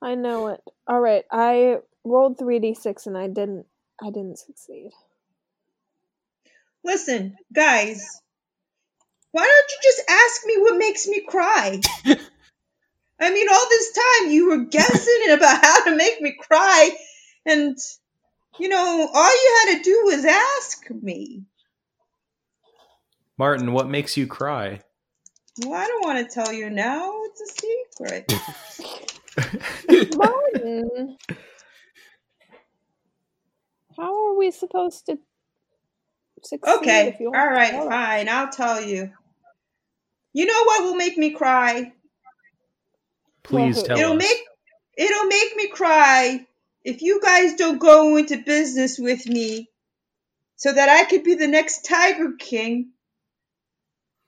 I 0.00 0.14
know 0.14 0.46
it. 0.48 0.62
All 0.88 0.98
right, 0.98 1.22
I 1.30 1.80
rolled 2.02 2.38
three 2.38 2.60
d 2.60 2.72
six 2.72 3.06
and 3.06 3.14
I 3.16 3.26
didn't. 3.26 3.66
I 4.02 4.06
didn't 4.06 4.38
succeed. 4.38 4.92
Listen, 6.82 7.36
guys, 7.52 8.22
why 9.32 9.42
don't 9.42 9.70
you 9.70 9.78
just 9.82 10.02
ask 10.08 10.46
me 10.46 10.56
what 10.62 10.78
makes 10.78 11.06
me 11.06 11.20
cry? 11.20 11.78
I 13.20 13.30
mean, 13.30 13.48
all 13.50 13.66
this 13.68 13.92
time 13.92 14.30
you 14.30 14.48
were 14.48 14.64
guessing 14.64 15.24
about 15.30 15.62
how 15.62 15.84
to 15.84 15.94
make 15.94 16.22
me 16.22 16.36
cry, 16.40 16.90
and 17.44 17.76
you 18.58 18.70
know, 18.70 19.10
all 19.12 19.44
you 19.44 19.56
had 19.66 19.76
to 19.76 19.82
do 19.82 20.02
was 20.06 20.24
ask 20.24 20.90
me. 20.90 21.44
Martin, 23.36 23.72
what 23.72 23.90
makes 23.90 24.16
you 24.16 24.26
cry? 24.26 24.80
Well, 25.58 25.74
I 25.74 25.86
don't 25.86 26.04
want 26.04 26.18
to 26.28 26.34
tell 26.34 26.52
you 26.52 26.70
now. 26.70 27.12
It's 27.24 27.40
a 27.40 27.46
secret. 27.46 28.32
Martin, 30.16 31.16
how 33.96 34.28
are 34.28 34.36
we 34.38 34.50
supposed 34.50 35.06
to 35.06 35.18
succeed? 36.44 36.76
Okay, 36.78 37.08
if 37.08 37.20
you 37.20 37.28
all 37.28 37.34
tell 37.66 37.88
fine. 37.88 38.28
I'll 38.28 38.50
tell 38.50 38.82
you. 38.82 39.10
You 40.32 40.46
know 40.46 40.64
what 40.64 40.84
will 40.84 40.96
make 40.96 41.16
me 41.18 41.30
cry? 41.30 41.92
Please 43.44 43.76
Well, 43.76 43.84
tell 43.84 43.98
it'll 43.98 44.12
us. 44.12 44.18
make 44.18 44.38
it'll 44.98 45.26
make 45.26 45.56
me 45.56 45.68
cry 45.68 46.46
if 46.84 47.02
you 47.02 47.20
guys 47.22 47.54
don't 47.56 47.78
go 47.78 48.16
into 48.16 48.38
business 48.38 48.98
with 48.98 49.26
me 49.26 49.68
so 50.56 50.72
that 50.72 50.88
I 50.88 51.04
could 51.04 51.24
be 51.24 51.34
the 51.34 51.48
next 51.48 51.84
Tiger 51.86 52.32
King. 52.38 52.90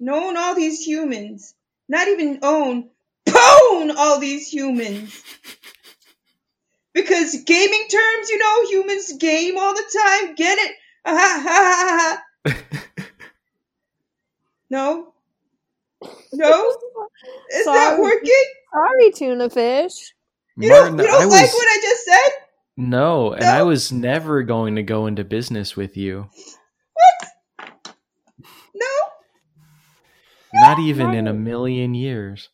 And 0.00 0.10
own 0.10 0.36
all 0.36 0.54
these 0.54 0.80
humans. 0.86 1.54
Not 1.88 2.08
even 2.08 2.40
own, 2.42 2.90
pwn 3.26 3.94
all 3.96 4.18
these 4.20 4.46
humans. 4.52 5.22
Because 6.94 7.42
gaming 7.44 7.86
terms, 7.90 8.30
you 8.30 8.38
know, 8.38 8.68
humans 8.70 9.12
game 9.18 9.56
all 9.58 9.74
the 9.74 9.84
time. 10.02 10.34
Get 10.34 10.58
it? 10.58 10.72
Ah, 11.04 11.14
ha, 11.16 11.42
ha, 11.44 12.22
ha, 12.46 12.54
ha. 12.54 12.54
No? 14.70 15.14
No? 16.32 16.70
Is 17.52 17.64
that 17.64 17.98
working? 17.98 18.44
Sorry, 18.74 19.10
tuna 19.12 19.48
fish. 19.50 20.14
You 20.58 20.68
Martin, 20.68 20.96
don't, 20.96 21.06
you 21.06 21.10
don't 21.10 21.22
I 21.22 21.24
like 21.26 21.42
was 21.42 21.52
what 21.54 21.68
I 21.68 21.78
just 21.80 22.04
said? 22.04 22.32
no, 22.76 23.32
and 23.32 23.42
No. 23.42 23.48
I 23.48 23.62
was 23.62 23.90
never 23.92 24.42
going 24.42 24.76
to 24.76 24.82
go 24.82 25.06
into 25.06 25.24
business 25.24 25.74
with 25.76 25.96
you. 25.96 26.28
What? 26.94 27.30
No? 28.74 28.86
Not 30.52 30.78
even 30.78 31.14
in 31.14 31.26
a 31.26 31.34
million 31.34 31.94
years. 31.94 32.48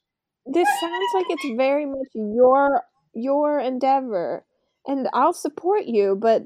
This 0.46 0.68
sounds 0.80 1.14
like 1.14 1.26
it's 1.30 1.56
very 1.56 1.86
much 1.86 2.08
your 2.14 2.82
your 3.14 3.58
endeavor, 3.60 4.44
and 4.86 5.08
I'll 5.12 5.32
support 5.32 5.84
you. 5.86 6.18
But 6.20 6.42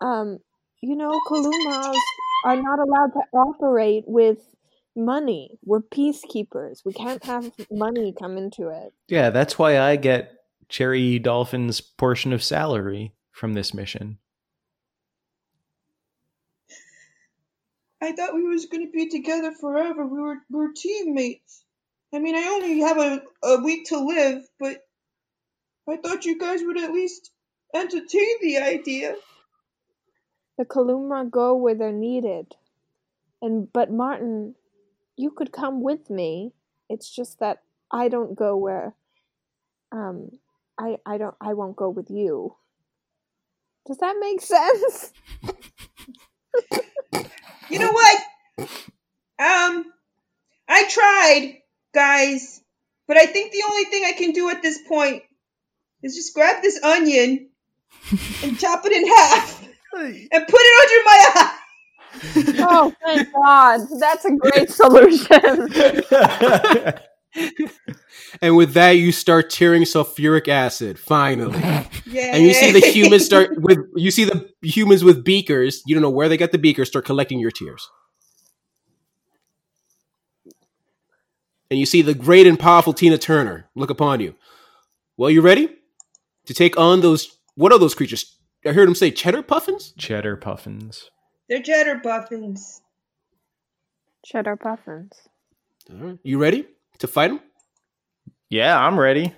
um, 0.00 0.38
you 0.80 0.96
know, 0.96 1.20
Kalumas 1.28 1.96
are 2.44 2.56
not 2.56 2.78
allowed 2.78 3.12
to 3.14 3.20
operate 3.32 4.04
with 4.06 4.38
money. 4.96 5.58
We're 5.64 5.80
peacekeepers. 5.80 6.82
We 6.84 6.92
can't 6.92 7.24
have 7.24 7.50
money 7.70 8.14
come 8.18 8.36
into 8.36 8.68
it. 8.68 8.92
Yeah, 9.08 9.30
that's 9.30 9.58
why 9.58 9.78
I 9.78 9.96
get 9.96 10.32
Cherry 10.68 11.18
Dolphin's 11.18 11.80
portion 11.80 12.32
of 12.32 12.42
salary 12.42 13.14
from 13.32 13.54
this 13.54 13.74
mission. 13.74 14.18
I 18.04 18.12
thought 18.12 18.34
we 18.34 18.42
was 18.42 18.66
gonna 18.66 18.90
be 18.92 19.08
together 19.08 19.50
forever. 19.50 20.06
We 20.06 20.20
were 20.20 20.36
we 20.50 20.58
were 20.58 20.72
teammates. 20.76 21.64
I 22.12 22.18
mean, 22.18 22.36
I 22.36 22.42
only 22.42 22.80
have 22.80 22.98
a, 22.98 23.22
a 23.42 23.62
week 23.62 23.86
to 23.88 23.98
live, 23.98 24.46
but 24.60 24.82
I 25.88 25.96
thought 25.96 26.26
you 26.26 26.38
guys 26.38 26.60
would 26.62 26.78
at 26.78 26.92
least 26.92 27.30
entertain 27.74 28.36
the 28.42 28.58
idea. 28.58 29.16
The 30.58 30.66
Kalumra 30.66 31.30
go 31.30 31.54
where 31.54 31.74
they're 31.74 31.92
needed, 31.92 32.54
and 33.40 33.72
but 33.72 33.90
Martin, 33.90 34.54
you 35.16 35.30
could 35.30 35.50
come 35.50 35.82
with 35.82 36.10
me. 36.10 36.52
It's 36.90 37.08
just 37.08 37.40
that 37.40 37.62
I 37.90 38.08
don't 38.08 38.34
go 38.34 38.54
where 38.54 38.94
um 39.92 40.28
I 40.78 40.98
I 41.06 41.16
don't 41.16 41.36
I 41.40 41.54
won't 41.54 41.76
go 41.76 41.88
with 41.88 42.10
you. 42.10 42.54
Does 43.86 43.96
that 43.96 44.16
make 44.20 44.40
sense? 44.54 45.14
You 47.74 47.80
know 47.80 47.90
what? 47.90 48.20
Um, 49.36 49.84
I 50.68 50.88
tried, 50.88 51.58
guys, 51.92 52.62
but 53.08 53.16
I 53.16 53.26
think 53.26 53.50
the 53.50 53.64
only 53.68 53.84
thing 53.86 54.04
I 54.04 54.12
can 54.12 54.30
do 54.30 54.48
at 54.48 54.62
this 54.62 54.78
point 54.86 55.24
is 56.00 56.14
just 56.14 56.34
grab 56.34 56.62
this 56.62 56.80
onion 56.84 57.48
and 58.44 58.58
chop 58.60 58.84
it 58.84 58.92
in 58.92 59.08
half 59.08 59.60
and 59.92 60.46
put 60.46 60.60
it 60.62 60.82
under 60.82 61.04
my 61.04 61.18
eye. 61.34 61.58
oh, 62.60 62.92
thank 63.04 63.32
God. 63.32 63.80
That's 63.98 64.24
a 64.24 64.36
great 64.36 64.70
solution. 64.70 65.68
and 68.40 68.56
with 68.56 68.74
that, 68.74 68.92
you 68.92 69.12
start 69.12 69.50
tearing 69.50 69.82
sulfuric 69.82 70.48
acid. 70.48 70.98
Finally, 70.98 71.58
Yay. 72.06 72.30
and 72.32 72.42
you 72.44 72.54
see 72.54 72.72
the 72.72 72.80
humans 72.80 73.24
start 73.24 73.60
with 73.60 73.78
you 73.96 74.10
see 74.10 74.24
the 74.24 74.48
humans 74.62 75.04
with 75.04 75.24
beakers. 75.24 75.82
You 75.86 75.94
don't 75.94 76.02
know 76.02 76.10
where 76.10 76.28
they 76.28 76.36
got 76.36 76.52
the 76.52 76.58
beakers. 76.58 76.88
Start 76.88 77.04
collecting 77.04 77.40
your 77.40 77.50
tears, 77.50 77.88
and 81.70 81.78
you 81.78 81.86
see 81.86 82.02
the 82.02 82.14
great 82.14 82.46
and 82.46 82.58
powerful 82.58 82.92
Tina 82.92 83.18
Turner 83.18 83.68
look 83.74 83.90
upon 83.90 84.20
you. 84.20 84.34
Well, 85.16 85.30
you 85.30 85.40
ready 85.40 85.68
to 86.46 86.54
take 86.54 86.78
on 86.78 87.00
those? 87.00 87.38
What 87.56 87.72
are 87.72 87.78
those 87.78 87.94
creatures? 87.94 88.36
I 88.64 88.72
heard 88.72 88.88
him 88.88 88.94
say 88.94 89.10
cheddar 89.10 89.42
puffins. 89.42 89.92
Cheddar 89.98 90.36
puffins. 90.36 91.10
They're 91.48 91.62
cheddar 91.62 92.00
puffins. 92.00 92.80
Cheddar 94.24 94.56
puffins. 94.56 95.12
All 95.90 95.96
right, 95.96 96.18
you 96.22 96.38
ready 96.38 96.66
to 96.98 97.06
fight 97.06 97.28
them? 97.28 97.40
Yeah, 98.50 98.78
I'm 98.78 98.98
ready. 98.98 99.34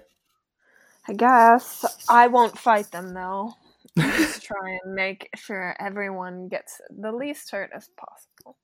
I 1.08 1.12
guess 1.12 1.84
I 2.08 2.26
won't 2.26 2.58
fight 2.58 2.90
them 2.90 3.14
though. 3.14 3.54
Just 3.96 4.42
try 4.44 4.78
and 4.82 4.94
make 4.94 5.30
sure 5.36 5.74
everyone 5.78 6.48
gets 6.48 6.80
the 6.90 7.12
least 7.12 7.50
hurt 7.50 7.70
as 7.74 7.88
possible. 7.96 8.56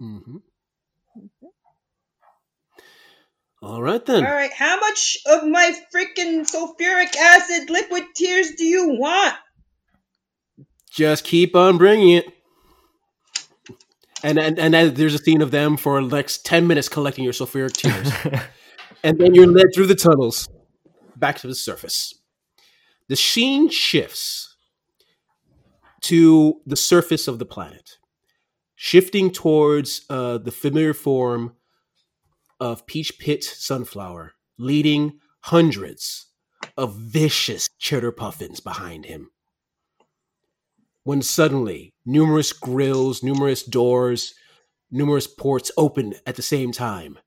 Mm-hmm. 0.00 0.36
All 3.62 3.80
right 3.80 4.04
then. 4.04 4.26
All 4.26 4.32
right, 4.32 4.52
how 4.52 4.80
much 4.80 5.18
of 5.26 5.46
my 5.46 5.72
freaking 5.94 6.44
sulfuric 6.50 7.14
acid 7.16 7.70
liquid 7.70 8.04
tears 8.14 8.52
do 8.56 8.64
you 8.64 8.96
want? 8.98 9.34
Just 10.90 11.24
keep 11.24 11.54
on 11.54 11.78
bringing 11.78 12.10
it. 12.10 12.26
And 14.22 14.38
and, 14.38 14.58
and 14.58 14.74
then 14.74 14.94
there's 14.94 15.14
a 15.14 15.18
scene 15.18 15.42
of 15.42 15.50
them 15.50 15.76
for 15.76 16.02
the 16.02 16.16
next 16.16 16.44
10 16.46 16.66
minutes 16.66 16.88
collecting 16.88 17.24
your 17.24 17.32
sulfuric 17.32 17.72
tears. 17.76 18.12
and 19.02 19.18
then 19.18 19.34
you're 19.34 19.46
led 19.46 19.74
through 19.74 19.86
the 19.86 19.94
tunnels 19.94 20.48
back 21.16 21.38
to 21.38 21.46
the 21.46 21.54
surface. 21.54 22.14
The 23.08 23.16
scene 23.16 23.68
shifts 23.68 24.56
to 26.02 26.60
the 26.66 26.76
surface 26.76 27.28
of 27.28 27.38
the 27.38 27.44
planet, 27.44 27.98
shifting 28.74 29.30
towards 29.30 30.04
uh, 30.08 30.38
the 30.38 30.50
familiar 30.50 30.94
form 30.94 31.56
of 32.58 32.86
Peach 32.86 33.18
Pit 33.18 33.44
Sunflower, 33.44 34.32
leading 34.58 35.18
hundreds 35.40 36.26
of 36.76 36.96
vicious 36.96 37.68
cheddar 37.78 38.12
puffins 38.12 38.60
behind 38.60 39.06
him 39.06 39.30
when 41.04 41.22
suddenly 41.22 41.94
numerous 42.04 42.52
grills, 42.52 43.22
numerous 43.22 43.62
doors, 43.62 44.34
numerous 44.90 45.26
ports 45.26 45.70
open 45.76 46.14
at 46.26 46.36
the 46.36 46.42
same 46.42 46.72
time, 46.72 47.18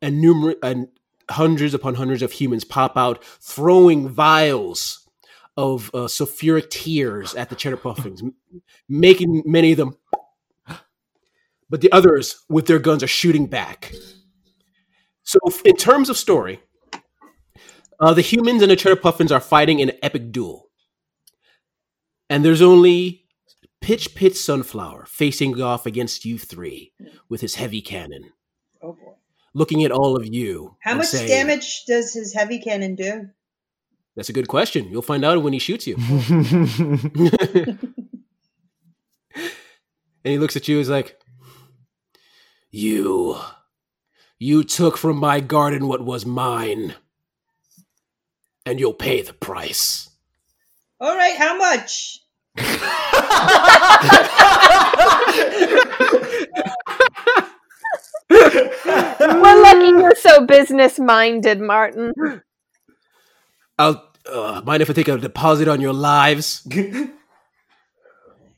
and 0.00 0.20
numerous 0.20 0.56
and 0.62 0.88
hundreds 1.30 1.74
upon 1.74 1.94
hundreds 1.94 2.22
of 2.22 2.32
humans 2.32 2.64
pop 2.64 2.96
out, 2.96 3.22
throwing 3.24 4.08
vials 4.08 5.06
of 5.56 5.90
uh, 5.92 6.06
sulfuric 6.06 6.70
tears 6.70 7.34
at 7.34 7.50
the 7.50 7.56
cheddar 7.56 7.76
puffins, 7.88 8.22
making 8.88 9.42
many 9.44 9.72
of 9.72 9.78
them. 9.78 9.96
But 11.70 11.82
the 11.82 11.92
others, 11.92 12.46
with 12.48 12.66
their 12.66 12.78
guns, 12.78 13.02
are 13.02 13.08
shooting 13.08 13.44
back. 13.44 13.92
So, 15.22 15.38
in 15.66 15.76
terms 15.76 16.08
of 16.08 16.16
story, 16.16 16.62
uh, 18.00 18.14
the 18.14 18.22
humans 18.22 18.62
and 18.62 18.70
the 18.70 18.76
cheddar 18.76 18.96
puffins 18.96 19.30
are 19.30 19.38
fighting 19.38 19.80
in 19.80 19.90
an 19.90 19.98
epic 20.02 20.32
duel 20.32 20.67
and 22.30 22.44
there's 22.44 22.62
only 22.62 23.24
Pitch 23.80 24.14
Pit 24.14 24.36
Sunflower 24.36 25.06
facing 25.06 25.60
off 25.62 25.86
against 25.86 26.24
you 26.24 26.38
three 26.38 26.92
with 27.28 27.40
his 27.40 27.54
heavy 27.56 27.80
cannon, 27.80 28.32
Oh 28.82 28.92
boy. 28.92 29.12
looking 29.54 29.84
at 29.84 29.90
all 29.92 30.16
of 30.16 30.26
you. 30.26 30.76
How 30.80 30.94
much 30.96 31.06
saying- 31.06 31.28
damage 31.28 31.84
does 31.86 32.12
his 32.12 32.32
heavy 32.34 32.58
cannon 32.60 32.94
do? 32.96 33.28
That's 34.16 34.28
a 34.28 34.32
good 34.32 34.48
question. 34.48 34.88
You'll 34.90 35.02
find 35.02 35.24
out 35.24 35.40
when 35.44 35.52
he 35.52 35.60
shoots 35.60 35.86
you. 35.86 35.94
and 39.34 39.52
he 40.24 40.38
looks 40.38 40.56
at 40.56 40.66
you. 40.68 40.78
He's 40.78 40.88
like, 40.90 41.20
"You, 42.70 43.36
you 44.38 44.64
took 44.64 44.96
from 44.96 45.18
my 45.18 45.38
garden 45.40 45.86
what 45.86 46.04
was 46.04 46.26
mine, 46.26 46.94
and 48.66 48.80
you'll 48.80 48.92
pay 48.94 49.22
the 49.22 49.32
price." 49.34 50.07
All 51.00 51.16
right, 51.16 51.36
how 51.36 51.56
much? 51.56 52.20
We're 59.20 59.62
lucky 59.62 59.88
you're 59.88 60.14
so 60.16 60.44
business 60.44 60.98
minded, 60.98 61.60
Martin. 61.60 62.12
I'll 63.78 64.10
uh, 64.30 64.62
mind 64.64 64.82
if 64.82 64.90
I 64.90 64.92
take 64.92 65.08
a 65.08 65.18
deposit 65.18 65.68
on 65.68 65.80
your 65.80 65.92
lives. 65.92 66.66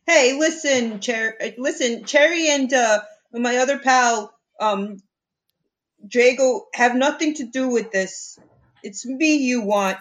Hey, 0.07 0.37
listen, 0.37 1.01
Cher- 1.01 1.37
uh, 1.41 1.51
listen, 1.57 2.05
Cherry 2.05 2.49
and 2.51 2.73
uh, 2.73 3.01
my 3.33 3.59
other 3.59 3.79
pal, 3.79 4.35
um, 4.59 4.97
Drago, 6.05 6.63
have 6.75 6.97
nothing 6.97 7.35
to 7.35 7.45
do 7.45 7.69
with 7.69 7.93
this. 7.93 8.37
It's 8.83 9.07
me 9.07 9.37
you 9.37 9.61
want. 9.63 10.01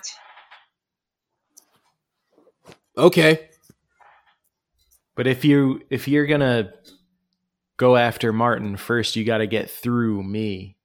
Okay. 2.98 3.50
But 5.16 5.28
if 5.28 5.44
you 5.46 5.82
if 5.90 6.08
you're 6.08 6.28
gonna 6.28 6.72
go 7.78 7.96
after 7.98 8.32
Martin 8.34 8.78
first, 8.78 9.16
you 9.16 9.24
got 9.26 9.40
to 9.40 9.48
get 9.48 9.70
through 9.70 10.24
me 10.24 10.78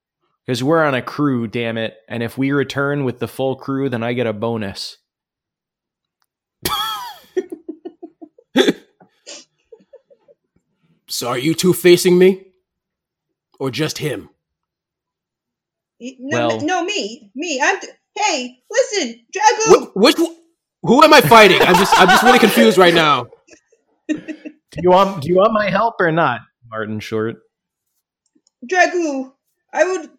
because 0.45 0.63
we're 0.63 0.83
on 0.83 0.93
a 0.93 1.01
crew. 1.01 1.47
Damn 1.47 1.77
it! 1.77 1.95
And 2.09 2.21
if 2.21 2.37
we 2.37 2.51
return 2.51 3.03
with 3.05 3.19
the 3.19 3.27
full 3.27 3.55
crew, 3.55 3.89
then 3.89 4.03
I 4.03 4.13
get 4.13 4.27
a 4.27 4.33
bonus. 4.33 4.97
So 11.07 11.29
are 11.29 11.37
you 11.37 11.53
two 11.53 11.73
facing 11.73 12.17
me? 12.17 12.45
Or 13.59 13.71
just 13.71 13.99
him? 13.99 14.29
No, 15.99 16.47
Well- 16.47 16.61
no, 16.61 16.83
me, 16.83 17.31
me. 17.35 17.61
I'm. 17.63 17.79
T- 17.79 17.87
hey, 18.15 18.57
listen, 18.69 19.25
Drago. 19.33 19.91
Wh- 19.91 19.95
which 19.95 20.17
who 20.85 21.03
am 21.03 21.13
I 21.13 21.21
fighting? 21.21 21.61
I'm 21.61 21.75
just 21.75 21.99
I'm 21.99 22.07
just 22.07 22.23
really 22.23 22.39
confused 22.39 22.77
right 22.77 22.93
now. 22.93 23.27
Do 24.07 24.81
you 24.81 24.89
want 24.89 25.21
Do 25.21 25.29
you 25.29 25.35
want 25.35 25.53
my 25.53 25.69
help 25.69 25.95
or 25.99 26.11
not, 26.11 26.41
Martin 26.69 26.99
Short? 26.99 27.37
Dragu, 28.69 29.31
I 29.73 29.83
would 29.83 30.09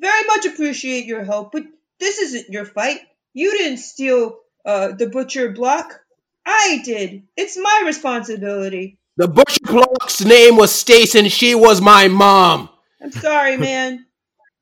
very 0.00 0.24
much 0.26 0.46
appreciate 0.46 1.06
your 1.06 1.24
help, 1.24 1.52
but 1.52 1.64
this 2.00 2.18
isn't 2.18 2.50
your 2.50 2.64
fight. 2.64 3.00
You 3.32 3.56
didn't 3.56 3.78
steal 3.78 4.38
uh, 4.64 4.92
the 4.92 5.08
butcher 5.08 5.50
block. 5.50 6.00
I 6.44 6.82
did. 6.84 7.24
It's 7.36 7.56
my 7.56 7.82
responsibility. 7.86 8.98
The 9.16 9.28
butcher 9.28 9.60
block's 9.64 10.24
name 10.24 10.56
was 10.56 10.72
Stace 10.72 11.14
and 11.14 11.30
she 11.30 11.54
was 11.54 11.80
my 11.80 12.08
mom. 12.08 12.68
I'm 13.00 13.12
sorry, 13.12 13.56
man. 13.56 14.06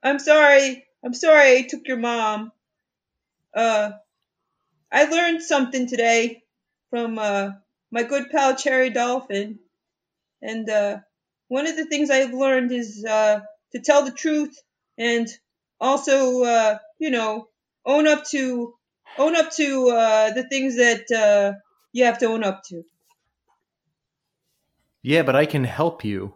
I'm 0.02 0.18
sorry. 0.18 0.84
I'm 1.04 1.14
sorry 1.14 1.58
I 1.58 1.62
took 1.62 1.86
your 1.86 1.98
mom. 1.98 2.52
Uh, 3.54 3.92
I 4.92 5.04
learned 5.04 5.42
something 5.42 5.86
today 5.86 6.42
from 6.90 7.18
uh, 7.18 7.50
my 7.90 8.02
good 8.02 8.30
pal 8.30 8.56
Cherry 8.56 8.90
Dolphin. 8.90 9.60
And 10.42 10.68
uh, 10.68 10.98
one 11.48 11.66
of 11.66 11.76
the 11.76 11.86
things 11.86 12.10
I've 12.10 12.34
learned 12.34 12.72
is 12.72 13.04
uh, 13.04 13.40
to 13.72 13.80
tell 13.80 14.04
the 14.04 14.10
truth 14.10 14.58
and 14.98 15.28
also, 15.80 16.42
uh, 16.42 16.78
you 16.98 17.10
know, 17.10 17.48
own 17.86 18.06
up 18.06 18.24
to 18.26 18.74
own 19.18 19.36
up 19.36 19.52
to 19.52 19.88
uh, 19.90 20.32
the 20.32 20.48
things 20.48 20.76
that 20.76 21.10
uh, 21.10 21.58
you 21.92 22.04
have 22.04 22.18
to 22.18 22.26
own 22.26 22.44
up 22.44 22.62
to. 22.64 22.82
Yeah, 25.02 25.22
but 25.22 25.36
I 25.36 25.46
can 25.46 25.64
help 25.64 26.04
you. 26.04 26.34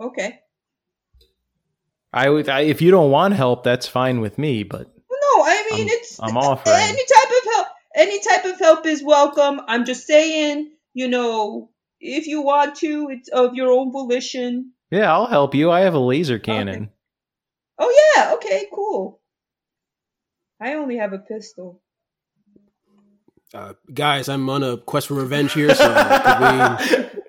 Okay. 0.00 0.40
I 2.12 2.28
would. 2.28 2.48
I, 2.48 2.62
if 2.62 2.82
you 2.82 2.90
don't 2.90 3.10
want 3.10 3.34
help, 3.34 3.62
that's 3.62 3.86
fine 3.86 4.20
with 4.20 4.38
me. 4.38 4.62
But 4.62 4.88
Well, 4.88 4.95
no, 4.95 4.95
I 4.95 4.95
mean 5.76 5.88
I'm- 5.88 5.98
it's 6.00 6.18
I'm 6.20 6.28
it's- 6.30 6.44
offering. 6.46 6.76
any 6.78 7.02
type 7.04 7.30
of 7.44 7.52
help. 7.54 7.66
Any 7.94 8.20
type 8.20 8.44
of 8.44 8.58
help 8.58 8.86
is 8.86 9.02
welcome. 9.02 9.60
I'm 9.68 9.84
just 9.86 10.06
saying, 10.06 10.70
you 10.92 11.08
know, 11.08 11.70
if 12.00 12.26
you 12.26 12.42
want 12.42 12.76
to, 12.76 13.08
it's 13.10 13.28
of 13.30 13.54
your 13.54 13.70
own 13.72 13.90
volition. 13.92 14.72
yeah, 14.90 15.10
I'll 15.12 15.26
help 15.26 15.54
you. 15.54 15.70
I 15.70 15.80
have 15.80 15.94
a 15.94 15.98
laser 15.98 16.38
cannon. 16.38 16.90
Oh 17.78 18.12
yeah, 18.16 18.34
okay, 18.34 18.66
cool. 18.74 19.20
I 20.60 20.74
only 20.74 20.96
have 20.98 21.12
a 21.12 21.18
pistol. 21.18 21.80
Uh, 23.54 23.74
guys, 23.92 24.28
I'm 24.28 24.48
on 24.50 24.62
a 24.62 24.76
quest 24.76 25.08
for 25.08 25.14
revenge 25.14 25.52
here, 25.52 25.74
so 25.74 25.86
could 25.86 27.10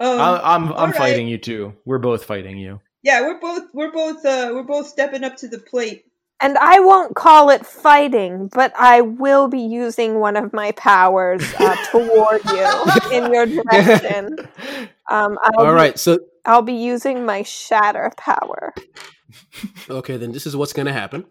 Um, 0.00 0.18
I, 0.20 0.54
I'm 0.54 0.64
I'm 0.64 0.72
all 0.72 0.86
right. 0.86 0.96
fighting 0.96 1.28
you 1.28 1.38
too. 1.38 1.74
We're 1.84 1.98
both 1.98 2.24
fighting 2.24 2.58
you. 2.58 2.80
Yeah, 3.02 3.22
we're 3.22 3.40
both 3.40 3.64
we're 3.72 3.92
both 3.92 4.24
uh 4.24 4.50
we're 4.52 4.62
both 4.62 4.86
stepping 4.86 5.24
up 5.24 5.36
to 5.38 5.48
the 5.48 5.58
plate. 5.58 6.04
And 6.40 6.58
I 6.58 6.80
won't 6.80 7.14
call 7.14 7.50
it 7.50 7.64
fighting, 7.64 8.48
but 8.52 8.72
I 8.76 9.00
will 9.00 9.46
be 9.46 9.60
using 9.60 10.18
one 10.18 10.36
of 10.36 10.52
my 10.52 10.72
powers 10.72 11.42
uh, 11.60 11.76
toward 11.92 12.44
you 12.46 13.12
in 13.12 13.32
your 13.32 13.46
direction. 13.46 14.36
Um, 15.10 15.36
I'll 15.42 15.74
we? 15.74 15.90
Be- 15.90 15.98
so 15.98 16.20
I'll 16.46 16.62
be 16.62 16.72
using 16.72 17.26
my 17.26 17.42
shatter 17.42 18.10
power. 18.16 18.72
okay, 19.90 20.16
then 20.16 20.32
this 20.32 20.46
is 20.46 20.56
what's 20.56 20.72
going 20.72 20.86
to 20.86 20.92
happen. 20.92 21.26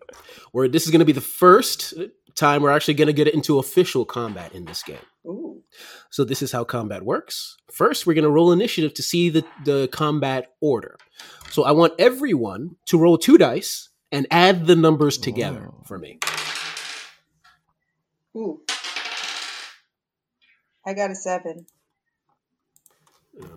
Where 0.51 0.67
this 0.67 0.85
is 0.85 0.91
going 0.91 0.99
to 0.99 1.05
be 1.05 1.13
the 1.13 1.21
first 1.21 1.95
time 2.35 2.61
we're 2.61 2.69
actually 2.69 2.93
going 2.93 3.07
to 3.07 3.13
get 3.13 3.27
into 3.27 3.57
official 3.57 4.05
combat 4.05 4.53
in 4.53 4.65
this 4.65 4.83
game. 4.83 4.99
Ooh. 5.25 5.61
So 6.09 6.23
this 6.23 6.41
is 6.41 6.51
how 6.51 6.63
combat 6.63 7.03
works. 7.03 7.57
First, 7.71 8.05
we're 8.05 8.13
going 8.15 8.23
to 8.23 8.29
roll 8.31 8.51
initiative 8.51 8.93
to 8.95 9.03
see 9.03 9.29
the, 9.29 9.45
the 9.65 9.87
combat 9.91 10.53
order. 10.61 10.97
So 11.51 11.63
I 11.63 11.71
want 11.71 11.93
everyone 11.99 12.77
to 12.87 12.97
roll 12.97 13.17
two 13.17 13.37
dice 13.37 13.89
and 14.11 14.25
add 14.31 14.65
the 14.65 14.75
numbers 14.75 15.17
together 15.17 15.69
Oh. 15.71 15.83
for 15.85 15.97
me. 15.99 16.19
Ooh. 18.35 18.61
I 20.85 20.93
got 20.93 21.11
a 21.11 21.15
seven. 21.15 21.65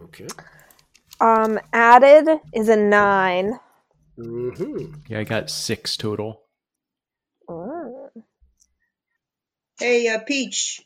Okay. 0.05 0.27
Um, 1.21 1.59
added 1.73 2.29
is 2.53 2.69
a 2.69 2.77
nine. 2.77 3.59
hmm 4.17 4.93
Yeah, 5.09 5.21
I 5.21 5.25
got 5.25 5.49
six 5.51 5.97
total. 5.97 6.43
Mm. 7.49 8.11
Hey, 9.79 10.09
uh, 10.09 10.19
Peach. 10.21 10.83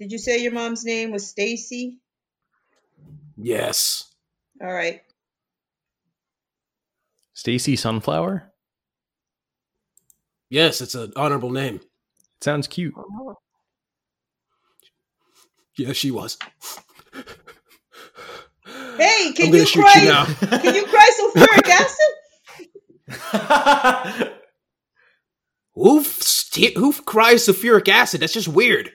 Did 0.00 0.12
you 0.12 0.18
say 0.18 0.42
your 0.42 0.52
mom's 0.52 0.84
name 0.84 1.10
was 1.10 1.26
Stacy? 1.26 1.98
Yes. 3.36 4.12
All 4.62 4.72
right. 4.72 5.00
Stacy 7.34 7.76
Sunflower. 7.76 8.50
Yes, 10.48 10.80
it's 10.80 10.94
an 10.94 11.12
honorable 11.16 11.50
name. 11.50 11.80
Sounds 12.40 12.66
cute. 12.66 12.94
Yeah, 15.78 15.92
she 15.92 16.10
was. 16.10 16.38
Hey, 18.98 19.32
can 19.36 19.54
you 19.54 19.64
cry? 19.66 19.94
you 20.00 20.08
now. 20.08 20.24
Can 20.24 20.74
you 20.74 20.86
cry 20.86 21.10
sulfuric 21.20 21.68
acid? 23.12 24.32
Who 25.74 26.00
f- 26.00 26.22
st- 26.22 26.76
who 26.76 26.92
cries 26.94 27.46
sulfuric 27.46 27.88
acid? 27.88 28.22
That's 28.22 28.32
just 28.32 28.48
weird. 28.48 28.90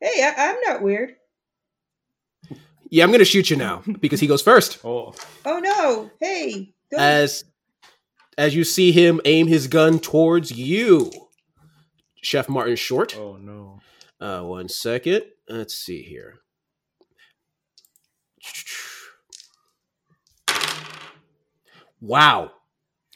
Hey, 0.00 0.22
I, 0.22 0.34
I'm 0.50 0.60
not 0.62 0.82
weird. 0.82 1.14
Yeah, 2.90 3.04
I'm 3.04 3.10
gonna 3.12 3.24
shoot 3.24 3.50
you 3.50 3.56
now 3.56 3.82
because 4.00 4.20
he 4.20 4.26
goes 4.26 4.42
first. 4.42 4.78
oh. 4.84 5.14
Oh 5.44 5.58
no! 5.58 6.10
Hey, 6.20 6.74
don't. 6.90 7.00
As 7.00 7.44
as 8.38 8.54
you 8.54 8.64
see 8.64 8.92
him 8.92 9.20
aim 9.24 9.46
his 9.46 9.66
gun 9.66 9.98
towards 9.98 10.52
you, 10.52 11.10
Chef 12.22 12.48
Martin 12.48 12.76
Short. 12.76 13.16
Oh 13.16 13.36
no. 13.36 13.80
Uh, 14.20 14.42
one 14.42 14.68
second. 14.68 15.24
Let's 15.48 15.74
see 15.74 16.02
here. 16.02 16.34
Wow. 22.00 22.52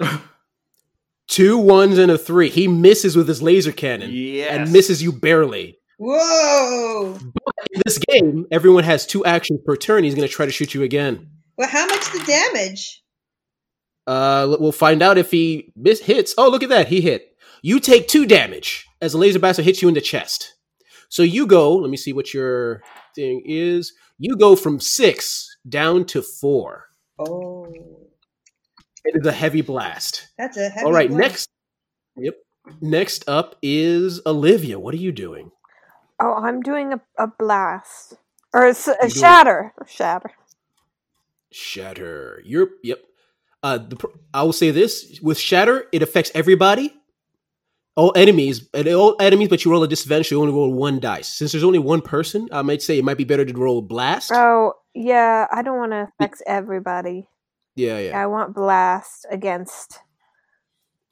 Two 1.29 1.59
ones 1.59 1.99
and 1.99 2.11
a 2.11 2.19
three. 2.19 2.49
He 2.49 2.69
misses 2.69 3.17
with 3.17 3.29
his 3.29 3.43
laser 3.43 3.73
cannon 3.73 4.11
Yes. 4.13 4.51
and 4.51 4.73
misses 4.73 5.03
you 5.03 5.13
barely. 5.13 5.78
Whoa! 5.99 7.19
In 7.75 7.83
this 7.85 7.99
game, 7.99 8.47
everyone 8.51 8.85
has 8.85 9.05
two 9.07 9.25
actions 9.25 9.61
per 9.67 9.77
turn. 9.77 10.05
He's 10.05 10.15
going 10.15 10.27
to 10.27 10.33
try 10.33 10.47
to 10.47 10.53
shoot 10.53 10.73
you 10.75 10.83
again. 10.85 11.29
Well, 11.57 11.69
how 11.69 11.87
much 11.87 12.13
the 12.13 12.23
damage? 12.25 13.03
Uh, 14.07 14.57
we'll 14.61 14.73
find 14.73 15.03
out 15.03 15.19
if 15.19 15.31
he 15.31 15.73
miss 15.77 16.01
hits. 16.01 16.35
Oh, 16.39 16.49
look 16.49 16.63
at 16.63 16.69
that. 16.71 16.89
He 16.89 17.01
hit. 17.01 17.37
You 17.63 17.81
take 17.81 18.07
two 18.09 18.27
damage 18.27 18.87
as 19.03 19.13
a 19.13 19.19
laser 19.19 19.39
blaster 19.41 19.63
hits 19.63 19.83
you 19.83 19.89
in 19.89 19.95
the 19.95 20.01
chest. 20.01 20.55
So 21.09 21.23
you 21.23 21.47
go, 21.47 21.77
let 21.77 21.91
me 21.91 21.97
see 21.97 22.13
what 22.13 22.33
your 22.33 22.81
thing 23.15 23.43
is. 23.45 23.93
You 24.19 24.37
go 24.37 24.55
from 24.57 24.79
six 24.81 25.49
down 25.69 26.05
to 26.07 26.23
four. 26.23 26.85
Oh, 27.19 27.67
It 29.05 29.17
is 29.21 29.27
a 29.27 29.33
heavy 29.33 29.63
blast. 29.63 30.29
that's 30.39 30.57
a 30.57 30.69
heavy. 30.69 30.87
All 30.87 30.93
right, 30.93 31.09
blast. 31.09 31.21
next. 31.21 31.49
Yep. 32.17 32.35
Next 32.81 33.29
up 33.29 33.57
is 33.63 34.21
Olivia. 34.27 34.79
What 34.79 34.95
are 34.95 34.99
you 34.99 35.11
doing? 35.13 35.51
Oh, 36.21 36.35
I'm 36.35 36.63
doing 36.63 36.93
a, 36.93 37.01
a 37.19 37.27
blast. 37.29 38.15
Or 38.55 38.67
a, 38.67 38.75
doing- 38.75 39.11
shatter. 39.11 39.73
A 39.81 39.87
shatter. 39.87 40.31
Shatter. 41.51 42.43
You're 42.45 42.69
yep. 42.83 42.99
Uh, 43.63 43.79
the, 43.79 43.97
I 44.35 44.43
will 44.43 44.53
say 44.53 44.71
this: 44.71 45.19
with 45.23 45.39
Shatter, 45.39 45.87
it 45.93 46.03
affects 46.03 46.31
everybody, 46.35 46.95
all 47.97 48.13
enemies, 48.15 48.69
and 48.75 48.87
all 48.89 49.17
enemies. 49.21 49.49
But 49.49 49.65
you 49.65 49.71
roll 49.71 49.83
a 49.83 49.89
disadvantage. 49.89 50.31
You 50.31 50.41
only 50.41 50.53
roll 50.53 50.73
one 50.73 51.01
dice. 51.01 51.29
Since 51.29 51.53
there's 51.53 51.65
only 51.65 51.79
one 51.79 52.03
person, 52.03 52.49
I 52.53 52.63
might 52.63 52.83
say 52.83 52.99
it 52.99 53.05
might 53.05 53.17
be 53.17 53.25
better 53.25 53.45
to 53.45 53.53
roll 53.55 53.83
blast. 53.83 54.31
Oh, 54.33 54.75
yeah, 54.95 55.47
I 55.51 55.63
don't 55.63 55.79
want 55.79 55.93
to 55.93 56.09
affect 56.21 56.43
everybody. 56.47 57.27
yeah, 57.77 57.99
yeah, 57.99 58.21
I 58.23 58.27
want 58.27 58.55
blast 58.55 59.27
against. 59.31 60.01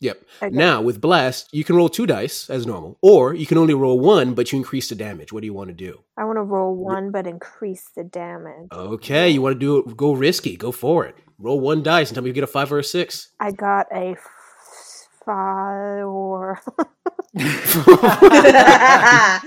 Yep. 0.00 0.22
against 0.40 0.56
Now 0.56 0.82
with 0.82 1.00
blast, 1.00 1.48
you 1.52 1.64
can 1.64 1.76
roll 1.76 1.88
two 1.88 2.06
dice 2.06 2.50
as 2.50 2.66
normal, 2.66 2.98
or 3.02 3.34
you 3.34 3.46
can 3.46 3.58
only 3.58 3.74
roll 3.74 3.98
one, 3.98 4.34
but 4.34 4.52
you 4.52 4.58
increase 4.58 4.88
the 4.88 4.94
damage. 4.94 5.32
What 5.32 5.40
do 5.40 5.46
you 5.46 5.54
want 5.54 5.68
to 5.68 5.74
do? 5.74 6.00
I 6.16 6.24
want 6.24 6.36
to 6.36 6.42
roll 6.42 6.74
one, 6.74 7.10
but 7.10 7.26
increase 7.26 7.90
the 7.94 8.04
damage. 8.04 8.68
Okay, 8.72 9.30
you 9.30 9.42
want 9.42 9.54
to 9.54 9.58
do 9.58 9.78
it? 9.78 9.96
Go 9.96 10.12
risky. 10.12 10.56
Go 10.56 10.72
for 10.72 11.06
it. 11.06 11.16
Roll 11.38 11.60
one 11.60 11.82
dice 11.82 12.08
and 12.08 12.14
tell 12.14 12.24
me 12.24 12.30
if 12.30 12.36
you 12.36 12.40
get 12.40 12.44
a 12.44 12.52
five 12.52 12.72
or 12.72 12.78
a 12.78 12.84
six. 12.84 13.28
I 13.40 13.52
got 13.52 13.86
a 13.92 14.12
f- 14.12 15.08
five 15.24 16.06
or 16.06 16.60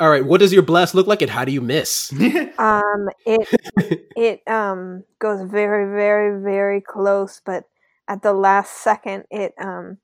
All 0.00 0.10
right. 0.10 0.24
What 0.24 0.38
does 0.38 0.52
your 0.52 0.62
blast 0.62 0.94
look 0.94 1.06
like, 1.06 1.22
and 1.22 1.30
how 1.30 1.44
do 1.44 1.52
you 1.52 1.60
miss? 1.60 2.12
um 2.58 3.08
it 3.24 3.48
it 4.16 4.42
um 4.46 5.04
goes 5.18 5.48
very 5.50 5.90
very 5.90 6.42
very 6.42 6.80
close, 6.80 7.40
but 7.44 7.64
at 8.08 8.22
the 8.22 8.32
last 8.32 8.82
second 8.82 9.24
it 9.30 9.52
um 9.60 9.98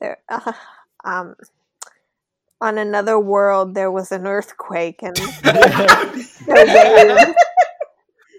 there 0.00 0.18
um 1.04 1.34
on 2.60 2.78
another 2.78 3.18
world 3.18 3.74
there 3.74 3.90
was 3.90 4.12
an 4.12 4.26
earthquake 4.26 5.02
and 5.02 5.16
the 5.46 5.74
waves, 6.46 7.34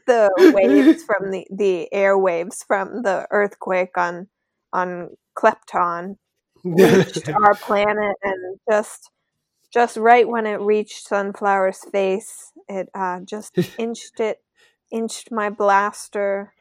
the 0.08 0.52
waves 0.54 1.04
from 1.04 1.32
the 1.32 1.46
the 1.52 1.88
airwaves 1.94 2.66
from 2.66 3.04
the 3.04 3.28
earthquake 3.32 3.98
on 3.98 4.28
on 4.74 5.10
Klepton 5.38 6.18
reached 6.64 7.30
our 7.30 7.56
planet 7.56 8.16
and 8.24 8.60
just 8.70 9.12
just 9.72 9.98
right 9.98 10.28
when 10.28 10.46
it 10.46 10.60
reached 10.60 11.08
sunflower's 11.08 11.86
face 11.92 12.52
it 12.68 12.90
uh, 12.94 13.20
just 13.22 13.58
inched 13.78 14.20
it 14.20 14.40
inched 14.92 15.32
my 15.32 15.50
blaster 15.50 16.54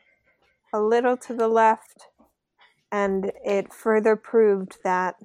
a 0.73 0.81
little 0.81 1.17
to 1.17 1.35
the 1.35 1.49
left 1.49 2.07
and 2.91 3.31
it 3.45 3.73
further 3.73 4.17
proved 4.17 4.79
that 4.85 5.17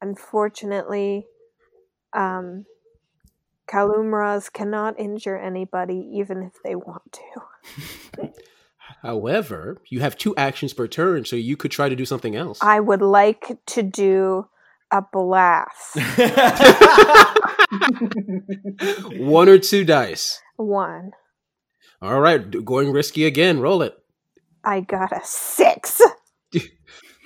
unfortunately 0.00 1.26
um, 2.12 2.66
Kalumras 3.68 4.52
cannot 4.52 4.98
injure 4.98 5.38
anybody 5.38 6.10
even 6.14 6.42
if 6.42 6.54
they 6.62 6.74
want 6.74 7.02
to. 7.12 8.32
However, 9.02 9.80
you 9.88 10.00
have 10.00 10.18
two 10.18 10.36
actions 10.36 10.74
per 10.74 10.86
turn, 10.86 11.24
so 11.24 11.36
you 11.36 11.56
could 11.56 11.70
try 11.70 11.88
to 11.88 11.96
do 11.96 12.04
something 12.04 12.36
else. 12.36 12.58
I 12.60 12.80
would 12.80 13.00
like 13.00 13.56
to 13.66 13.82
do 13.82 14.48
a 14.90 15.00
blast. 15.00 15.96
One 19.16 19.48
or 19.48 19.58
two 19.58 19.84
dice. 19.84 20.40
One. 20.56 21.12
All 22.02 22.20
right, 22.20 22.64
going 22.64 22.92
risky 22.92 23.24
again. 23.24 23.60
Roll 23.60 23.80
it. 23.82 23.96
I 24.64 24.80
got 24.80 25.12
a 25.12 25.20
six. 25.24 26.00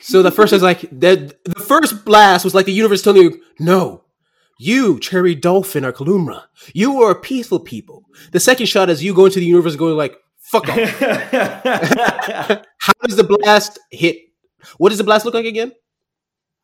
So 0.03 0.23
the 0.23 0.31
first 0.31 0.53
is 0.53 0.62
like 0.62 0.82
that. 1.01 1.43
The 1.44 1.55
first 1.61 2.05
blast 2.05 2.44
was 2.44 2.55
like 2.55 2.66
the 2.66 2.73
universe 2.73 3.03
telling 3.03 3.23
you, 3.23 3.43
"No, 3.59 4.05
you, 4.59 5.01
Cherry 5.01 5.35
Dolphin, 5.35 5.85
are 5.85 5.93
Kalumra. 5.93 6.44
You 6.74 7.03
are 7.03 7.11
a 7.12 7.20
peaceful 7.20 7.59
people." 7.59 8.05
The 8.31 8.39
second 8.39 8.66
shot 8.66 8.89
is 8.89 9.03
you 9.03 9.15
go 9.15 9.24
into 9.24 9.40
the 9.40 9.47
universe 9.47 9.73
and 9.73 9.81
going 9.81 9.97
like, 9.97 10.16
"Fuck 10.39 10.69
off." 10.69 10.77
How 12.78 12.93
does 13.05 13.16
the 13.16 13.24
blast 13.43 13.78
hit? 13.90 14.16
What 14.78 14.90
does 14.90 14.98
the 14.98 15.05
blast 15.05 15.24
look 15.24 15.35
like 15.35 15.47
again? 15.47 15.73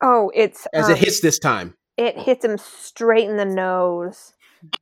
Oh, 0.01 0.31
it's 0.33 0.65
As 0.73 0.85
um, 0.85 0.91
it 0.91 0.97
hits 0.99 1.19
this 1.19 1.39
time. 1.39 1.73
it 1.97 2.17
hits 2.17 2.45
him 2.45 2.57
straight 2.57 3.27
in 3.29 3.37
the 3.37 3.45
nose 3.45 4.33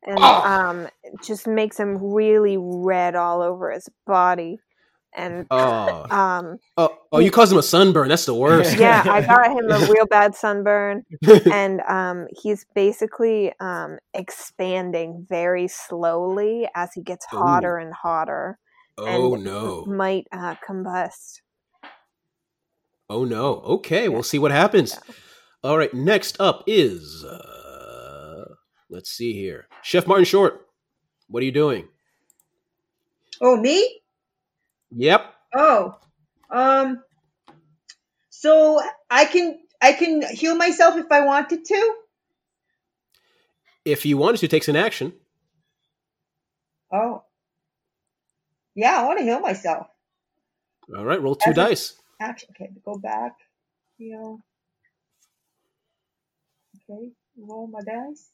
and 0.06 0.18
Oh. 0.20 0.44
um 0.44 0.88
just 1.26 1.48
makes 1.48 1.80
him 1.80 1.98
really 2.14 2.58
red 2.60 3.16
all 3.16 3.42
over 3.42 3.72
his 3.72 3.90
body 4.06 4.60
and 5.16 5.46
Oh, 5.52 6.06
um, 6.10 6.58
oh, 6.78 6.98
oh! 7.12 7.20
You 7.20 7.32
caused 7.32 7.52
him 7.52 7.58
a 7.58 7.64
sunburn. 7.64 8.10
That's 8.10 8.26
the 8.26 8.34
worst. 8.34 8.78
yeah, 8.78 9.04
I 9.06 9.22
got 9.26 9.52
him 9.52 9.70
a 9.70 9.92
real 9.92 10.06
bad 10.06 10.36
sunburn, 10.36 11.04
and 11.52 11.82
um, 11.82 12.28
he's 12.42 12.66
basically 12.74 13.54
um, 13.60 13.98
expanding 14.14 15.26
very 15.28 15.68
slowly 15.68 16.68
as 16.76 16.94
he 16.94 17.02
gets 17.02 17.26
Ooh. 17.34 17.38
hotter 17.38 17.78
and 17.78 17.94
hotter. 17.94 18.58
oh 18.98 19.36
and 19.36 19.44
no! 19.44 19.86
Might 19.86 20.28
uh, 20.32 20.56
combust. 20.68 21.42
Oh 23.10 23.26
no. 23.26 23.56
Okay, 23.62 24.08
we'll 24.08 24.24
see 24.24 24.40
what 24.40 24.52
happens. 24.52 24.98
All 25.64 25.78
right, 25.78 25.94
next 25.94 26.40
up 26.40 26.64
is 26.66 27.26
uh 27.26 28.46
let's 28.90 29.12
see 29.12 29.34
here. 29.34 29.68
Chef 29.84 30.08
Martin 30.08 30.26
Short. 30.26 30.68
What 31.28 31.42
are 31.42 31.46
you 31.46 31.52
doing? 31.52 31.88
Oh, 33.40 33.58
me? 33.58 34.01
Yep. 34.96 35.34
Oh, 35.56 35.98
um, 36.50 37.04
so 38.30 38.82
I 39.10 39.26
can 39.26 39.60
I 39.82 39.94
can 39.94 40.22
heal 40.36 40.56
myself 40.56 40.98
if 40.98 41.06
I 41.12 41.26
wanted 41.26 41.66
to. 41.66 41.94
If 43.86 44.06
you 44.06 44.18
wanted 44.18 44.40
to 44.40 44.48
take 44.48 44.68
an 44.68 44.76
action. 44.76 45.14
Oh, 46.94 47.24
yeah, 48.76 49.00
I 49.02 49.06
want 49.06 49.20
to 49.20 49.26
heal 49.26 49.40
myself. 49.40 49.88
All 50.96 51.06
right, 51.06 51.22
roll 51.22 51.36
two 51.36 51.52
As 51.52 51.58
a- 51.58 51.62
dice. 51.62 51.94
Action. 52.20 52.50
Okay, 52.52 52.70
go 52.86 52.96
back. 52.98 53.34
Heal. 53.98 54.40
Okay, 56.90 57.12
roll 57.38 57.68
my 57.68 57.80
dice. 57.82 58.30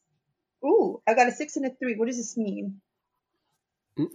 Ooh, 0.66 1.02
I 1.08 1.14
got 1.14 1.28
a 1.28 1.32
six 1.32 1.56
and 1.56 1.66
a 1.66 1.70
three. 1.70 1.96
What 1.96 2.08
does 2.08 2.18
this 2.18 2.36
mean? 2.36 2.82
Oh, 3.99 4.10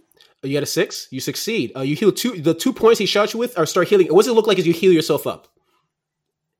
You 0.47 0.53
got 0.55 0.63
a 0.63 0.67
six. 0.67 1.07
You 1.11 1.19
succeed. 1.19 1.71
Uh, 1.75 1.81
you 1.81 1.95
heal 1.95 2.11
two. 2.11 2.41
The 2.41 2.53
two 2.53 2.73
points 2.73 2.99
he 2.99 3.05
shot 3.05 3.33
you 3.33 3.39
with 3.39 3.57
are 3.57 3.65
start 3.65 3.87
healing. 3.87 4.07
What 4.07 4.23
does 4.23 4.27
it 4.27 4.33
look 4.33 4.47
like 4.47 4.59
as 4.59 4.67
you 4.67 4.73
heal 4.73 4.91
yourself 4.91 5.25
up? 5.27 5.47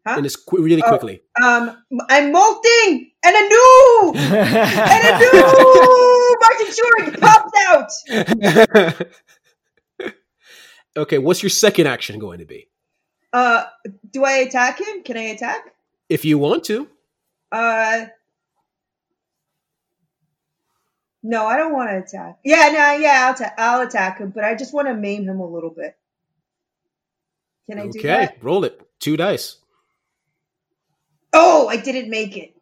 Huh? 0.07 0.15
And 0.17 0.25
it's 0.25 0.35
qu- 0.35 0.61
really 0.61 0.81
Oh. 0.83 0.89
quickly. 0.89 1.21
Um, 1.41 1.77
I'm 2.09 2.31
molting, 2.31 3.11
and 3.23 3.35
a 3.35 3.47
new 3.47 4.13
and 4.15 5.07
a 5.07 5.19
new 5.19 6.37
Martin 6.41 6.67
Short 6.73 7.19
pops 7.21 7.53
out. 8.89 9.07
okay, 10.97 11.17
what's 11.19 11.41
your 11.43 11.49
second 11.49 11.87
action 11.87 12.19
going 12.19 12.39
to 12.39 12.45
be? 12.45 12.67
Uh, 13.31 13.63
do 14.11 14.23
I 14.25 14.33
attack 14.33 14.79
him? 14.79 15.03
Can 15.03 15.17
I 15.17 15.23
attack? 15.23 15.73
If 16.09 16.23
you 16.25 16.37
want 16.37 16.63
to. 16.65 16.87
Uh, 17.51 18.05
no, 21.23 21.47
I 21.47 21.57
don't 21.57 21.73
want 21.73 21.89
to 21.89 21.97
attack. 21.97 22.39
Yeah, 22.43 22.69
no, 22.73 22.91
yeah, 23.01 23.27
I'll, 23.27 23.33
ta- 23.33 23.53
I'll 23.57 23.87
attack 23.87 24.19
him, 24.19 24.29
but 24.29 24.43
I 24.43 24.55
just 24.55 24.73
want 24.73 24.89
to 24.89 24.93
maim 24.93 25.23
him 25.23 25.39
a 25.39 25.49
little 25.49 25.69
bit. 25.69 25.95
Can 27.69 27.79
I 27.79 27.87
do 27.87 28.01
that? 28.01 28.29
Okay, 28.29 28.37
roll 28.41 28.65
it. 28.65 28.79
Two 28.99 29.15
dice. 29.15 29.57
Oh, 31.31 31.67
I 31.67 31.77
didn't 31.77 32.09
make 32.09 32.37
it. 32.37 32.53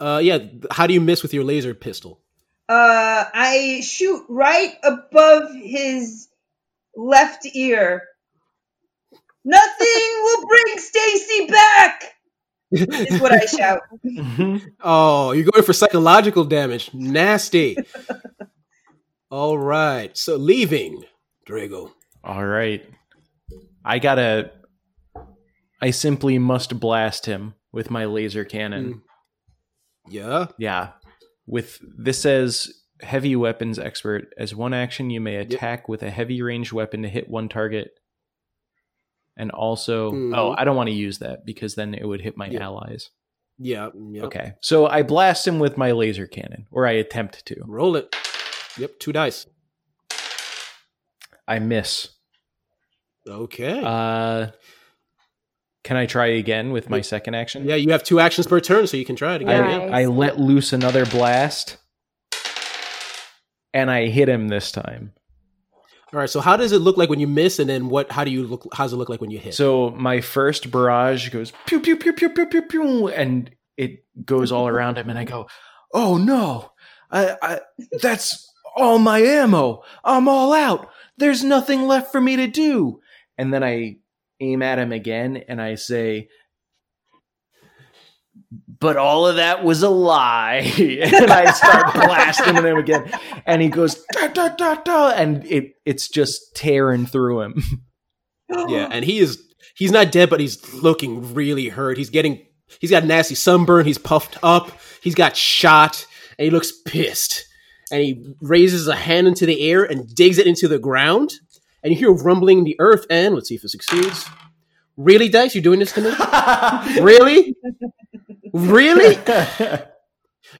Uh, 0.00 0.20
yeah. 0.22 0.38
How 0.70 0.86
do 0.86 0.94
you 0.94 1.00
miss 1.00 1.22
with 1.22 1.34
your 1.34 1.44
laser 1.44 1.74
pistol? 1.74 2.20
Uh, 2.68 3.24
I 3.32 3.80
shoot 3.82 4.24
right 4.28 4.74
above 4.82 5.54
his 5.54 6.28
left 6.96 7.46
ear. 7.54 8.02
Nothing 9.44 10.10
will 10.22 10.46
bring 10.46 10.78
Stacy 10.78 11.46
back. 11.46 12.14
Is 12.70 13.20
what 13.20 13.32
I 13.32 13.44
shout. 13.46 13.80
Mm-hmm. 14.04 14.68
Oh, 14.82 15.32
you're 15.32 15.44
going 15.50 15.64
for 15.64 15.72
psychological 15.72 16.44
damage. 16.44 16.92
Nasty. 16.94 17.76
All 19.30 19.58
right. 19.58 20.16
So 20.16 20.36
leaving, 20.36 21.04
Drago. 21.48 21.92
All 22.24 22.44
right. 22.44 22.84
I 23.84 23.98
gotta. 23.98 24.52
I 25.80 25.90
simply 25.90 26.38
must 26.38 26.80
blast 26.80 27.26
him 27.26 27.54
with 27.72 27.90
my 27.90 28.06
laser 28.06 28.44
cannon. 28.44 28.92
Hmm. 28.92 28.98
Yeah. 30.08 30.46
Yeah. 30.58 30.90
With 31.46 31.78
this 31.96 32.20
says 32.20 32.72
heavy 33.00 33.36
weapons 33.36 33.78
expert. 33.78 34.32
As 34.36 34.54
one 34.54 34.74
action, 34.74 35.10
you 35.10 35.20
may 35.20 35.36
attack 35.36 35.88
with 35.88 36.02
a 36.02 36.10
heavy 36.10 36.42
ranged 36.42 36.72
weapon 36.72 37.02
to 37.02 37.08
hit 37.08 37.28
one 37.28 37.48
target. 37.48 37.90
And 39.38 39.50
also, 39.52 40.10
Mhm. 40.12 40.36
oh, 40.36 40.54
I 40.58 40.64
don't 40.64 40.74
want 40.76 40.88
to 40.88 40.94
use 40.94 41.18
that 41.20 41.46
because 41.46 41.76
then 41.76 41.94
it 41.94 42.04
would 42.04 42.20
hit 42.20 42.36
my 42.36 42.48
Yeah. 42.48 42.64
allies. 42.64 43.10
Yeah. 43.58 43.90
yeah. 44.10 44.24
Okay. 44.24 44.52
So 44.60 44.86
I 44.86 45.02
blast 45.02 45.46
him 45.46 45.58
with 45.60 45.76
my 45.78 45.92
laser 45.92 46.26
cannon, 46.26 46.66
or 46.72 46.86
I 46.86 46.92
attempt 46.92 47.46
to. 47.46 47.56
Roll 47.66 47.96
it. 47.96 48.14
Yep. 48.78 48.98
Two 48.98 49.12
dice. 49.12 49.46
I 51.46 51.58
miss. 51.60 52.08
Okay. 53.26 53.80
Uh, 53.84 54.48
can 55.84 55.96
I 55.96 56.06
try 56.06 56.26
again 56.26 56.72
with 56.72 56.90
my 56.90 57.00
second 57.00 57.34
action? 57.34 57.64
yeah, 57.66 57.74
you 57.76 57.90
have 57.92 58.02
two 58.04 58.20
actions 58.20 58.46
per 58.46 58.60
turn, 58.60 58.86
so 58.86 58.96
you 58.96 59.04
can 59.04 59.16
try 59.16 59.34
it 59.36 59.42
again. 59.42 59.64
I, 59.64 59.86
Yeah. 59.86 59.96
I 59.96 60.04
let 60.06 60.38
loose 60.38 60.72
another 60.72 61.06
blast, 61.06 61.78
and 63.72 63.90
I 63.90 64.06
hit 64.08 64.28
him 64.28 64.48
this 64.48 64.70
time. 64.72 65.12
All 66.12 66.20
right. 66.20 66.30
So 66.30 66.40
how 66.40 66.56
does 66.56 66.72
it 66.72 66.78
look 66.78 66.96
like 66.96 67.10
when 67.10 67.20
you 67.20 67.26
miss, 67.26 67.58
and 67.58 67.68
then 67.68 67.88
what? 67.88 68.10
How 68.10 68.24
do 68.24 68.30
you 68.30 68.46
look? 68.46 68.66
How 68.72 68.84
does 68.84 68.92
it 68.92 68.96
look 68.96 69.08
like 69.08 69.20
when 69.20 69.30
you 69.30 69.38
hit? 69.38 69.54
So 69.54 69.90
my 69.90 70.20
first 70.20 70.70
barrage 70.70 71.28
goes 71.28 71.52
pew 71.66 71.80
pew 71.80 71.96
pew 71.96 72.12
pew 72.12 72.30
pew 72.30 72.46
pew 72.46 72.62
pew, 72.62 73.08
and 73.08 73.50
it 73.76 74.04
goes 74.24 74.50
all 74.50 74.68
around 74.68 74.96
him, 74.96 75.10
and 75.10 75.18
I 75.18 75.24
go, 75.24 75.48
"Oh 75.92 76.16
no! 76.16 76.72
I, 77.10 77.36
I 77.42 77.60
that's 78.00 78.50
all 78.74 78.98
my 78.98 79.20
ammo. 79.20 79.82
I'm 80.02 80.28
all 80.28 80.52
out. 80.52 80.88
There's 81.18 81.44
nothing 81.44 81.86
left 81.86 82.10
for 82.10 82.20
me 82.20 82.36
to 82.36 82.46
do." 82.46 83.00
And 83.36 83.52
then 83.52 83.62
I 83.62 83.98
aim 84.40 84.62
at 84.62 84.78
him 84.78 84.92
again, 84.92 85.36
and 85.48 85.60
I 85.60 85.74
say. 85.74 86.28
But 88.80 88.96
all 88.96 89.26
of 89.26 89.36
that 89.36 89.62
was 89.62 89.82
a 89.82 89.90
lie, 89.90 90.72
and 90.78 91.30
I 91.30 91.50
start 91.52 91.92
blasting 91.94 92.54
him 92.54 92.78
again, 92.78 93.10
and 93.44 93.60
he 93.60 93.68
goes 93.68 94.02
da 94.12 94.28
da 94.28 94.48
da 94.48 94.76
da, 94.76 95.10
and 95.10 95.44
it 95.44 95.74
it's 95.84 96.08
just 96.08 96.56
tearing 96.56 97.04
through 97.04 97.42
him. 97.42 97.62
yeah, 98.68 98.88
and 98.90 99.04
he 99.04 99.18
is. 99.18 99.42
He's 99.76 99.92
not 99.92 100.10
dead, 100.10 100.30
but 100.30 100.40
he's 100.40 100.72
looking 100.72 101.34
really 101.34 101.68
hurt. 101.68 101.98
He's 101.98 102.10
getting. 102.10 102.46
He's 102.80 102.90
got 102.90 103.04
nasty 103.04 103.34
sunburn. 103.34 103.84
He's 103.84 103.98
puffed 103.98 104.38
up. 104.42 104.70
He's 105.02 105.14
got 105.14 105.36
shot, 105.36 106.06
and 106.38 106.44
he 106.44 106.50
looks 106.50 106.72
pissed. 106.86 107.44
And 107.90 108.02
he 108.02 108.34
raises 108.40 108.86
a 108.88 108.94
hand 108.94 109.26
into 109.26 109.46
the 109.46 109.70
air 109.70 109.84
and 109.84 110.14
digs 110.14 110.38
it 110.38 110.46
into 110.46 110.68
the 110.68 110.78
ground. 110.78 111.32
And 111.82 111.92
you 111.92 111.98
hear 111.98 112.12
rumbling 112.12 112.58
in 112.58 112.64
the 112.64 112.76
earth. 112.78 113.06
And 113.08 113.34
let's 113.34 113.48
see 113.48 113.54
if 113.54 113.64
it 113.64 113.70
succeeds. 113.70 114.28
Really, 114.96 115.28
Dice? 115.28 115.54
You're 115.54 115.62
doing 115.62 115.78
this 115.78 115.92
to 115.92 116.00
me? 116.00 116.10
really? 117.02 117.54
Really? 118.52 119.16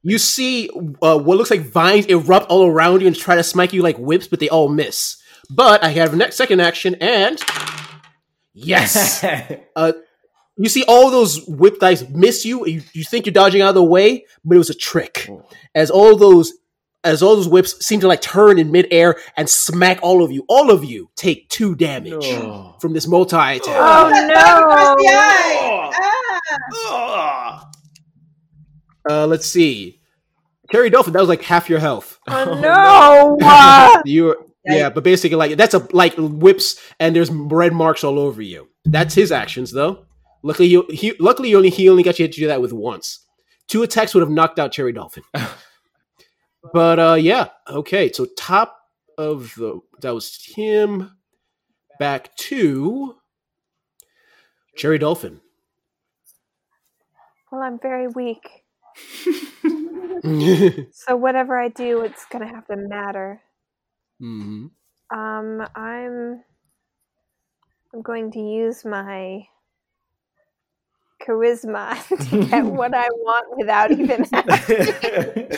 You 0.03 0.19
see 0.19 0.69
uh, 1.01 1.19
what 1.19 1.39
looks 1.39 1.51
like 1.51 1.63
vines 1.63 2.05
erupt 2.07 2.51
all 2.51 2.67
around 2.67 3.01
you 3.01 3.07
and 3.07 3.17
try 3.17 3.37
to 3.37 3.43
smite 3.43 3.73
you 3.73 3.83
like 3.83 3.97
whips, 3.97 4.29
but 4.29 4.39
they 4.39 4.51
all 4.51 4.69
miss. 4.69 5.17
But 5.49 5.83
I 5.83 5.89
have 5.89 6.15
next 6.15 6.37
second 6.37 6.61
action, 6.61 6.95
and 7.01 7.41
yes, 8.53 9.25
uh, 9.77 9.93
you 10.59 10.69
see 10.69 10.85
all 10.87 11.11
those 11.11 11.43
whip 11.47 11.81
dice 11.81 12.05
miss 12.11 12.45
you. 12.45 12.67
you. 12.67 12.83
You 12.93 13.03
think 13.03 13.25
you're 13.25 13.33
dodging 13.33 13.63
out 13.63 13.71
of 13.71 13.75
the 13.77 13.83
way, 13.83 14.27
but 14.45 14.57
it 14.57 14.59
was 14.59 14.69
a 14.69 14.75
trick. 14.75 15.27
As 15.75 15.91
all 15.91 16.17
those, 16.17 16.53
as 17.03 17.23
all 17.23 17.37
those 17.37 17.49
whips 17.49 17.85
seem 17.85 18.01
to 18.01 18.09
like 18.09 18.21
turn 18.21 18.59
in 18.59 18.71
midair 18.71 19.17
and 19.39 19.49
smack 19.49 20.01
all 20.03 20.23
of 20.23 20.31
you. 20.31 20.45
All 20.51 20.71
of 20.71 20.85
you 20.85 21.09
take 21.17 21.49
two 21.49 21.75
damage 21.75 22.13
No. 22.13 22.77
from 22.79 22.93
this 22.93 23.07
multi 23.07 23.37
attack. 23.37 23.63
Oh 23.67 24.09
Across 24.09 24.21
the 24.21 24.27
no! 24.27 24.35
eye. 26.91 27.65
Uh, 29.09 29.27
let's 29.27 29.47
see, 29.47 30.01
Cherry 30.71 30.91
Dolphin. 30.91 31.13
That 31.13 31.21
was 31.21 31.29
like 31.29 31.43
half 31.43 31.69
your 31.69 31.79
health. 31.79 32.19
Oh 32.29 32.59
no! 33.41 34.03
You 34.05 34.49
yeah, 34.65 34.91
but 34.91 35.03
basically 35.03 35.37
like 35.37 35.57
that's 35.57 35.75
a 35.75 35.87
like 35.93 36.15
whips 36.17 36.79
and 37.01 37.17
there's 37.17 37.31
red 37.31 37.73
marks 37.73 38.05
all 38.05 38.19
over 38.19 38.43
you. 38.43 38.69
That's 38.85 39.15
his 39.15 39.33
actions 39.33 39.73
though. 39.73 40.05
Luckily 40.43 40.69
you 40.69 40.85
he 40.91 41.15
luckily 41.19 41.51
you 41.51 41.57
only 41.57 41.71
he 41.71 41.89
only 41.89 42.03
got 42.03 42.19
you 42.19 42.29
to 42.29 42.33
do 42.41 42.47
that 42.49 42.61
with 42.61 42.73
once. 42.73 43.25
Two 43.67 43.83
attacks 43.83 44.15
would 44.15 44.21
have 44.21 44.31
knocked 44.31 44.59
out 44.59 44.73
Cherry 44.73 44.93
Dolphin. 44.93 45.23
but 46.73 46.99
uh 46.99 47.15
yeah, 47.15 47.49
okay. 47.69 48.13
So 48.13 48.27
top 48.37 48.79
of 49.17 49.55
the 49.57 49.81
that 50.01 50.15
was 50.15 50.39
him 50.45 51.17
back 51.99 52.37
to 52.37 53.17
Cherry 54.77 54.99
Dolphin. 54.99 55.41
well, 57.51 57.63
I'm 57.63 57.79
very 57.81 58.07
weak. 58.09 58.49
so 60.93 61.17
whatever 61.17 61.59
I 61.59 61.69
do, 61.69 62.03
it's 62.03 62.25
gonna 62.31 62.49
have 62.49 62.67
to 62.69 62.77
matter. 62.77 63.41
Mhm. 64.21 64.71
Um, 65.15 65.69
I'm 65.75 66.43
I'm 67.95 68.03
going 68.03 68.31
to 68.33 68.41
use 68.41 68.85
my 68.85 69.47
charisma 71.23 71.97
to 72.31 72.47
get 72.47 72.65
what 72.79 72.95
I 72.95 73.09
want 73.11 73.57
without 73.59 73.91
even 73.93 74.27
asking. 74.33 75.51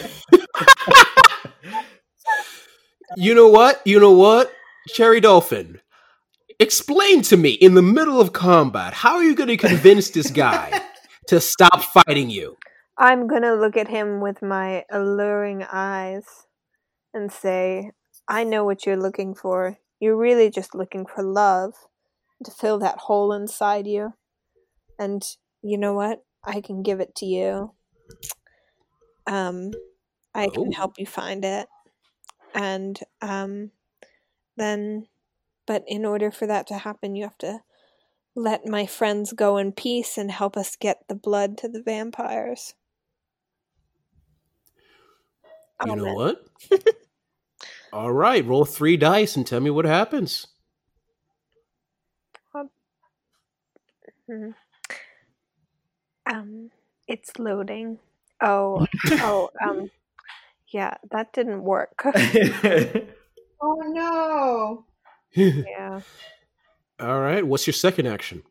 You 3.17 3.35
know 3.35 3.49
what? 3.49 3.83
You 3.85 3.99
know 4.01 4.13
what? 4.13 4.53
Cherry 4.89 5.21
Dolphin. 5.21 5.81
explain 6.61 7.23
to 7.23 7.37
me 7.37 7.51
in 7.51 7.75
the 7.75 7.83
middle 7.83 8.21
of 8.21 8.33
combat, 8.33 8.93
how 8.93 9.17
are 9.17 9.23
you 9.25 9.35
going 9.35 9.49
to 9.49 9.57
convince 9.57 10.11
this 10.11 10.31
guy 10.31 10.81
to 11.27 11.41
stop 11.41 11.83
fighting 11.83 12.31
you? 12.31 12.57
I'm 13.01 13.27
gonna 13.27 13.55
look 13.55 13.79
at 13.79 13.89
him 13.89 14.21
with 14.21 14.43
my 14.43 14.85
alluring 14.91 15.63
eyes 15.63 16.47
and 17.15 17.33
say, 17.33 17.93
I 18.29 18.45
know 18.45 18.63
what 18.65 18.85
you're 18.85 18.99
looking 18.99 19.35
for. 19.35 19.79
You're 20.01 20.19
really 20.19 20.51
just 20.51 20.75
looking 20.75 21.07
for 21.07 21.23
love 21.23 21.73
to 22.45 22.51
fill 22.51 22.79
that 22.81 22.99
hole 22.99 23.33
inside 23.33 23.87
you. 23.87 24.13
And 24.99 25.23
you 25.63 25.79
know 25.79 25.95
what? 25.95 26.25
I 26.45 26.61
can 26.61 26.83
give 26.83 27.01
it 27.01 27.15
to 27.17 27.27
you. 27.27 27.73
Um, 29.27 29.71
I 30.35 30.49
can 30.49 30.71
Oh. 30.71 30.73
help 30.73 30.99
you 30.99 31.07
find 31.07 31.43
it. 31.43 31.69
And 32.55 33.01
um, 33.23 33.71
then, 34.59 35.07
but 35.67 35.85
in 35.87 36.05
order 36.05 36.31
for 36.31 36.47
that 36.47 36.67
to 36.67 36.77
happen, 36.79 37.17
you 37.17 37.25
have 37.25 37.39
to 37.39 37.61
let 38.37 38.67
my 38.67 38.85
friends 38.85 39.33
go 39.33 39.57
in 39.57 39.73
peace 39.73 40.19
and 40.19 40.31
help 40.31 40.55
us 40.59 40.77
get 40.77 41.09
the 41.09 41.15
blood 41.15 41.57
to 41.59 41.69
the 41.69 41.83
vampires. 41.83 42.75
You 45.85 45.97
know 45.97 46.03
Amen. 46.05 46.15
what? 46.15 46.47
All 47.93 48.13
right, 48.13 48.45
roll 48.47 48.65
three 48.65 48.97
dice 48.97 49.37
and 49.37 49.47
tell 49.47 49.61
me 49.61 49.71
what 49.71 49.85
happens. 49.85 50.47
Mhm. 54.29 54.55
Um, 56.27 56.71
it's 57.09 57.39
loading. 57.39 57.99
Oh, 58.41 58.87
oh, 59.11 59.51
um, 59.67 59.91
yeah, 60.69 60.95
that 61.11 61.33
didn't 61.33 61.63
work. 61.65 62.03
Oh 63.63 63.77
no. 63.89 64.87
yeah. 65.35 66.01
All 66.99 67.21
right, 67.21 67.47
what's 67.47 67.67
your 67.67 67.75
second 67.75 68.07
action? 68.07 68.43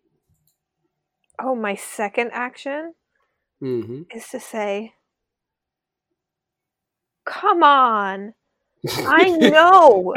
Oh, 1.42 1.56
my 1.56 1.74
second 1.76 2.30
action 2.32 2.94
Mm-hmm. 3.62 4.04
is 4.16 4.28
to 4.30 4.40
say, 4.40 4.94
"Come 7.30 7.64
on, 7.64 8.34
I 8.98 9.30
know 9.38 10.14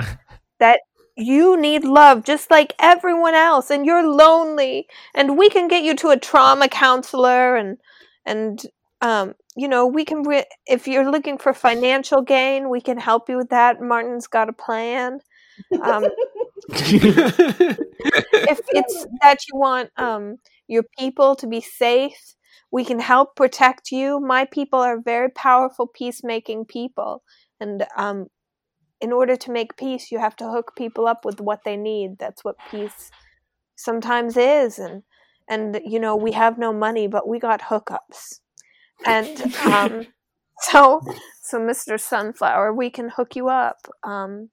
that 0.59 0.81
you 1.17 1.57
need 1.57 1.85
love 1.85 2.25
just 2.25 2.51
like 2.51 2.75
everyone 2.79 3.35
else, 3.35 3.71
and 3.71 3.85
you're 3.85 4.07
lonely, 4.07 4.89
and 5.15 5.37
we 5.37 5.51
can 5.51 5.69
get 5.69 5.85
you 5.85 5.95
to 5.97 6.09
a 6.09 6.19
trauma 6.19 6.69
counselor, 6.69 7.57
and 7.57 7.79
and 8.25 8.63
um, 9.03 9.35
you 9.57 9.69
know, 9.69 9.87
we 9.87 10.05
can 10.05 10.23
re- 10.23 10.47
if 10.67 10.89
you're 10.89 11.11
looking 11.11 11.37
for 11.37 11.53
financial 11.53 12.23
gain, 12.23 12.71
we 12.71 12.81
can 12.81 12.97
help 12.97 13.29
you 13.29 13.37
with 13.37 13.51
that. 13.51 13.81
Martin's 13.81 14.27
got 14.27 14.49
a 14.49 14.53
plan. 14.53 15.21
Um, 15.83 16.07
if 16.69 18.61
it's 18.69 19.07
that 19.21 19.39
you 19.49 19.59
want 19.59 19.91
um, 19.97 20.39
your 20.69 20.85
people 20.99 21.37
to 21.37 21.47
be 21.47 21.61
safe, 21.61 22.35
we 22.73 22.85
can 22.85 22.99
help 22.99 23.37
protect 23.37 23.93
you. 23.93 24.19
My 24.19 24.47
people 24.47 24.81
are 24.81 24.99
very 24.99 25.29
powerful 25.29 25.87
peacemaking 25.87 26.65
people, 26.65 27.23
and 27.61 27.87
um, 27.97 28.27
in 29.01 29.13
order 29.13 29.37
to 29.37 29.53
make 29.53 29.77
peace, 29.77 30.11
you 30.11 30.19
have 30.19 30.35
to 30.37 30.49
hook 30.49 30.73
people 30.77 31.07
up 31.07 31.25
with 31.25 31.41
what 31.41 31.61
they 31.65 31.77
need. 31.77 32.19
That's 32.19 32.43
what 32.43 32.57
peace 32.71 33.11
sometimes 33.77 34.37
is, 34.39 34.79
and 34.79 35.03
and 35.49 35.81
you 35.85 36.01
know 36.01 36.17
we 36.17 36.33
have 36.33 36.59
no 36.59 36.73
money, 36.73 37.07
but 37.07 37.29
we 37.29 37.39
got 37.39 37.61
hookups, 37.61 38.41
and 39.07 39.55
um, 39.67 40.07
so 40.61 41.03
so 41.43 41.61
Mr. 41.61 42.01
Sunflower, 42.01 42.73
we 42.73 42.89
can 42.89 43.11
hook 43.11 43.37
you 43.37 43.49
up. 43.49 43.87
Um, 44.03 44.49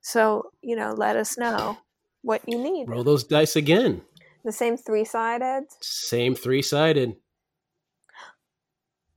so 0.00 0.50
you 0.62 0.74
know, 0.74 0.94
let 0.94 1.14
us 1.14 1.38
know 1.38 1.78
what 2.22 2.42
you 2.48 2.58
need. 2.58 2.88
roll 2.88 3.04
those 3.04 3.22
dice 3.22 3.54
again. 3.54 4.02
The 4.44 4.50
same 4.50 4.76
three 4.76 5.04
sided. 5.04 5.66
Same 5.80 6.34
three 6.34 6.62
sided. 6.62 7.14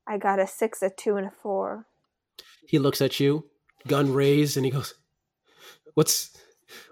I 0.07 0.17
got 0.17 0.39
a 0.39 0.47
six, 0.47 0.81
a 0.83 0.89
two, 0.89 1.15
and 1.15 1.27
a 1.27 1.31
four. 1.31 1.85
He 2.67 2.79
looks 2.79 3.01
at 3.01 3.19
you, 3.19 3.45
gun 3.87 4.13
raised, 4.13 4.55
and 4.57 4.65
he 4.65 4.71
goes, 4.71 4.93
"What's 5.95 6.31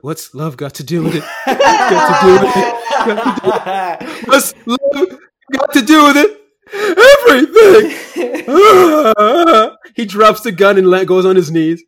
what's 0.01 0.33
love 0.33 0.57
got 0.57 0.73
to 0.75 0.83
do 0.83 1.03
with 1.03 1.15
it? 1.15 1.23
Got 1.45 2.21
to 2.21 2.25
do 2.25 2.33
with 2.41 2.55
it? 2.57 4.27
What's 4.27 4.53
love 4.65 5.19
got 5.51 5.73
to 5.73 5.81
do 5.81 6.05
with 6.05 6.17
it? 6.17 6.39
Everything." 6.73 7.99
he 9.95 10.05
drops 10.05 10.41
the 10.41 10.51
gun 10.51 10.77
and 10.77 10.89
let 10.89 11.07
goes 11.07 11.25
on 11.25 11.35
his 11.35 11.51
knees, 11.51 11.83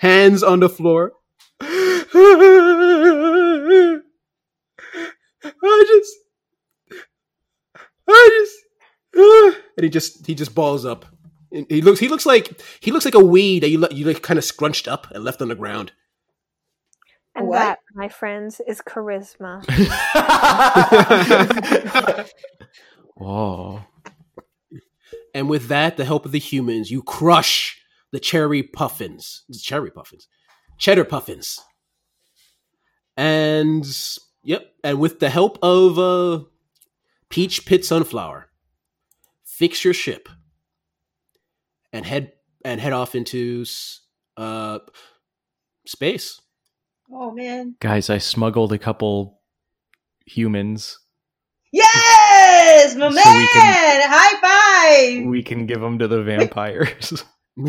hands 0.00 0.42
on 0.42 0.60
the 0.60 0.68
floor. 0.68 1.12
I 5.46 5.84
just, 5.86 6.12
I 8.08 8.44
just, 9.14 9.58
and 9.76 9.84
he 9.84 9.90
just 9.90 10.26
he 10.26 10.34
just 10.34 10.54
balls 10.54 10.84
up. 10.84 11.04
And 11.52 11.66
He 11.68 11.82
looks 11.82 12.00
he 12.00 12.08
looks 12.08 12.26
like 12.26 12.60
he 12.80 12.90
looks 12.92 13.04
like 13.04 13.14
a 13.14 13.24
weed 13.24 13.62
that 13.62 13.70
you 13.70 13.78
let 13.78 13.92
you 13.92 14.06
like 14.06 14.22
kind 14.22 14.38
of 14.38 14.44
scrunched 14.44 14.88
up 14.88 15.10
and 15.10 15.24
left 15.24 15.42
on 15.42 15.48
the 15.48 15.54
ground. 15.54 15.92
And 17.36 17.48
What? 17.48 17.58
that, 17.58 17.78
my 17.94 18.08
friends, 18.08 18.60
is 18.66 18.80
charisma. 18.80 19.64
Whoa. 23.16 23.80
And 25.34 25.48
with 25.48 25.66
that, 25.68 25.96
the 25.96 26.04
help 26.04 26.24
of 26.26 26.32
the 26.32 26.38
humans, 26.38 26.90
you 26.92 27.02
crush 27.02 27.80
the 28.12 28.20
cherry 28.20 28.62
puffins. 28.62 29.42
Cherry 29.60 29.90
puffins. 29.90 30.28
Cheddar 30.78 31.04
puffins. 31.04 31.60
And 33.16 33.84
yep, 34.42 34.72
and 34.82 34.98
with 35.00 35.20
the 35.20 35.30
help 35.30 35.58
of 35.62 35.98
uh 35.98 36.44
Peach 37.30 37.64
Pit 37.66 37.84
Sunflower, 37.84 38.48
fix 39.58 39.84
your 39.84 39.94
ship 39.94 40.28
and 41.92 42.04
head 42.04 42.32
and 42.64 42.80
head 42.80 42.92
off 42.92 43.14
into 43.14 43.64
uh 44.36 44.78
space. 45.86 46.40
Oh 47.12 47.30
man. 47.32 47.76
Guys, 47.80 48.10
I 48.10 48.18
smuggled 48.18 48.72
a 48.72 48.78
couple 48.78 49.40
humans. 50.26 50.98
Yes, 51.72 52.94
my 52.96 53.10
So 53.10 53.14
man. 53.14 53.48
can- 53.52 54.02
High 54.10 55.16
five. 55.20 55.26
We 55.26 55.42
can 55.42 55.66
give 55.66 55.80
them 55.80 55.98
to 55.98 56.08
the 56.08 56.22
vampires. 56.22 57.24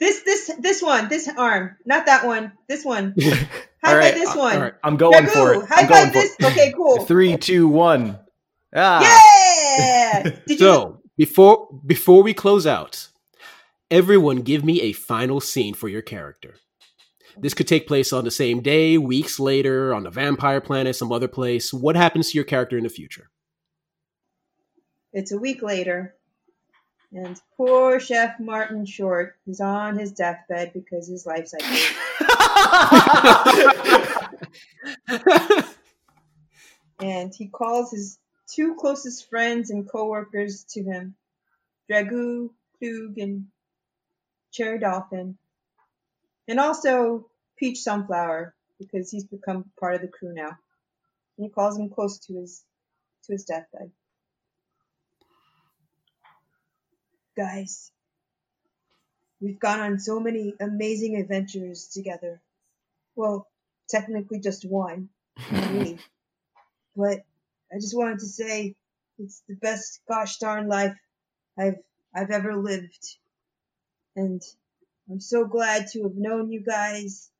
This 0.00 0.22
this 0.22 0.50
this 0.58 0.82
one, 0.82 1.08
this 1.10 1.28
arm, 1.36 1.76
not 1.84 2.06
that 2.06 2.24
one. 2.26 2.52
This 2.70 2.86
one. 2.86 3.14
High 3.20 3.36
All 3.84 3.94
right, 3.96 4.12
five 4.12 4.14
this 4.14 4.30
uh, 4.34 4.38
one. 4.38 4.54
all 4.56 4.62
right. 4.62 4.72
I'm 4.82 4.96
going 4.96 5.26
Ragu, 5.26 5.32
for 5.32 5.52
it. 5.54 5.68
High 5.68 5.82
I'm 5.82 5.88
going 5.88 6.04
five 6.04 6.12
for 6.14 6.18
this. 6.20 6.36
it. 6.40 6.46
Okay, 6.46 6.72
cool. 6.74 7.04
Three, 7.04 7.36
two, 7.36 7.68
one. 7.68 8.18
Ah. 8.74 9.00
Yeah. 9.78 10.22
Did 10.22 10.42
you 10.48 10.58
So 10.58 11.00
before 11.16 11.68
before 11.86 12.22
we 12.22 12.34
close 12.34 12.66
out, 12.66 13.08
everyone 13.90 14.42
give 14.42 14.64
me 14.64 14.80
a 14.82 14.92
final 14.92 15.40
scene 15.40 15.74
for 15.74 15.88
your 15.88 16.02
character. 16.02 16.54
This 17.38 17.54
could 17.54 17.68
take 17.68 17.86
place 17.86 18.12
on 18.12 18.24
the 18.24 18.30
same 18.30 18.60
day, 18.60 18.98
weeks 18.98 19.38
later, 19.38 19.94
on 19.94 20.02
the 20.02 20.10
vampire 20.10 20.60
planet, 20.60 20.96
some 20.96 21.12
other 21.12 21.28
place. 21.28 21.72
What 21.72 21.96
happens 21.96 22.30
to 22.30 22.38
your 22.38 22.44
character 22.44 22.76
in 22.76 22.84
the 22.84 22.90
future? 22.90 23.30
It's 25.12 25.32
a 25.32 25.38
week 25.38 25.62
later, 25.62 26.14
and 27.12 27.40
poor 27.56 27.98
Chef 27.98 28.38
Martin 28.38 28.84
Short 28.86 29.36
is 29.46 29.60
on 29.60 29.98
his 29.98 30.12
deathbed 30.12 30.72
because 30.72 31.08
his 31.08 31.26
life's 31.26 31.52
cycle. 31.52 31.68
and 37.00 37.34
he 37.34 37.48
calls 37.48 37.90
his 37.90 38.19
two 38.54 38.74
closest 38.74 39.28
friends 39.30 39.70
and 39.70 39.88
coworkers 39.88 40.64
to 40.70 40.82
him, 40.82 41.14
Dragoo, 41.90 42.50
Klug, 42.78 43.18
and 43.18 43.46
Cherry 44.52 44.78
Dolphin, 44.78 45.38
and 46.48 46.58
also 46.58 47.28
Peach 47.56 47.78
Sunflower 47.78 48.54
because 48.78 49.10
he's 49.10 49.24
become 49.24 49.70
part 49.78 49.94
of 49.94 50.00
the 50.00 50.08
crew 50.08 50.32
now. 50.34 50.58
And 51.36 51.46
he 51.46 51.48
calls 51.48 51.78
him 51.78 51.90
close 51.90 52.18
to 52.26 52.34
his 52.34 52.64
to 53.24 53.32
his 53.32 53.44
deathbed. 53.44 53.90
Guys, 57.36 57.92
we've 59.40 59.60
gone 59.60 59.80
on 59.80 59.98
so 60.00 60.18
many 60.18 60.54
amazing 60.60 61.16
adventures 61.16 61.88
together. 61.88 62.40
Well, 63.14 63.46
technically 63.88 64.40
just 64.40 64.64
one, 64.64 65.08
me. 65.52 65.98
But 66.96 67.24
I 67.72 67.76
just 67.76 67.96
wanted 67.96 68.20
to 68.20 68.26
say 68.26 68.74
it's 69.18 69.42
the 69.48 69.56
best 69.56 70.00
gosh 70.08 70.38
darn 70.38 70.68
life 70.68 70.96
I've 71.58 71.76
I've 72.14 72.30
ever 72.30 72.56
lived. 72.56 73.16
And 74.16 74.42
I'm 75.10 75.20
so 75.20 75.46
glad 75.46 75.86
to 75.92 76.02
have 76.04 76.16
known 76.16 76.50
you 76.50 76.62
guys. 76.62 77.30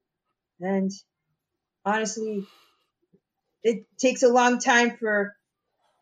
And 0.60 0.90
honestly, 1.84 2.46
it 3.62 3.86
takes 3.98 4.22
a 4.22 4.28
long 4.28 4.58
time 4.58 4.96
for 4.98 5.34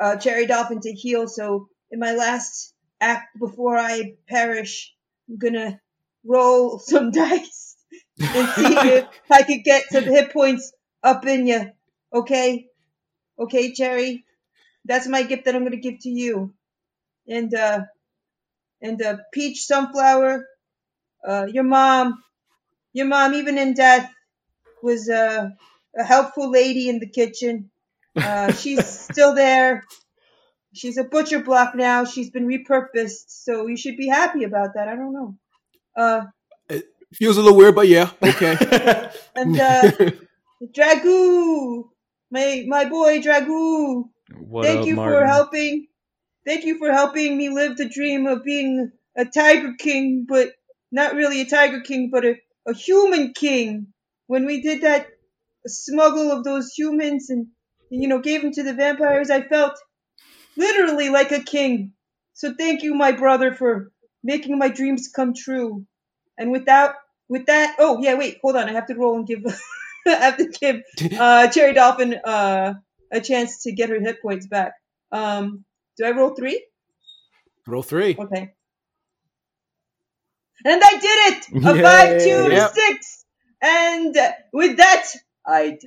uh, 0.01 0.17
Cherry 0.17 0.47
Dolphin 0.47 0.81
to 0.81 0.93
heal. 0.93 1.29
So 1.29 1.69
in 1.91 2.01
my 2.01 2.15
last 2.15 2.75
act 3.01 3.39
before 3.39 3.79
I 3.79 4.15
perish, 4.29 4.95
I'm 5.29 5.39
gonna 5.39 5.81
roll 6.25 6.79
some 6.81 7.11
dice 7.11 7.77
and 8.21 8.49
see 8.51 8.75
if 8.99 9.07
I 9.31 9.43
could 9.43 9.65
get 9.65 9.85
some 9.91 10.05
hit 10.05 10.33
points 10.33 10.73
up 11.03 11.27
in 11.27 11.47
you. 11.47 11.71
Okay? 12.15 12.68
Okay, 13.39 13.73
Cherry? 13.73 14.25
That's 14.85 15.07
my 15.07 15.23
gift 15.23 15.45
that 15.45 15.55
I'm 15.55 15.65
gonna 15.65 15.77
give 15.77 16.01
to 16.01 16.09
you. 16.09 16.55
And, 17.29 17.55
uh, 17.55 17.81
and, 18.81 19.01
uh, 19.03 19.19
Peach 19.33 19.65
Sunflower, 19.65 20.47
uh, 21.27 21.47
your 21.53 21.65
mom, 21.65 22.23
your 22.93 23.07
mom, 23.07 23.35
even 23.35 23.59
in 23.59 23.75
death, 23.75 24.11
was, 24.83 25.09
uh, 25.09 25.51
a 25.97 26.05
helpful 26.05 26.51
lady 26.51 26.89
in 26.89 26.99
the 27.01 27.09
kitchen. 27.09 27.71
Uh, 28.17 28.53
she's 28.61 28.87
still 28.87 29.35
there. 29.35 29.85
She's 30.75 30.99
a 30.99 31.05
butcher 31.05 31.41
block 31.41 31.75
now. 31.75 32.05
She's 32.05 32.31
been 32.31 32.47
repurposed, 32.47 33.25
so 33.29 33.67
you 33.67 33.77
should 33.77 33.97
be 33.97 34.09
happy 34.09 34.45
about 34.45 34.75
that. 34.75 34.89
I 34.89 34.95
don't 34.95 35.13
know. 35.13 35.35
Uh, 35.97 36.27
it 36.69 36.85
Feels 37.15 37.39
a 37.39 37.43
little 37.43 37.57
weird, 37.57 37.75
but 37.75 37.89
yeah, 37.89 38.11
okay. 38.23 38.57
and 39.35 39.59
uh, 39.59 39.91
Dragoo, 40.77 41.89
my 42.31 42.65
my 42.67 42.85
boy 42.89 43.21
Dragoo. 43.21 44.05
What 44.39 44.67
Thank 44.67 44.81
up, 44.81 44.87
you 44.87 44.97
for 44.97 45.25
helping. 45.27 45.87
Thank 46.47 46.65
you 46.65 46.79
for 46.79 46.93
helping 46.93 47.37
me 47.37 47.51
live 47.51 47.77
the 47.77 47.89
dream 47.89 48.27
of 48.27 48.45
being 48.45 48.91
a 49.17 49.25
tiger 49.25 49.75
king, 49.79 50.27
but 50.29 50.53
not 50.91 51.15
really 51.15 51.41
a 51.41 51.47
tiger 51.47 51.81
king, 51.81 52.11
but 52.11 52.25
a, 52.25 52.37
a 52.67 52.75
human 52.75 53.33
king. 53.35 53.89
When 54.27 54.47
we 54.47 54.63
did 54.63 54.83
that 54.83 55.09
smuggle 55.67 56.31
of 56.31 56.45
those 56.45 56.73
humans 56.73 57.31
and 57.31 57.49
you 57.91 58.09
know 58.09 58.21
gave 58.21 58.43
them 58.43 58.53
to 58.53 58.63
the 58.63 58.75
vampires, 58.75 59.31
I 59.31 59.43
felt 59.43 59.79
literally 60.57 61.09
like 61.09 61.33
a 61.33 61.41
king. 61.43 61.93
So 62.35 62.55
thank 62.57 62.83
you, 62.83 62.95
my 62.95 63.13
brother, 63.13 63.55
for 63.55 63.91
making 64.23 64.59
my 64.59 64.69
dreams 64.69 65.11
come 65.15 65.35
true. 65.35 65.87
And 66.37 66.53
without 66.53 66.95
with 67.29 67.47
that, 67.47 67.77
oh 67.79 67.99
yeah, 68.01 68.15
wait, 68.15 68.39
hold 68.43 68.57
on, 68.57 68.69
I 68.69 68.73
have 68.73 68.87
to 68.87 68.95
roll 68.95 69.17
and 69.17 69.27
give. 69.27 69.45
I 70.09 70.25
have 70.25 70.37
to 70.39 70.47
give 70.49 70.83
uh, 71.19 71.49
Cherry 71.49 71.75
Dolphin 71.75 72.15
uh, 72.25 72.75
a 73.13 73.21
chance 73.21 73.63
to 73.63 73.73
get 73.73 73.91
her 73.91 74.01
hit 74.01 74.21
points 74.23 74.47
back. 74.47 74.73
Um, 75.13 75.65
do 75.97 76.05
I 76.05 76.11
roll 76.11 76.35
three? 76.35 76.65
Roll 77.67 77.83
three. 77.83 78.17
Okay. 78.19 78.53
And 80.65 80.83
I 80.85 80.91
did 80.99 81.05
it! 81.05 81.65
A 81.65 81.83
five, 81.83 82.19
two, 82.23 82.51
Yay. 82.51 82.57
Yep. 82.57 82.73
six. 82.75 83.25
And 83.63 84.17
with 84.53 84.77
that, 84.79 85.07
I 85.47 85.79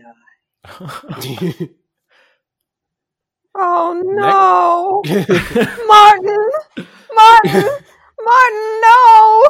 die. 0.63 1.69
Oh 3.53 4.01
no, 4.01 5.01
Martin, 5.87 6.49
Martin, 7.13 7.69
Martin, 8.23 8.81
no! 8.81 9.43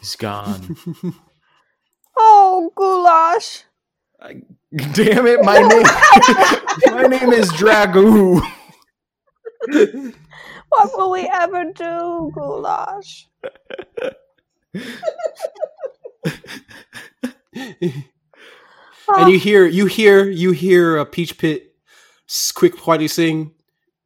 He's 0.00 0.16
gone. 0.16 0.76
Oh, 2.16 2.70
goulash. 2.74 3.64
Damn 4.94 5.26
it, 5.26 5.42
my 5.42 5.58
name 5.58 5.82
My 6.94 7.02
name 7.02 7.32
is 7.32 7.50
Dragoo. 7.52 8.40
What 10.68 10.90
will 10.96 11.10
we 11.10 11.28
ever 11.30 11.64
do, 11.64 12.32
goulash? 12.34 13.28
and 17.54 19.30
you 19.30 19.36
ah. 19.36 19.38
hear 19.38 19.66
you 19.66 19.84
hear 19.84 20.24
you 20.30 20.52
hear 20.52 20.96
a 20.96 21.04
peach 21.04 21.36
pit 21.36 21.74
quick 22.54 22.74
quietly 22.78 23.08
sing 23.08 23.52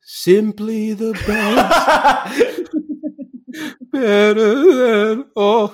simply 0.02 0.92
the 0.92 1.12
best 1.24 2.74
better 3.92 4.74
than 4.74 5.26
all 5.36 5.72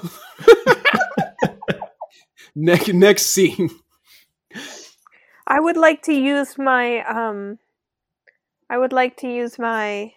next 2.55 2.93
next 2.93 3.27
scene 3.27 3.71
I 5.47 5.61
would 5.61 5.77
like 5.77 6.03
to 6.03 6.13
use 6.13 6.57
my 6.59 7.03
um 7.05 7.59
I 8.71 8.79
would 8.79 8.93
like 8.93 9.17
to 9.19 9.29
use 9.29 9.59
my 9.59 10.13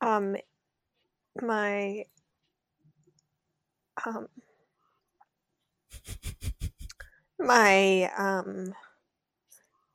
um 0.00 0.36
my 1.40 2.04
um 4.06 4.28
my 7.38 8.10
um 8.16 8.74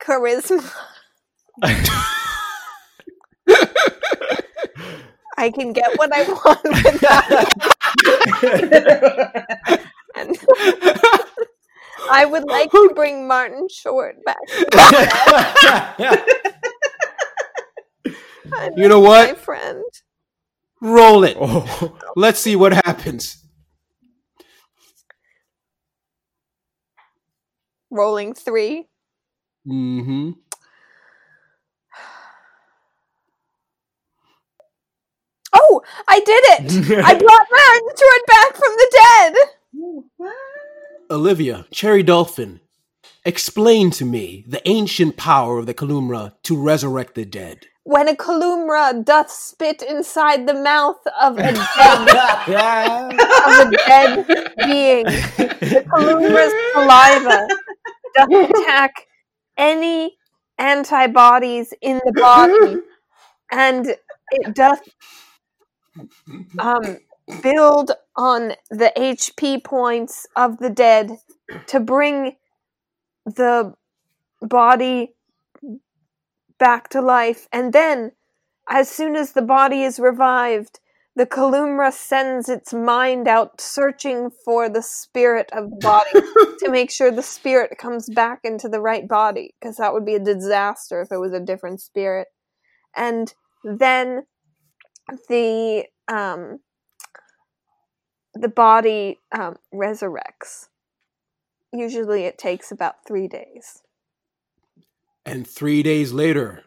charisma 0.00 0.72
I 5.36 5.50
can 5.50 5.72
get 5.72 5.98
what 5.98 6.10
I 6.12 6.24
want 6.24 6.62
with 6.64 7.00
that. 7.00 7.50
And 10.20 10.36
I 12.10 12.24
would 12.24 12.44
like 12.44 12.70
to 12.82 12.92
bring 12.94 13.26
Martin 13.26 13.66
Short 13.70 14.16
back. 14.24 14.36
You 18.76 18.88
know 18.88 19.00
my 19.00 19.08
what? 19.08 19.32
friend. 19.32 19.84
roll 20.80 21.24
it 21.24 21.36
oh. 21.40 21.96
let's 22.16 22.40
see 22.40 22.56
what 22.56 22.72
happens 22.72 23.44
Rolling 27.90 28.34
three. 28.34 28.88
mm-hmm 29.66 30.30
Oh, 35.52 35.82
I 36.08 36.20
did 36.20 36.44
it! 36.46 37.04
I 37.04 37.14
brought 37.14 37.46
Martin 37.50 37.88
Short 37.96 38.26
back 38.26 38.52
from 38.54 38.72
the 38.76 38.88
dead. 38.92 39.34
What? 39.72 40.34
olivia 41.10 41.66
cherry 41.70 42.02
dolphin 42.02 42.60
explain 43.24 43.90
to 43.90 44.04
me 44.04 44.44
the 44.46 44.66
ancient 44.68 45.16
power 45.16 45.58
of 45.58 45.66
the 45.66 45.74
kalumra 45.74 46.32
to 46.42 46.56
resurrect 46.56 47.14
the 47.14 47.24
dead 47.24 47.66
When 47.84 48.08
a 48.08 48.14
Kalumra 48.14 49.04
doth 49.04 49.30
spit 49.30 49.82
inside 49.82 50.46
the 50.46 50.54
mouth 50.54 51.00
of 51.20 51.38
a 51.38 51.52
dead, 51.52 51.56
of 53.46 53.56
a 53.58 53.70
dead 53.88 54.26
being, 54.66 55.04
the 55.06 55.84
Kalumra's 55.88 56.54
saliva 56.74 57.48
doth 58.14 58.50
attack 58.50 58.92
any 59.56 60.16
antibodies 60.58 61.72
in 61.80 62.00
the 62.04 62.12
body, 62.12 62.76
and 63.50 63.96
it 64.30 64.54
doth 64.54 64.82
um, 66.58 66.98
build 67.42 67.92
on 68.20 68.52
the 68.68 68.92
HP 68.98 69.64
points 69.64 70.26
of 70.36 70.58
the 70.58 70.68
dead 70.68 71.16
to 71.68 71.80
bring 71.80 72.36
the 73.24 73.72
body 74.42 75.14
back 76.58 76.90
to 76.90 77.00
life. 77.00 77.48
And 77.50 77.72
then, 77.72 78.12
as 78.68 78.90
soon 78.90 79.16
as 79.16 79.32
the 79.32 79.40
body 79.40 79.82
is 79.84 79.98
revived, 79.98 80.80
the 81.16 81.24
Kalumra 81.24 81.90
sends 81.90 82.50
its 82.50 82.74
mind 82.74 83.26
out 83.26 83.58
searching 83.58 84.30
for 84.44 84.68
the 84.68 84.82
spirit 84.82 85.48
of 85.54 85.70
the 85.70 85.76
body 85.76 86.10
to 86.58 86.70
make 86.70 86.90
sure 86.90 87.10
the 87.10 87.22
spirit 87.22 87.78
comes 87.78 88.10
back 88.10 88.40
into 88.44 88.68
the 88.68 88.82
right 88.82 89.08
body, 89.08 89.54
because 89.58 89.76
that 89.76 89.94
would 89.94 90.04
be 90.04 90.16
a 90.16 90.20
disaster 90.22 91.00
if 91.00 91.10
it 91.10 91.18
was 91.18 91.32
a 91.32 91.40
different 91.40 91.80
spirit. 91.80 92.28
And 92.94 93.32
then 93.64 94.24
the 95.30 95.86
um, 96.06 96.60
the 98.34 98.48
body 98.48 99.18
um, 99.32 99.56
resurrects. 99.72 100.68
Usually, 101.72 102.24
it 102.24 102.38
takes 102.38 102.72
about 102.72 103.04
three 103.06 103.28
days. 103.28 103.82
And 105.24 105.46
three 105.46 105.82
days 105.82 106.12
later, 106.12 106.64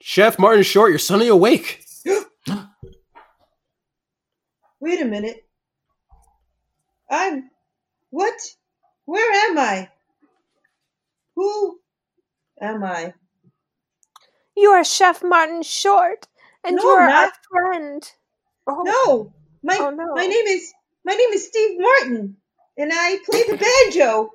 Chef 0.00 0.38
Martin 0.38 0.62
Short, 0.62 0.90
you're 0.90 0.98
suddenly 0.98 1.28
awake. 1.28 1.84
Wait 4.80 5.00
a 5.00 5.04
minute. 5.04 5.44
I'm. 7.10 7.50
What? 8.10 8.34
Where 9.06 9.50
am 9.50 9.58
I? 9.58 9.88
Who 11.34 11.80
am 12.60 12.84
I? 12.84 13.14
You 14.56 14.70
are 14.70 14.84
Chef 14.84 15.22
Martin 15.22 15.62
Short, 15.62 16.26
and 16.64 16.76
No, 16.76 16.82
you 16.82 16.88
are 16.88 17.08
I'm 17.08 17.26
our 17.26 17.32
friend. 17.50 18.12
Oh, 18.66 18.82
No, 18.84 19.32
my 19.62 19.76
Oh, 19.80 19.90
no. 19.90 20.14
my 20.14 20.26
name 20.26 20.46
is 20.46 20.72
my 21.04 21.12
name 21.14 21.30
is 21.32 21.46
Steve 21.46 21.78
Martin, 21.78 22.36
and 22.76 22.90
I 22.92 23.18
play 23.24 23.42
the 23.44 23.56
banjo. 23.56 24.30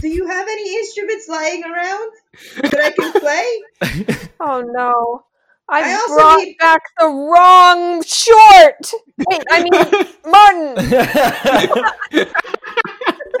Do 0.00 0.08
you 0.08 0.26
have 0.26 0.48
any 0.48 0.74
instruments 0.76 1.28
lying 1.28 1.62
around 1.64 2.12
that 2.62 2.80
I 2.82 2.90
can 2.90 3.12
play? 3.20 3.62
oh 4.40 4.62
no. 4.62 5.24
I, 5.68 5.90
I 5.90 5.94
also 5.94 6.14
brought 6.16 6.38
need- 6.38 6.56
back 6.58 6.82
the 6.98 7.06
wrong 7.06 8.02
short. 8.02 8.92
Wait, 9.28 9.42
I 9.50 9.62
mean 9.62 9.72
Martin. 10.26 10.74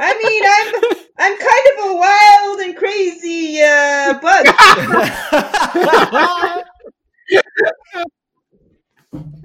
I 0.04 0.18
mean, 0.18 0.42
I'm 0.44 0.74
I'm 1.16 1.38
kind 1.38 1.66
of 1.70 1.78
a 1.86 1.94
wild 1.94 2.58
and 2.60 2.76
crazy 2.76 3.62
uh, 3.62 4.18
bug. 4.20 4.46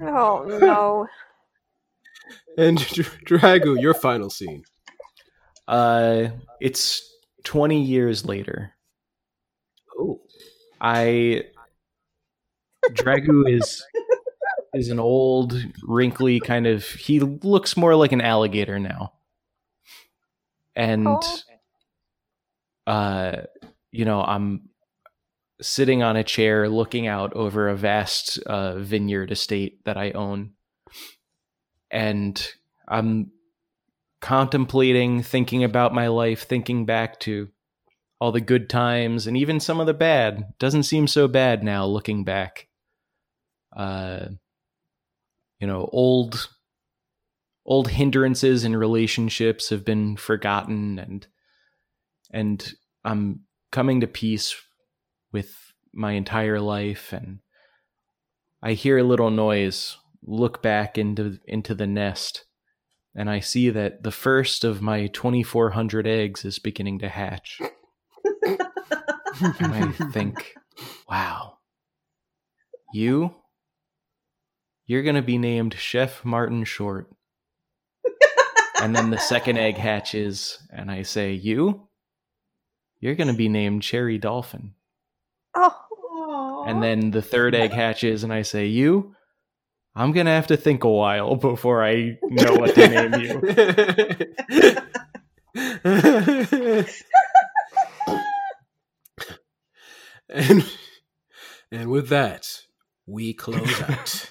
oh 0.02 0.44
no! 0.60 1.06
And 2.56 2.78
Dragoo, 3.24 3.80
your 3.80 3.94
final 3.94 4.30
scene. 4.30 4.64
Uh, 5.68 6.30
it's 6.60 7.08
twenty 7.44 7.80
years 7.80 8.24
later. 8.24 8.72
Oh, 9.96 10.20
I 10.80 11.44
Dragoo 12.90 13.48
is 13.48 13.86
is 14.74 14.90
an 14.90 14.98
old, 14.98 15.54
wrinkly 15.84 16.40
kind 16.40 16.66
of. 16.66 16.84
He 16.84 17.20
looks 17.20 17.76
more 17.76 17.94
like 17.94 18.10
an 18.10 18.20
alligator 18.20 18.80
now 18.80 19.12
and 20.78 21.06
Oh. 21.06 21.30
uh, 22.86 23.42
you 23.90 24.04
know, 24.04 24.22
I'm 24.22 24.70
sitting 25.60 26.02
on 26.02 26.16
a 26.16 26.24
chair 26.24 26.68
looking 26.68 27.06
out 27.06 27.32
over 27.34 27.68
a 27.68 27.76
vast 27.76 28.38
uh, 28.46 28.78
vineyard 28.78 29.30
estate 29.32 29.84
that 29.84 29.96
I 29.96 30.12
own, 30.12 30.52
and 31.90 32.52
I'm 32.86 33.32
contemplating, 34.20 35.22
thinking 35.22 35.64
about 35.64 35.92
my 35.94 36.08
life, 36.08 36.42
thinking 36.44 36.86
back 36.86 37.18
to 37.20 37.48
all 38.20 38.32
the 38.32 38.40
good 38.40 38.68
times 38.68 39.26
and 39.26 39.36
even 39.36 39.60
some 39.60 39.80
of 39.80 39.86
the 39.86 39.94
bad. 39.94 40.54
Doesn't 40.58 40.82
seem 40.84 41.06
so 41.06 41.28
bad 41.28 41.62
now 41.62 41.86
looking 41.86 42.24
back. 42.24 42.68
Uh, 43.76 44.26
you 45.60 45.66
know, 45.66 45.88
old 45.92 46.48
old 47.68 47.88
hindrances 47.88 48.64
in 48.64 48.74
relationships 48.74 49.68
have 49.68 49.84
been 49.84 50.16
forgotten 50.16 50.98
and 50.98 51.26
and 52.32 52.72
I'm 53.04 53.42
coming 53.70 54.00
to 54.00 54.06
peace 54.06 54.56
with 55.32 55.54
my 55.92 56.12
entire 56.12 56.60
life 56.60 57.12
and 57.12 57.40
I 58.62 58.72
hear 58.72 58.98
a 58.98 59.04
little 59.04 59.30
noise, 59.30 59.98
look 60.22 60.62
back 60.62 60.98
into 60.98 61.38
into 61.46 61.74
the 61.74 61.86
nest, 61.86 62.44
and 63.14 63.30
I 63.30 63.40
see 63.40 63.70
that 63.70 64.02
the 64.02 64.10
first 64.10 64.64
of 64.64 64.82
my 64.82 65.06
2400 65.08 66.06
eggs 66.06 66.44
is 66.44 66.58
beginning 66.58 66.98
to 67.00 67.08
hatch. 67.08 67.60
and 68.42 68.58
I 69.60 69.92
think, 70.12 70.54
wow, 71.08 71.58
you, 72.92 73.36
you're 74.86 75.04
going 75.04 75.14
to 75.14 75.22
be 75.22 75.38
named 75.38 75.74
Chef 75.74 76.24
Martin 76.24 76.64
Short. 76.64 77.08
And 78.80 78.94
then 78.94 79.10
the 79.10 79.18
second 79.18 79.58
egg 79.58 79.76
hatches, 79.76 80.58
and 80.72 80.90
I 80.90 81.02
say, 81.02 81.32
you, 81.32 81.88
you're 83.00 83.14
going 83.14 83.28
to 83.28 83.34
be 83.34 83.48
named 83.48 83.82
Cherry 83.82 84.18
Dolphin. 84.18 84.74
Oh, 85.54 86.64
And 86.66 86.82
then 86.82 87.10
the 87.10 87.22
third 87.22 87.54
egg 87.54 87.70
hatches, 87.72 88.24
and 88.24 88.32
I 88.32 88.42
say, 88.42 88.66
you, 88.66 89.14
I'm 89.94 90.12
going 90.12 90.26
to 90.26 90.32
have 90.32 90.48
to 90.48 90.56
think 90.56 90.84
a 90.84 90.90
while 90.90 91.36
before 91.36 91.84
I 91.84 92.18
know 92.22 92.54
what 92.54 92.74
to 92.74 92.88
name 92.88 93.14
you. 93.20 93.40
and 100.28 100.70
and 101.70 101.90
with 101.90 102.08
that, 102.08 102.62
we 103.06 103.34
close 103.34 103.82
out. 103.82 104.30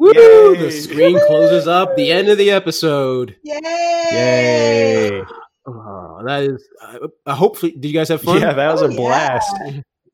Yay. 0.00 0.12
Woo! 0.12 0.56
The 0.56 0.70
screen 0.70 1.18
closes 1.26 1.66
up. 1.68 1.96
The 1.96 2.10
end 2.10 2.28
of 2.28 2.38
the 2.38 2.50
episode. 2.50 3.36
Yay! 3.44 3.58
Yay. 4.12 5.22
Oh, 5.66 6.22
that 6.26 6.42
is. 6.44 6.66
Uh, 7.26 7.34
hopefully, 7.34 7.72
did 7.72 7.84
you 7.88 7.94
guys 7.94 8.08
have 8.08 8.22
fun? 8.22 8.40
Yeah, 8.40 8.52
that 8.54 8.72
was 8.72 8.82
Oh, 8.82 8.86
a 8.86 8.90
yeah. 8.90 8.96
blast. 8.96 9.56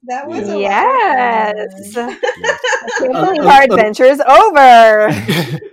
That 0.09 0.27
was 0.29 0.49
a 0.49 0.59
yes. 0.59 1.97
lot. 1.97 2.19
I 2.25 2.91
can't 2.99 3.15
Uh, 3.17 3.25
believe 3.27 3.43
uh, 3.43 3.49
our 3.49 3.61
uh, 3.63 3.65
adventure 3.65 4.05
is 4.05 4.21
over. 4.21 5.61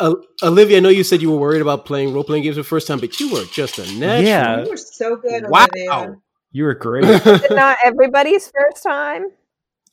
Uh, 0.00 0.14
Olivia, 0.44 0.76
I 0.76 0.80
know 0.80 0.90
you 0.90 1.02
said 1.02 1.20
you 1.20 1.28
were 1.28 1.38
worried 1.38 1.60
about 1.60 1.84
playing 1.84 2.14
role 2.14 2.22
playing 2.22 2.44
games 2.44 2.54
for 2.54 2.62
the 2.62 2.68
first 2.68 2.86
time, 2.86 3.00
but 3.00 3.18
you 3.18 3.32
were 3.32 3.42
just 3.46 3.80
a 3.80 3.82
natural. 3.98 4.22
Yeah. 4.28 4.62
You 4.62 4.70
were 4.70 4.76
so 4.76 5.16
good, 5.16 5.46
Wow. 5.48 5.66
Olivia. 5.74 6.16
You 6.52 6.64
were 6.64 6.74
great. 6.74 7.02
Not 7.50 7.78
everybody's 7.84 8.48
first 8.48 8.84
time. 8.84 9.24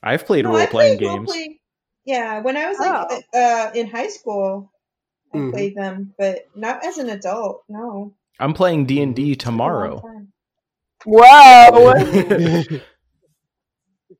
I've 0.03 0.27
played 0.27 0.45
No, 0.45 0.51
role 0.55 0.67
playing 0.67 0.99
games. 0.99 1.11
role-playing- 1.15 1.57
Yeah, 2.05 2.39
when 2.41 2.55
I 2.55 2.67
was 2.69 2.77
like 2.79 3.23
Oh. 3.33 3.39
uh, 3.39 3.71
in 3.73 3.87
high 3.87 4.09
school, 4.09 4.71
I 5.33 5.37
Mhm. 5.37 5.51
played 5.51 5.75
them, 5.75 6.13
but 6.17 6.45
not 6.55 6.85
as 6.85 6.97
an 6.99 7.09
adult. 7.09 7.63
No. 7.67 8.13
I'm 8.39 8.53
playing 8.53 8.85
D 8.85 9.01
and 9.01 9.15
D 9.15 9.31
It's 9.31 9.43
been 9.43 9.53
a 9.53 9.57
long 9.57 9.99
tomorrow. 9.99 10.01
time. 10.01 10.31
Whoa. 11.05 11.93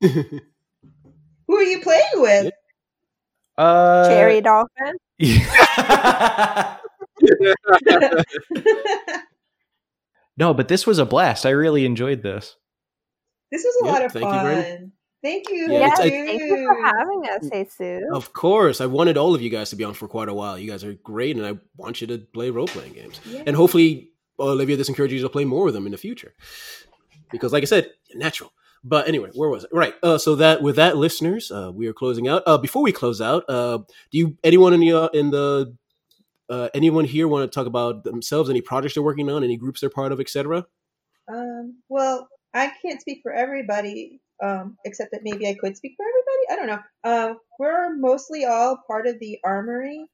Who 1.48 1.56
are 1.56 1.62
you 1.62 1.80
playing 1.80 2.04
with? 2.16 2.52
Uh, 3.56 4.08
Cherry 4.08 4.40
Dolphin. 4.40 4.96
no, 10.36 10.52
but 10.54 10.68
this 10.68 10.86
was 10.86 10.98
a 10.98 11.06
blast. 11.06 11.46
I 11.46 11.50
really 11.50 11.84
enjoyed 11.86 12.22
this. 12.22 12.56
this 13.50 13.64
was 13.64 13.74
a 13.82 13.86
Yeah, 13.86 13.92
lot 13.92 14.04
of 14.04 14.12
thank 14.12 14.24
you 14.24 14.30
fun. 14.30 14.92
Very 15.26 15.42
Thank 15.42 15.50
you. 15.50 15.72
Yeah, 15.72 15.78
Yes, 15.80 16.00
it's- 16.00 16.26
thank 16.26 16.42
you 16.42 16.66
for 16.66 16.84
having 16.84 17.26
us, 17.30 17.50
Jesus. 17.52 18.04
of 18.12 18.32
course, 18.32 18.80
I 18.80 18.86
wanted 18.86 19.16
all 19.16 19.34
of 19.34 19.42
you 19.42 19.50
guys 19.50 19.70
to 19.70 19.76
be 19.76 19.84
on 19.84 19.94
for 19.94 20.08
quite 20.08 20.28
a 20.28 20.34
while. 20.34 20.58
You 20.58 20.70
guys 20.70 20.84
are 20.84 20.94
great, 20.94 21.36
and 21.36 21.46
I 21.46 21.58
want 21.76 22.00
you 22.00 22.06
to 22.08 22.18
play 22.18 22.50
role 22.50 22.66
playing 22.66 22.92
games. 22.94 23.20
Yeah. 23.28 23.42
And 23.46 23.56
hopefully, 23.56 24.12
Olivia, 24.38 24.76
this 24.76 24.88
encourages 24.88 25.20
you 25.20 25.26
to 25.26 25.32
play 25.32 25.44
more 25.44 25.68
of 25.68 25.74
them 25.74 25.86
in 25.86 25.92
the 25.92 25.98
future. 25.98 26.34
Because, 27.30 27.52
like 27.52 27.62
I 27.62 27.66
said, 27.66 27.90
natural. 28.14 28.52
But 28.84 29.08
anyway, 29.08 29.30
where 29.34 29.48
was 29.48 29.64
it? 29.64 29.70
Right. 29.72 29.94
Uh, 30.02 30.16
so 30.18 30.36
that 30.36 30.62
with 30.62 30.76
that, 30.76 30.96
listeners, 30.96 31.50
uh, 31.50 31.72
we 31.74 31.88
are 31.88 31.92
closing 31.92 32.28
out. 32.28 32.42
Uh, 32.46 32.56
before 32.58 32.82
we 32.82 32.92
close 32.92 33.20
out, 33.20 33.44
uh, 33.48 33.78
do 34.12 34.18
you 34.18 34.36
anyone 34.44 34.72
in 34.72 34.80
the 34.80 34.92
uh, 34.92 35.08
in 35.12 35.30
the 35.30 35.74
uh, 36.48 36.68
anyone 36.72 37.04
here 37.04 37.26
want 37.26 37.50
to 37.50 37.52
talk 37.52 37.66
about 37.66 38.04
themselves? 38.04 38.48
Any 38.48 38.60
projects 38.60 38.94
they're 38.94 39.02
working 39.02 39.28
on? 39.28 39.42
Any 39.42 39.56
groups 39.56 39.80
they're 39.80 39.90
part 39.90 40.12
of, 40.12 40.20
etc. 40.20 40.66
Um, 41.26 41.78
well, 41.88 42.28
I 42.54 42.70
can't 42.80 43.00
speak 43.00 43.20
for 43.22 43.32
everybody, 43.32 44.20
um, 44.42 44.76
except 44.84 45.12
that 45.12 45.22
maybe 45.22 45.46
I 45.46 45.54
could 45.54 45.76
speak 45.76 45.94
for 45.96 46.04
everybody. 46.06 46.46
I 46.50 46.56
don't 46.56 46.66
know. 46.66 46.82
Uh, 47.04 47.34
we're 47.58 47.96
mostly 47.96 48.44
all 48.44 48.78
part 48.86 49.06
of 49.06 49.18
the 49.18 49.38
Armory. 49.44 50.06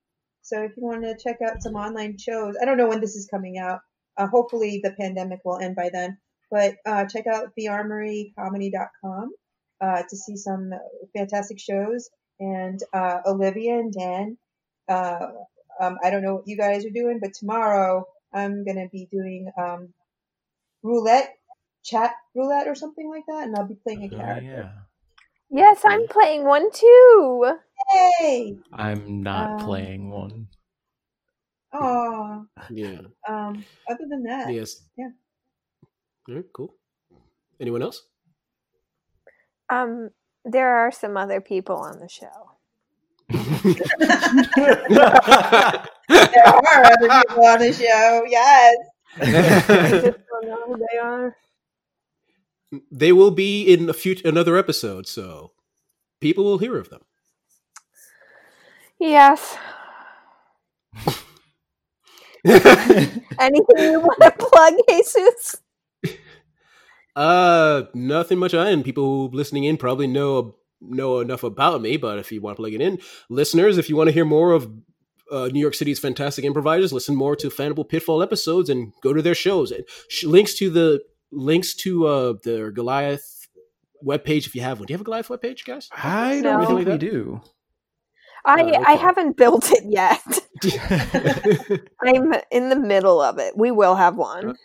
So 0.43 0.62
if 0.62 0.73
you 0.77 0.82
want 0.82 1.03
to 1.05 1.16
check 1.23 1.39
out 1.47 1.62
some 1.62 1.74
online 1.74 2.19
shows, 2.19 2.57
I 2.61 2.65
don't 2.65 2.77
know 2.77 2.89
when 2.89 3.01
this 3.01 3.16
is 3.16 3.28
coming 3.31 3.59
out. 3.59 3.81
Uh, 4.16 4.27
hopefully 4.27 4.81
the 4.82 4.93
pandemic 4.93 5.40
will 5.44 5.59
end 5.59 5.77
by 5.77 5.90
then. 5.93 6.19
But 6.51 6.74
uh, 6.85 7.07
check 7.07 7.27
out 7.27 7.53
thearmorycomedy.com 7.59 9.31
uh, 9.81 10.03
to 10.09 10.16
see 10.16 10.36
some 10.36 10.73
fantastic 11.16 11.59
shows. 11.59 12.11
And 12.40 12.81
uh, 12.93 13.19
Olivia 13.24 13.78
and 13.78 13.93
Dan, 13.93 14.39
uh, 14.89 15.28
um, 15.81 15.99
I 16.03 16.11
don't 16.11 16.23
know 16.23 16.35
what 16.36 16.49
you 16.49 16.57
guys 16.57 16.85
are 16.85 16.90
doing, 16.90 17.20
but 17.20 17.32
tomorrow 17.35 18.07
I'm 18.35 18.65
going 18.65 18.77
to 18.77 18.89
be 18.90 19.09
doing 19.11 19.51
um, 19.59 19.94
roulette, 20.82 21.35
chat 21.82 22.12
roulette 22.34 22.68
or 22.68 22.74
something 22.74 23.09
like 23.09 23.24
that, 23.28 23.44
and 23.46 23.56
I'll 23.56 23.66
be 23.68 23.76
playing 23.82 24.04
a 24.04 24.14
Oh, 24.14 24.18
character. 24.18 24.44
yeah. 24.44 24.72
Yes, 25.54 25.82
I'm 25.84 26.06
playing 26.09 26.44
one 26.44 26.70
too. 26.72 27.52
Yay! 27.94 28.56
I'm 28.72 29.22
not 29.22 29.60
Um, 29.60 29.66
playing 29.66 30.10
one. 30.10 30.48
Aw. 31.74 32.42
Yeah. 32.70 33.00
Um, 33.28 33.64
other 33.90 34.04
than 34.09 34.22
that, 34.24 34.52
Yes. 34.52 34.82
Yeah. 34.96 35.10
All 36.28 36.34
right. 36.36 36.44
Cool. 36.54 36.74
Anyone 37.60 37.82
else? 37.82 38.02
Um, 39.68 40.10
there 40.44 40.74
are 40.76 40.90
some 40.90 41.16
other 41.16 41.40
people 41.40 41.76
on 41.76 41.98
the 42.00 42.09
show. 42.09 42.52
there 43.28 43.42
are 46.46 46.84
other 46.84 47.09
people 47.26 47.46
on 47.46 47.59
the 47.59 47.72
show. 47.72 48.24
Yes. 48.28 48.76
I 49.20 49.90
just 49.90 50.18
don't 50.28 50.46
know 50.46 50.62
who 50.66 50.76
they 50.78 50.98
are. 50.98 51.36
They 52.90 53.12
will 53.12 53.31
be 53.31 53.65
in 53.65 53.89
a 53.89 53.94
future 53.94 54.27
another 54.28 54.57
episode, 54.57 55.07
so 55.07 55.53
people 56.20 56.44
will 56.44 56.59
hear 56.59 56.78
of 56.78 56.90
them. 56.90 57.03
Yes. 58.99 59.57
Anything 62.44 63.78
you 63.78 64.01
want 64.01 64.20
to 64.20 64.32
plug, 64.39 64.74
Jesus? 64.89 65.57
uh, 67.16 67.82
nothing 67.94 68.39
much. 68.39 68.55
I 68.55 68.70
and 68.70 68.85
people 68.85 69.28
listening 69.31 69.65
in 69.65 69.77
probably 69.77 70.07
know 70.07 70.57
know 70.81 71.20
enough 71.20 71.43
about 71.43 71.81
me. 71.81 71.97
But 71.97 72.19
if 72.19 72.32
you 72.32 72.40
want 72.40 72.57
to 72.57 72.62
plug 72.62 72.74
it 72.74 72.81
in, 72.81 72.99
listeners, 73.28 73.78
if 73.78 73.89
you 73.89 73.97
want 73.97 74.09
to 74.09 74.15
hear 74.15 74.24
more 74.24 74.53
of 74.53 74.70
uh, 75.31 75.49
New 75.53 75.61
York 75.61 75.74
City's 75.74 75.99
fantastic 75.99 76.44
improvisers, 76.44 76.93
listen 76.93 77.15
more 77.15 77.36
to 77.36 77.49
Fanable 77.49 77.89
Pitfall 77.89 78.23
episodes 78.23 78.69
and 78.69 78.93
go 79.03 79.12
to 79.12 79.23
their 79.23 79.35
shows. 79.35 79.70
And 79.70 79.85
sh- 80.09 80.24
links 80.24 80.55
to 80.55 80.70
the 80.70 81.03
links 81.32 81.74
to 81.74 82.06
uh 82.06 82.34
their 82.44 82.70
Goliath 82.70 83.48
webpage 84.04 84.46
if 84.46 84.54
you 84.54 84.60
have 84.62 84.78
one. 84.78 84.86
Do 84.86 84.92
you 84.92 84.96
have 84.96 85.00
a 85.00 85.04
Goliath 85.04 85.28
webpage, 85.28 85.64
guys? 85.64 85.88
I 85.92 86.40
No. 86.40 86.59
don't 86.59 86.66
think 86.84 86.88
we 86.88 86.98
do. 86.98 87.40
I 88.44 88.62
Oh, 88.62 88.68
okay. 88.68 88.82
I 88.86 88.92
haven't 88.94 89.36
built 89.36 89.70
it 89.72 89.84
yet. 89.88 90.20
I'm 92.04 92.34
in 92.50 92.68
the 92.68 92.76
middle 92.76 93.20
of 93.20 93.38
it. 93.38 93.56
We 93.56 93.70
will 93.70 93.94
have 93.94 94.16
one. 94.16 94.56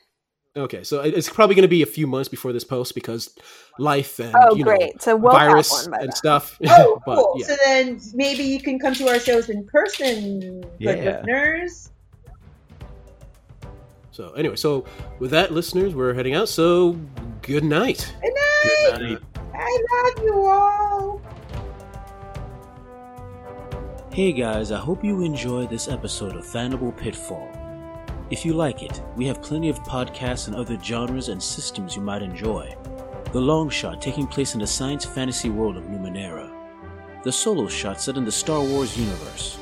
Okay, 0.56 0.84
so 0.84 1.02
it's 1.02 1.30
probably 1.30 1.54
going 1.54 1.62
to 1.64 1.68
be 1.68 1.84
a 1.84 1.86
few 1.86 2.08
months 2.08 2.28
before 2.30 2.52
this 2.52 2.64
post 2.64 2.96
because 2.96 3.30
life 3.78 4.18
and 4.18 4.36
Oh, 4.36 4.56
you 4.56 4.66
know 4.66 4.72
great! 4.76 5.00
So 5.04 5.16
we'll 5.16 5.32
virus 5.32 5.70
have 5.70 5.92
one 5.92 6.02
and 6.02 6.10
then. 6.10 6.16
stuff. 6.16 6.58
Oh, 6.68 7.00
but 7.06 7.16
cool. 7.18 7.36
yeah, 7.38 7.46
So 7.46 7.56
then 7.64 8.02
maybe 8.16 8.42
you 8.44 8.60
can 8.60 8.80
come 8.80 8.96
to 8.96 9.08
our 9.08 9.20
shows 9.20 9.50
in 9.50 9.68
person, 9.68 10.62
good 10.82 10.98
Yeah. 10.98 11.22
listeners. 11.22 11.92
So 14.18 14.32
anyway, 14.32 14.56
so 14.56 14.84
with 15.20 15.30
that, 15.30 15.52
listeners, 15.52 15.94
we're 15.94 16.12
heading 16.12 16.34
out. 16.34 16.50
So 16.50 16.94
good 17.44 17.64
night. 17.64 18.12
Good 18.20 18.34
night. 18.34 18.98
Good 18.98 19.12
night. 19.12 19.22
I 19.54 19.84
love 19.94 20.24
you 20.26 20.46
all. 20.48 21.22
Hey 24.12 24.32
guys, 24.34 24.72
I 24.72 24.80
hope 24.80 25.04
you 25.04 25.22
enjoyed 25.22 25.70
this 25.70 25.88
episode 25.88 26.36
of 26.36 26.44
Fanable 26.44 26.98
Pitfall. 26.98 27.48
If 28.32 28.44
you 28.44 28.54
like 28.54 28.82
it, 28.82 29.04
we 29.16 29.28
have 29.28 29.44
plenty 29.44 29.70
of 29.70 29.78
podcasts 29.84 30.48
and 30.48 30.56
other 30.56 30.80
genres 30.82 31.30
and 31.30 31.42
systems 31.42 31.96
you 31.96 32.02
might 32.02 32.24
enjoy. 32.24 32.76
The 33.34 33.40
Long 33.40 33.70
Shot 33.70 34.02
taking 34.02 34.26
place 34.26 34.56
in 34.56 34.62
the 34.62 34.66
science 34.66 35.06
fantasy 35.06 35.52
world 35.52 35.78
of 35.78 35.84
Numenera. 35.84 36.52
The 37.22 37.32
Solo 37.32 37.68
Shot 37.68 38.02
set 38.02 38.18
in 38.18 38.26
the 38.26 38.32
Star 38.32 38.64
Wars 38.64 38.98
universe. 38.98 39.60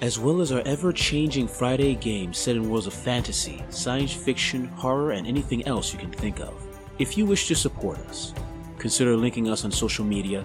As 0.00 0.18
well 0.18 0.40
as 0.40 0.50
our 0.50 0.62
ever 0.64 0.92
changing 0.92 1.46
Friday 1.46 1.94
games 1.94 2.38
set 2.38 2.56
in 2.56 2.70
worlds 2.70 2.86
of 2.86 2.94
fantasy, 2.94 3.62
science 3.68 4.12
fiction, 4.12 4.64
horror, 4.68 5.10
and 5.10 5.26
anything 5.26 5.66
else 5.66 5.92
you 5.92 5.98
can 5.98 6.10
think 6.10 6.40
of. 6.40 6.54
If 6.98 7.18
you 7.18 7.26
wish 7.26 7.48
to 7.48 7.54
support 7.54 7.98
us, 7.98 8.32
consider 8.78 9.14
linking 9.14 9.50
us 9.50 9.64
on 9.64 9.70
social 9.70 10.04
media, 10.04 10.44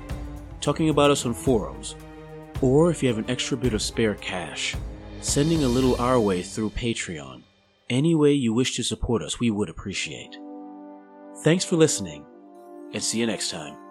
talking 0.60 0.90
about 0.90 1.10
us 1.10 1.26
on 1.26 1.34
forums, 1.34 1.96
or 2.62 2.92
if 2.92 3.02
you 3.02 3.08
have 3.08 3.18
an 3.18 3.30
extra 3.30 3.56
bit 3.56 3.74
of 3.74 3.82
spare 3.82 4.16
cash, 4.16 4.76
sending 5.22 5.64
a 5.64 5.68
little 5.68 5.96
our 6.02 6.20
way 6.20 6.42
through 6.42 6.72
Patreon. 6.72 7.42
Any 7.90 8.14
way 8.14 8.34
you 8.34 8.52
wish 8.52 8.76
to 8.76 8.84
support 8.84 9.22
us, 9.22 9.40
we 9.40 9.52
would 9.52 9.70
appreciate. 9.70 10.38
Thanks 11.44 11.64
for 11.64 11.78
listening, 11.78 12.26
and 12.94 13.02
see 13.02 13.20
you 13.20 13.28
next 13.28 13.52
time. 13.52 13.85